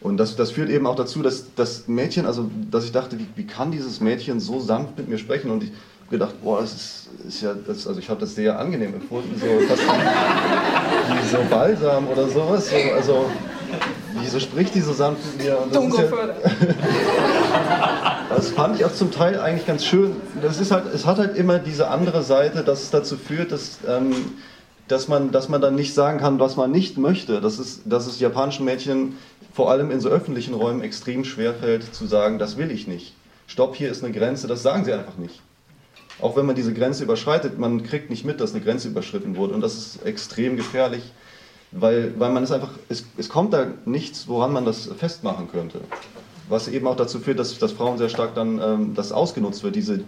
Und 0.00 0.16
das, 0.16 0.34
das 0.34 0.50
führt 0.50 0.68
eben 0.68 0.86
auch 0.86 0.96
dazu, 0.96 1.22
dass 1.22 1.54
das 1.54 1.86
Mädchen, 1.86 2.26
also 2.26 2.50
dass 2.70 2.84
ich 2.84 2.92
dachte, 2.92 3.18
wie, 3.18 3.26
wie 3.36 3.46
kann 3.46 3.70
dieses 3.70 4.00
Mädchen 4.00 4.40
so 4.40 4.58
sanft 4.58 4.98
mit 4.98 5.08
mir 5.08 5.18
sprechen? 5.18 5.50
Und 5.50 5.62
ich, 5.62 5.72
gedacht, 6.12 6.40
boah, 6.42 6.60
das 6.60 6.72
ist, 6.72 7.08
ist 7.26 7.42
ja, 7.42 7.54
das, 7.54 7.86
also 7.86 7.98
ich 7.98 8.08
habe 8.08 8.20
das 8.20 8.34
sehr 8.34 8.56
angenehm 8.56 8.94
empfunden, 8.94 9.34
so 9.40 9.46
fast 9.66 9.82
wie 11.08 11.28
so 11.28 11.38
Balsam 11.50 12.06
oder 12.06 12.28
sowas. 12.28 12.70
So, 12.70 12.76
also, 12.94 13.24
wieso 14.20 14.38
spricht 14.38 14.74
die 14.74 14.82
so 14.82 14.92
sanft 14.92 15.24
mit 15.26 15.46
mir? 15.46 15.60
Und 15.60 15.74
das, 15.74 15.84
ist 15.84 15.98
ja, 15.98 16.04
das 18.42 18.50
fand 18.50 18.74
ich 18.74 18.84
auch 18.84 18.92
zum 18.92 19.12
Teil 19.12 19.38
eigentlich 19.38 19.68
ganz 19.68 19.84
schön. 19.84 20.16
Das 20.42 20.60
ist 20.60 20.72
halt, 20.72 20.92
es 20.92 21.06
hat 21.06 21.18
halt 21.18 21.36
immer 21.36 21.60
diese 21.60 21.86
andere 21.86 22.24
Seite, 22.24 22.64
dass 22.64 22.82
es 22.82 22.90
dazu 22.90 23.16
führt, 23.16 23.52
dass, 23.52 23.78
ähm, 23.86 24.32
dass, 24.88 25.06
man, 25.06 25.30
dass 25.30 25.48
man 25.48 25.60
dann 25.60 25.76
nicht 25.76 25.94
sagen 25.94 26.18
kann, 26.18 26.40
was 26.40 26.56
man 26.56 26.72
nicht 26.72 26.98
möchte. 26.98 27.40
Das 27.40 27.60
ist, 27.60 27.82
dass 27.84 28.08
es 28.08 28.18
japanischen 28.18 28.64
Mädchen 28.64 29.16
vor 29.52 29.70
allem 29.70 29.92
in 29.92 30.00
so 30.00 30.08
öffentlichen 30.08 30.54
Räumen 30.54 30.82
extrem 30.82 31.24
schwer 31.24 31.54
fällt 31.54 31.94
zu 31.94 32.04
sagen, 32.08 32.40
das 32.40 32.56
will 32.56 32.72
ich 32.72 32.88
nicht. 32.88 33.14
Stopp, 33.46 33.76
hier 33.76 33.92
ist 33.92 34.02
eine 34.02 34.12
Grenze, 34.12 34.48
das 34.48 34.64
sagen 34.64 34.84
sie 34.84 34.92
einfach 34.92 35.18
nicht 35.18 35.40
auch 36.20 36.36
wenn 36.36 36.46
man 36.46 36.54
diese 36.54 36.72
Grenze 36.72 37.02
überschreitet, 37.02 37.58
man 37.58 37.82
kriegt 37.82 38.08
nicht 38.08 38.24
mit, 38.24 38.40
dass 38.40 38.54
eine 38.54 38.62
Grenze 38.62 38.86
überschritten 38.86 39.34
wurde. 39.34 39.54
Und 39.54 39.60
das 39.60 39.74
ist 39.74 40.06
extrem 40.06 40.56
gefährlich, 40.56 41.02
weil, 41.72 42.14
weil 42.20 42.30
man 42.30 42.44
es 42.44 42.52
einfach, 42.52 42.70
es, 42.88 43.06
es 43.16 43.28
kommt 43.28 43.52
da 43.52 43.66
nichts, 43.86 44.28
woran 44.28 44.52
man 44.52 44.64
das 44.64 44.88
festmachen 44.98 45.50
könnte. 45.50 45.80
Was 46.48 46.68
eben 46.68 46.86
auch 46.86 46.96
dazu 46.96 47.18
führt, 47.18 47.38
dass, 47.38 47.58
dass 47.58 47.72
Frauen 47.72 47.98
sehr 47.98 48.08
stark 48.08 48.34
dann 48.34 48.60
ähm, 48.60 48.94
das 48.94 49.12
ausgenutzt 49.12 49.62
wird, 49.62 49.76
diese, 49.76 50.00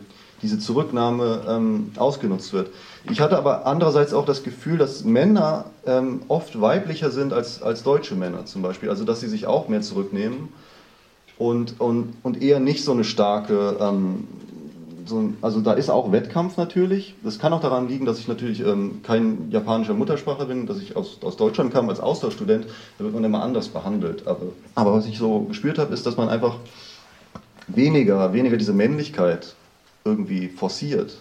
diese 0.42 0.58
Zurücknahme 0.58 1.42
ähm, 1.48 1.92
ausgenutzt 1.96 2.52
wird. 2.52 2.70
Ich 3.10 3.20
hatte 3.20 3.38
aber 3.38 3.66
andererseits 3.66 4.12
auch 4.12 4.26
das 4.26 4.42
Gefühl, 4.42 4.78
dass 4.78 5.04
Männer 5.04 5.66
ähm, 5.86 6.22
oft 6.28 6.60
weiblicher 6.60 7.10
sind 7.10 7.32
als, 7.32 7.62
als 7.62 7.82
deutsche 7.82 8.14
Männer 8.14 8.46
zum 8.46 8.62
Beispiel. 8.62 8.90
Also 8.90 9.04
dass 9.04 9.20
sie 9.20 9.28
sich 9.28 9.46
auch 9.46 9.68
mehr 9.68 9.82
zurücknehmen 9.82 10.48
und, 11.38 11.80
und, 11.80 12.14
und 12.22 12.42
eher 12.42 12.60
nicht 12.60 12.84
so 12.84 12.92
eine 12.92 13.04
starke 13.04 13.76
ähm, 13.80 14.28
so, 15.06 15.32
also 15.42 15.60
da 15.60 15.74
ist 15.74 15.90
auch 15.90 16.12
Wettkampf 16.12 16.56
natürlich. 16.56 17.14
Das 17.22 17.38
kann 17.38 17.52
auch 17.52 17.60
daran 17.60 17.88
liegen, 17.88 18.06
dass 18.06 18.18
ich 18.18 18.28
natürlich 18.28 18.60
ähm, 18.60 19.00
kein 19.02 19.50
japanischer 19.50 19.94
Muttersprache 19.94 20.46
bin, 20.46 20.66
dass 20.66 20.78
ich 20.78 20.96
aus, 20.96 21.18
aus 21.22 21.36
Deutschland 21.36 21.72
kam 21.72 21.88
als 21.88 22.00
Austauschstudent. 22.00 22.66
Da 22.98 23.04
wird 23.04 23.14
man 23.14 23.24
immer 23.24 23.42
anders 23.42 23.68
behandelt. 23.68 24.26
Aber, 24.26 24.46
aber 24.74 24.94
was 24.94 25.06
ich 25.06 25.18
so 25.18 25.40
gespürt 25.40 25.78
habe, 25.78 25.92
ist, 25.92 26.06
dass 26.06 26.16
man 26.16 26.28
einfach 26.28 26.56
weniger, 27.66 28.32
weniger 28.32 28.56
diese 28.56 28.72
Männlichkeit 28.72 29.54
irgendwie 30.04 30.48
forciert. 30.48 31.18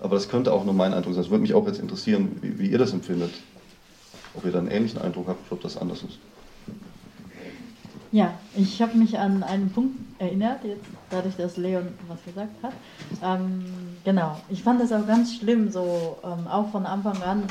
Aber 0.00 0.16
das 0.16 0.28
könnte 0.28 0.52
auch 0.52 0.64
nur 0.64 0.74
mein 0.74 0.92
Eindruck 0.94 1.14
sein. 1.14 1.22
Es 1.22 1.30
würde 1.30 1.42
mich 1.42 1.54
auch 1.54 1.66
jetzt 1.66 1.78
interessieren, 1.78 2.36
wie, 2.40 2.58
wie 2.58 2.66
ihr 2.66 2.78
das 2.78 2.92
empfindet. 2.92 3.30
Ob 4.34 4.44
ihr 4.44 4.52
da 4.52 4.58
einen 4.58 4.70
ähnlichen 4.70 5.00
Eindruck 5.00 5.28
habt, 5.28 5.52
ob 5.52 5.60
das 5.62 5.76
anders 5.76 6.02
ist. 6.02 6.18
Ja, 8.10 8.34
ich 8.56 8.82
habe 8.82 8.96
mich 8.98 9.18
an 9.18 9.42
einen 9.42 9.70
Punkt 9.70 10.11
erinnert, 10.22 10.64
jetzt 10.64 10.84
dadurch, 11.10 11.36
dass 11.36 11.56
Leon 11.56 11.88
was 12.08 12.24
gesagt 12.24 12.62
hat. 12.62 12.72
Ähm, 13.22 13.64
genau, 14.04 14.38
ich 14.48 14.62
fand 14.62 14.80
das 14.80 14.92
auch 14.92 15.06
ganz 15.06 15.34
schlimm, 15.34 15.70
so 15.70 16.18
ähm, 16.24 16.46
auch 16.46 16.70
von 16.70 16.86
Anfang 16.86 17.20
an, 17.22 17.44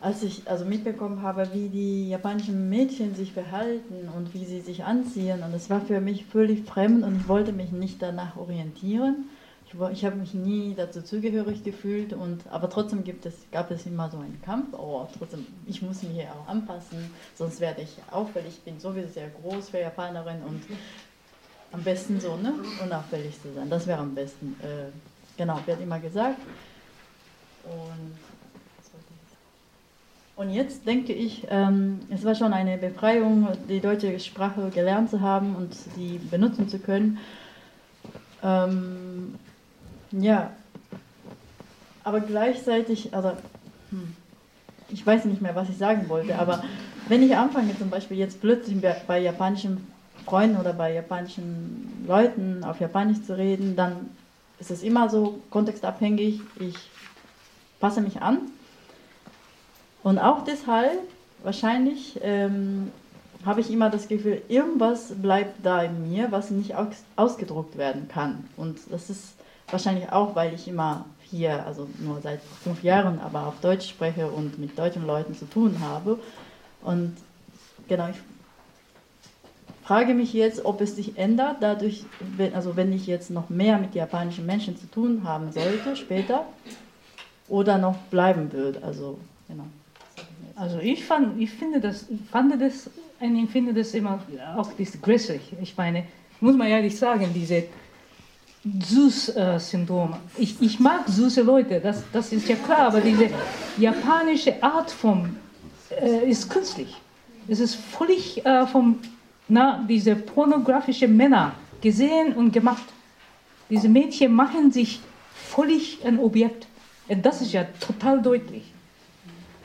als 0.00 0.22
ich 0.22 0.50
also 0.50 0.64
mitbekommen 0.64 1.22
habe, 1.22 1.48
wie 1.52 1.68
die 1.68 2.08
japanischen 2.08 2.68
Mädchen 2.68 3.14
sich 3.14 3.32
verhalten 3.32 4.08
und 4.16 4.34
wie 4.34 4.44
sie 4.44 4.60
sich 4.60 4.84
anziehen. 4.84 5.42
Und 5.42 5.54
es 5.54 5.70
war 5.70 5.80
für 5.80 6.00
mich 6.00 6.26
völlig 6.26 6.64
fremd 6.64 7.04
und 7.04 7.16
ich 7.20 7.28
wollte 7.28 7.52
mich 7.52 7.70
nicht 7.70 8.02
danach 8.02 8.36
orientieren 8.36 9.26
ich 9.92 10.04
habe 10.04 10.16
mich 10.16 10.34
nie 10.34 10.74
dazu 10.74 11.02
zugehörig 11.02 11.64
gefühlt, 11.64 12.12
und, 12.12 12.46
aber 12.50 12.68
trotzdem 12.68 13.04
gibt 13.04 13.24
es, 13.26 13.34
gab 13.50 13.70
es 13.70 13.86
immer 13.86 14.10
so 14.10 14.18
einen 14.18 14.40
Kampf. 14.42 14.74
Oh, 14.74 15.06
trotzdem, 15.16 15.46
ich 15.66 15.80
muss 15.82 16.02
mich 16.02 16.12
hier 16.12 16.30
auch 16.32 16.48
anpassen, 16.48 17.10
sonst 17.34 17.60
werde 17.60 17.82
ich 17.82 17.96
auffällig. 18.10 18.54
Ich 18.54 18.62
bin 18.62 18.78
sowieso 18.78 19.08
sehr 19.08 19.30
groß 19.30 19.70
für 19.70 19.80
Japanerin 19.80 20.42
und 20.42 20.62
am 21.72 21.82
besten 21.82 22.20
so, 22.20 22.36
ne? 22.36 22.54
Unauffällig 22.82 23.40
zu 23.40 23.52
sein. 23.54 23.68
Das 23.68 23.86
wäre 23.86 23.98
am 23.98 24.14
besten. 24.14 24.56
Äh, 24.62 24.90
genau, 25.36 25.58
wird 25.66 25.80
immer 25.80 25.98
gesagt. 25.98 26.38
Und, 27.64 28.16
und 30.36 30.50
jetzt 30.50 30.86
denke 30.86 31.12
ich, 31.12 31.46
ähm, 31.48 32.00
es 32.10 32.24
war 32.24 32.34
schon 32.34 32.52
eine 32.52 32.76
Befreiung, 32.76 33.48
die 33.68 33.80
deutsche 33.80 34.18
Sprache 34.20 34.70
gelernt 34.70 35.10
zu 35.10 35.20
haben 35.20 35.56
und 35.56 35.76
die 35.96 36.18
benutzen 36.18 36.68
zu 36.68 36.78
können. 36.78 37.18
Ähm, 38.42 39.38
ja, 40.10 40.50
aber 42.04 42.20
gleichzeitig, 42.20 43.14
also 43.14 43.32
hm, 43.90 44.16
ich 44.88 45.06
weiß 45.06 45.24
nicht 45.26 45.40
mehr, 45.40 45.54
was 45.54 45.68
ich 45.68 45.78
sagen 45.78 46.08
wollte, 46.08 46.38
aber 46.38 46.64
wenn 47.08 47.22
ich 47.22 47.36
anfange 47.36 47.76
zum 47.78 47.88
Beispiel 47.88 48.18
jetzt 48.18 48.40
plötzlich 48.40 48.76
bei 49.06 49.20
japanischen 49.20 49.86
Freunden 50.24 50.58
oder 50.58 50.72
bei 50.72 50.92
japanischen 50.92 52.04
Leuten 52.06 52.64
auf 52.64 52.80
Japanisch 52.80 53.22
zu 53.22 53.36
reden, 53.36 53.76
dann 53.76 54.10
ist 54.58 54.70
es 54.70 54.82
immer 54.82 55.08
so 55.08 55.40
kontextabhängig. 55.50 56.40
Ich 56.58 56.76
passe 57.80 58.00
mich 58.00 58.22
an. 58.22 58.38
Und 60.02 60.18
auch 60.18 60.44
deshalb, 60.44 60.98
wahrscheinlich, 61.42 62.18
ähm, 62.22 62.92
habe 63.44 63.60
ich 63.60 63.70
immer 63.70 63.90
das 63.90 64.08
Gefühl, 64.08 64.42
irgendwas 64.48 65.12
bleibt 65.20 65.64
da 65.64 65.82
in 65.82 66.10
mir, 66.10 66.30
was 66.30 66.50
nicht 66.50 66.76
aus 66.76 66.88
ausgedruckt 67.16 67.76
werden 67.76 68.08
kann. 68.08 68.48
Und 68.56 68.78
das 68.90 69.10
ist 69.10 69.34
wahrscheinlich 69.68 70.10
auch, 70.12 70.36
weil 70.36 70.54
ich 70.54 70.68
immer 70.68 71.06
hier, 71.22 71.64
also 71.66 71.88
nur 71.98 72.20
seit 72.20 72.40
fünf 72.62 72.82
Jahren, 72.82 73.20
aber 73.20 73.46
auf 73.46 73.60
Deutsch 73.60 73.88
spreche 73.88 74.28
und 74.28 74.58
mit 74.58 74.78
deutschen 74.78 75.06
Leuten 75.06 75.34
zu 75.34 75.46
tun 75.46 75.76
habe. 75.80 76.18
Und 76.82 77.16
genau, 77.88 78.08
ich 78.10 78.16
frage 79.84 80.14
mich 80.14 80.32
jetzt, 80.32 80.64
ob 80.64 80.80
es 80.80 80.96
sich 80.96 81.18
ändert, 81.18 81.56
dadurch, 81.60 82.04
wenn, 82.36 82.54
also 82.54 82.76
wenn 82.76 82.92
ich 82.92 83.06
jetzt 83.06 83.30
noch 83.30 83.50
mehr 83.50 83.78
mit 83.78 83.94
japanischen 83.94 84.46
Menschen 84.46 84.76
zu 84.76 84.86
tun 84.86 85.22
haben 85.24 85.52
sollte 85.52 85.96
später 85.96 86.46
oder 87.48 87.78
noch 87.78 87.96
bleiben 88.10 88.52
wird. 88.52 88.82
Also, 88.82 89.18
genau. 89.48 89.64
Also 90.56 90.78
ich, 90.78 91.04
fand, 91.04 91.40
ich 91.40 91.50
finde 91.50 91.80
das, 91.80 92.06
fand 92.30 92.60
das, 92.60 92.90
ich 93.20 93.50
finde 93.50 93.74
das 93.74 93.94
immer 93.94 94.20
auch 94.56 94.70
grässlich. 95.02 95.52
Ich 95.60 95.76
meine, 95.76 96.04
muss 96.40 96.56
man 96.56 96.68
ehrlich 96.68 96.96
sagen, 96.96 97.30
diese 97.34 97.64
Süß-Syndrom. 98.64 100.14
Ich, 100.38 100.60
ich 100.60 100.78
mag 100.78 101.08
süße 101.08 101.42
Leute, 101.42 101.80
das, 101.80 102.04
das 102.12 102.32
ist 102.32 102.48
ja 102.48 102.56
klar, 102.56 102.88
aber 102.88 103.00
diese 103.00 103.28
japanische 103.76 104.62
Art 104.62 104.90
von 104.90 105.36
äh, 105.90 106.30
ist 106.30 106.48
künstlich. 106.48 106.96
Es 107.48 107.58
ist 107.58 107.74
völlig 107.74 108.44
äh, 108.46 108.66
vom, 108.66 108.98
na, 109.48 109.84
diese 109.88 110.16
pornografischen 110.16 111.16
Männer 111.16 111.52
gesehen 111.80 112.34
und 112.34 112.52
gemacht. 112.52 112.84
Diese 113.68 113.88
Mädchen 113.88 114.32
machen 114.32 114.70
sich 114.70 115.00
völlig 115.34 116.04
ein 116.04 116.18
Objekt. 116.18 116.66
Das 117.08 117.42
ist 117.42 117.52
ja 117.52 117.64
total 117.80 118.22
deutlich. 118.22 118.72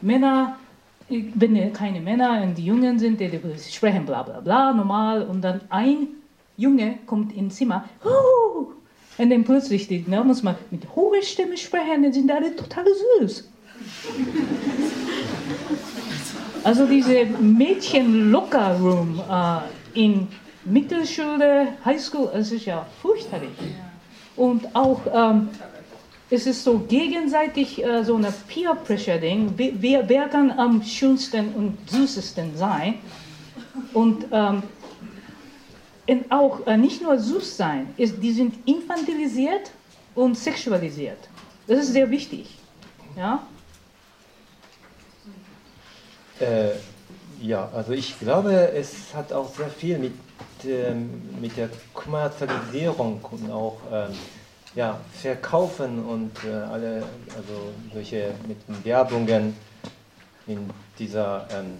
Männer, 0.01 0.57
wenn 1.09 1.73
keine 1.73 2.01
Männer 2.01 2.41
und 2.41 2.55
die 2.57 2.65
Jungen 2.65 2.99
sind, 2.99 3.19
die 3.19 3.29
sprechen 3.69 4.05
bla 4.05 4.23
bla 4.23 4.39
bla 4.39 4.73
normal 4.73 5.23
und 5.23 5.41
dann 5.41 5.61
ein 5.69 6.07
Junge 6.57 6.99
kommt 7.05 7.35
ins 7.35 7.55
Zimmer, 7.55 7.85
oh, 8.03 8.71
und 9.17 9.29
dann 9.29 9.43
plötzlich 9.43 9.87
die, 9.87 10.03
ne, 10.07 10.23
muss 10.23 10.43
man 10.43 10.55
mit 10.69 10.83
hoher 10.95 11.21
Stimme 11.21 11.57
sprechen, 11.57 12.03
dann 12.03 12.13
sind 12.13 12.29
alle 12.31 12.55
total 12.55 12.85
süß. 13.19 13.49
Also 16.67 16.85
diese 16.85 17.23
Mädchen-Locker-Room 17.23 19.21
äh, 19.31 19.59
in 20.03 20.27
Mittelschule, 20.65 21.69
Highschool, 21.85 22.29
es 22.33 22.51
ist 22.51 22.65
ja 22.65 22.85
fürchterlich. 23.01 23.57
Und 24.35 24.75
auch 24.75 24.99
ähm, 25.13 25.47
es 26.29 26.45
ist 26.45 26.65
so 26.65 26.79
gegenseitig 26.79 27.81
äh, 27.81 28.03
so 28.03 28.17
eine 28.17 28.33
Peer-Pressure-Ding. 28.49 29.53
Wer, 29.55 30.09
wer, 30.09 30.27
kann 30.27 30.51
am 30.51 30.83
schönsten 30.83 31.53
und 31.53 31.77
süßesten 31.89 32.57
sein? 32.57 32.95
Und 33.93 34.25
ähm, 34.33 34.63
und 36.05 36.29
auch 36.29 36.67
äh, 36.67 36.75
nicht 36.75 37.01
nur 37.01 37.17
süß 37.17 37.55
sein, 37.55 37.93
ist, 37.95 38.21
die 38.21 38.33
sind 38.33 38.55
infantilisiert 38.67 39.71
und 40.15 40.37
sexualisiert. 40.37 41.29
Das 41.65 41.79
ist 41.79 41.93
sehr 41.93 42.09
wichtig. 42.09 42.57
Ja, 43.15 43.47
äh, 46.39 46.71
ja 47.41 47.69
also 47.73 47.93
ich 47.93 48.19
glaube, 48.19 48.71
es 48.73 49.13
hat 49.13 49.31
auch 49.33 49.53
sehr 49.55 49.69
viel 49.69 49.97
mit, 49.99 50.13
ähm, 50.65 51.21
mit 51.39 51.57
der 51.57 51.69
Kommerzialisierung 51.93 53.21
und 53.31 53.51
auch 53.51 53.77
ähm, 53.91 54.11
ja, 54.75 54.99
Verkaufen 55.13 56.03
und 56.05 56.31
äh, 56.45 56.51
alle 56.51 57.03
also 57.35 57.73
solche 57.93 58.33
mit 58.47 58.57
Werbungen 58.85 59.55
in 60.45 60.69
dieser 60.97 61.47
ähm, 61.51 61.77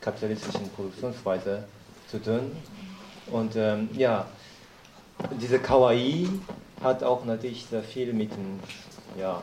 kapitalistischen 0.00 0.68
Produktionsweise 0.70 1.64
zu 2.08 2.22
tun. 2.22 2.52
Und 3.30 3.56
ähm, 3.56 3.88
ja, 3.92 4.26
diese 5.40 5.58
Kawaii 5.58 6.28
hat 6.82 7.02
auch 7.02 7.24
natürlich 7.24 7.66
sehr 7.66 7.82
viel 7.82 8.12
mit 8.12 8.30
dem 8.30 8.60
ja, 9.18 9.42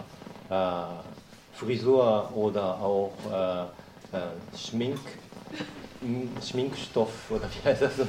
äh, 0.50 1.58
Frisur 1.58 2.32
oder 2.36 2.80
auch 2.80 3.12
äh, 3.32 3.66
äh, 4.14 4.58
Schmink, 4.58 5.00
Schminkstoff 6.46 7.10
oder 7.30 7.50
wie 7.50 7.70
heißt 7.70 7.82
das? 7.82 7.92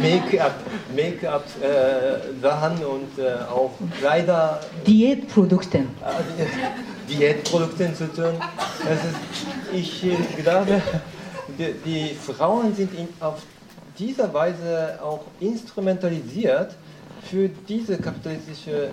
Make-up, 0.00 0.54
Make-up 0.94 1.44
äh, 1.60 2.40
Sachen 2.40 2.84
und 2.84 3.18
äh, 3.18 3.34
auch 3.50 3.72
Kleider. 3.98 4.60
Diätprodukten. 4.86 5.88
Äh, 6.02 7.12
Diätprodukten 7.12 7.94
zu 7.94 8.12
tun. 8.12 8.34
Ist, 8.34 9.72
ich 9.72 10.02
glaube, 10.42 10.80
die, 11.58 11.74
die 11.84 12.14
Frauen 12.14 12.74
sind 12.74 12.92
in, 12.94 13.08
auf 13.20 13.42
dieser 13.98 14.32
Weise 14.32 14.98
auch 15.02 15.24
instrumentalisiert 15.40 16.74
für 17.28 17.48
diese 17.48 17.98
kapitalistische, 17.98 18.90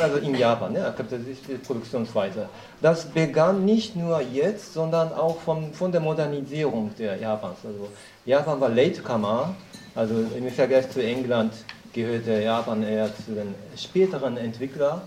also 0.00 0.18
in 0.18 0.34
Japan, 0.34 0.74
ja, 0.74 0.90
kapitalistische 0.90 1.58
Produktionsweise. 1.58 2.48
Das 2.80 3.06
begann 3.06 3.64
nicht 3.64 3.96
nur 3.96 4.20
jetzt, 4.20 4.72
sondern 4.74 5.12
auch 5.12 5.38
von, 5.40 5.72
von 5.72 5.92
der 5.92 6.00
Modernisierung 6.00 6.90
der 6.98 7.16
Japans. 7.16 7.58
Also 7.64 7.88
Japan 8.24 8.60
war 8.60 8.68
Latecomer, 8.68 9.54
also 9.94 10.14
im 10.36 10.50
Vergleich 10.50 10.90
zu 10.90 11.02
England 11.02 11.52
gehörte 11.92 12.42
Japan 12.42 12.82
eher 12.82 13.08
zu 13.24 13.32
den 13.32 13.54
späteren 13.76 14.36
Entwicklern. 14.36 15.00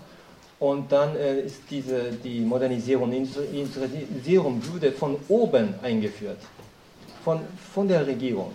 Und 0.58 0.92
dann 0.92 1.16
äh, 1.16 1.40
ist 1.40 1.62
diese, 1.70 2.12
die 2.22 2.40
Modernisierung, 2.40 3.10
Industrialisierung 3.12 4.60
wurde 4.70 4.92
von 4.92 5.16
oben 5.28 5.74
eingeführt, 5.82 6.36
von, 7.24 7.40
von 7.72 7.88
der 7.88 8.06
Regierung. 8.06 8.52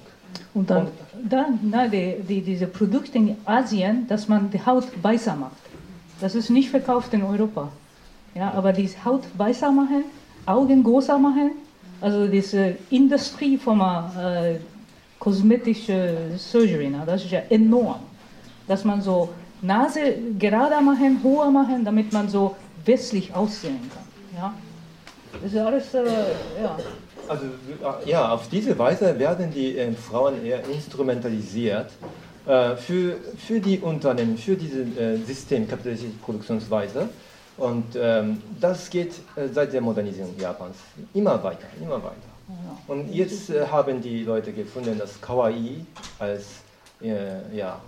Und 0.53 0.69
dann, 0.69 0.87
dann 1.27 1.59
na, 1.63 1.87
die, 1.87 2.17
die, 2.27 2.41
diese 2.41 2.67
Produkte 2.67 3.17
in 3.17 3.37
Asien, 3.45 4.05
dass 4.07 4.27
man 4.27 4.51
die 4.51 4.63
Haut 4.63 4.85
weißer 5.01 5.35
macht. 5.35 5.64
Das 6.21 6.35
ist 6.35 6.49
nicht 6.49 6.69
verkauft 6.69 7.13
in 7.13 7.23
Europa. 7.23 7.69
Ja, 8.33 8.51
aber 8.53 8.73
die 8.73 8.89
Haut 9.03 9.23
weißer 9.37 9.71
machen, 9.71 10.05
Augen 10.45 10.83
größer 10.83 11.17
machen, 11.17 11.51
also 12.01 12.27
diese 12.27 12.75
Industrie 12.89 13.57
von 13.57 13.79
äh, 13.79 14.55
kosmetischer 15.19 16.37
Surgery, 16.37 16.89
na, 16.89 17.05
das 17.05 17.23
ist 17.23 17.31
ja 17.31 17.41
enorm. 17.49 18.01
Dass 18.67 18.83
man 18.83 19.01
so 19.01 19.29
Nase 19.61 20.15
gerade 20.37 20.81
machen, 20.83 21.19
hoher 21.23 21.49
machen, 21.49 21.85
damit 21.85 22.11
man 22.11 22.27
so 22.29 22.55
westlich 22.83 23.33
aussehen 23.33 23.89
kann. 23.93 24.03
Ja? 24.35 24.53
Das 25.41 25.51
ist 25.51 25.57
alles, 25.57 25.93
äh, 25.93 26.03
ja. 26.61 26.77
Also 27.27 27.45
ja, 28.05 28.29
auf 28.33 28.47
diese 28.49 28.77
Weise 28.77 29.17
werden 29.17 29.51
die 29.51 29.77
äh, 29.77 29.91
Frauen 29.93 30.45
eher 30.45 30.63
instrumentalisiert 30.69 31.89
äh, 31.89 32.24
für, 32.45 33.17
für 33.37 33.59
die 33.59 33.79
Unternehmen, 33.79 34.37
für 34.37 34.55
diese 34.55 34.81
äh, 34.81 35.17
systemkapitalistische 35.17 36.13
Produktionsweise. 36.23 37.09
Und 37.57 37.95
ähm, 37.95 38.41
das 38.59 38.89
geht 38.89 39.13
äh, 39.35 39.47
seit 39.51 39.73
der 39.73 39.81
Modernisierung 39.81 40.37
Japans 40.37 40.75
immer 41.13 41.41
weiter, 41.41 41.67
immer 41.81 42.03
weiter. 42.03 42.35
Und 42.87 43.11
jetzt 43.13 43.49
äh, 43.49 43.65
haben 43.65 44.01
die 44.01 44.23
Leute 44.23 44.51
gefunden, 44.51 44.97
dass 44.99 45.19
Kawaii 45.19 45.85
als, 46.19 46.45
äh, 47.01 47.55
ja, 47.55 47.81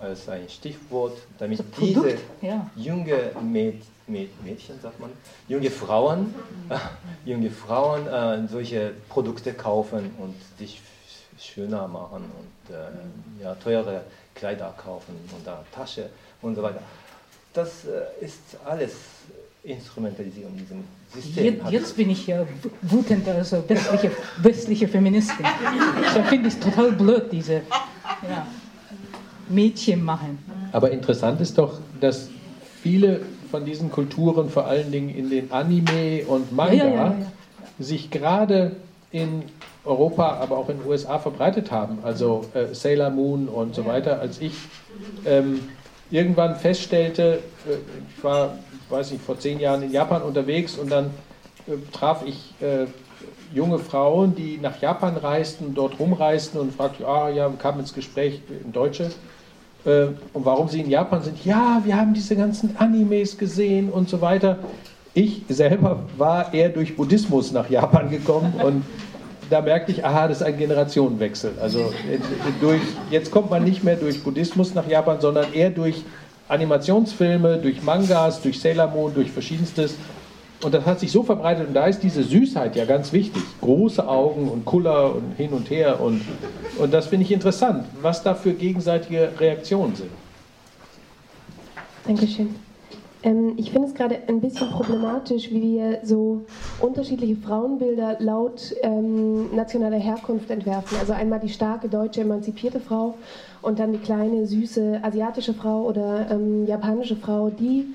als 0.00 0.28
ein 0.28 0.48
Stichwort, 0.48 1.16
damit 1.38 1.60
diese 1.80 2.16
ja. 2.40 2.70
junge 2.76 3.32
Mädchen 3.42 3.92
Mädchen, 4.08 4.78
sagt 4.82 4.98
man, 5.00 5.10
junge 5.48 5.70
Frauen, 5.70 6.34
äh, 6.68 6.76
junge 7.30 7.50
Frauen 7.50 8.06
äh, 8.06 8.46
solche 8.48 8.92
Produkte 9.08 9.54
kaufen 9.54 10.10
und 10.18 10.34
sich 10.58 10.80
schöner 11.38 11.88
machen 11.88 12.24
und 12.24 12.48
äh, 12.70 13.42
ja, 13.42 13.54
teure 13.54 14.02
Kleider 14.34 14.74
kaufen 14.76 15.14
und 15.36 15.46
da 15.46 15.64
Tasche 15.74 16.08
und 16.40 16.54
so 16.54 16.62
weiter. 16.62 16.80
Das 17.52 17.84
äh, 17.84 18.24
ist 18.24 18.40
alles 18.64 18.92
Instrumentalisierung 19.62 20.52
in 20.52 20.58
diesem 20.58 20.84
System. 21.14 21.44
Jetzt, 21.44 21.70
jetzt 21.70 21.96
bin 21.96 22.10
ich 22.10 22.26
ja 22.26 22.44
wütend, 22.80 23.28
also 23.28 23.62
westliche, 23.68 24.10
westliche 24.38 24.88
Feministin. 24.88 25.46
Ich 26.02 26.22
finde 26.28 26.48
es 26.48 26.58
total 26.58 26.92
blöd, 26.92 27.30
diese. 27.30 27.62
Ja. 28.28 28.46
Mädchen 29.48 30.02
machen. 30.02 30.38
Aber 30.72 30.90
interessant 30.90 31.40
ist 31.40 31.58
doch, 31.58 31.78
dass 32.00 32.28
viele 32.82 33.20
von 33.50 33.64
diesen 33.64 33.90
Kulturen, 33.90 34.48
vor 34.48 34.66
allen 34.66 34.90
Dingen 34.90 35.10
in 35.10 35.28
den 35.28 35.52
Anime 35.52 36.24
und 36.26 36.52
Manga, 36.52 36.72
Ja, 36.72 36.84
ja, 36.86 36.94
ja, 36.94 37.04
ja. 37.04 37.26
sich 37.78 38.10
gerade 38.10 38.76
in 39.10 39.42
Europa, 39.84 40.38
aber 40.40 40.58
auch 40.58 40.68
in 40.68 40.78
den 40.78 40.86
USA 40.86 41.18
verbreitet 41.18 41.70
haben. 41.70 41.98
Also 42.02 42.44
äh, 42.54 42.74
Sailor 42.74 43.10
Moon 43.10 43.48
und 43.48 43.74
so 43.74 43.84
weiter. 43.84 44.20
Als 44.20 44.40
ich 44.40 44.54
ähm, 45.24 45.60
irgendwann 46.10 46.56
feststellte, 46.56 47.40
äh, 47.68 47.74
ich 48.16 48.22
war, 48.22 48.58
weiß 48.90 49.10
nicht, 49.10 49.24
vor 49.24 49.38
zehn 49.38 49.58
Jahren 49.58 49.82
in 49.82 49.90
Japan 49.90 50.22
unterwegs 50.22 50.76
und 50.76 50.90
dann 50.90 51.06
äh, 51.66 51.72
traf 51.92 52.22
ich 52.24 52.54
äh, 52.60 52.86
junge 53.52 53.78
Frauen, 53.78 54.34
die 54.34 54.58
nach 54.58 54.80
Japan 54.80 55.16
reisten, 55.16 55.74
dort 55.74 55.98
rumreisten 55.98 56.60
und 56.60 56.74
fragte, 56.74 57.06
ah 57.06 57.28
ja, 57.28 57.48
kam 57.58 57.80
ins 57.80 57.92
Gespräch 57.92 58.40
in 58.64 58.72
Deutsche. 58.72 59.10
Äh, 59.84 60.06
und 60.32 60.44
warum 60.44 60.68
sie 60.68 60.80
in 60.80 60.90
Japan 60.90 61.22
sind? 61.22 61.44
Ja, 61.44 61.82
wir 61.84 61.96
haben 61.96 62.14
diese 62.14 62.36
ganzen 62.36 62.76
Animes 62.76 63.36
gesehen 63.36 63.90
und 63.90 64.08
so 64.08 64.20
weiter. 64.20 64.58
Ich 65.14 65.42
selber 65.48 66.04
war 66.16 66.54
eher 66.54 66.70
durch 66.70 66.96
Buddhismus 66.96 67.52
nach 67.52 67.68
Japan 67.68 68.10
gekommen 68.10 68.54
und 68.62 68.84
da 69.52 69.60
merkte 69.60 69.92
ich, 69.92 70.02
aha, 70.02 70.28
das 70.28 70.38
ist 70.38 70.46
ein 70.46 70.56
Generationenwechsel. 70.56 71.52
Also 71.60 71.92
durch, 72.60 72.80
jetzt 73.10 73.30
kommt 73.30 73.50
man 73.50 73.62
nicht 73.62 73.84
mehr 73.84 73.96
durch 73.96 74.22
Buddhismus 74.22 74.74
nach 74.74 74.88
Japan, 74.88 75.20
sondern 75.20 75.52
eher 75.52 75.68
durch 75.68 76.04
Animationsfilme, 76.48 77.58
durch 77.58 77.82
Mangas, 77.82 78.40
durch 78.40 78.58
Sailor 78.58 78.86
Moon, 78.86 79.12
durch 79.12 79.30
verschiedenstes. 79.30 79.96
Und 80.62 80.72
das 80.72 80.86
hat 80.86 81.00
sich 81.00 81.12
so 81.12 81.22
verbreitet 81.22 81.68
und 81.68 81.74
da 81.74 81.86
ist 81.86 82.00
diese 82.02 82.22
Süßheit 82.22 82.76
ja 82.76 82.86
ganz 82.86 83.12
wichtig. 83.12 83.42
Große 83.60 84.08
Augen 84.08 84.48
und 84.48 84.64
Kuller 84.64 85.14
und 85.14 85.34
hin 85.36 85.50
und 85.52 85.68
her 85.68 86.00
und, 86.00 86.22
und 86.78 86.94
das 86.94 87.08
finde 87.08 87.26
ich 87.26 87.32
interessant, 87.32 87.84
was 88.00 88.22
da 88.22 88.34
für 88.34 88.54
gegenseitige 88.54 89.32
Reaktionen 89.38 89.94
sind. 89.96 90.10
Dankeschön. 92.06 92.54
Ähm, 93.22 93.54
ich 93.56 93.70
finde 93.70 93.88
es 93.88 93.94
gerade 93.94 94.18
ein 94.28 94.40
bisschen 94.40 94.70
problematisch, 94.70 95.50
wie 95.50 95.62
wir 95.62 95.98
so 96.02 96.42
unterschiedliche 96.80 97.36
Frauenbilder 97.36 98.16
laut 98.18 98.74
ähm, 98.82 99.54
nationaler 99.54 99.98
Herkunft 99.98 100.50
entwerfen. 100.50 100.98
Also 100.98 101.12
einmal 101.12 101.40
die 101.40 101.48
starke 101.48 101.88
deutsche 101.88 102.22
emanzipierte 102.22 102.80
Frau 102.80 103.14
und 103.60 103.78
dann 103.78 103.92
die 103.92 103.98
kleine 103.98 104.46
süße 104.46 105.00
asiatische 105.02 105.54
Frau 105.54 105.82
oder 105.82 106.30
ähm, 106.30 106.66
japanische 106.66 107.16
Frau, 107.16 107.50
die 107.50 107.94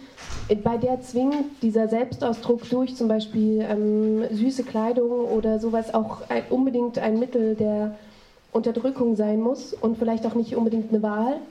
bei 0.63 0.77
der 0.77 1.01
zwingt 1.01 1.61
dieser 1.61 1.89
Selbstausdruck 1.89 2.69
durch 2.69 2.95
zum 2.95 3.09
Beispiel 3.09 3.65
ähm, 3.69 4.23
süße 4.31 4.63
Kleidung 4.63 5.25
oder 5.25 5.59
sowas 5.59 5.93
auch 5.93 6.29
ein, 6.29 6.43
unbedingt 6.49 6.99
ein 6.99 7.19
Mittel 7.19 7.55
der 7.55 7.95
Unterdrückung 8.53 9.17
sein 9.17 9.41
muss 9.41 9.73
und 9.73 9.97
vielleicht 9.97 10.25
auch 10.25 10.35
nicht 10.35 10.55
unbedingt 10.55 10.89
eine 10.91 11.03
Wahl. 11.03 11.41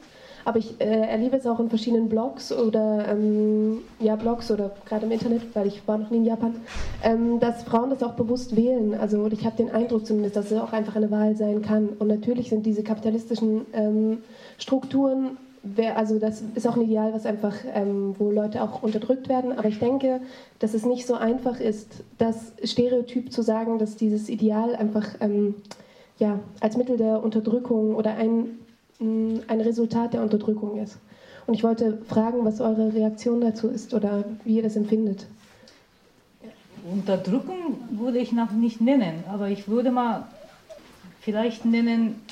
Aber 0.47 0.60
ich 0.60 0.81
äh, 0.81 0.85
erlebe 0.85 1.36
es 1.36 1.44
auch 1.44 1.59
in 1.59 1.68
verschiedenen 1.68 2.09
Blogs 2.09 2.52
oder 2.52 3.05
ähm, 3.09 3.78
ja 3.98 4.14
Blogs 4.14 4.48
oder 4.52 4.70
gerade 4.89 5.05
im 5.05 5.10
Internet, 5.10 5.43
weil 5.55 5.66
ich 5.66 5.86
war 5.89 5.98
noch 5.98 6.10
nie 6.10 6.18
in 6.18 6.24
Japan, 6.24 6.55
ähm, 7.02 7.40
dass 7.40 7.64
Frauen 7.64 7.90
das 7.90 8.05
auch 8.05 8.12
bewusst 8.12 8.55
wählen. 8.55 8.94
Also 8.94 9.27
ich 9.27 9.44
habe 9.44 9.56
den 9.56 9.70
Eindruck 9.70 10.06
zumindest, 10.06 10.36
dass 10.36 10.52
es 10.52 10.59
auch 10.59 10.73
einfach 10.73 10.94
eine 10.94 11.10
Wahl 11.10 11.35
sein 11.35 11.62
kann. 11.62 11.89
Und 11.98 12.06
natürlich 12.06 12.48
sind 12.48 12.64
diese 12.64 12.85
kapitalistischen 12.85 13.66
ähm, 13.73 14.18
Strukturen, 14.56 15.36
also 15.97 16.20
das 16.20 16.44
ist 16.55 16.68
auch 16.68 16.77
ein 16.77 16.82
Ideal, 16.82 17.12
was 17.12 17.27
einfach, 17.27 17.56
ähm, 17.74 18.14
wo 18.16 18.31
Leute 18.31 18.62
auch 18.62 18.85
unterdrückt 18.85 19.28
werden. 19.28 19.51
Aber 19.51 19.66
ich 19.66 19.81
denke, 19.81 20.20
dass 20.60 20.74
es 20.74 20.86
nicht 20.86 21.09
so 21.09 21.14
einfach 21.14 21.59
ist, 21.59 22.05
das 22.18 22.52
Stereotyp 22.62 23.32
zu 23.32 23.43
sagen, 23.43 23.81
dass 23.81 23.97
dieses 23.97 24.28
Ideal 24.28 24.77
einfach 24.77 25.09
ähm, 25.18 25.56
ja, 26.18 26.39
als 26.60 26.77
Mittel 26.77 26.98
der 26.98 27.20
Unterdrückung 27.20 27.97
oder 27.97 28.14
ein 28.14 28.60
ein 29.01 29.60
Resultat 29.60 30.14
der 30.14 30.23
Unterdrückung 30.23 30.78
ist. 30.78 30.98
Und 31.47 31.55
ich 31.55 31.62
wollte 31.62 31.98
fragen, 32.09 32.44
was 32.44 32.60
eure 32.60 32.93
Reaktion 32.93 33.40
dazu 33.40 33.68
ist 33.68 33.94
oder 33.94 34.24
wie 34.44 34.56
ihr 34.56 34.62
das 34.62 34.77
empfindet. 34.77 35.27
Unterdrückung 36.90 37.78
würde 37.90 38.18
ich 38.18 38.32
noch 38.32 38.51
nicht 38.52 38.81
nennen, 38.81 39.24
aber 39.28 39.48
ich 39.48 39.68
würde 39.68 39.90
mal 39.90 40.27
vielleicht 41.20 41.64
nennen, 41.64 42.23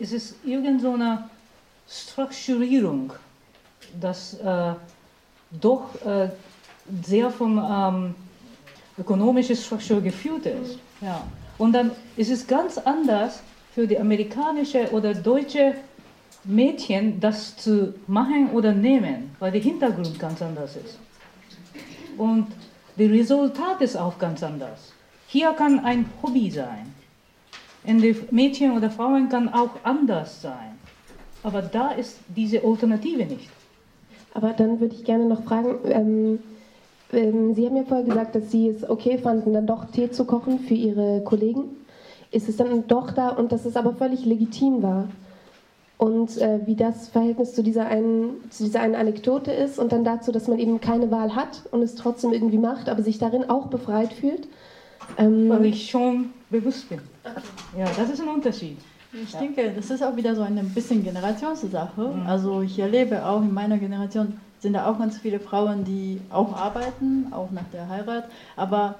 es 0.00 0.12
ist 0.12 0.36
irgend 0.44 0.80
so 0.80 0.92
eine 0.94 1.28
Strukturierung, 1.88 3.12
das 4.00 4.34
äh, 4.34 4.72
doch 5.60 5.94
äh, 6.04 6.30
sehr 7.02 7.30
vom 7.30 7.58
ähm, 7.58 8.14
ökonomischen 8.98 9.56
Struktur 9.56 10.00
geführt 10.00 10.46
ist. 10.46 10.78
Ja. 11.00 11.22
Und 11.58 11.72
dann 11.72 11.90
ist 12.16 12.30
es 12.30 12.46
ganz 12.46 12.78
anders 12.78 13.42
für 13.74 13.86
die 13.86 13.98
amerikanische 13.98 14.90
oder 14.92 15.14
deutsche 15.14 15.74
Mädchen, 16.44 17.18
das 17.20 17.56
zu 17.56 17.94
machen 18.06 18.50
oder 18.50 18.72
nehmen, 18.72 19.34
weil 19.40 19.50
der 19.50 19.60
Hintergrund 19.60 20.18
ganz 20.18 20.40
anders 20.40 20.76
ist. 20.76 20.98
Und 22.16 22.46
das 22.96 23.08
Resultat 23.08 23.80
ist 23.80 23.96
auch 23.96 24.18
ganz 24.18 24.42
anders. 24.42 24.92
Hier 25.26 25.52
kann 25.52 25.80
ein 25.80 26.06
Hobby 26.22 26.50
sein. 26.50 26.94
In 27.84 28.00
den 28.00 28.16
Mädchen 28.30 28.76
oder 28.76 28.90
Frauen 28.90 29.28
kann 29.28 29.52
auch 29.52 29.70
anders 29.82 30.40
sein. 30.40 30.78
Aber 31.42 31.60
da 31.60 31.90
ist 31.90 32.18
diese 32.28 32.62
Alternative 32.62 33.26
nicht. 33.26 33.50
Aber 34.34 34.52
dann 34.52 34.80
würde 34.80 34.94
ich 34.94 35.04
gerne 35.04 35.26
noch 35.26 35.42
fragen, 35.42 35.76
ähm, 35.86 36.38
ähm, 37.12 37.54
Sie 37.54 37.66
haben 37.66 37.76
ja 37.76 37.82
vorher 37.82 38.06
gesagt, 38.06 38.34
dass 38.36 38.50
Sie 38.50 38.68
es 38.68 38.88
okay 38.88 39.18
fanden, 39.18 39.52
dann 39.52 39.66
doch 39.66 39.86
Tee 39.86 40.10
zu 40.10 40.24
kochen 40.24 40.60
für 40.60 40.74
Ihre 40.74 41.22
Kollegen. 41.24 41.83
Ist 42.34 42.48
es 42.48 42.56
dann 42.56 42.88
doch 42.88 43.12
da 43.12 43.28
und 43.28 43.52
dass 43.52 43.64
es 43.64 43.76
aber 43.76 43.94
völlig 43.94 44.24
legitim 44.24 44.82
war? 44.82 45.08
Und 45.96 46.36
äh, 46.38 46.58
wie 46.66 46.74
das 46.74 47.08
Verhältnis 47.08 47.54
zu 47.54 47.62
dieser, 47.62 47.86
einen, 47.86 48.50
zu 48.50 48.64
dieser 48.64 48.80
einen 48.80 48.96
Anekdote 48.96 49.52
ist 49.52 49.78
und 49.78 49.92
dann 49.92 50.04
dazu, 50.04 50.32
dass 50.32 50.48
man 50.48 50.58
eben 50.58 50.80
keine 50.80 51.12
Wahl 51.12 51.36
hat 51.36 51.62
und 51.70 51.82
es 51.82 51.94
trotzdem 51.94 52.32
irgendwie 52.32 52.58
macht, 52.58 52.88
aber 52.88 53.02
sich 53.02 53.18
darin 53.18 53.48
auch 53.48 53.68
befreit 53.68 54.12
fühlt. 54.12 54.48
Ähm, 55.16 55.48
Weil 55.48 55.66
ich 55.66 55.88
schon 55.88 56.30
bewusst 56.50 56.88
bin. 56.88 56.98
Ja, 57.78 57.86
das 57.96 58.10
ist 58.10 58.20
ein 58.20 58.28
Unterschied. 58.28 58.78
Ich 59.12 59.36
denke, 59.36 59.72
das 59.74 59.90
ist 59.90 60.02
auch 60.02 60.16
wieder 60.16 60.34
so 60.34 60.42
eine 60.42 60.64
bisschen 60.64 61.04
Generationssache. 61.04 62.12
Also 62.26 62.62
ich 62.62 62.76
erlebe 62.80 63.24
auch 63.24 63.42
in 63.42 63.54
meiner 63.54 63.78
Generation 63.78 64.40
sind 64.58 64.72
da 64.72 64.90
auch 64.90 64.98
ganz 64.98 65.18
viele 65.18 65.38
Frauen, 65.38 65.84
die 65.84 66.20
auch 66.30 66.56
arbeiten, 66.56 67.28
auch 67.32 67.50
nach 67.52 67.68
der 67.72 67.88
Heirat. 67.88 68.24
Aber 68.56 68.96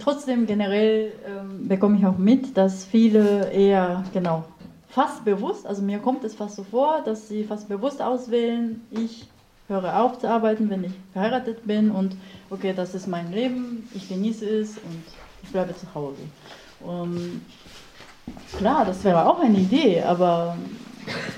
trotzdem 0.00 0.46
generell 0.46 1.12
ähm, 1.26 1.68
bekomme 1.68 1.98
ich 1.98 2.06
auch 2.06 2.18
mit, 2.18 2.56
dass 2.56 2.84
viele 2.84 3.50
eher 3.52 4.04
genau 4.12 4.44
fast 4.88 5.24
bewusst, 5.24 5.66
also 5.66 5.82
mir 5.82 5.98
kommt 5.98 6.24
es 6.24 6.34
fast 6.34 6.56
so 6.56 6.64
vor, 6.64 7.02
dass 7.04 7.28
sie 7.28 7.44
fast 7.44 7.68
bewusst 7.68 8.02
auswählen, 8.02 8.80
ich 8.90 9.28
höre 9.68 10.00
auf 10.02 10.18
zu 10.18 10.28
arbeiten, 10.28 10.70
wenn 10.70 10.82
ich 10.82 10.92
verheiratet 11.12 11.66
bin 11.66 11.90
und 11.90 12.16
okay, 12.50 12.72
das 12.74 12.94
ist 12.94 13.06
mein 13.06 13.30
Leben, 13.30 13.88
ich 13.94 14.08
genieße 14.08 14.48
es 14.48 14.70
und 14.78 15.04
ich 15.42 15.50
bleibe 15.50 15.76
zu 15.76 15.86
Hause. 15.94 16.22
Und 16.80 17.42
klar, 18.56 18.84
das 18.84 19.04
wäre 19.04 19.28
auch 19.28 19.40
eine 19.40 19.58
Idee, 19.58 20.02
aber 20.02 20.56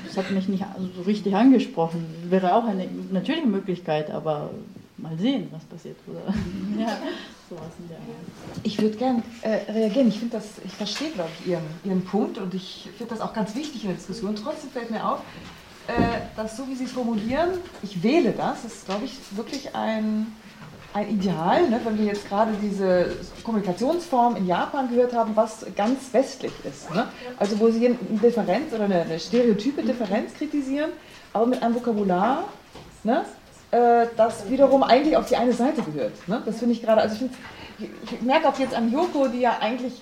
das 0.07 0.16
hat 0.16 0.31
mich 0.31 0.48
nicht 0.48 0.65
so 0.97 1.02
richtig 1.02 1.35
angesprochen. 1.35 2.07
Wäre 2.28 2.55
auch 2.55 2.65
eine 2.65 2.86
natürliche 3.11 3.47
Möglichkeit, 3.47 4.11
aber 4.11 4.51
mal 4.97 5.16
sehen, 5.19 5.48
was 5.51 5.65
passiert. 5.65 5.97
Oder? 6.07 6.35
ja, 6.81 6.97
sowas 7.51 7.72
in 7.78 7.89
der 7.89 7.98
Art. 7.98 8.60
Ich 8.62 8.81
würde 8.81 8.97
gern 8.97 9.22
äh, 9.43 9.70
reagieren. 9.70 10.09
Ich 10.09 10.18
finde 10.18 10.36
das, 10.36 10.47
ich 10.64 10.72
verstehe, 10.72 11.10
glaube 11.10 11.31
ich, 11.39 11.48
Ihren, 11.48 11.64
Ihren 11.85 12.05
Punkt 12.05 12.39
und 12.39 12.55
ich 12.55 12.89
finde 12.97 13.14
das 13.14 13.20
auch 13.20 13.35
ganz 13.35 13.55
wichtig 13.55 13.82
in 13.82 13.89
der 13.89 13.97
Diskussion. 13.97 14.36
Trotzdem 14.36 14.70
fällt 14.70 14.90
mir 14.90 15.06
auf, 15.06 15.20
äh, 15.89 15.93
dass 16.36 16.56
so 16.56 16.66
wie 16.68 16.77
Sie 16.77 16.85
es 16.85 16.93
formulieren, 16.93 17.51
ich 17.82 18.02
wähle 18.02 18.32
das, 18.32 18.64
ist, 18.64 18.86
glaube 18.86 19.05
ich, 19.05 19.18
wirklich 19.32 19.74
ein, 19.74 20.32
ein 20.94 21.10
Ideal, 21.10 21.68
ne? 21.68 21.81
wenn 21.85 21.98
wir 21.98 22.06
jetzt 22.06 22.28
gerade 22.28 22.52
diese 22.62 23.16
Kommunikationsform 23.43 24.36
in 24.36 24.47
Japan 24.47 24.89
gehört 24.89 25.12
haben, 25.12 25.35
was 25.35 25.66
ganz 25.77 26.12
westlich 26.12 26.52
ist. 26.64 26.93
Ne? 26.94 27.09
Also 27.39 27.59
wo 27.59 27.70
Sie 27.70 27.85
eine 27.86 27.97
Differenz 28.22 28.72
oder 28.72 28.85
eine, 28.85 29.02
eine 29.02 29.18
stereotype 29.18 29.82
Differenz 29.82 30.35
kritisieren, 30.35 30.90
aber 31.32 31.47
mit 31.47 31.62
einem 31.62 31.74
Vokabular, 31.74 32.44
ne? 33.02 33.24
Äh, 33.70 34.06
das 34.16 34.51
wiederum 34.51 34.82
eigentlich 34.82 35.16
auf 35.16 35.28
die 35.28 35.36
eine 35.36 35.52
Seite 35.52 35.82
gehört. 35.82 36.28
Ne? 36.28 36.42
Das 36.44 36.59
finde 36.59 36.74
ich 36.74 36.82
gerade, 36.82 37.01
also 37.02 37.24
ich, 37.78 37.88
ich, 38.05 38.22
merke 38.22 38.48
auch 38.48 38.59
jetzt 38.59 38.74
an 38.74 38.92
Yoko, 38.92 39.28
die 39.28 39.40
ja 39.40 39.59
eigentlich 39.60 39.94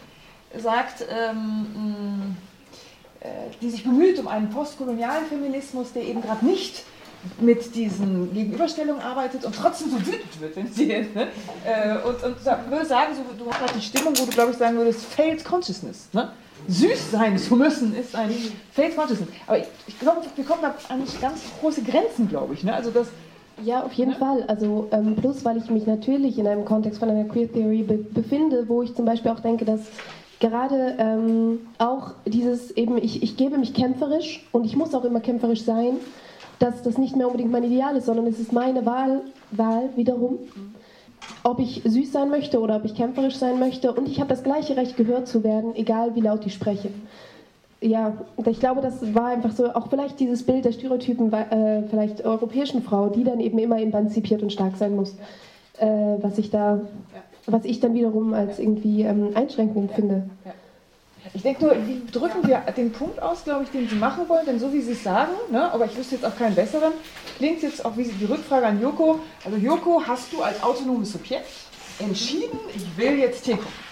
sagt, 0.57 1.05
ähm, 1.11 2.37
äh, 3.21 3.27
die 3.61 3.71
sich 3.71 3.85
bemüht 3.85 4.19
um 4.19 4.29
einen 4.29 4.49
postkolonialen 4.51 5.27
Feminismus, 5.27 5.93
der 5.93 6.03
eben 6.03 6.23
gerade 6.23 6.47
nicht 6.47 6.85
mit 7.41 7.75
diesen 7.75 8.33
Gegenüberstellungen 8.33 9.03
arbeitet 9.03 9.45
und 9.45 9.55
trotzdem 9.55 9.91
so 9.91 9.99
wütend 9.99 10.41
wird, 10.41 10.57
wenn 10.57 10.73
sie 10.73 10.87
ne? 10.87 11.29
äh, 11.65 11.99
und, 12.07 12.23
und 12.23 12.71
würde 12.71 12.87
sagen, 12.87 13.15
so, 13.15 13.45
du 13.45 13.51
hast 13.51 13.61
halt 13.61 13.75
die 13.75 13.83
Stimmung, 13.83 14.15
wo 14.17 14.25
du 14.25 14.31
glaube 14.31 14.53
ich 14.53 14.57
sagen 14.57 14.77
würdest, 14.77 15.05
failed 15.05 15.45
consciousness. 15.45 16.09
Ne? 16.13 16.31
Süß 16.69 17.11
sein 17.13 17.37
zu 17.39 17.57
müssen 17.57 17.95
ist 17.95 18.15
ein 18.15 18.33
failed 18.73 18.97
consciousness. 18.97 19.29
Aber 19.47 19.59
ich, 19.59 19.67
ich 19.87 19.99
glaube, 19.99 20.23
wir 20.35 20.45
kommen 20.45 20.63
da 20.63 20.75
an 20.89 21.03
ganz 21.21 21.41
große 21.61 21.83
Grenzen, 21.83 22.29
glaube 22.29 22.55
ich. 22.55 22.65
Ne? 22.65 22.75
Also 22.75 22.91
das, 22.91 23.09
Ja, 23.65 23.83
auf 23.83 23.93
jeden 23.93 24.13
Ne? 24.13 24.17
Fall. 24.17 24.45
Also 24.47 24.89
ähm, 24.93 25.17
plus, 25.17 25.45
weil 25.45 25.57
ich 25.57 25.71
mich 25.71 25.87
natürlich 25.87 26.39
in 26.39 26.47
einem 26.47 26.65
Kontext 26.65 27.01
von 27.01 27.11
einer 27.11 27.25
Queer 27.25 27.53
Theory 27.53 27.83
be 27.83 27.99
befinde, 27.99 28.69
wo 28.69 28.83
ich 28.83 28.95
zum 28.95 29.05
Beispiel 29.05 29.31
auch 29.31 29.41
denke, 29.41 29.65
dass 29.65 29.81
gerade 30.41 30.95
ähm, 30.99 31.61
auch 31.79 32.13
dieses 32.27 32.71
eben, 32.73 32.97
ich, 32.99 33.23
ich 33.23 33.37
gebe 33.37 33.59
mich 33.59 33.75
kämpferisch 33.75 34.47
und 34.53 34.65
ich 34.65 34.77
muss 34.77 34.95
auch 34.95 35.05
immer 35.05 35.21
kämpferisch 35.21 35.63
sein, 35.63 35.97
dass 36.59 36.83
das 36.83 36.99
nicht 36.99 37.17
mehr 37.17 37.27
unbedingt 37.27 37.51
mein 37.51 37.65
Ideal 37.65 37.97
ist, 37.97 38.07
sondern 38.07 38.27
es 38.27 38.39
ist 38.39 38.53
meine 38.53 38.85
Wahl, 38.87 39.23
Wahl 39.51 39.91
wiederum, 39.97 40.39
ob 41.43 41.59
ich 41.61 41.83
süß 41.85 42.13
sein 42.13 42.31
möchte 42.31 42.61
oder 42.61 42.77
ob 42.77 42.85
ich 42.85 42.95
kämpferisch 42.95 43.37
sein 43.37 43.59
möchte. 43.59 43.93
Und 43.93 44.09
ich 44.09 44.21
habe 44.21 44.29
das 44.29 44.43
gleiche 44.43 44.77
Recht, 44.77 44.97
gehört 44.97 45.29
zu 45.29 45.45
werden, 45.45 45.75
egal 45.75 46.15
wie 46.15 46.21
laut 46.21 46.47
ich 46.47 46.55
spreche. 46.55 46.91
Ja, 47.81 48.17
ich 48.45 48.59
glaube, 48.59 48.81
das 48.81 49.15
war 49.15 49.27
einfach 49.27 49.53
so, 49.53 49.73
auch 49.73 49.89
vielleicht 49.89 50.19
dieses 50.19 50.45
Bild 50.45 50.65
der 50.65 50.73
Stereotypen, 50.73 51.33
äh, 51.33 51.83
vielleicht 51.89 52.25
europäischen 52.25 52.83
Frau, 52.83 53.09
die 53.09 53.23
dann 53.23 53.39
eben 53.39 53.59
immer 53.59 53.81
emanzipiert 53.81 54.43
und 54.43 54.53
stark 54.53 54.77
sein 54.77 54.97
muss, 54.97 55.15
äh, 55.79 55.87
was 56.21 56.39
ich 56.39 56.51
da, 56.51 56.81
was 57.47 57.65
ich 57.65 57.79
dann 57.79 57.95
wiederum 57.95 58.35
als 58.35 58.59
irgendwie 58.59 59.03
ähm, 59.03 59.31
einschränkend 59.35 59.93
finde. 59.93 60.29
Ich 61.35 61.43
denke 61.43 61.67
nur, 61.67 61.77
wie 61.87 62.03
drücken 62.11 62.47
wir 62.47 62.63
den 62.77 62.91
Punkt 62.91 63.23
aus, 63.23 63.45
glaube 63.45 63.65
ich, 63.65 63.71
den 63.71 63.89
Sie 63.89 63.97
machen 63.97 64.29
wollen, 64.29 64.47
denn 64.47 64.59
so 64.59 64.73
wie 64.73 64.81
Sie 64.81 64.93
es 64.93 65.05
sagen, 65.05 65.33
ne, 65.51 65.71
aber 65.73 65.85
ich 65.85 65.97
wüsste 65.97 66.17
jetzt 66.17 66.25
auch 66.25 66.37
keinen 66.37 66.55
besseren, 66.55 66.93
klingt 67.37 67.63
jetzt 67.63 67.85
auch 67.85 67.97
wie 67.97 68.05
die 68.05 68.25
Rückfrage 68.25 68.67
an 68.67 68.81
Joko. 68.81 69.21
Also 69.45 69.57
Joko, 69.57 70.03
hast 70.05 70.33
du 70.33 70.43
als 70.43 70.61
autonomes 70.63 71.13
Subjekt 71.13 71.47
entschieden, 72.01 72.59
ich 72.75 72.97
will 72.97 73.19
jetzt 73.19 73.45
Tee 73.45 73.53
kochen? 73.53 73.88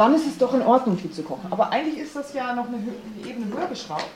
Dann 0.00 0.14
ist 0.14 0.26
es 0.26 0.38
doch 0.38 0.54
in 0.54 0.62
Ordnung, 0.62 0.98
Tee 0.98 1.10
zu 1.10 1.22
kochen. 1.22 1.52
Aber 1.52 1.70
eigentlich 1.72 1.98
ist 1.98 2.16
das 2.16 2.32
ja 2.32 2.54
noch 2.54 2.68
eine, 2.68 2.78
eine 2.78 3.28
Ebene 3.28 3.54
höher 3.54 3.66
geschraubt. 3.66 4.06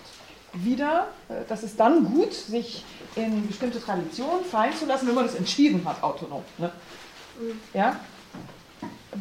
Wieder, 0.54 1.08
äh, 1.28 1.42
das 1.46 1.62
ist 1.62 1.78
dann 1.78 2.06
gut, 2.06 2.32
sich 2.32 2.82
in 3.16 3.46
bestimmte 3.46 3.78
Traditionen 3.82 4.46
fallen 4.46 4.74
zu 4.74 4.86
lassen, 4.86 5.06
wenn 5.08 5.14
man 5.14 5.26
das 5.26 5.34
entschieden 5.34 5.82
hat, 5.84 6.02
autonom. 6.02 6.42
Ne? 6.56 6.72
Ja? 7.74 7.96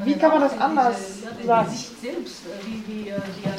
Wie 0.05 0.13
kann 0.13 0.29
man 0.29 0.39
das 0.39 0.57
anders 0.57 0.97
sagen? 1.45 1.69
Sich 1.69 1.89
selbst, 2.01 2.43
äh, 2.45 2.65
wie, 2.65 2.83
wie 2.87 3.09
äh, 3.09 3.11
wir 3.11 3.55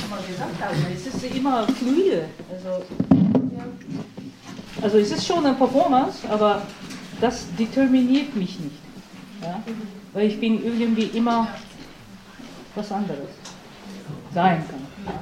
schon 0.00 0.08
mal 0.08 0.22
gesagt 0.26 0.62
haben, 0.62 0.86
es 0.90 1.06
ist 1.06 1.36
immer 1.36 1.66
fluide. 1.66 2.24
Also, 2.50 2.84
also 4.80 4.96
es 4.96 5.10
ist 5.10 5.26
schon 5.26 5.44
eine 5.44 5.54
Performance, 5.54 6.26
aber 6.30 6.62
das 7.20 7.44
determiniert 7.58 8.34
mich 8.34 8.58
nicht. 8.60 8.76
Ja? 9.42 9.62
Weil 10.14 10.28
ich 10.28 10.40
bin 10.40 10.64
irgendwie 10.64 11.10
immer 11.18 11.48
was 12.78 12.92
anderes 12.92 13.28
sein 14.32 14.64
kann. 14.68 15.14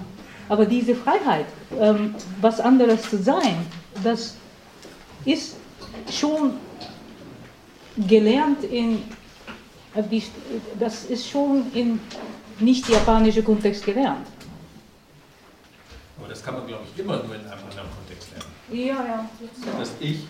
Aber 0.48 0.64
diese 0.64 0.94
Freiheit, 0.94 1.46
ähm, 1.80 2.14
was 2.40 2.60
anderes 2.60 3.02
zu 3.10 3.18
sein, 3.18 3.66
das 4.04 4.36
ist 5.24 5.56
schon 6.10 6.52
gelernt 8.06 8.62
in 8.64 9.02
das 10.78 11.04
ist 11.04 11.26
schon 11.26 11.72
im 11.72 11.98
nicht 12.60 12.86
japanischen 12.88 13.44
Kontext 13.44 13.84
gelernt. 13.84 14.26
Aber 16.18 16.28
das 16.28 16.42
kann 16.44 16.54
man, 16.54 16.66
glaube 16.66 16.84
ich, 16.92 17.00
immer 17.00 17.16
nur 17.22 17.34
in 17.34 17.40
einem 17.40 17.64
anderen 17.70 17.88
Kontext 17.96 18.30
lernen. 18.32 18.52
Ja, 18.70 19.06
ja. 19.06 19.30
Dass 19.78 19.92
ich, 20.00 20.26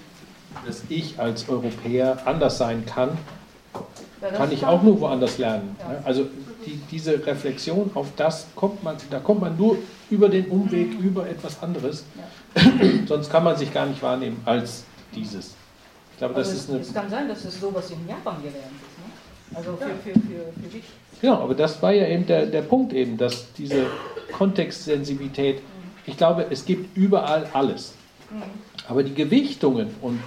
dass 0.65 0.83
ich 0.89 1.19
als 1.19 1.49
Europäer 1.49 2.19
anders 2.25 2.59
sein 2.59 2.85
kann, 2.87 3.17
kann 4.21 4.53
ich 4.53 4.65
auch 4.65 4.83
nur 4.83 5.01
woanders 5.01 5.39
lernen. 5.39 5.77
Ja. 5.79 6.01
Also 6.05 6.29
die, 6.67 6.81
diese 6.91 7.25
Reflexion 7.25 7.91
auf 7.95 8.09
das 8.17 8.47
kommt 8.55 8.83
man, 8.83 8.97
da 9.11 9.21
kommt 9.21 9.41
man 9.41 9.57
nur 9.57 9.79
über 10.11 10.29
den 10.29 10.47
Umweg, 10.47 10.99
über 10.99 11.29
etwas 11.29 11.63
anderes. 11.63 12.05
Ja. 12.55 12.63
Sonst 13.07 13.31
kann 13.31 13.45
man 13.45 13.57
sich 13.57 13.73
gar 13.73 13.87
nicht 13.87 14.03
wahrnehmen 14.03 14.41
als 14.45 14.85
dieses. 15.15 15.55
Ich 16.13 16.19
glaube, 16.19 16.35
das 16.35 16.53
ist 16.53 16.71
eine. 16.71 16.81
Es 16.81 16.93
kann 16.93 17.09
sein, 17.09 17.29
dass 17.29 17.45
es 17.45 17.61
sowas 17.61 17.91
in 17.91 18.07
Japan 18.09 18.37
gelernt 18.43 18.67
ist. 18.67 19.57
Also 19.57 19.77
für, 19.77 19.87
für, 19.87 20.19
für, 20.21 20.63
für 20.63 20.69
dich. 20.69 20.85
Genau, 21.21 21.35
aber 21.35 21.55
das 21.55 21.81
war 21.81 21.93
ja 21.93 22.07
eben 22.09 22.27
der, 22.27 22.47
der 22.47 22.63
Punkt 22.63 22.93
eben, 22.93 23.17
dass 23.17 23.53
diese 23.55 23.87
Kontextsensibilität, 24.33 25.63
ich 26.05 26.17
glaube, 26.17 26.47
es 26.51 26.65
gibt 26.65 26.97
überall 26.97 27.49
alles. 27.53 27.95
Aber 28.89 29.03
die 29.03 29.15
Gewichtungen 29.15 29.95
und 30.03 30.21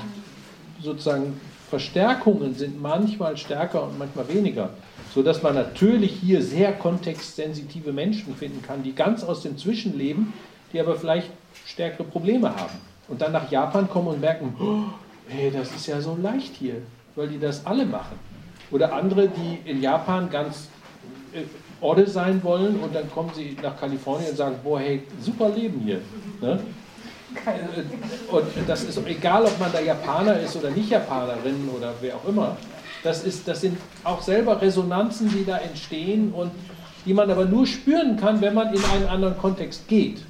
sozusagen 0.81 1.39
Verstärkungen 1.69 2.55
sind 2.55 2.81
manchmal 2.81 3.37
stärker 3.37 3.83
und 3.83 3.99
manchmal 3.99 4.27
weniger, 4.29 4.71
sodass 5.13 5.41
man 5.41 5.55
natürlich 5.55 6.11
hier 6.11 6.41
sehr 6.41 6.73
kontextsensitive 6.73 7.91
Menschen 7.91 8.35
finden 8.35 8.61
kann, 8.61 8.83
die 8.83 8.93
ganz 8.93 9.23
aus 9.23 9.41
dem 9.41 9.57
Zwischenleben, 9.57 10.33
die 10.71 10.79
aber 10.79 10.95
vielleicht 10.95 11.29
stärkere 11.65 12.03
Probleme 12.03 12.55
haben. 12.55 12.79
Und 13.07 13.21
dann 13.21 13.31
nach 13.31 13.49
Japan 13.49 13.89
kommen 13.89 14.07
und 14.07 14.21
merken, 14.21 14.55
oh, 14.59 14.93
hey, 15.27 15.51
das 15.51 15.71
ist 15.71 15.87
ja 15.87 15.99
so 15.99 16.17
leicht 16.21 16.55
hier, 16.55 16.75
weil 17.15 17.27
die 17.27 17.39
das 17.39 17.65
alle 17.65 17.85
machen. 17.85 18.19
Oder 18.71 18.93
andere, 18.93 19.29
die 19.29 19.69
in 19.69 19.81
Japan 19.81 20.29
ganz 20.29 20.67
äh, 21.33 21.41
Orde 21.81 22.07
sein 22.07 22.43
wollen 22.43 22.79
und 22.79 22.93
dann 22.93 23.09
kommen 23.09 23.31
sie 23.33 23.55
nach 23.63 23.79
Kalifornien 23.79 24.31
und 24.31 24.37
sagen, 24.37 24.55
boah, 24.63 24.79
hey, 24.79 25.01
super 25.21 25.49
Leben 25.49 25.79
hier. 25.79 26.01
Ne? 26.41 26.59
Und 28.31 28.45
das 28.67 28.83
ist 28.83 28.99
egal, 29.07 29.45
ob 29.45 29.59
man 29.59 29.71
da 29.71 29.79
Japaner 29.79 30.39
ist 30.39 30.55
oder 30.55 30.71
nicht 30.71 30.89
Japanerin 30.89 31.69
oder 31.75 31.93
wer 32.01 32.15
auch 32.15 32.27
immer. 32.27 32.57
Das, 33.03 33.23
ist, 33.23 33.47
das 33.47 33.61
sind 33.61 33.77
auch 34.03 34.21
selber 34.21 34.61
Resonanzen, 34.61 35.29
die 35.29 35.45
da 35.45 35.57
entstehen 35.57 36.33
und 36.33 36.51
die 37.05 37.13
man 37.13 37.29
aber 37.31 37.45
nur 37.45 37.65
spüren 37.65 38.17
kann, 38.17 38.41
wenn 38.41 38.53
man 38.53 38.73
in 38.73 38.83
einen 38.83 39.07
anderen 39.07 39.37
Kontext 39.37 39.87
geht. 39.87 40.21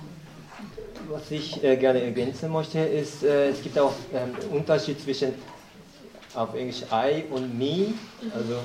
Was 1.10 1.32
ich 1.32 1.64
äh, 1.64 1.76
gerne 1.76 2.04
ergänzen 2.04 2.52
möchte, 2.52 2.80
ist, 2.80 3.24
äh, 3.24 3.50
es 3.50 3.64
gibt 3.64 3.80
auch 3.80 3.94
einen 4.14 4.36
ähm, 4.52 4.58
Unterschied 4.58 5.02
zwischen 5.02 5.34
auf 6.36 6.54
Englisch 6.54 6.84
I 6.92 7.24
und 7.32 7.58
me, 7.58 7.94
also 8.36 8.56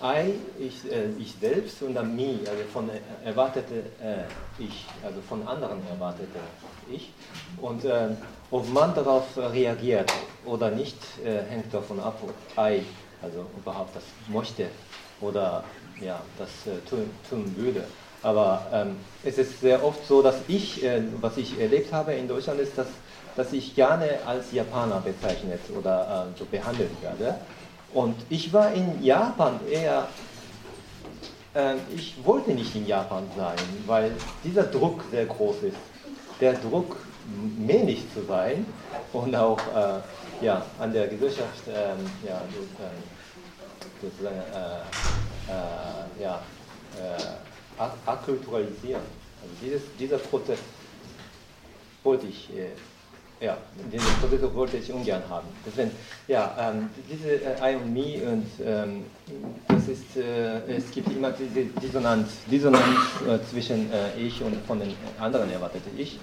I, 0.00 0.34
ich, 0.64 0.92
äh, 0.92 1.08
ich 1.18 1.34
selbst 1.40 1.82
und 1.82 1.94
dann 1.94 2.14
me, 2.14 2.38
also 2.48 2.62
von 2.72 2.88
erwartete 3.24 3.74
äh, 4.00 4.62
ich, 4.62 4.86
also 5.04 5.20
von 5.28 5.46
anderen 5.48 5.80
erwartete 5.90 6.38
ich. 6.88 7.10
Und 7.60 7.84
äh, 7.84 8.10
ob 8.52 8.72
man 8.72 8.94
darauf 8.94 9.36
reagiert 9.36 10.12
oder 10.44 10.70
nicht, 10.70 10.96
äh, 11.24 11.42
hängt 11.50 11.74
davon 11.74 11.98
ab, 11.98 12.20
ob 12.22 12.32
I, 12.56 12.82
also 13.22 13.46
überhaupt 13.56 13.94
das 13.96 14.04
möchte 14.28 14.66
oder 15.20 15.64
ja, 16.00 16.20
das 16.38 16.48
äh, 16.66 16.78
tun, 16.88 17.10
tun 17.28 17.54
würde. 17.56 17.84
Aber 18.22 18.66
ähm, 18.72 18.96
es 19.24 19.38
ist 19.38 19.60
sehr 19.60 19.84
oft 19.84 20.06
so, 20.06 20.22
dass 20.22 20.36
ich, 20.48 20.84
äh, 20.84 21.02
was 21.20 21.36
ich 21.36 21.60
erlebt 21.60 21.92
habe 21.92 22.14
in 22.14 22.28
Deutschland, 22.28 22.60
ist, 22.60 22.76
dass 22.76 22.88
dass 23.38 23.52
ich 23.52 23.76
gerne 23.76 24.18
als 24.26 24.50
Japaner 24.52 25.00
bezeichnet 25.00 25.60
oder 25.78 26.26
äh, 26.34 26.38
so 26.38 26.44
behandelt 26.44 26.90
werde. 27.00 27.36
Und 27.94 28.16
ich 28.28 28.52
war 28.52 28.72
in 28.72 29.00
Japan 29.00 29.60
eher, 29.70 30.08
äh, 31.54 31.76
ich 31.94 32.16
wollte 32.24 32.50
nicht 32.50 32.74
in 32.74 32.84
Japan 32.84 33.22
sein, 33.36 33.56
weil 33.86 34.10
dieser 34.42 34.64
Druck 34.64 35.04
sehr 35.12 35.26
groß 35.26 35.62
ist. 35.62 35.76
Der 36.40 36.54
Druck, 36.54 36.96
männlich 37.58 38.02
zu 38.12 38.24
sein 38.26 38.66
und 39.12 39.36
auch 39.36 39.58
äh, 39.58 40.00
ja, 40.40 40.64
an 40.78 40.92
der 40.92 41.08
Gesellschaft 41.08 41.62
ähm, 41.68 42.10
ja, 42.26 42.40
ähm, 42.80 43.02
sozusagen 44.00 44.36
äh, 44.36 45.50
äh, 45.50 46.22
ja, 46.22 46.42
äh, 46.96 47.82
akkulturalisieren. 48.06 49.02
Also 49.42 49.54
dieses, 49.62 49.82
dieser 49.98 50.18
Prozess 50.18 50.58
wollte 52.02 52.26
ich 52.26 52.50
ja, 53.40 53.56
diese 53.92 54.04
Produkte 54.20 54.52
wollte 54.54 54.76
ich 54.78 54.92
ungern 54.92 55.22
haben. 55.28 55.46
Deswegen, 55.64 55.92
ja, 56.26 56.56
ähm, 56.58 56.90
diese 57.08 57.34
äh, 57.34 57.72
I 57.72 57.76
und 57.76 57.92
Me 57.92 58.28
und 58.28 58.46
ähm, 58.64 59.04
das 59.68 59.86
ist, 59.86 60.16
äh, 60.16 60.76
es 60.76 60.90
gibt 60.90 61.10
immer 61.12 61.30
diese 61.30 61.66
Dissonanz, 61.80 62.30
Dissonanz 62.50 62.98
äh, 63.28 63.38
zwischen 63.48 63.92
äh, 63.92 64.18
ich 64.18 64.42
und 64.42 64.56
von 64.66 64.80
den 64.80 64.92
anderen 65.20 65.52
erwartete 65.52 65.88
ich. 65.96 66.18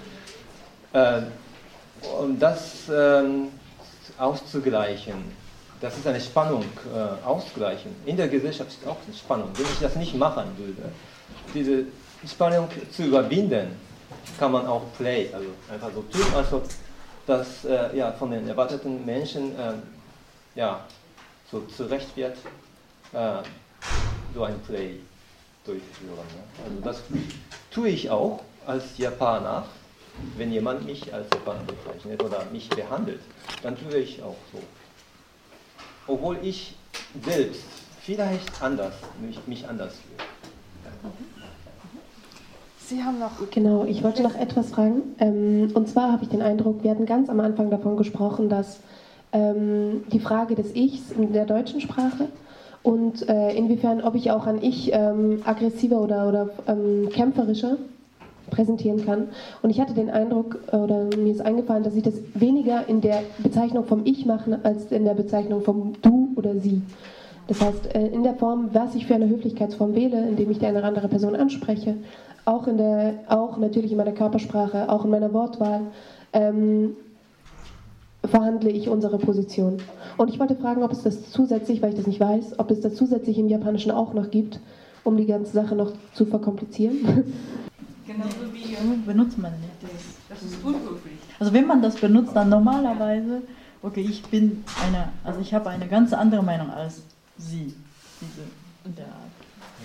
Äh, 0.92 1.22
um 2.20 2.38
das 2.38 2.90
ähm, 2.92 3.48
auszugleichen, 4.18 5.14
das 5.80 5.96
ist 5.96 6.06
eine 6.06 6.20
Spannung 6.20 6.64
äh, 6.94 7.26
ausgleichen. 7.26 7.94
In 8.06 8.16
der 8.16 8.28
Gesellschaft 8.28 8.70
ist 8.70 8.86
auch 8.88 8.96
eine 9.06 9.14
Spannung. 9.14 9.50
Wenn 9.54 9.66
ich 9.66 9.78
das 9.80 9.96
nicht 9.96 10.14
machen 10.14 10.44
würde, 10.56 10.90
diese 11.52 11.84
Spannung 12.26 12.68
zu 12.90 13.02
überwinden, 13.02 13.68
kann 14.38 14.52
man 14.52 14.66
auch 14.66 14.82
Play, 14.96 15.28
also 15.32 15.48
einfach 15.70 15.90
so 15.94 16.02
tun, 16.02 16.34
als 16.34 16.52
ob 16.52 16.64
dass 17.26 17.64
äh, 17.64 17.96
ja, 17.96 18.12
von 18.12 18.30
den 18.30 18.48
erwarteten 18.48 19.04
Menschen 19.04 19.58
äh, 19.58 19.72
ja, 20.54 20.80
so 21.50 21.60
zurecht 21.62 22.16
wird, 22.16 22.36
äh, 23.12 23.42
so 24.34 24.44
ein 24.44 24.58
Play 24.60 25.00
durchführen. 25.64 26.14
Ne? 26.14 26.64
Also 26.64 26.80
das 26.82 27.02
tue 27.70 27.88
ich 27.88 28.08
auch 28.08 28.42
als 28.66 28.96
Japaner. 28.96 29.64
Wenn 30.36 30.52
jemand 30.52 30.86
mich 30.86 31.12
als 31.12 31.26
Japaner 31.32 31.62
bezeichnet 31.64 32.22
oder 32.22 32.44
mich 32.52 32.68
behandelt, 32.68 33.20
dann 33.62 33.76
tue 33.76 33.98
ich 33.98 34.22
auch 34.22 34.36
so. 34.52 34.58
Obwohl 36.06 36.38
ich 36.42 36.74
selbst 37.24 37.64
vielleicht 38.00 38.62
anders, 38.62 38.94
mich, 39.20 39.38
mich 39.46 39.68
anders 39.68 39.94
fühle. 39.94 40.28
Sie 42.78 43.02
haben 43.02 43.18
noch. 43.18 43.50
Genau, 43.50 43.84
ich 43.84 44.04
wollte 44.04 44.22
noch 44.22 44.36
etwas 44.36 44.70
fragen. 44.70 45.02
Ähm, 45.18 45.72
und 45.74 45.88
zwar 45.88 46.12
habe 46.12 46.22
ich 46.22 46.28
den 46.28 46.42
Eindruck, 46.42 46.84
wir 46.84 46.92
hatten 46.92 47.06
ganz 47.06 47.28
am 47.28 47.40
Anfang 47.40 47.68
davon 47.70 47.96
gesprochen, 47.96 48.48
dass 48.48 48.78
ähm, 49.32 50.04
die 50.12 50.20
Frage 50.20 50.54
des 50.54 50.74
Ichs 50.74 51.10
in 51.10 51.32
der 51.32 51.46
deutschen 51.46 51.80
Sprache 51.80 52.28
und 52.84 53.28
äh, 53.28 53.52
inwiefern, 53.56 54.02
ob 54.02 54.14
ich 54.14 54.30
auch 54.30 54.46
an 54.46 54.62
ich 54.62 54.92
ähm, 54.92 55.42
aggressiver 55.44 56.00
oder, 56.00 56.28
oder 56.28 56.50
ähm, 56.68 57.08
kämpferischer 57.10 57.76
präsentieren 58.50 59.04
kann. 59.04 59.28
Und 59.62 59.70
ich 59.70 59.80
hatte 59.80 59.94
den 59.94 60.10
Eindruck, 60.10 60.58
äh, 60.72 60.76
oder 60.76 61.04
mir 61.16 61.32
ist 61.32 61.40
eingefallen, 61.40 61.82
dass 61.82 61.94
ich 61.94 62.02
das 62.02 62.14
weniger 62.34 62.88
in 62.88 63.00
der 63.00 63.20
Bezeichnung 63.38 63.84
vom 63.84 64.02
Ich 64.04 64.26
mache, 64.26 64.58
als 64.62 64.90
in 64.92 65.04
der 65.04 65.14
Bezeichnung 65.14 65.62
vom 65.62 65.94
Du 66.02 66.30
oder 66.36 66.56
Sie. 66.56 66.82
Das 67.48 67.60
heißt, 67.60 67.94
äh, 67.94 68.06
in 68.08 68.22
der 68.22 68.34
Form, 68.34 68.70
was 68.72 68.94
ich 68.94 69.06
für 69.06 69.14
eine 69.14 69.28
Höflichkeitsform 69.28 69.94
wähle, 69.94 70.28
indem 70.28 70.50
ich 70.50 70.58
die 70.58 70.66
eine 70.66 70.82
andere 70.82 71.08
Person 71.08 71.36
anspreche, 71.36 71.96
auch, 72.44 72.66
in 72.66 72.76
der, 72.76 73.14
auch 73.28 73.56
natürlich 73.58 73.90
in 73.90 73.98
meiner 73.98 74.12
Körpersprache, 74.12 74.88
auch 74.88 75.04
in 75.04 75.10
meiner 75.10 75.32
Wortwahl, 75.32 75.82
ähm, 76.32 76.96
verhandle 78.24 78.70
ich 78.70 78.88
unsere 78.88 79.18
Position. 79.18 79.78
Und 80.16 80.30
ich 80.30 80.40
wollte 80.40 80.56
fragen, 80.56 80.82
ob 80.82 80.92
es 80.92 81.02
das 81.02 81.30
zusätzlich, 81.30 81.82
weil 81.82 81.90
ich 81.90 81.96
das 81.96 82.06
nicht 82.06 82.20
weiß, 82.20 82.58
ob 82.58 82.70
es 82.70 82.80
das 82.80 82.94
zusätzlich 82.94 83.38
im 83.38 83.48
Japanischen 83.48 83.90
auch 83.90 84.14
noch 84.14 84.30
gibt, 84.30 84.60
um 85.04 85.16
die 85.16 85.26
ganze 85.26 85.52
Sache 85.52 85.74
noch 85.74 85.92
zu 86.14 86.26
verkomplizieren. 86.26 87.24
Genauso 88.06 88.52
wie 88.52 88.76
benutzt 89.04 89.38
man 89.38 89.52
nicht. 89.60 89.72
Das, 89.82 89.90
das 90.28 90.42
ist 90.42 90.62
unhöflich. 90.62 91.18
Also 91.38 91.52
wenn 91.52 91.66
man 91.66 91.82
das 91.82 91.96
benutzt, 91.96 92.34
dann 92.34 92.48
normalerweise, 92.48 93.42
okay, 93.82 94.06
ich 94.08 94.22
bin 94.22 94.64
eine, 94.84 95.08
also 95.24 95.40
ich 95.40 95.52
habe 95.52 95.70
eine 95.70 95.88
ganz 95.88 96.12
andere 96.12 96.42
Meinung 96.42 96.70
als 96.70 97.02
Sie. 97.38 97.74
Diese 98.20 98.42
in 98.86 98.94
der 98.94 99.06
Art. 99.06 99.14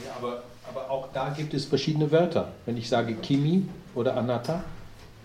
Ja, 0.05 0.13
aber, 0.17 0.43
aber 0.69 0.89
auch 0.89 1.09
da 1.13 1.29
gibt 1.29 1.53
es 1.53 1.65
verschiedene 1.65 2.11
Wörter. 2.11 2.51
Wenn 2.65 2.77
ich 2.77 2.87
sage 2.87 3.15
Kimi 3.15 3.65
oder 3.95 4.15
Anatta, 4.15 4.63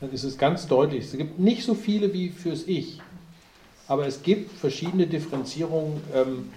dann 0.01 0.11
ist 0.11 0.25
es 0.25 0.37
ganz 0.37 0.67
deutlich. 0.67 1.05
Es 1.05 1.17
gibt 1.17 1.39
nicht 1.39 1.65
so 1.65 1.75
viele 1.75 2.13
wie 2.13 2.31
fürs 2.31 2.65
Ich, 2.67 3.01
aber 3.87 4.07
es 4.07 4.23
gibt 4.23 4.59
verschiedene 4.59 5.07
Differenzierungen 5.07 6.03
ähm, 6.15 6.51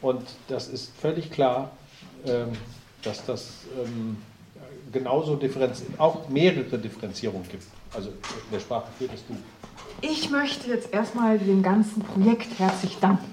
und 0.00 0.22
das 0.48 0.68
ist 0.68 0.92
völlig 0.96 1.30
klar, 1.30 1.70
ähm, 2.26 2.48
dass 3.02 3.24
das 3.24 3.66
ähm, 3.82 4.16
genauso 4.92 5.36
differenzi 5.36 5.84
auch 5.98 6.28
mehrere 6.28 6.78
Differenzierungen 6.78 7.48
gibt. 7.48 7.64
Also 7.94 8.08
in 8.08 8.52
der 8.52 8.60
Sprache 8.60 8.86
für 8.98 9.08
das 9.08 9.26
Du. 9.26 9.36
Ich 10.00 10.30
möchte 10.30 10.68
jetzt 10.68 10.92
erstmal 10.92 11.38
dem 11.38 11.62
ganzen 11.62 12.02
Projekt 12.02 12.58
herzlich 12.58 12.98
danken. 13.00 13.24